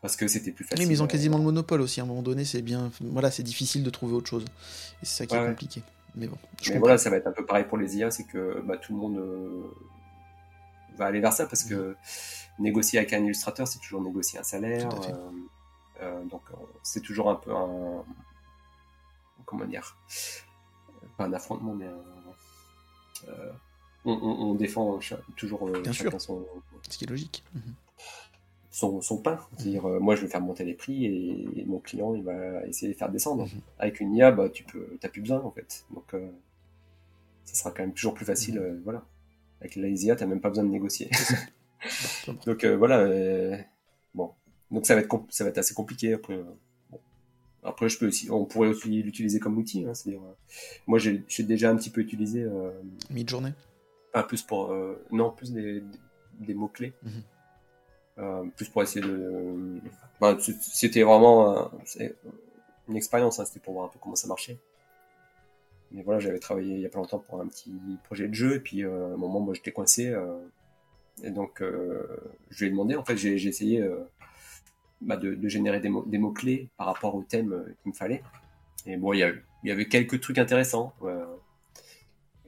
[0.00, 0.82] Parce que c'était plus facile.
[0.82, 2.00] Oui, mais ils ont quasiment le monopole aussi.
[2.00, 2.90] À un moment donné, c'est bien.
[3.00, 4.44] Voilà, c'est difficile de trouver autre chose.
[5.00, 5.82] Et c'est ça qui est compliqué.
[6.16, 6.36] Mais bon.
[6.68, 8.92] mais voilà, ça va être un peu pareil pour les IA, c'est que bah, tout
[8.92, 9.22] le monde
[10.96, 11.96] va aller vers ça parce que
[12.58, 14.88] négocier avec un illustrateur, c'est toujours négocier un salaire.
[16.28, 16.42] donc
[16.82, 18.04] c'est toujours un peu un,
[19.52, 19.96] comment dire,
[21.18, 21.86] pas un affrontement, mais
[23.28, 23.52] euh,
[24.04, 24.98] on, défend
[25.36, 26.20] toujours euh, Bien sûr.
[26.20, 26.44] son,
[26.88, 27.44] ce qui est logique.
[27.54, 27.74] Mhm.
[28.70, 29.38] Son, son pain.
[29.56, 32.92] C'est-à-dire, euh, moi, je vais faire monter les prix et, mon client, il va essayer
[32.92, 33.44] de faire descendre.
[33.44, 33.60] Mhm.
[33.78, 35.84] Avec une IA, bah, tu peux, plus besoin, en fait.
[35.94, 36.14] Donc,
[37.44, 38.58] ça sera quand même toujours plus facile.
[38.58, 38.80] Mhm.
[38.82, 39.04] voilà.
[39.60, 41.10] Avec la IA, tu n'as même pas besoin de négocier.
[42.46, 43.58] Donc, voilà.
[44.14, 44.32] bon.
[44.70, 46.40] Donc, ça va, être ça va être assez compliqué après.
[47.64, 49.84] Après, je peux aussi, on pourrait aussi l'utiliser comme outil.
[49.84, 50.34] Hein, c'est-à-dire, euh,
[50.86, 52.42] moi, j'ai déjà un petit peu utilisé.
[52.42, 52.72] Euh,
[53.10, 53.52] Mid-journée
[54.12, 54.72] Pas plus pour.
[54.72, 55.82] Euh, non, plus des,
[56.40, 56.92] des mots-clés.
[57.02, 57.10] Mhm.
[58.18, 59.80] Euh, plus pour essayer de.
[60.58, 61.70] c'était vraiment
[62.88, 64.58] une expérience, hein, c'était pour voir un peu comment ça marchait.
[65.92, 67.72] Mais voilà, j'avais travaillé il y a pas longtemps pour un petit
[68.04, 70.14] projet de jeu, et puis à un moment, moi, j'étais coincé.
[71.22, 73.82] et donc, je lui ai demandé, en fait, j'ai essayé
[75.04, 78.22] bah, de, générer des, mots, des mots-clés par rapport au thème euh, qu'il me fallait.
[78.86, 80.92] Et bon, il y, y, avait quelques trucs intéressants.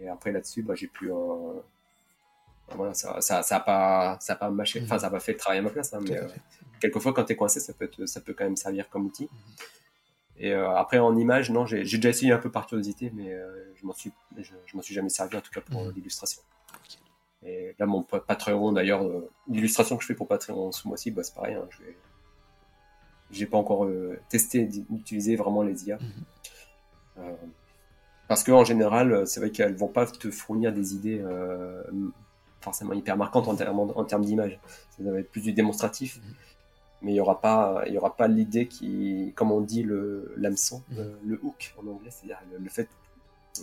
[0.00, 1.10] et après, là-dessus, bah, j'ai pu.
[1.10, 1.60] Euh,
[2.74, 5.32] voilà, ça, ça, ça a pas, ça a pas mâché, enfin, ça a pas fait
[5.32, 6.26] le travail à ma place, hein, mais euh,
[6.80, 9.28] quelquefois, quand tu es coincé, ça peut, ça peut quand même servir comme outil.
[10.36, 13.38] Et après, en image, non, j'ai déjà essayé un peu par curiosité, mais
[13.76, 16.42] je m'en suis, je, m'en suis jamais servi, en tout cas pour l'illustration.
[17.44, 19.04] Et là, mon Patreon, d'ailleurs,
[19.46, 21.96] l'illustration que je fais pour Patreon ce mois-ci, bah, c'est pareil, hein, je vais
[23.34, 25.98] j'ai pas encore euh, testé d'utiliser vraiment les IA.
[25.98, 26.10] Mhm.
[27.18, 27.34] Euh,
[28.28, 31.22] parce qu'en général, euh, c'est vrai qu'elles vont pas te fournir des idées
[32.60, 34.58] forcément hyper marquantes en termes, en termes d'image.
[34.96, 36.16] Ça va être plus du démonstratif.
[36.16, 36.34] Mhm.
[37.02, 40.32] Mais il n'y aura pas, il y aura pas l'idée qui, comme on dit, le
[40.38, 41.16] l'hameçon, mhm.
[41.26, 42.88] le hook en anglais, c'est-à-dire le, fait,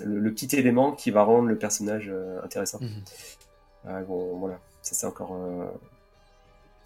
[0.05, 2.79] le, petit élément qui va rendre le personnage intéressant.
[3.83, 5.35] bon, voilà, ça c'est encore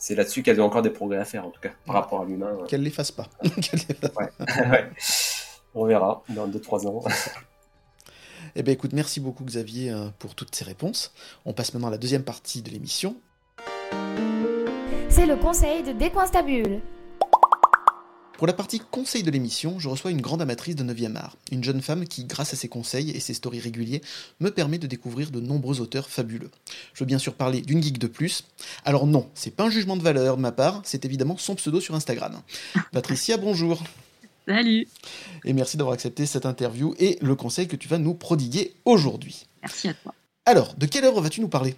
[0.06, 2.26] c'est là-dessus qu'elle a encore des progrès à faire, en tout cas, par rapport à
[2.26, 2.56] l'humain.
[2.68, 3.28] Qu'elle les fasse pas.
[5.74, 7.04] On verra dans 2-3 ans.
[8.56, 11.12] eh bien, écoute, merci beaucoup, Xavier, euh, pour toutes ces réponses.
[11.44, 13.16] On passe maintenant à la deuxième partie de l'émission.
[15.10, 16.82] C'est le conseil de Décoinstabule.
[18.38, 21.64] Pour la partie conseil de l'émission, je reçois une grande amatrice de 9e art, une
[21.64, 24.02] jeune femme qui, grâce à ses conseils et ses stories réguliers,
[24.42, 26.52] me permet de découvrir de nombreux auteurs fabuleux.
[26.94, 28.44] Je veux bien sûr parler d'une geek de plus.
[28.84, 31.80] Alors non, c'est pas un jugement de valeur de ma part, c'est évidemment son pseudo
[31.80, 32.42] sur Instagram.
[32.92, 33.82] Patricia, bonjour.
[34.48, 34.88] Salut.
[35.46, 39.46] Et merci d'avoir accepté cette interview et le conseil que tu vas nous prodiguer aujourd'hui.
[39.62, 40.14] Merci à toi.
[40.46, 41.76] Alors, de quelle œuvre vas-tu nous parler?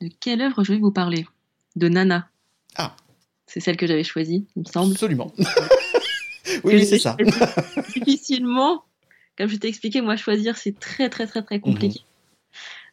[0.00, 1.26] De quelle œuvre je vais vous parler?
[1.76, 2.28] De Nana.
[2.76, 2.96] Ah,
[3.48, 4.92] C'est celle que j'avais choisie, il me semble.
[4.92, 5.32] Absolument.
[6.64, 7.16] oui, oui, c'est ça.
[7.96, 8.84] Difficilement,
[9.36, 12.00] comme je t'ai expliqué, moi choisir c'est très très très très compliqué.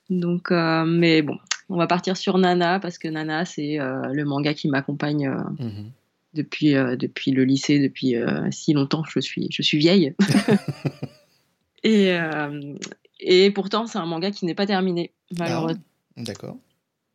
[0.10, 0.20] Mhm.
[0.20, 1.38] Donc, euh, mais bon,
[1.68, 5.42] on va partir sur Nana parce que Nana c'est euh, le manga qui m'accompagne euh,
[5.60, 5.92] Mhm.
[6.34, 8.16] depuis depuis le lycée, depuis
[8.52, 9.04] si longtemps.
[9.10, 10.14] Je suis je suis vieille.
[11.84, 12.18] et
[13.20, 15.84] et pourtant c'est un manga qui n'est pas terminé malheureusement.
[16.18, 16.58] D'accord.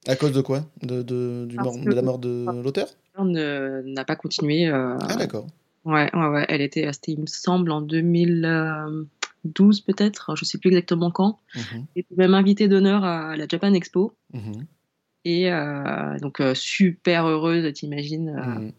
[0.06, 2.88] À cause de quoi de, de, du Parce mort- que- de la mort de l'auteur
[3.22, 4.66] Ne- n'a pas continué.
[4.68, 5.46] euh, Ah, d'accord.
[5.84, 6.46] Ouais, ouais, ouais.
[6.48, 10.34] Elle était, c'était, il me semble, en 2012 peut-être.
[10.36, 11.38] Je sais plus exactement quand.
[11.54, 14.14] Mhm, Elle était même invitée d'honneur à la Japan Expo.
[14.32, 14.66] mhm,
[15.26, 18.30] Et euh, donc euh, super heureuse, t'imagines.
[18.32, 18.72] mhm.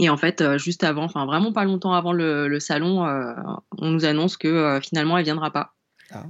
[0.00, 3.34] Et en fait, juste avant, enfin vraiment pas longtemps avant le, le salon, euh,
[3.78, 5.74] on nous annonce que euh, finalement elle viendra pas.
[6.12, 6.24] Ah.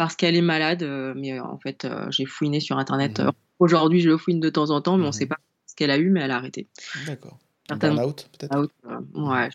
[0.00, 0.82] Parce qu'elle est malade.
[0.82, 3.20] euh, mais euh, en fait, euh, j'ai fouiné sur internet.
[3.20, 3.32] Mhm.
[3.58, 5.12] Aujourd'hui, je fouine de temps en temps, mais on Mhm.
[5.12, 5.36] sait pas
[5.66, 6.68] ce qu'elle a eu, mais elle a arrêté.
[7.06, 7.38] D'accord.
[7.68, 7.96] Certainement.
[7.96, 8.58] burn-out, peut-être?
[8.58, 9.50] Out, euh, ouais.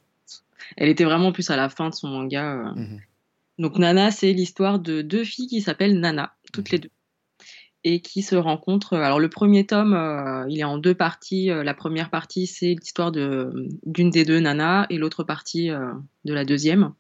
[0.77, 2.45] Elle était vraiment plus à la fin de son manga.
[2.67, 2.71] euh.
[2.75, 2.99] Mhm.
[3.57, 6.91] Donc Nana, c'est l'histoire de deux filles qui s'appellent Nana, toutes les deux,
[7.83, 8.93] et qui se rencontrent.
[8.97, 11.47] Alors le premier tome, euh, il est en deux parties.
[11.47, 16.45] La première partie, c'est l'histoire de d'une des deux Nana, et l'autre partie de la
[16.45, 16.93] deuxième.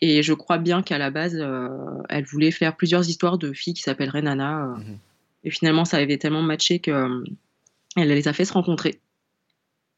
[0.00, 1.68] Et je crois bien qu'à la base, euh,
[2.08, 4.64] elle voulait faire plusieurs histoires de filles qui s'appelleraient Nana.
[4.64, 4.76] euh.
[4.76, 4.98] Mhm.
[5.44, 7.24] Et finalement, ça avait tellement matché que euh,
[7.96, 9.00] elle les a fait se rencontrer.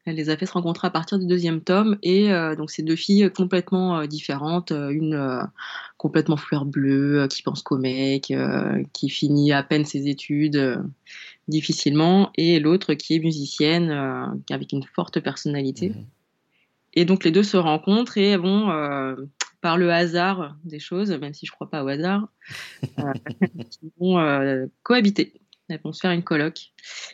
[0.05, 2.95] Elle les a fait se rencontrer à partir du deuxième tome et donc ces deux
[2.95, 5.47] filles complètement différentes, une
[5.97, 8.33] complètement fleur bleue qui pense qu'au mec,
[8.93, 10.81] qui finit à peine ses études
[11.47, 13.91] difficilement et l'autre qui est musicienne
[14.49, 15.89] avec une forte personnalité.
[15.89, 16.05] Mhm.
[16.93, 19.15] Et donc les deux se rencontrent et vont euh,
[19.61, 22.27] par le hasard des choses, même si je crois pas au hasard,
[22.99, 23.13] euh,
[23.69, 25.33] qui vont euh, cohabiter.
[25.69, 26.71] Elles vont se faire une coloc.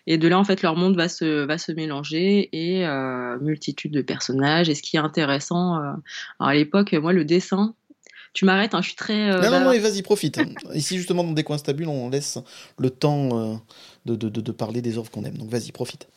[0.07, 3.91] Et de là, en fait, leur monde va se, va se mélanger et euh, multitude
[3.91, 4.68] de personnages.
[4.68, 5.99] Et ce qui est intéressant, alors
[6.40, 7.76] à l'époque, moi, le dessin,
[8.34, 9.32] tu m'arrêtes, hein, je suis très.
[9.32, 9.64] euh, non, non, bavard.
[9.65, 10.40] non, et vas-y, profite.
[10.76, 12.38] Ici, justement, dans Des coins stables, on laisse
[12.78, 13.56] le temps euh,
[14.06, 15.38] de, de, de, de parler des œuvres qu'on aime.
[15.38, 16.07] Donc, vas-y, profite.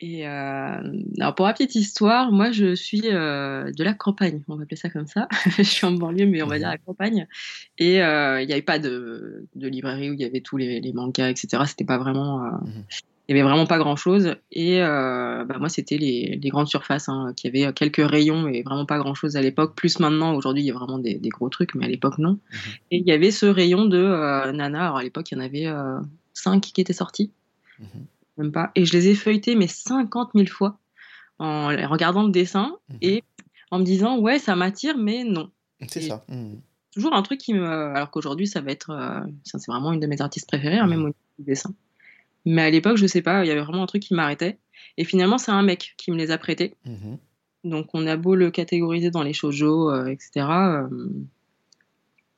[0.00, 0.80] Et euh,
[1.18, 4.76] alors pour la petite histoire, moi je suis euh, de la campagne, on va appeler
[4.76, 5.26] ça comme ça.
[5.58, 7.26] je suis en banlieue, mais on va dire la campagne.
[7.78, 10.80] Et euh, il n'y avait pas de, de librairie où il y avait tous les,
[10.80, 11.64] les mangas, etc.
[11.66, 12.84] C'était pas vraiment, Mhm.
[13.28, 14.36] il y avait vraiment pas grand chose.
[14.52, 18.62] Et euh, bah, moi c'était les, les grandes surfaces hein, qui avaient quelques rayons et
[18.62, 19.74] vraiment pas grand chose à l'époque.
[19.74, 22.32] Plus maintenant, aujourd'hui il y a vraiment des, des gros trucs, mais à l'époque non.
[22.52, 22.58] Mhm.
[22.92, 24.84] Et il y avait ce rayon de euh, Nana.
[24.84, 25.98] Alors à l'époque il y en avait euh,
[26.34, 27.32] cinq qui étaient sortis
[27.80, 28.06] Mhm.
[28.38, 28.70] Même pas.
[28.74, 30.78] Et je les ai feuilletés, mais 50 000 fois,
[31.38, 32.98] en regardant le dessin Mhm.
[33.02, 33.24] et
[33.70, 35.50] en me disant, ouais, ça m'attire, mais non.
[35.88, 36.24] C'est ça.
[36.28, 36.60] Mhm.
[36.94, 37.64] Toujours un truc qui me.
[37.66, 38.90] Alors qu'aujourd'hui, ça va être.
[38.90, 41.70] euh, c'est vraiment une de mes artistes préférées, hein, même au niveau du dessin.
[42.46, 44.58] Mais à l'époque, je sais pas, il y avait vraiment un truc qui m'arrêtait.
[44.96, 46.74] Et finalement, c'est un mec qui me les a prêtés.
[46.86, 47.18] Mhm.
[47.64, 50.46] Donc, on a beau le catégoriser dans les shoujo, euh, etc.
[50.46, 50.88] euh,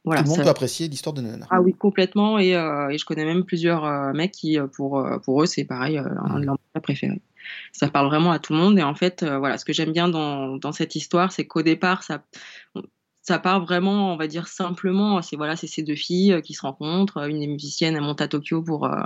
[0.05, 1.47] voilà, Tout le monde ça- peut apprécier l'histoire de Nana.
[1.51, 2.39] Ah oui, complètement.
[2.39, 5.64] Et, euh, et je connais même plusieurs euh, mecs qui, euh, pour, pour eux, c'est
[5.64, 7.20] pareil, un de leurs préférés.
[7.72, 8.78] Ça parle vraiment à tout le monde.
[8.78, 11.62] Et en fait, euh, voilà, ce que j'aime bien dans, dans cette histoire, c'est qu'au
[11.62, 12.22] départ, ça,
[13.22, 15.20] ça part vraiment, on va dire simplement.
[15.22, 17.28] C'est voilà, c'est ces deux filles qui se rencontrent.
[17.28, 19.02] Une est musicienne, elle monte à Tokyo pour, euh,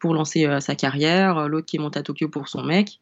[0.00, 1.48] pour lancer euh, sa carrière.
[1.48, 3.00] L'autre qui monte à Tokyo pour son mec.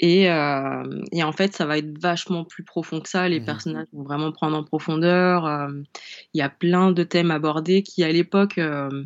[0.00, 3.28] Et, euh, et en fait, ça va être vachement plus profond que ça.
[3.28, 3.46] Les Mhm.
[3.46, 5.46] personnages vont vraiment prendre en profondeur.
[5.46, 5.68] euh,
[6.34, 9.04] il y a plein de thèmes abordés qui, à l'époque, euh,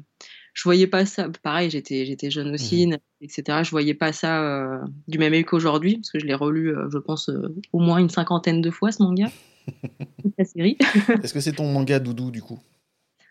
[0.55, 1.29] je voyais pas ça.
[1.43, 2.91] Pareil, j'étais j'étais jeune aussi,
[3.21, 3.63] etc.
[3.63, 4.79] Je voyais pas ça euh,
[5.09, 7.31] du même œil qu'aujourd'hui, parce que je l'ai relu, je pense,
[7.73, 9.27] au moins une cinquantaine de fois, ce manga.
[10.39, 10.79] La série.
[11.23, 12.59] Est-ce que c'est ton manga doudou, du coup?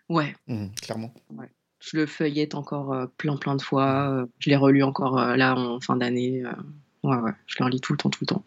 [0.08, 1.12] Ouais, Mhm, Clairement.
[1.80, 4.26] je le feuillette encore plein, plein de fois.
[4.38, 6.42] je l'ai relu encore là en fin d'année.
[7.04, 8.44] Euh, ouais, ouais, je le relis tout le temps, tout le temps.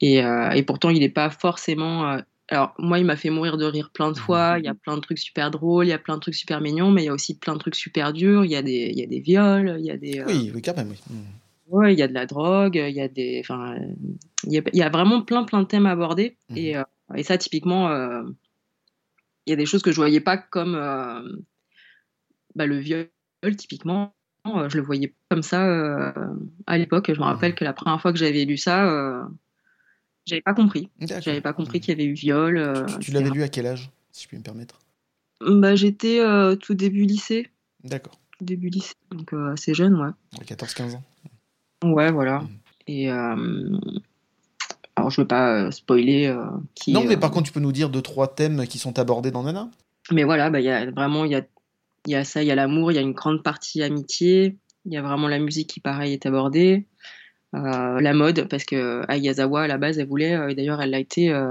[0.00, 2.08] Et, euh, et pourtant, il n'est pas forcément.
[2.12, 2.20] euh,
[2.50, 4.54] alors, moi, il m'a fait mourir de rire plein de fois.
[4.58, 6.60] Il y a plein de trucs super drôles, il y a plein de trucs super
[6.60, 8.44] mignons, mais il y a aussi plein de trucs super durs.
[8.44, 10.20] Il y a des, il y a des viols, il y a des.
[10.20, 11.00] euh, Oui, oui, quand même, oui.
[11.10, 11.24] Mhm.
[11.68, 13.94] Ouais, il y a de la drogue, il y a des, enfin, euh,
[14.44, 16.56] il y a, il y a vraiment plein plein de thèmes à aborder Mhm.
[16.56, 16.82] et, euh,
[17.14, 18.22] et ça typiquement, euh,
[19.46, 21.20] il y a des choses que je voyais pas comme euh,
[22.54, 23.08] bah, le viol
[23.58, 24.17] typiquement, euh,
[24.68, 26.12] je le voyais comme ça euh,
[26.66, 27.12] à l'époque.
[27.12, 29.24] Je me rappelle que la première fois que j'avais lu ça, euh,
[30.26, 32.58] j'avais pas compris, j'avais pas compris qu'il y avait eu viol.
[32.58, 34.78] euh, Tu, l'avais lu à quel âge, si je puis me permettre?
[35.40, 37.48] Bah, j'étais euh, tout début lycée,
[37.84, 38.18] D'accord.
[38.38, 40.10] tout début lycée, donc euh, assez jeune, ouais.
[40.38, 41.02] Ouais, 14-15 ans.
[41.84, 42.40] Ouais, voilà.
[42.40, 42.48] Mhm.
[42.88, 43.78] Et euh,
[44.96, 46.44] alors, je veux pas euh, spoiler euh,
[46.74, 46.92] qui.
[46.92, 49.30] non, mais euh, par contre, tu peux nous dire deux, trois thèmes qui sont abordés
[49.30, 49.70] dans Nana?
[50.10, 51.42] Mais voilà, bah, il y a vraiment, il y a,
[52.08, 54.56] il y a ça, il y a l'amour, il y a une grande partie amitié,
[54.86, 56.86] il y a vraiment la musique qui, pareil, est abordée.
[57.54, 60.94] euh, la mode, parce que Ayazawa, à la base, elle voulait, euh, et d'ailleurs, elle
[60.94, 61.50] a été euh,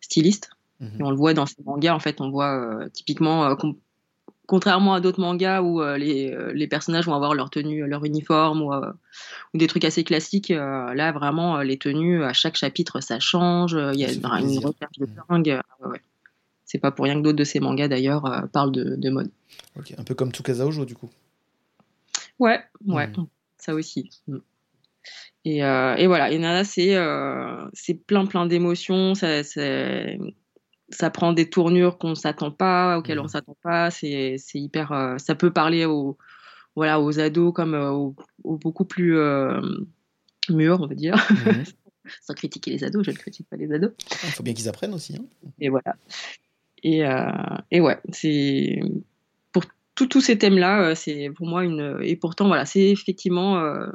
[0.00, 0.50] styliste.
[0.80, 0.96] Mhm.
[0.98, 3.54] Et on le voit dans ses mangas, en fait, on voit typiquement,
[4.46, 8.72] contrairement à d'autres mangas où les, les personnages vont avoir leur tenue, leur uniforme ou,
[8.74, 13.76] ou des trucs assez classiques, là, vraiment, les tenues, à chaque chapitre, ça change.
[13.94, 15.60] Il y a une, une recherche de dingue.
[15.84, 16.00] ouais.
[16.72, 19.28] C'est pas pour rien que d'autres de ces mangas, d'ailleurs, euh, parlent de, de mode.
[19.76, 21.10] Ok, un peu comme Tsukasa Ojo, du coup.
[22.38, 23.26] Ouais, ouais, Mhm.
[23.58, 24.08] ça aussi.
[24.28, 24.36] Mm.
[25.46, 31.32] Et, euh, et voilà, et Nana, c'est euh, c'est plein plein d'émotions, ça, ça prend
[31.32, 33.90] des tournures qu'on s'attend pas, auxquelles on s'attend pas.
[33.90, 36.18] C'est hyper, euh, ça peut parler aux
[36.76, 38.14] voilà aux ados comme aux,
[38.44, 39.16] aux beaucoup plus
[40.50, 41.14] mûrs, on va dire.
[42.22, 43.92] Sans critiquer les ados, je ne critique pas les ados.
[44.24, 45.16] Il faut bien qu'ils apprennent aussi.
[45.16, 45.24] hein.
[45.60, 45.96] Et voilà.
[46.82, 47.30] Et, euh,
[47.70, 48.80] et ouais, c'est
[49.52, 51.98] pour tous ces thèmes-là, euh, c'est pour moi une.
[52.02, 53.86] Et pourtant, voilà, c'est effectivement, euh,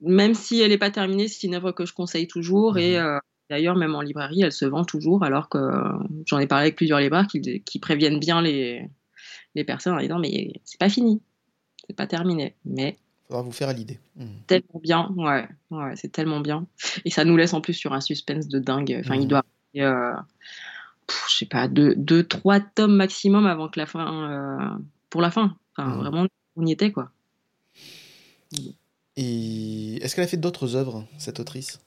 [0.00, 2.76] même si elle n'est pas terminée, c'est une œuvre que je conseille toujours.
[2.78, 3.20] Et Mhm.
[3.50, 5.58] d'ailleurs, même en librairie, elle se vend toujours, alors que
[6.26, 8.88] j'en ai parlé avec plusieurs libraires qui, qui préviennent bien les,
[9.54, 11.22] les personnes en disant Mais c'est pas fini,
[11.86, 12.54] c'est pas terminé.
[12.66, 12.98] Mais
[13.28, 13.98] Faudra vous faire à l'idée.
[14.16, 14.28] Mhm.
[14.46, 16.66] tellement bien, ouais, ouais, c'est tellement bien.
[17.06, 18.98] Et ça nous laisse en plus sur un suspense de dingue.
[19.00, 19.28] Enfin, il Mhm.
[19.28, 19.44] doit
[19.76, 20.12] euh,
[21.06, 24.78] pff, je sais pas, deux, deux, trois tomes maximum avant que la fin, euh,
[25.10, 25.56] pour la fin.
[25.76, 25.98] Enfin, Mhm.
[26.00, 26.26] vraiment,
[26.56, 27.10] on y était, quoi.
[29.16, 31.80] Et est-ce qu'elle a fait d'autres œuvres, cette autrice?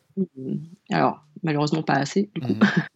[0.90, 2.54] Alors, malheureusement, pas assez, du coup.
[2.54, 2.60] Mhm.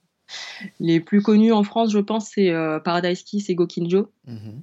[0.80, 4.12] Les plus connus en France, je pense, c'est euh, Paradise Kiss et Gokinjo.
[4.28, 4.62] Mhm.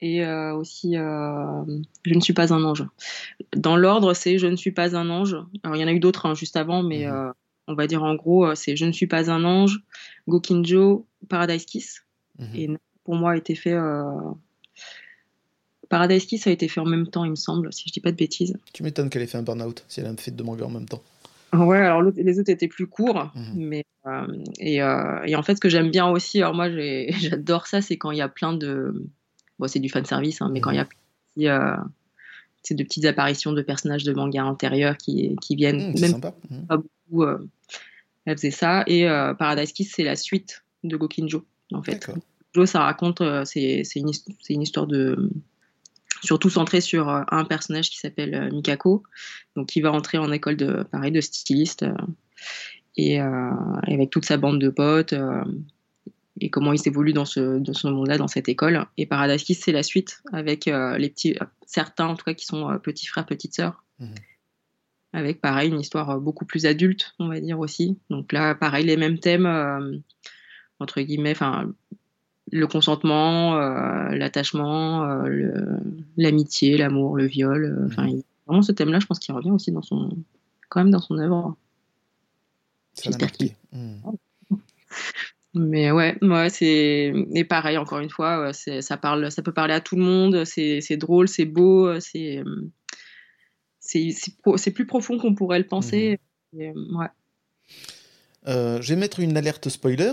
[0.00, 1.64] Et euh, aussi euh,
[2.04, 2.84] Je ne suis pas un ange.
[3.56, 5.36] Dans l'ordre, c'est Je ne suis pas un ange.
[5.62, 7.32] Alors, il y en a eu d'autres hein, juste avant, mais Mhm.
[7.66, 9.80] On va dire en gros, euh, c'est Je ne suis pas un ange,
[10.28, 12.02] Gokinjo, Paradise Kiss.
[12.38, 12.48] Mhm.
[12.54, 12.68] Et
[13.04, 13.72] pour moi, a été fait.
[13.72, 14.04] euh,
[15.88, 18.10] Paradise Kiss a été fait en même temps, il me semble, si je dis pas
[18.10, 18.56] de bêtises.
[18.72, 20.88] Tu m'étonnes qu'elle ait fait un burn-out si elle a fait deux mangas en même
[20.88, 21.02] temps.
[21.52, 23.52] Ouais, alors les autres étaient plus courts, Mhm.
[23.54, 24.26] mais euh,
[24.58, 26.68] et, euh, et en fait, ce que j'aime bien aussi, alors moi
[27.10, 29.06] j'adore ça, c'est quand il y a plein de,
[29.58, 30.88] bon c'est du fan service, hein, mais quand il y a
[31.36, 31.76] de, euh,
[32.62, 36.10] sais, de petites apparitions de personnages de manga antérieurs qui, qui viennent, Mhm, c'est même
[36.12, 36.34] sympa.
[36.50, 36.66] Mhm.
[36.66, 37.22] pas beaucoup,
[38.24, 38.84] elle faisait ça.
[38.86, 42.06] Et euh, Paradise Kiss, c'est la suite de Gokinjo, en fait.
[42.06, 44.10] Gokinjo, ça raconte, euh, c'est c'est une,
[44.48, 45.30] une histoire de.
[46.22, 49.02] Surtout centrée sur euh, un personnage qui s'appelle Mikako,
[49.56, 51.84] donc qui va entrer en école de, pareil, de styliste,
[52.96, 55.14] et, et avec toute sa bande de potes,
[56.40, 58.86] et comment il s'évolue dans ce, dans ce monde-là, dans cette école.
[58.96, 61.36] Et Paradise Kiss, c'est la suite, avec euh, les petits,
[61.66, 64.14] certains en tout cas qui sont euh, petits frères, petites sœurs Mhm.
[65.14, 67.96] Avec pareil une histoire euh, beaucoup plus adulte, on va dire aussi.
[68.10, 69.96] Donc là, pareil, les mêmes thèmes, euh,
[70.80, 71.72] entre guillemets, enfin,
[72.50, 75.78] le consentement, euh, l'attachement, euh,
[76.16, 77.86] l'amitié, l'amour, le viol.
[77.86, 78.08] Enfin,
[78.46, 80.10] vraiment ce thème-là, je pense qu'il revient aussi dans son,
[80.68, 81.56] quand même dans son œuvre.
[83.00, 83.56] J'espère marqué.
[83.72, 84.00] Mhm.
[85.56, 89.74] Mais ouais, ouais, c'est et pareil encore une fois, c'est ça parle, ça peut parler
[89.74, 90.44] à tout le monde.
[90.44, 92.42] C'est c'est drôle, c'est beau, c'est
[93.84, 96.18] c'est plus profond qu'on pourrait le penser.
[96.56, 97.06] Et, euh, ouais.
[98.46, 100.12] Euh, je vais mettre une alerte spoiler.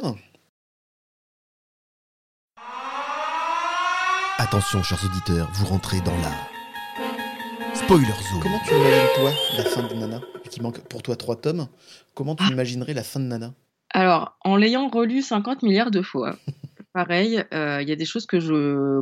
[4.38, 8.42] Attention, chers auditeurs, vous rentrez dans la spoiler zone.
[8.42, 10.18] Comment tu imagines, toi, la fin de Nana?
[10.44, 11.68] Vu qu'il manque pour toi trois tomes,
[12.16, 13.54] comment tu imaginerais la fin de Nana?
[13.94, 16.38] Alors, en l'ayant relu 50 milliards de fois,
[16.94, 19.02] pareil, euh, il y a des choses que je.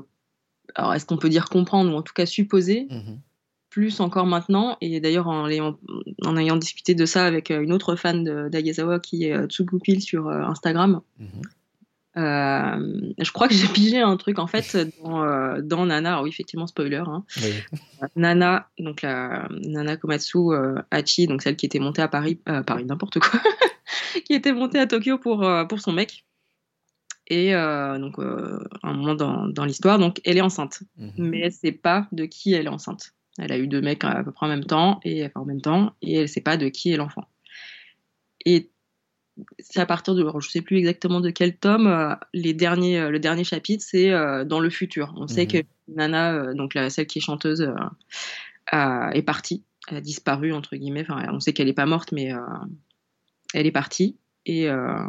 [0.75, 3.19] Alors, est-ce qu'on peut dire comprendre ou en tout cas supposer, Mhm.
[3.69, 8.49] Plus encore maintenant Et d'ailleurs, en, ayant discuté de ça avec euh, une autre fan
[8.49, 11.41] d'Agasawa qui est euh, Tsugupil sur euh, Instagram, Mhm.
[12.15, 16.09] je crois que j'ai pigé un truc en fait dans, dans Nana.
[16.13, 17.03] Alors, oui, effectivement, spoiler.
[17.05, 17.23] hein.
[17.37, 17.53] Oui.
[18.15, 20.37] Nana, donc la Nana Komatsu
[20.91, 23.39] Hachi, donc celle qui était montée à Paris, Paris n'importe quoi,
[24.25, 26.25] qui était montée à Tokyo pour, pour son mec.
[27.31, 31.11] Et euh, donc, euh, un moment dans, dans l'histoire, donc elle est enceinte, Mhm.
[31.19, 33.11] mais elle sait pas de qui elle est enceinte.
[33.39, 35.61] Elle a eu deux mecs à peu près en même temps, et enfin, en même
[35.61, 37.27] temps, et elle sait pas de qui est l'enfant.
[38.45, 38.69] Et
[39.59, 43.09] c'est à partir de, je sais plus exactement de quel tome, euh, les derniers, euh,
[43.09, 45.13] le dernier chapitre, c'est euh, dans le futur.
[45.17, 45.47] On sait Mhm.
[45.47, 45.57] que
[45.87, 47.71] Nana, donc la, celle qui est chanteuse,
[48.71, 51.05] a- est partie, elle a disparu entre guillemets.
[51.09, 52.39] Enfin, on sait qu'elle est pas morte, mais euh,
[53.53, 54.17] elle est partie.
[54.45, 55.03] Et, euh,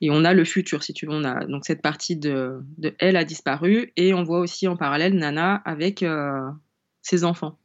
[0.00, 1.12] et on a le futur, si tu veux.
[1.12, 4.76] On a donc cette partie de, de elle a disparu, et on voit aussi en
[4.76, 6.40] parallèle Nana avec euh,
[7.04, 7.58] ses enfants.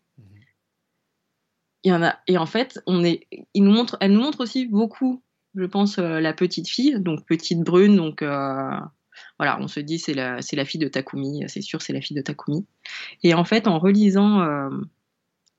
[1.83, 4.41] Il y en a, et en fait, on est, il nous montre, elle nous montre
[4.41, 5.23] aussi beaucoup,
[5.55, 8.69] je pense, euh, la petite fille, donc petite brune, donc euh,
[9.37, 12.01] voilà, on se dit c'est la, c'est la fille de Takumi, c'est sûr, c'est la
[12.01, 12.67] fille de Takumi.
[13.23, 14.69] Et en fait, en relisant, euh,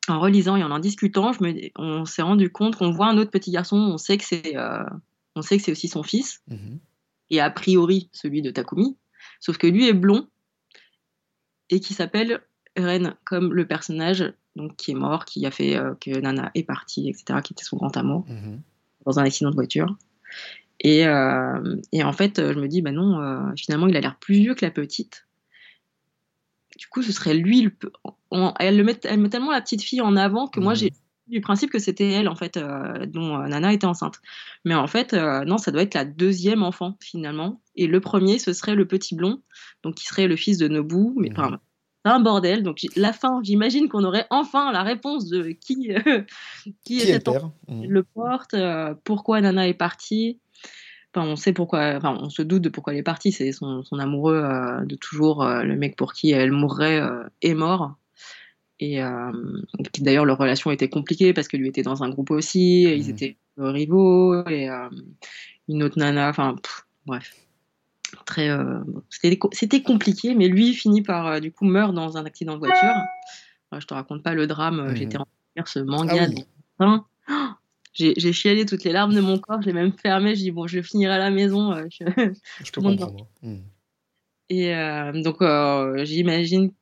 [0.09, 3.17] en relisant et en en discutant, je me, on s'est rendu compte qu'on voit un
[3.17, 4.57] autre petit garçon, on sait que c'est,
[5.37, 6.81] on sait que c'est aussi son fils, Mhm.
[7.31, 8.99] et a priori celui de Takumi,
[9.41, 10.29] sauf que lui est blond
[11.71, 12.43] et qui s'appelle
[12.77, 16.65] Ren, comme le personnage donc qui est mort, qui a fait euh, que Nana est
[16.65, 18.61] partie, etc., qui était son grand amour Mhm.
[19.07, 19.97] dans un accident de voiture.
[20.81, 24.17] Et, euh, et en fait, je me dis, bah non, euh, finalement, il a l'air
[24.17, 25.27] plus vieux que la petite.
[26.79, 27.63] Du coup, ce serait lui.
[27.63, 27.73] Le,
[28.59, 30.79] elle, le met, elle met tellement la petite fille en avant que moi, Mhm.
[30.79, 30.93] j'ai
[31.27, 34.21] du principe que c'était elle, en fait, euh, dont Nana était enceinte.
[34.65, 37.61] Mais en fait, non, ça doit être la deuxième enfant, finalement.
[37.77, 39.41] Et le premier, ce serait le petit blond,
[39.83, 41.13] donc qui serait le fils de Nobu.
[41.17, 41.35] Mais Mhm.
[41.39, 41.61] enfin,
[42.05, 42.63] un bordel.
[42.63, 46.23] Donc, la fin, j'imagine qu'on aurait enfin la réponse de qui, euh,
[46.65, 47.87] qui, Qui est est le père Mhm.
[47.89, 50.39] le porte, euh, pourquoi Nana est partie.
[51.15, 53.33] Enfin, on sait pourquoi, enfin, on se doute de pourquoi elle est partie.
[53.33, 57.03] C'est son, son amoureux euh, de toujours, le mec pour qui elle mourrait
[57.43, 57.95] est mort.
[58.79, 59.01] Et
[59.99, 63.05] d'ailleurs, leur relation était compliquée parce que lui était dans un groupe aussi, et ils
[63.05, 63.11] Mhm.
[63.11, 64.69] étaient rivaux, et
[65.69, 66.57] une autre nana, enfin,
[67.07, 67.35] bref.
[68.27, 72.55] Très, euh, c'était compliqué, mais lui finit par, euh, du coup, meurt dans un accident
[72.55, 72.97] de voiture.
[73.73, 76.27] Euh, je te raconte pas le drame, j'étais en train de lire ce manga Ah
[76.29, 76.35] oui.
[76.35, 76.45] de
[76.79, 77.07] fin.
[77.93, 80.51] J'ai j'ai chialé toutes les larmes de mon corps, je l'ai même fermé, j'ai dit
[80.53, 81.75] bon, je finirai à la maison.
[81.91, 82.33] je-
[82.65, 83.27] Je peux comprendre.
[83.43, 83.63] Mhm.
[84.49, 86.73] Et euh, donc, euh, j'imagine,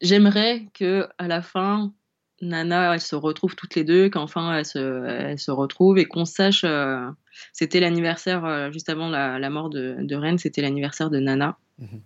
[0.00, 1.92] j'aimerais que à la fin,
[2.40, 6.24] Nana, elle se retrouve toutes les deux, qu'enfin elles se, elles se retrouvent et qu'on
[6.24, 6.62] sache.
[6.64, 7.10] euh,
[7.52, 11.58] c'était l'anniversaire, euh, juste avant la, la mort de, de Ren, c'était l'anniversaire de Nana.
[11.78, 12.00] Mhm.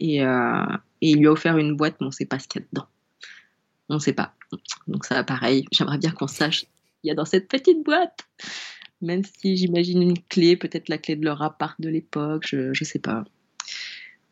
[0.00, 0.64] Et, euh,
[1.02, 2.64] et il lui a offert une boîte, mais on ne sait pas ce qu'il y
[2.64, 2.86] a dedans.
[3.88, 4.34] On ne sait pas.
[4.86, 8.26] Donc, ça, pareil, j'aimerais bien qu'on sache ce qu'il y a dans cette petite boîte.
[9.02, 12.84] Même si j'imagine une clé, peut-être la clé de leur appart de l'époque, je ne
[12.84, 13.24] sais pas.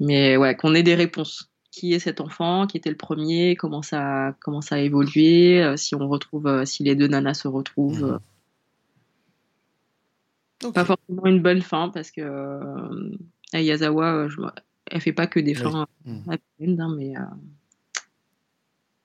[0.01, 1.51] Mais ouais, qu'on ait des réponses.
[1.79, 5.77] Qui est cet enfant Qui était le premier Comment ça, comment ça a évolué euh,
[5.77, 8.19] Si on retrouve, euh, si les deux nanas se retrouvent.
[10.65, 10.75] Ok.
[10.75, 13.17] Pas forcément une bonne fin parce que euh,
[13.53, 14.41] Ayazawa, je,
[14.91, 15.63] elle fait pas que des Oui.
[15.63, 16.23] fins Mhm.
[16.81, 17.21] hein, mais, euh,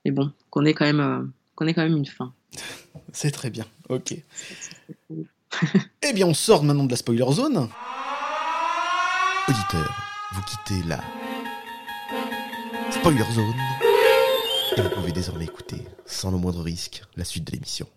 [0.04, 1.22] mais bon, qu'on ait quand même, euh,
[1.54, 2.34] qu'on ait quand même une fin.
[3.14, 3.66] C'est très bien.
[3.90, 4.16] Ok.
[6.02, 7.70] Eh bien, on sort maintenant de la spoiler zone.
[9.48, 9.95] Auditeur,
[10.34, 11.00] vous quittez la
[12.94, 13.53] spoiler zone
[14.78, 17.88] et vous pouvez désormais écouter, sans le moindre risque, la suite de l'émission.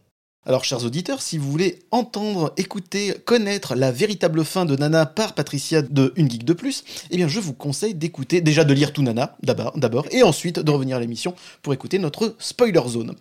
[0.44, 5.34] Alors, chers auditeurs, si vous voulez entendre, écouter, connaître la véritable fin de Nana par
[5.34, 8.92] Patricia de Une Geek de Plus, eh bien, je vous conseille d'écouter, déjà de lire
[8.92, 13.14] tout Nana, d'abord, et ensuite de revenir à l'émission pour écouter notre spoiler zone.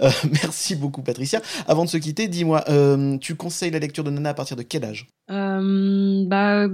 [0.00, 0.10] Euh,
[0.42, 1.42] merci beaucoup, Patricia.
[1.66, 4.62] Avant de se quitter, dis-moi, euh, tu conseilles la lecture de Nana à partir de
[4.62, 5.08] quel âge?
[5.30, 6.68] Euh, bah,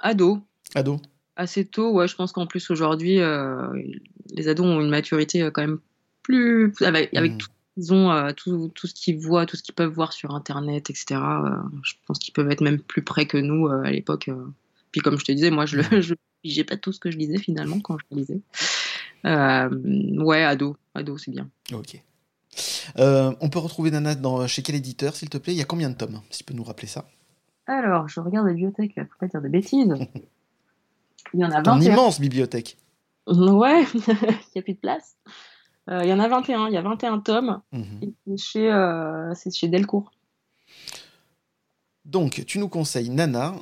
[0.00, 0.40] ado,
[0.74, 1.00] Ado?
[1.36, 3.68] Assez tôt, ouais, je pense qu'en plus aujourd'hui, euh,
[4.30, 5.78] les ados ont une maturité euh, quand même
[6.22, 6.72] plus.
[6.82, 7.38] avec, avec Mhm.
[7.38, 10.34] tout, ils ont, euh, tout, tout ce qu'ils voient, tout ce qu'ils peuvent voir sur
[10.34, 11.14] Internet, etc.
[11.44, 11.50] euh,
[11.82, 14.28] je pense qu'ils peuvent être même plus près que nous euh, à l'époque.
[14.28, 14.46] euh.
[14.92, 17.18] Puis comme je te disais, moi, je le, je j'ai pas tout ce que je
[17.18, 18.40] lisais finalement quand je lisais.
[19.24, 19.68] Euh,
[20.22, 21.48] ouais, ado, ado, c'est bien.
[21.72, 22.00] Ok.
[22.98, 25.52] Euh, on peut retrouver Nana dans, chez quel éditeur, s'il te plaît?
[25.52, 27.08] Il y a combien de tomes Si tu peux nous rappeler ça?
[27.66, 29.92] Alors, je regarde la bibliothèque, faut pas dire de bêtises.
[31.34, 31.92] Il y en a Ton 21.
[31.92, 32.76] immense bibliothèque.
[33.26, 34.00] Ouais, il
[34.54, 35.16] n'y a plus de place.
[35.90, 37.60] Euh, il y en a 21, il y a 21 tomes.
[37.72, 38.12] Mhm.
[38.26, 40.10] C'est chez, euh, chez Delcourt.
[42.04, 43.54] Donc, tu nous conseilles Nana,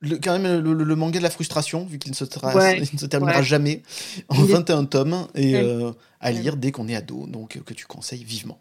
[0.00, 2.54] le, quand même le, le- le manga de la frustration, vu qu'il ne se, tra-
[2.54, 3.44] Ouais, il ne se terminera ouais.
[3.44, 3.82] jamais,
[4.28, 5.62] en Il est- 21 tomes, et Ouais.
[5.64, 8.58] euh, à lire dès qu'on est ado, donc euh, que tu conseilles vivement.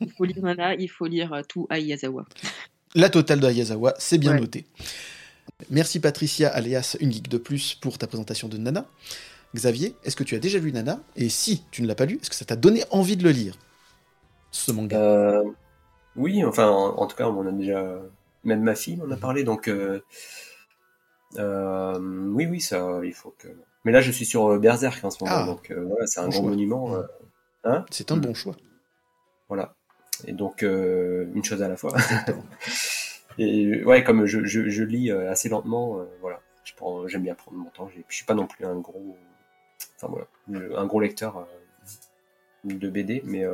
[0.00, 2.24] Il faut lire Nana, il faut lire euh, tout Ayazawa.
[2.94, 4.66] La totale de Ayazawa, c'est bien noté.
[5.70, 8.86] Merci Patricia, alias Une Geek de Plus, pour ta présentation de Nana.
[9.54, 11.00] Xavier, est-ce que tu as déjà lu Nana?
[11.16, 13.30] Et si tu ne l'as pas lu, est-ce que ça t'a donné envie de le
[13.30, 13.56] lire
[14.50, 14.98] Ce manga?
[14.98, 15.44] Euh,
[16.16, 17.98] oui, enfin, en, en tout cas, on en a déjà.
[18.44, 19.68] Même ma fille m'en a parlé, donc.
[19.68, 20.00] euh,
[21.38, 23.48] euh, oui, oui, ça, il faut que.
[23.84, 25.46] Mais là, je suis sur Berserk en ce moment, Ah.
[25.46, 26.42] donc voilà, c'est un Bon choix.
[26.42, 26.96] monument.
[27.64, 27.84] hein?
[27.90, 28.56] C'est un bon choix.
[29.48, 29.74] Voilà.
[30.26, 31.94] Et donc, une chose à la fois.
[33.38, 37.34] Et ouais, comme je, je, lis euh, assez lentement, euh, voilà, je prends, j'aime bien
[37.34, 37.88] prendre mon temps.
[38.08, 39.16] Je suis pas non plus un gros,
[39.96, 40.26] enfin voilà,
[40.78, 41.44] un gros lecteur euh,
[42.64, 43.44] de BD, mais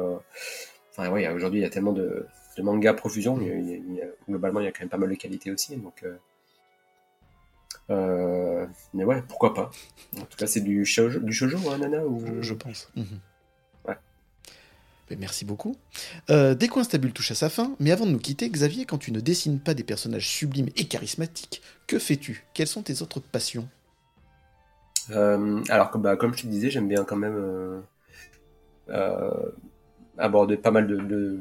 [0.91, 4.69] enfin ouais, aujourd'hui il y a tellement de, de mangas profusion, a- globalement il y
[4.69, 6.05] a quand même pas mal de qualité aussi, donc.
[7.91, 9.71] euh, mais ouais, pourquoi pas.
[10.21, 12.43] En tout cas, c'est du shoujo, hein, Nana ou...
[12.43, 12.91] Je, pense.
[12.97, 13.21] Mhm.
[15.19, 15.77] Merci beaucoup.
[16.31, 19.21] Euh, Décoinstabule touche à sa fin, mais avant de nous quitter, Xavier, quand tu ne
[19.21, 22.45] dessines pas des personnages sublimes et charismatiques, que fais-tu?
[22.55, 23.69] Quelles sont tes autres passions?
[25.11, 27.81] Euh, alors, comme, bah, comme je te disais, j'aime bien quand même euh,
[28.91, 29.51] euh,
[30.19, 31.41] aborder pas mal de,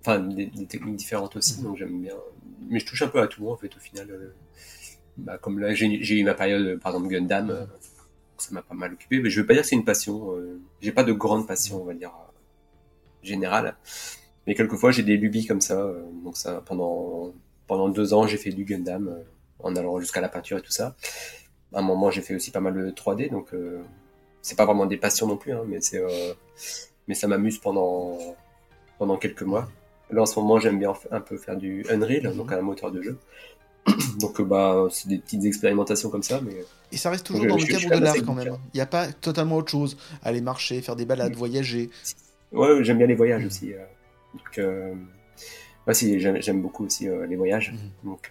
[0.00, 2.14] enfin des, techniques différentes aussi, donc j'aime bien.
[2.68, 4.08] Mais je touche un peu à tout en fait au final.
[5.18, 7.66] bah, comme là, j'ai eu ma période, par exemple Gundam,
[8.38, 9.20] ça m'a pas mal occupé.
[9.20, 10.34] Mais je veux pas dire que c'est une passion.
[10.80, 12.12] j'ai pas de grande passion, on va dire
[13.24, 13.76] générale.
[14.46, 15.78] Mais quelquefois j'ai des lubies comme ça.
[15.80, 17.32] euh, donc ça, pendant
[17.66, 19.22] pendant deux ans, j'ai fait du Gundam euh,
[19.60, 20.96] en allant jusqu'à la peinture et tout ça.
[21.72, 23.82] À un moment, j'ai fait aussi pas mal de 3D, donc euh,
[24.42, 26.34] c'est pas vraiment des passions non plus, hein, mais c'est euh,
[27.08, 28.18] mais ça m'amuse pendant
[28.98, 29.68] pendant quelques mois.
[30.10, 33.00] Là en ce moment, j'aime bien un peu faire du Unreal, donc un moteur de
[33.02, 33.18] jeu.
[34.20, 36.54] donc bah c'est des petites expérimentations comme ça, mais
[36.92, 38.52] Et ça reste toujours dans le je- cadre de l'art quand même.
[38.54, 38.60] hein.
[38.72, 39.96] Il n'y a pas totalement autre chose.
[40.22, 41.90] Aller marcher, faire des balades, voyager.
[42.54, 43.72] Ouais, j'aime bien les voyages aussi.
[43.74, 43.84] euh.
[44.34, 44.60] Donc,
[45.86, 47.72] ouais, si, j'aime, beaucoup aussi euh, les voyages.
[47.72, 48.10] Mhm.
[48.10, 48.30] Donc,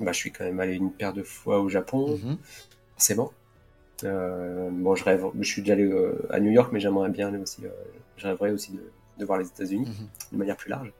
[0.00, 2.36] bah, je suis quand même allé une paire de fois au Japon, Mhm.
[2.94, 3.32] forcément.
[4.04, 7.28] Euh, bon, je rêve, je suis déjà allé euh, à New York, mais j'aimerais bien
[7.28, 7.64] aller aussi.
[7.66, 7.70] euh,
[8.16, 8.82] je rêverais aussi de,
[9.18, 10.06] de voir les États-Unis Mhm.
[10.32, 10.90] de manière plus large.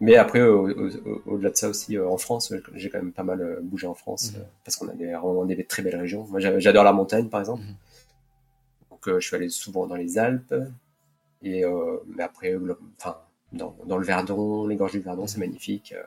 [0.00, 3.58] Mais après, au- au- au-delà de ça aussi, en France, j'ai quand même pas mal
[3.62, 4.42] bougé en France Mhm.
[4.64, 6.26] parce qu'on a des, vraiment des très belles régions.
[6.30, 7.62] Moi, j'a- j'adore la montagne, par exemple.
[9.04, 10.54] Donc, euh, je suis allé souvent dans les Alpes.
[11.42, 12.54] Et euh, mais après,
[12.98, 13.18] enfin,
[13.52, 15.94] dans, dans le Verdon, les gorges du Verdon, c'est magnifique.
[15.96, 16.02] euh,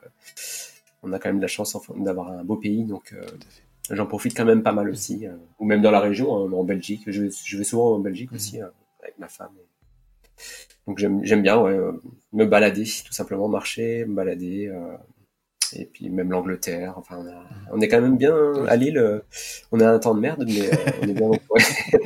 [1.03, 3.13] on a quand même de la chance d'avoir un beau pays, donc
[3.91, 5.27] j'en profite quand même pas mal aussi.
[5.59, 7.03] ou même dans la région, hein, en Belgique.
[7.07, 8.67] Je vais, je vais souvent en Belgique aussi euh,
[9.03, 9.51] avec ma femme.
[10.87, 11.77] Donc j'aime bien ouais,
[12.33, 14.67] me balader, tout simplement marcher, me balader.
[14.67, 14.95] euh,
[15.75, 16.95] et puis même l'Angleterre.
[16.97, 18.35] Enfin, on, a- on est quand même bien
[18.67, 19.21] à Lille.
[19.71, 21.29] on a un temps de merde, mais euh, on est bien.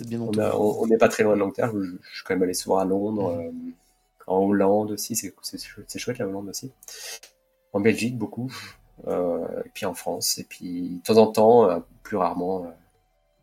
[0.00, 1.72] C'est bien On n'est pas très loin de l'Angleterre.
[1.74, 3.50] Je, je suis quand même allé souvent à Londres, euh,
[4.26, 5.16] en Hollande aussi.
[5.16, 6.72] C'est c'est chouette, la Hollande aussi.
[7.72, 8.50] En Belgique beaucoup.
[9.06, 10.38] Euh, et puis en France.
[10.38, 12.66] Et puis de temps en temps, euh, plus rarement,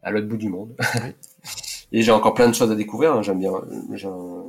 [0.03, 0.75] à l'autre bout du monde.
[1.91, 3.13] et j'ai encore plein de choses à découvrir.
[3.13, 3.21] hein.
[3.21, 3.53] J'aime bien.
[3.53, 4.45] un-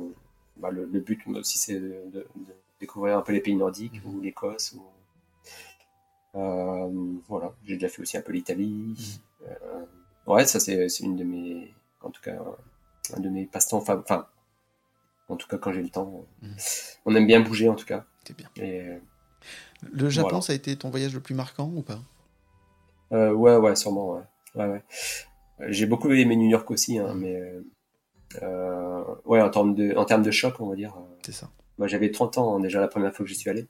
[0.57, 3.55] bah, le, le but moi aussi, c'est de, de- de découvrir un peu les pays
[3.55, 4.73] nordiques ou l'Écosse.
[4.77, 4.81] Ou...
[6.35, 6.89] Euh,
[7.27, 7.53] voilà.
[7.65, 9.19] J'ai déjà fait aussi un peu l'Italie.
[9.47, 9.85] Euh,
[10.27, 11.73] ouais, ça c'est c'est une de mes,
[12.05, 12.37] en tout cas,
[13.15, 13.77] un de mes passe-temps.
[13.77, 14.27] Enfin, enfin,
[15.27, 16.55] en tout cas quand j'ai le temps, Mhm.
[17.05, 18.05] on aime bien bouger en tout cas.
[18.25, 18.49] C'est bien.
[18.57, 18.83] Et
[19.83, 20.41] Le Japon, Voilà.
[20.41, 21.99] ça a été ton voyage le plus marquant ou pas?
[23.11, 24.13] Euh, ouais, ouais, sûrement.
[24.13, 24.21] Ouais,
[24.55, 24.83] ouais, ouais.
[25.67, 27.41] J'ai beaucoup aimé New York aussi, hein, mais
[28.41, 30.95] euh, ouais, en termes de, en termes de choc, on va dire.
[30.97, 31.49] euh, C'est ça.
[31.77, 33.67] Moi, j'avais 30 ans hein, déjà la première fois que j'y suis allé.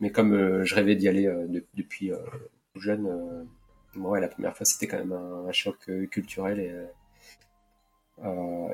[0.00, 2.18] Mais comme euh, je rêvais d'y aller euh, de- depuis euh,
[2.74, 3.44] jeune, euh,
[3.98, 6.86] ouais, la première fois, c'était quand même un, un choc euh, culturel et, euh, euh,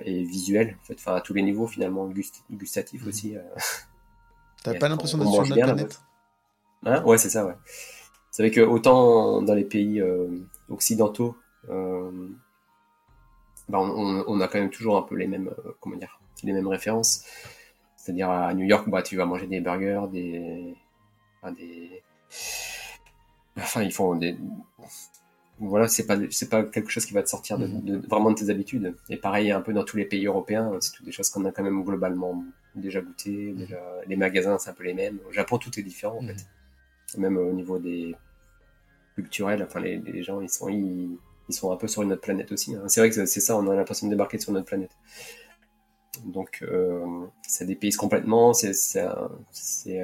[0.04, 3.36] et visuel, en fait, enfin, à tous les niveaux, finalement, gust- gustatif aussi.
[3.36, 3.42] euh.
[4.62, 6.00] T'as pas on- l'impression on d'être sur notre bien, planète
[6.84, 7.02] Hein?
[7.04, 7.54] Ouais, c'est ça, ouais.
[8.30, 10.28] C'est vrai que autant dans les pays euh,
[10.68, 11.36] occidentaux,
[11.70, 12.28] euh,
[13.68, 16.20] bah, on, on- on a quand même toujours un peu les mêmes, euh, comment dire,
[16.42, 17.24] les mêmes références.
[17.96, 20.74] C'est-à-dire à New York, bah, tu vas manger des burgers, des,
[21.42, 22.02] enfin, des,
[23.58, 24.36] enfin, ils font des,
[25.68, 28.36] voilà, c'est pas, c'est pas quelque chose qui va te sortir de, de- vraiment de
[28.36, 28.94] tes habitudes.
[29.08, 31.52] Et pareil, un peu dans tous les pays européens, c'est toutes des choses qu'on a
[31.52, 33.52] quand même globalement déjà goûté.
[33.52, 35.18] Déjà, les magasins, c'est un peu les mêmes.
[35.28, 36.46] Au Japon, tout est différent, en fait.
[37.18, 38.14] Même au niveau des
[39.14, 41.16] culturels, enfin, les, les gens, ils sont, ils,
[41.48, 42.74] ils sont un peu sur une autre planète aussi.
[42.74, 42.82] hein.
[42.88, 44.92] C'est vrai que c'est ça, on a l'impression de débarquer sur notre planète.
[46.24, 47.04] Donc, euh,
[47.46, 48.70] ça dépayse complètement, c'est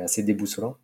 [0.02, 0.76] assez déboussolant.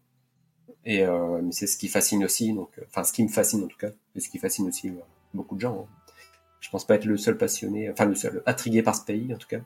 [0.85, 3.69] Et euh, c'est ce qui fascine aussi, donc, euh, enfin, ce qui me fascine en
[3.69, 4.95] tout cas, et ce qui fascine aussi euh,
[5.33, 5.87] beaucoup de gens.
[5.89, 5.95] hein.
[6.61, 9.39] Je pense pas être le seul passionné, enfin, le seul intrigué par ce pays en
[9.39, 9.61] tout cas.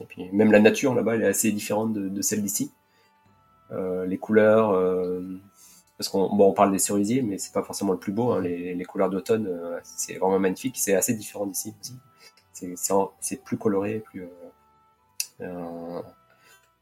[0.00, 2.72] Et puis, même la nature là-bas, elle est assez différente de, celle d'ici.
[3.70, 5.20] Euh, les couleurs, euh,
[5.98, 8.32] parce qu'on bon, on parle des cerisiers, mais c'est pas forcément le plus beau.
[8.32, 8.40] hein.
[8.42, 9.48] Les, les couleurs d'automne,
[9.84, 10.76] c'est vraiment magnifique.
[10.78, 11.94] C'est assez différent d'ici aussi.
[13.20, 14.26] C'est- plus coloré, plus.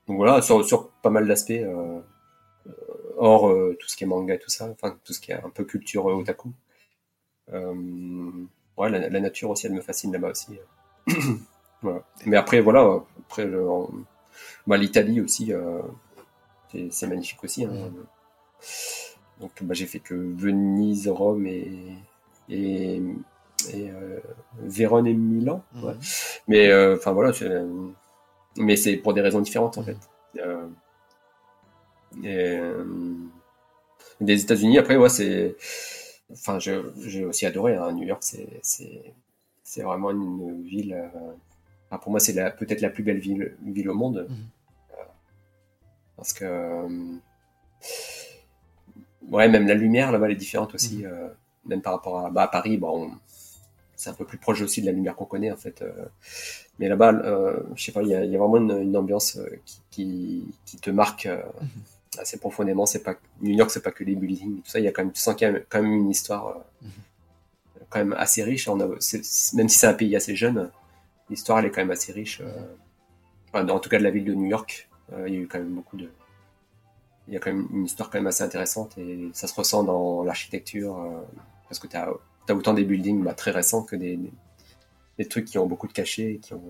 [0.07, 1.53] donc voilà, sur, sur pas mal d'aspects,
[3.19, 5.35] hors euh, tout ce qui est manga et tout ça, enfin tout ce qui est
[5.35, 6.51] un peu culture euh, otaku.
[7.53, 7.75] Euh,
[8.77, 10.59] ouais, la, la nature aussi, elle me fascine là-bas aussi.
[11.83, 12.03] voilà.
[12.27, 13.67] Mais après, voilà, après, le-
[14.67, 15.53] bah, l'Italie aussi,
[16.71, 17.65] c'est c'est magnifique aussi.
[17.65, 17.71] hein.
[19.41, 21.71] Donc bah, j'ai fait que Venise, Rome et,
[22.49, 22.97] et,
[23.73, 24.19] et euh,
[24.59, 25.63] Vérone et Milan.
[25.83, 25.95] ouais.
[26.49, 27.51] Mais euh, enfin voilà, c'est-
[28.57, 29.97] mais c'est pour des raisons différentes en fait.
[30.39, 30.67] Euh,
[32.23, 32.85] et, euh,
[34.21, 35.57] des États-Unis, après, ouais, c'est.
[36.33, 37.77] Enfin, j'ai aussi adoré.
[37.77, 40.95] hein, New York, c'est vraiment une ville.
[40.95, 41.33] euh,
[41.87, 44.27] enfin, pour moi, c'est peut-être la plus belle ville, ville au monde.
[44.29, 45.05] Euh,
[46.17, 46.45] parce que.
[46.45, 46.89] euh,
[49.31, 51.05] ouais, même la lumière là-bas, elle est différente aussi.
[51.05, 51.29] euh,
[51.67, 53.11] même par rapport à, bah, à Paris, bon, on-
[53.97, 55.83] c'est un peu plus proche aussi de la lumière qu'on connaît en fait.
[56.79, 57.13] mais là-bas,
[57.75, 60.77] je sais pas, il y a, y a, vraiment une, une ambiance qui, qui, qui,
[60.77, 61.96] te marque mm-hmm.
[62.19, 62.87] Assez profondément.
[62.87, 64.79] C'est pas New York, c'est pas que les buildings, tout ça.
[64.79, 66.89] Il y a quand même, tu sens qu'il y a quand même une histoire mm-hmm.
[67.91, 68.69] quand même assez riche.
[68.69, 70.71] On a, même si c'est un pays assez jeune,
[71.31, 72.43] l'histoire elle est quand même assez riche.
[73.49, 74.89] Enfin, en tout cas de la ville de New York,
[75.27, 76.11] il y a eu quand même beaucoup de
[77.29, 79.83] il y a quand même une histoire quand même assez intéressante et ça se ressent
[79.83, 81.21] dans l'architecture euh,
[81.69, 82.09] parce que tu as,
[82.49, 84.19] as, autant des buildings bah, très récents que des,
[85.19, 86.63] des, trucs qui ont beaucoup de cachets qui ont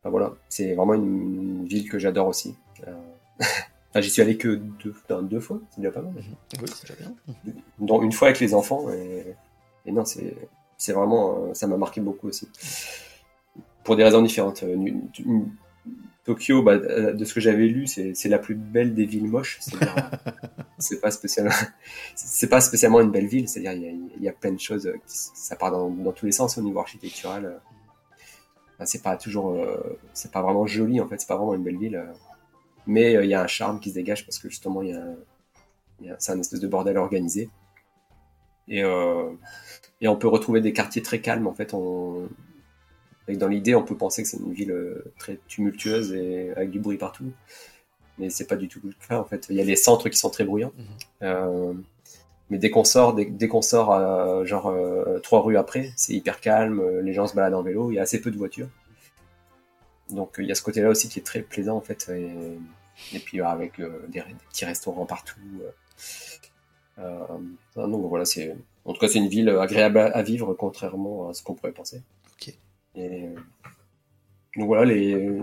[0.00, 2.94] enfin, voilà c'est vraiment une, ville que j'adore aussi euh...
[3.90, 6.22] enfin, j'y suis allé que deux, deux fois c'est déjà pas mal mhm.
[6.60, 7.14] oui, c'est déjà bien
[7.78, 9.34] dont une fois avec les enfants et,
[9.86, 12.48] et non c'est vraiment euh, ça m'a marqué beaucoup aussi
[13.84, 15.50] pour des raisons différentes une, une,
[16.28, 19.60] Tokyo, bah, euh, de ce que j'avais lu, c'est la plus belle des villes moches.
[20.80, 21.50] C'est pas spécialement,
[22.14, 23.48] c'est pas spécialement une belle ville.
[23.48, 26.62] C'est-à-dire, il y, a plein de choses, euh, ça part dans, tous les sens au
[26.62, 27.60] niveau architectural.
[28.84, 31.18] c'est pas toujours, euh, c'est pas vraiment joli en fait.
[31.18, 32.00] C'est pas vraiment une belle ville,
[32.88, 34.88] mais il y a un charme qui se dégage parce que justement, il
[36.02, 37.48] y a, c'est un espèce de bordel organisé.
[38.66, 38.80] Et,
[40.00, 41.46] et on peut retrouver des quartiers très calmes.
[41.46, 42.28] En fait, on,
[43.36, 46.80] dans l'idée, on peut penser que c'est une ville euh, très tumultueuse et avec du
[46.80, 47.32] bruit partout.
[48.18, 49.46] Mais c'est pas du tout le cas, en fait.
[49.50, 50.72] Il y a les centres qui sont très bruyants.
[50.76, 50.84] Mhm.
[51.22, 51.72] Euh,
[52.50, 54.74] mais dès qu'on sort, dès, qu'on sort, euh, genre
[55.22, 58.02] trois rues après, c'est hyper calme, les gens se baladent en vélo, il y a
[58.02, 58.68] assez peu de voitures.
[60.10, 62.10] Donc il y a ce côté-là aussi qui est très plaisant, en fait.
[63.14, 65.38] Et, puis avec des, petits restaurants partout.
[67.76, 71.42] donc voilà, c'est en tout cas c'est une ville agréable à vivre, contrairement à ce
[71.42, 72.02] qu'on pourrait penser.
[72.98, 73.28] Et,
[74.56, 75.40] donc voilà, les.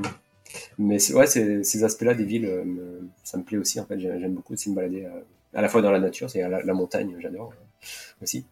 [0.77, 3.79] Mais ouais, ces, aspects-là des villes, euh, ça me plaît aussi.
[3.79, 5.21] En fait, j'aime beaucoup aussi me balader euh,
[5.53, 8.45] à, la fois dans la nature, c'est la, la, montagne, j'adore euh, aussi.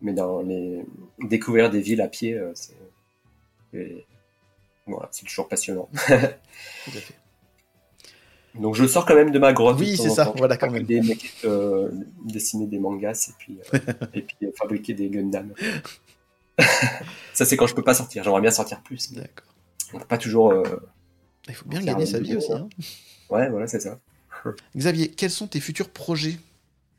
[0.00, 0.84] Mais dans les
[1.18, 2.74] découvrir des villes à pied, c'est
[4.86, 5.88] voilà, c'est toujours passionnant.
[8.54, 9.78] Donc je sors quand même de ma grotte.
[9.78, 10.82] Oui, c'est ça, voilà quand même.
[10.84, 11.00] Des
[12.24, 13.58] dessiner des mangas et puis,
[14.14, 15.52] et puis fabriquer des Gundam.
[17.32, 18.24] ça, c'est quand je peux pas sortir.
[18.24, 19.12] J'aimerais bien sortir plus.
[19.12, 19.54] D'accord.
[20.08, 20.52] Pas toujours.
[20.52, 20.62] Euh,
[21.48, 22.52] Il faut bien gagner sa vie aussi.
[22.52, 22.68] Hein.
[23.28, 23.98] Ouais, voilà, c'est ça.
[24.76, 26.38] Xavier, quels sont tes futurs projets?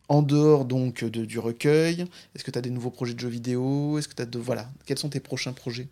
[0.10, 3.30] En dehors donc de, du recueil Est-ce que tu as des nouveaux projets de jeux
[3.30, 3.98] vidéo?
[3.98, 5.88] Est-ce que tu as de voilà Quels sont tes prochains projets?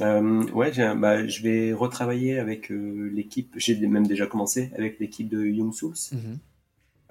[0.00, 3.54] Euh, ouais, bah, je vais retravailler avec euh, l'équipe.
[3.56, 5.94] J'ai même déjà commencé avec l'équipe de Young Souls.
[6.12, 6.38] Mhm.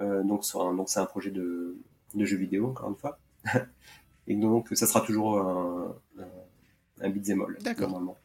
[0.02, 1.78] euh, donc, c'est un projet de,
[2.14, 3.20] de jeu vidéo encore une fois.
[4.28, 8.18] Et donc, ça sera toujours un, un, un beat'em all, normalement.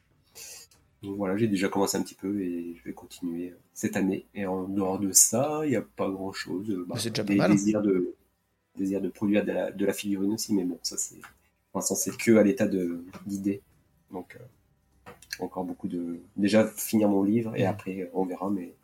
[1.02, 4.26] Donc voilà, j'ai déjà commencé un petit peu et je vais continuer cette année.
[4.34, 6.70] Et en dehors de ça, il n'y a pas grand chose.
[6.86, 7.52] Bah, c'est déjà pas mal.
[7.52, 8.14] Désir de,
[8.76, 11.16] désir de produire de la, de la figurine aussi, mais bon, ça c'est,
[11.72, 12.68] pour l'instant, c'est que à l'état
[13.26, 13.62] d'idée.
[14.12, 14.44] Donc, euh,
[15.42, 18.74] encore beaucoup de, déjà finir mon livre et après on verra, mais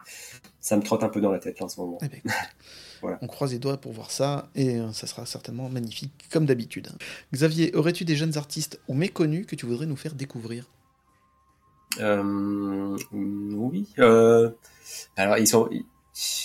[0.60, 1.98] ça me trotte un peu dans la tête là, en ce moment.
[2.02, 2.20] Eh ben,
[3.20, 6.88] On croise les doigts pour voir ça, et euh, ça sera certainement magnifique, comme d'habitude.
[7.32, 10.68] Xavier, aurais-tu des jeunes artistes ou méconnus que tu voudrais nous faire découvrir?
[12.00, 13.88] Euh, Oui.
[13.98, 14.50] Euh,
[15.16, 15.68] alors, ils sont...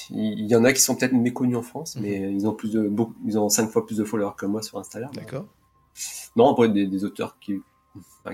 [0.09, 2.35] Il y en a qui sont peut-être méconnus en France, mais mhm.
[2.35, 2.91] ils ont plus de,
[3.25, 5.11] ils ont cinq fois plus de followers que moi sur Instagram.
[5.15, 5.45] D'accord.
[6.35, 7.61] Non, après des, des auteurs qui,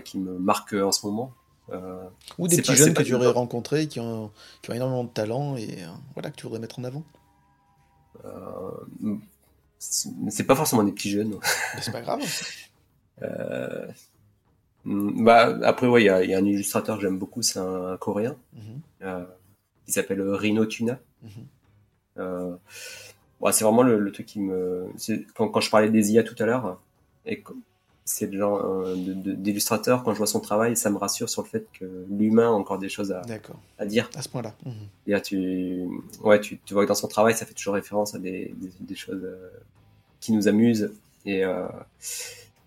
[0.04, 1.34] qui me marquent en ce moment.
[1.70, 5.10] Euh, Ou des petits jeunes que tu aurais rencontrés qui ont, qui ont énormément de
[5.10, 5.80] talent et
[6.14, 7.04] voilà que tu voudrais mettre en avant.
[8.26, 9.18] Euh,
[9.80, 11.36] c'est pas forcément des petits jeunes.
[11.82, 12.22] C'est pas grave.
[13.22, 13.88] euh,
[14.86, 17.98] bah, après, ouais, il y a, y a, un illustrateur que j'aime beaucoup, c'est un,
[17.98, 18.80] coréen, mm -hmm.
[19.04, 19.26] euh,
[19.86, 21.00] qui s'appelle Rino Tuna.
[21.22, 22.20] Mm -hmm.
[22.20, 22.56] euh,
[23.52, 24.88] c'est vraiment le, le, truc qui me.
[25.36, 26.80] Quand, quand je parlais des IA tout à l'heure,
[27.26, 27.44] et
[28.08, 31.48] c'est le genre euh, d'illustrateur, quand je vois son travail, ça me rassure sur le
[31.48, 33.22] fait que l'humain a encore des choses à,
[33.78, 34.10] à dire.
[34.16, 34.56] À ce point-là.
[34.66, 35.20] Mmh.
[35.22, 35.86] Tu,
[36.24, 38.72] ouais, tu, tu, vois que dans son travail, ça fait toujours référence à des, des,
[38.80, 39.50] des choses euh,
[40.22, 40.90] qui nous amusent.
[41.26, 41.68] Et, euh,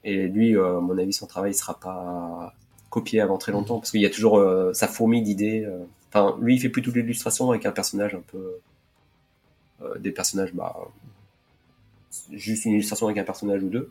[0.04, 2.54] et lui, euh, à mon avis, son travail ne sera pas
[2.90, 3.80] copié avant très longtemps, mmh.
[3.80, 4.44] parce qu'il y a toujours
[4.74, 5.66] sa fourmi d'idées.
[6.12, 8.58] Enfin, lui, il fait plutôt de l'illustration avec un personnage un peu...
[10.00, 10.76] Des personnages, bah...
[12.30, 13.90] Juste une illustration avec un personnage ou deux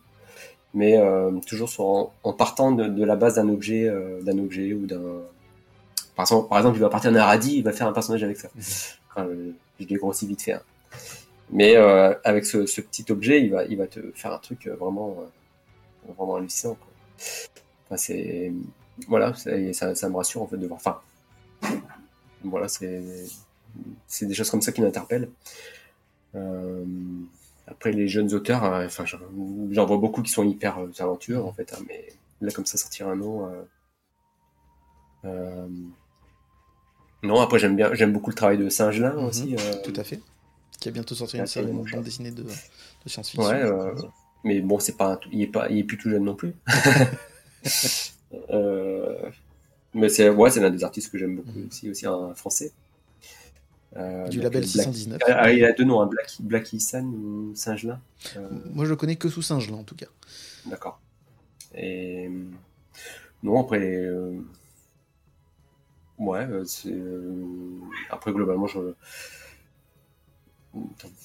[0.74, 4.38] mais euh, toujours sur, en, en, partant de, de la base d'un objet, euh, d'un
[4.40, 5.02] objet ou d'un.
[6.16, 8.38] Par exemple, par exemple, il va partir d'un radis, il va faire un personnage avec
[8.38, 8.50] ça.
[9.10, 9.28] Enfin,
[9.80, 10.54] je l'ai grossi vite fait.
[10.54, 10.62] Hein.
[11.52, 14.68] Mais euh, avec ce, ce, petit objet, il va, il va te faire un truc
[14.68, 16.76] vraiment, euh, vraiment hallucinant.
[16.76, 16.88] Quoi.
[17.86, 18.54] Enfin, c'est
[19.08, 20.80] voilà, ça, ça me rassure en fait de voir.
[20.80, 21.02] Enfin,
[22.44, 23.02] voilà, c'est
[24.08, 25.30] c'est des choses comme ça qui m'interpellent.
[26.36, 26.84] Euh,
[27.70, 31.54] après les jeunes auteurs, euh, enfin, j'en vois beaucoup qui sont hyper euh, talentueux en
[31.54, 32.08] fait, hein, mais
[32.42, 33.48] là comme ça sortir un nom.
[33.48, 33.62] euh,
[35.26, 35.68] euh,
[37.24, 39.56] Non, après j'aime bien, j'aime beaucoup le travail de Singelin Mhm, aussi.
[39.58, 40.20] euh, Tout à fait.
[40.80, 43.50] Qui a bientôt sorti une série de bande dessinée de, de science-fiction.
[43.50, 43.94] Ouais, euh,
[44.46, 46.54] mais bon, c'est pas, il est pas, il est plus tout jeune non plus.
[49.94, 52.72] Mais c'est, ouais, c'est l'un des artistes que j'aime beaucoup aussi, aussi un français.
[53.98, 55.20] Euh, Du label Black- 619.
[55.28, 58.00] Ah, il a deux noms, hein, Black, Black Isan ou Singelin.
[58.38, 60.06] Euh, Moi, je le connais que sous Singelin, en tout cas.
[60.68, 61.00] D'accord.
[61.74, 62.44] Et euh,
[63.42, 64.08] non, après,
[66.20, 66.94] ouais, c'est
[68.12, 68.80] après globalement, je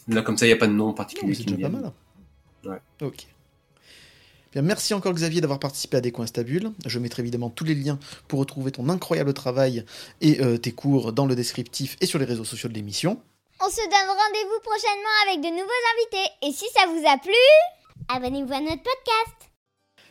[0.08, 1.34] là comme ça, il n'y a pas de nom particulier.
[1.34, 1.92] c'est déjà pas mal.
[2.64, 2.80] Ouais.
[3.02, 3.26] Ok.
[4.54, 6.70] Bien, merci encore Xavier d'avoir participé à Des Coins Stables.
[6.86, 9.84] Je mettrai évidemment tous les liens pour retrouver ton incroyable travail
[10.20, 13.20] et euh, tes cours dans le descriptif et sur les réseaux sociaux de l'émission.
[13.60, 16.32] On se donne rendez-vous prochainement avec de nouveaux invités.
[16.46, 17.32] Et si ça vous a plu,
[18.08, 19.50] abonnez-vous à notre podcast.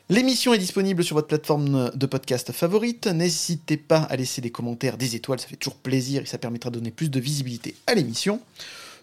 [0.10, 3.08] L'émission est disponible sur votre plateforme de podcast favorite.
[3.08, 6.70] N'hésitez pas à laisser des commentaires, des étoiles, ça fait toujours plaisir et ça permettra
[6.70, 8.42] de donner plus de visibilité à l'émission.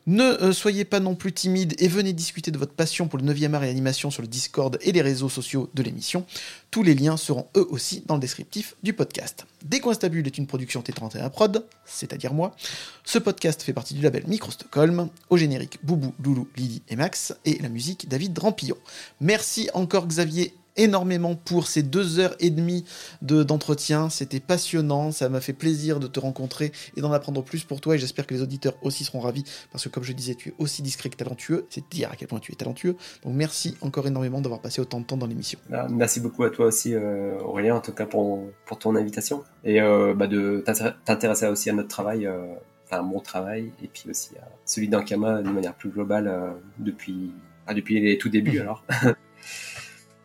[0.07, 3.25] Ne euh, soyez pas non plus timide et venez discuter de votre passion pour le
[3.25, 6.25] 9e art et l'animation sur le Discord et les réseaux sociaux de l'émission.
[6.70, 9.47] Tous les liens seront eux aussi dans le descriptif du podcast.
[9.65, 12.55] Décoinstabule est une production T31 Prod, c'est-à-dire moi.
[13.05, 15.09] Ce podcast fait partie du label Micro Stockholm.
[15.29, 17.35] Au générique, Boubou, Loulou, Lily et Max.
[17.45, 18.77] Et la musique, David Rampillon.
[19.20, 22.85] Merci encore Xavier énormément pour ces deux heures et demie
[23.23, 24.09] de- d'entretien.
[24.11, 27.95] C'était passionnant, ça m'a fait plaisir de te rencontrer et d'en apprendre plus pour toi
[27.95, 30.55] et j'espère que les auditeurs aussi seront ravis parce que comme je disais, tu es
[30.59, 31.67] aussi discret que talentueux.
[31.71, 32.97] C'est dire à quel point tu es talentueux.
[33.25, 35.59] Donc merci encore énormément d'avoir passé autant de temps dans l'émission.
[35.73, 39.45] Ah, Merci beaucoup à toi aussi, euh, Aurélien, en tout cas pour, pour ton invitation
[39.65, 42.55] et euh, bah, de t'intér- t'intéresser aussi à notre travail, euh,
[42.87, 47.31] enfin mon travail, et puis aussi à celui d'Ankama de manière plus globale euh, depuis,
[47.67, 48.85] ah, depuis les tout débuts alors.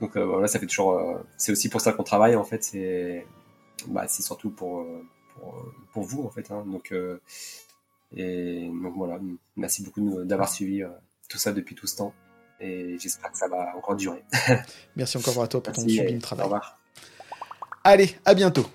[0.02, 0.94] Donc euh, voilà, ça fait toujours.
[0.94, 2.64] euh, c'est aussi pour ça qu'on travaille en fait.
[2.64, 3.26] C'est,
[3.88, 5.02] bah, c'est surtout pour, euh,
[5.36, 6.52] pour, pour vous en fait.
[6.52, 6.64] hein.
[6.68, 6.94] Donc
[8.16, 9.20] et donc voilà,
[9.56, 10.84] merci beaucoup d'avoir suivi
[11.30, 12.14] tout ça depuis tout ce temps
[12.60, 14.24] et j'espère que ça va encore durer.
[14.96, 16.44] Merci encore à toi pour ton Merci et sublime Au travail.
[16.46, 16.80] revoir.
[17.84, 18.66] Allez, à bientôt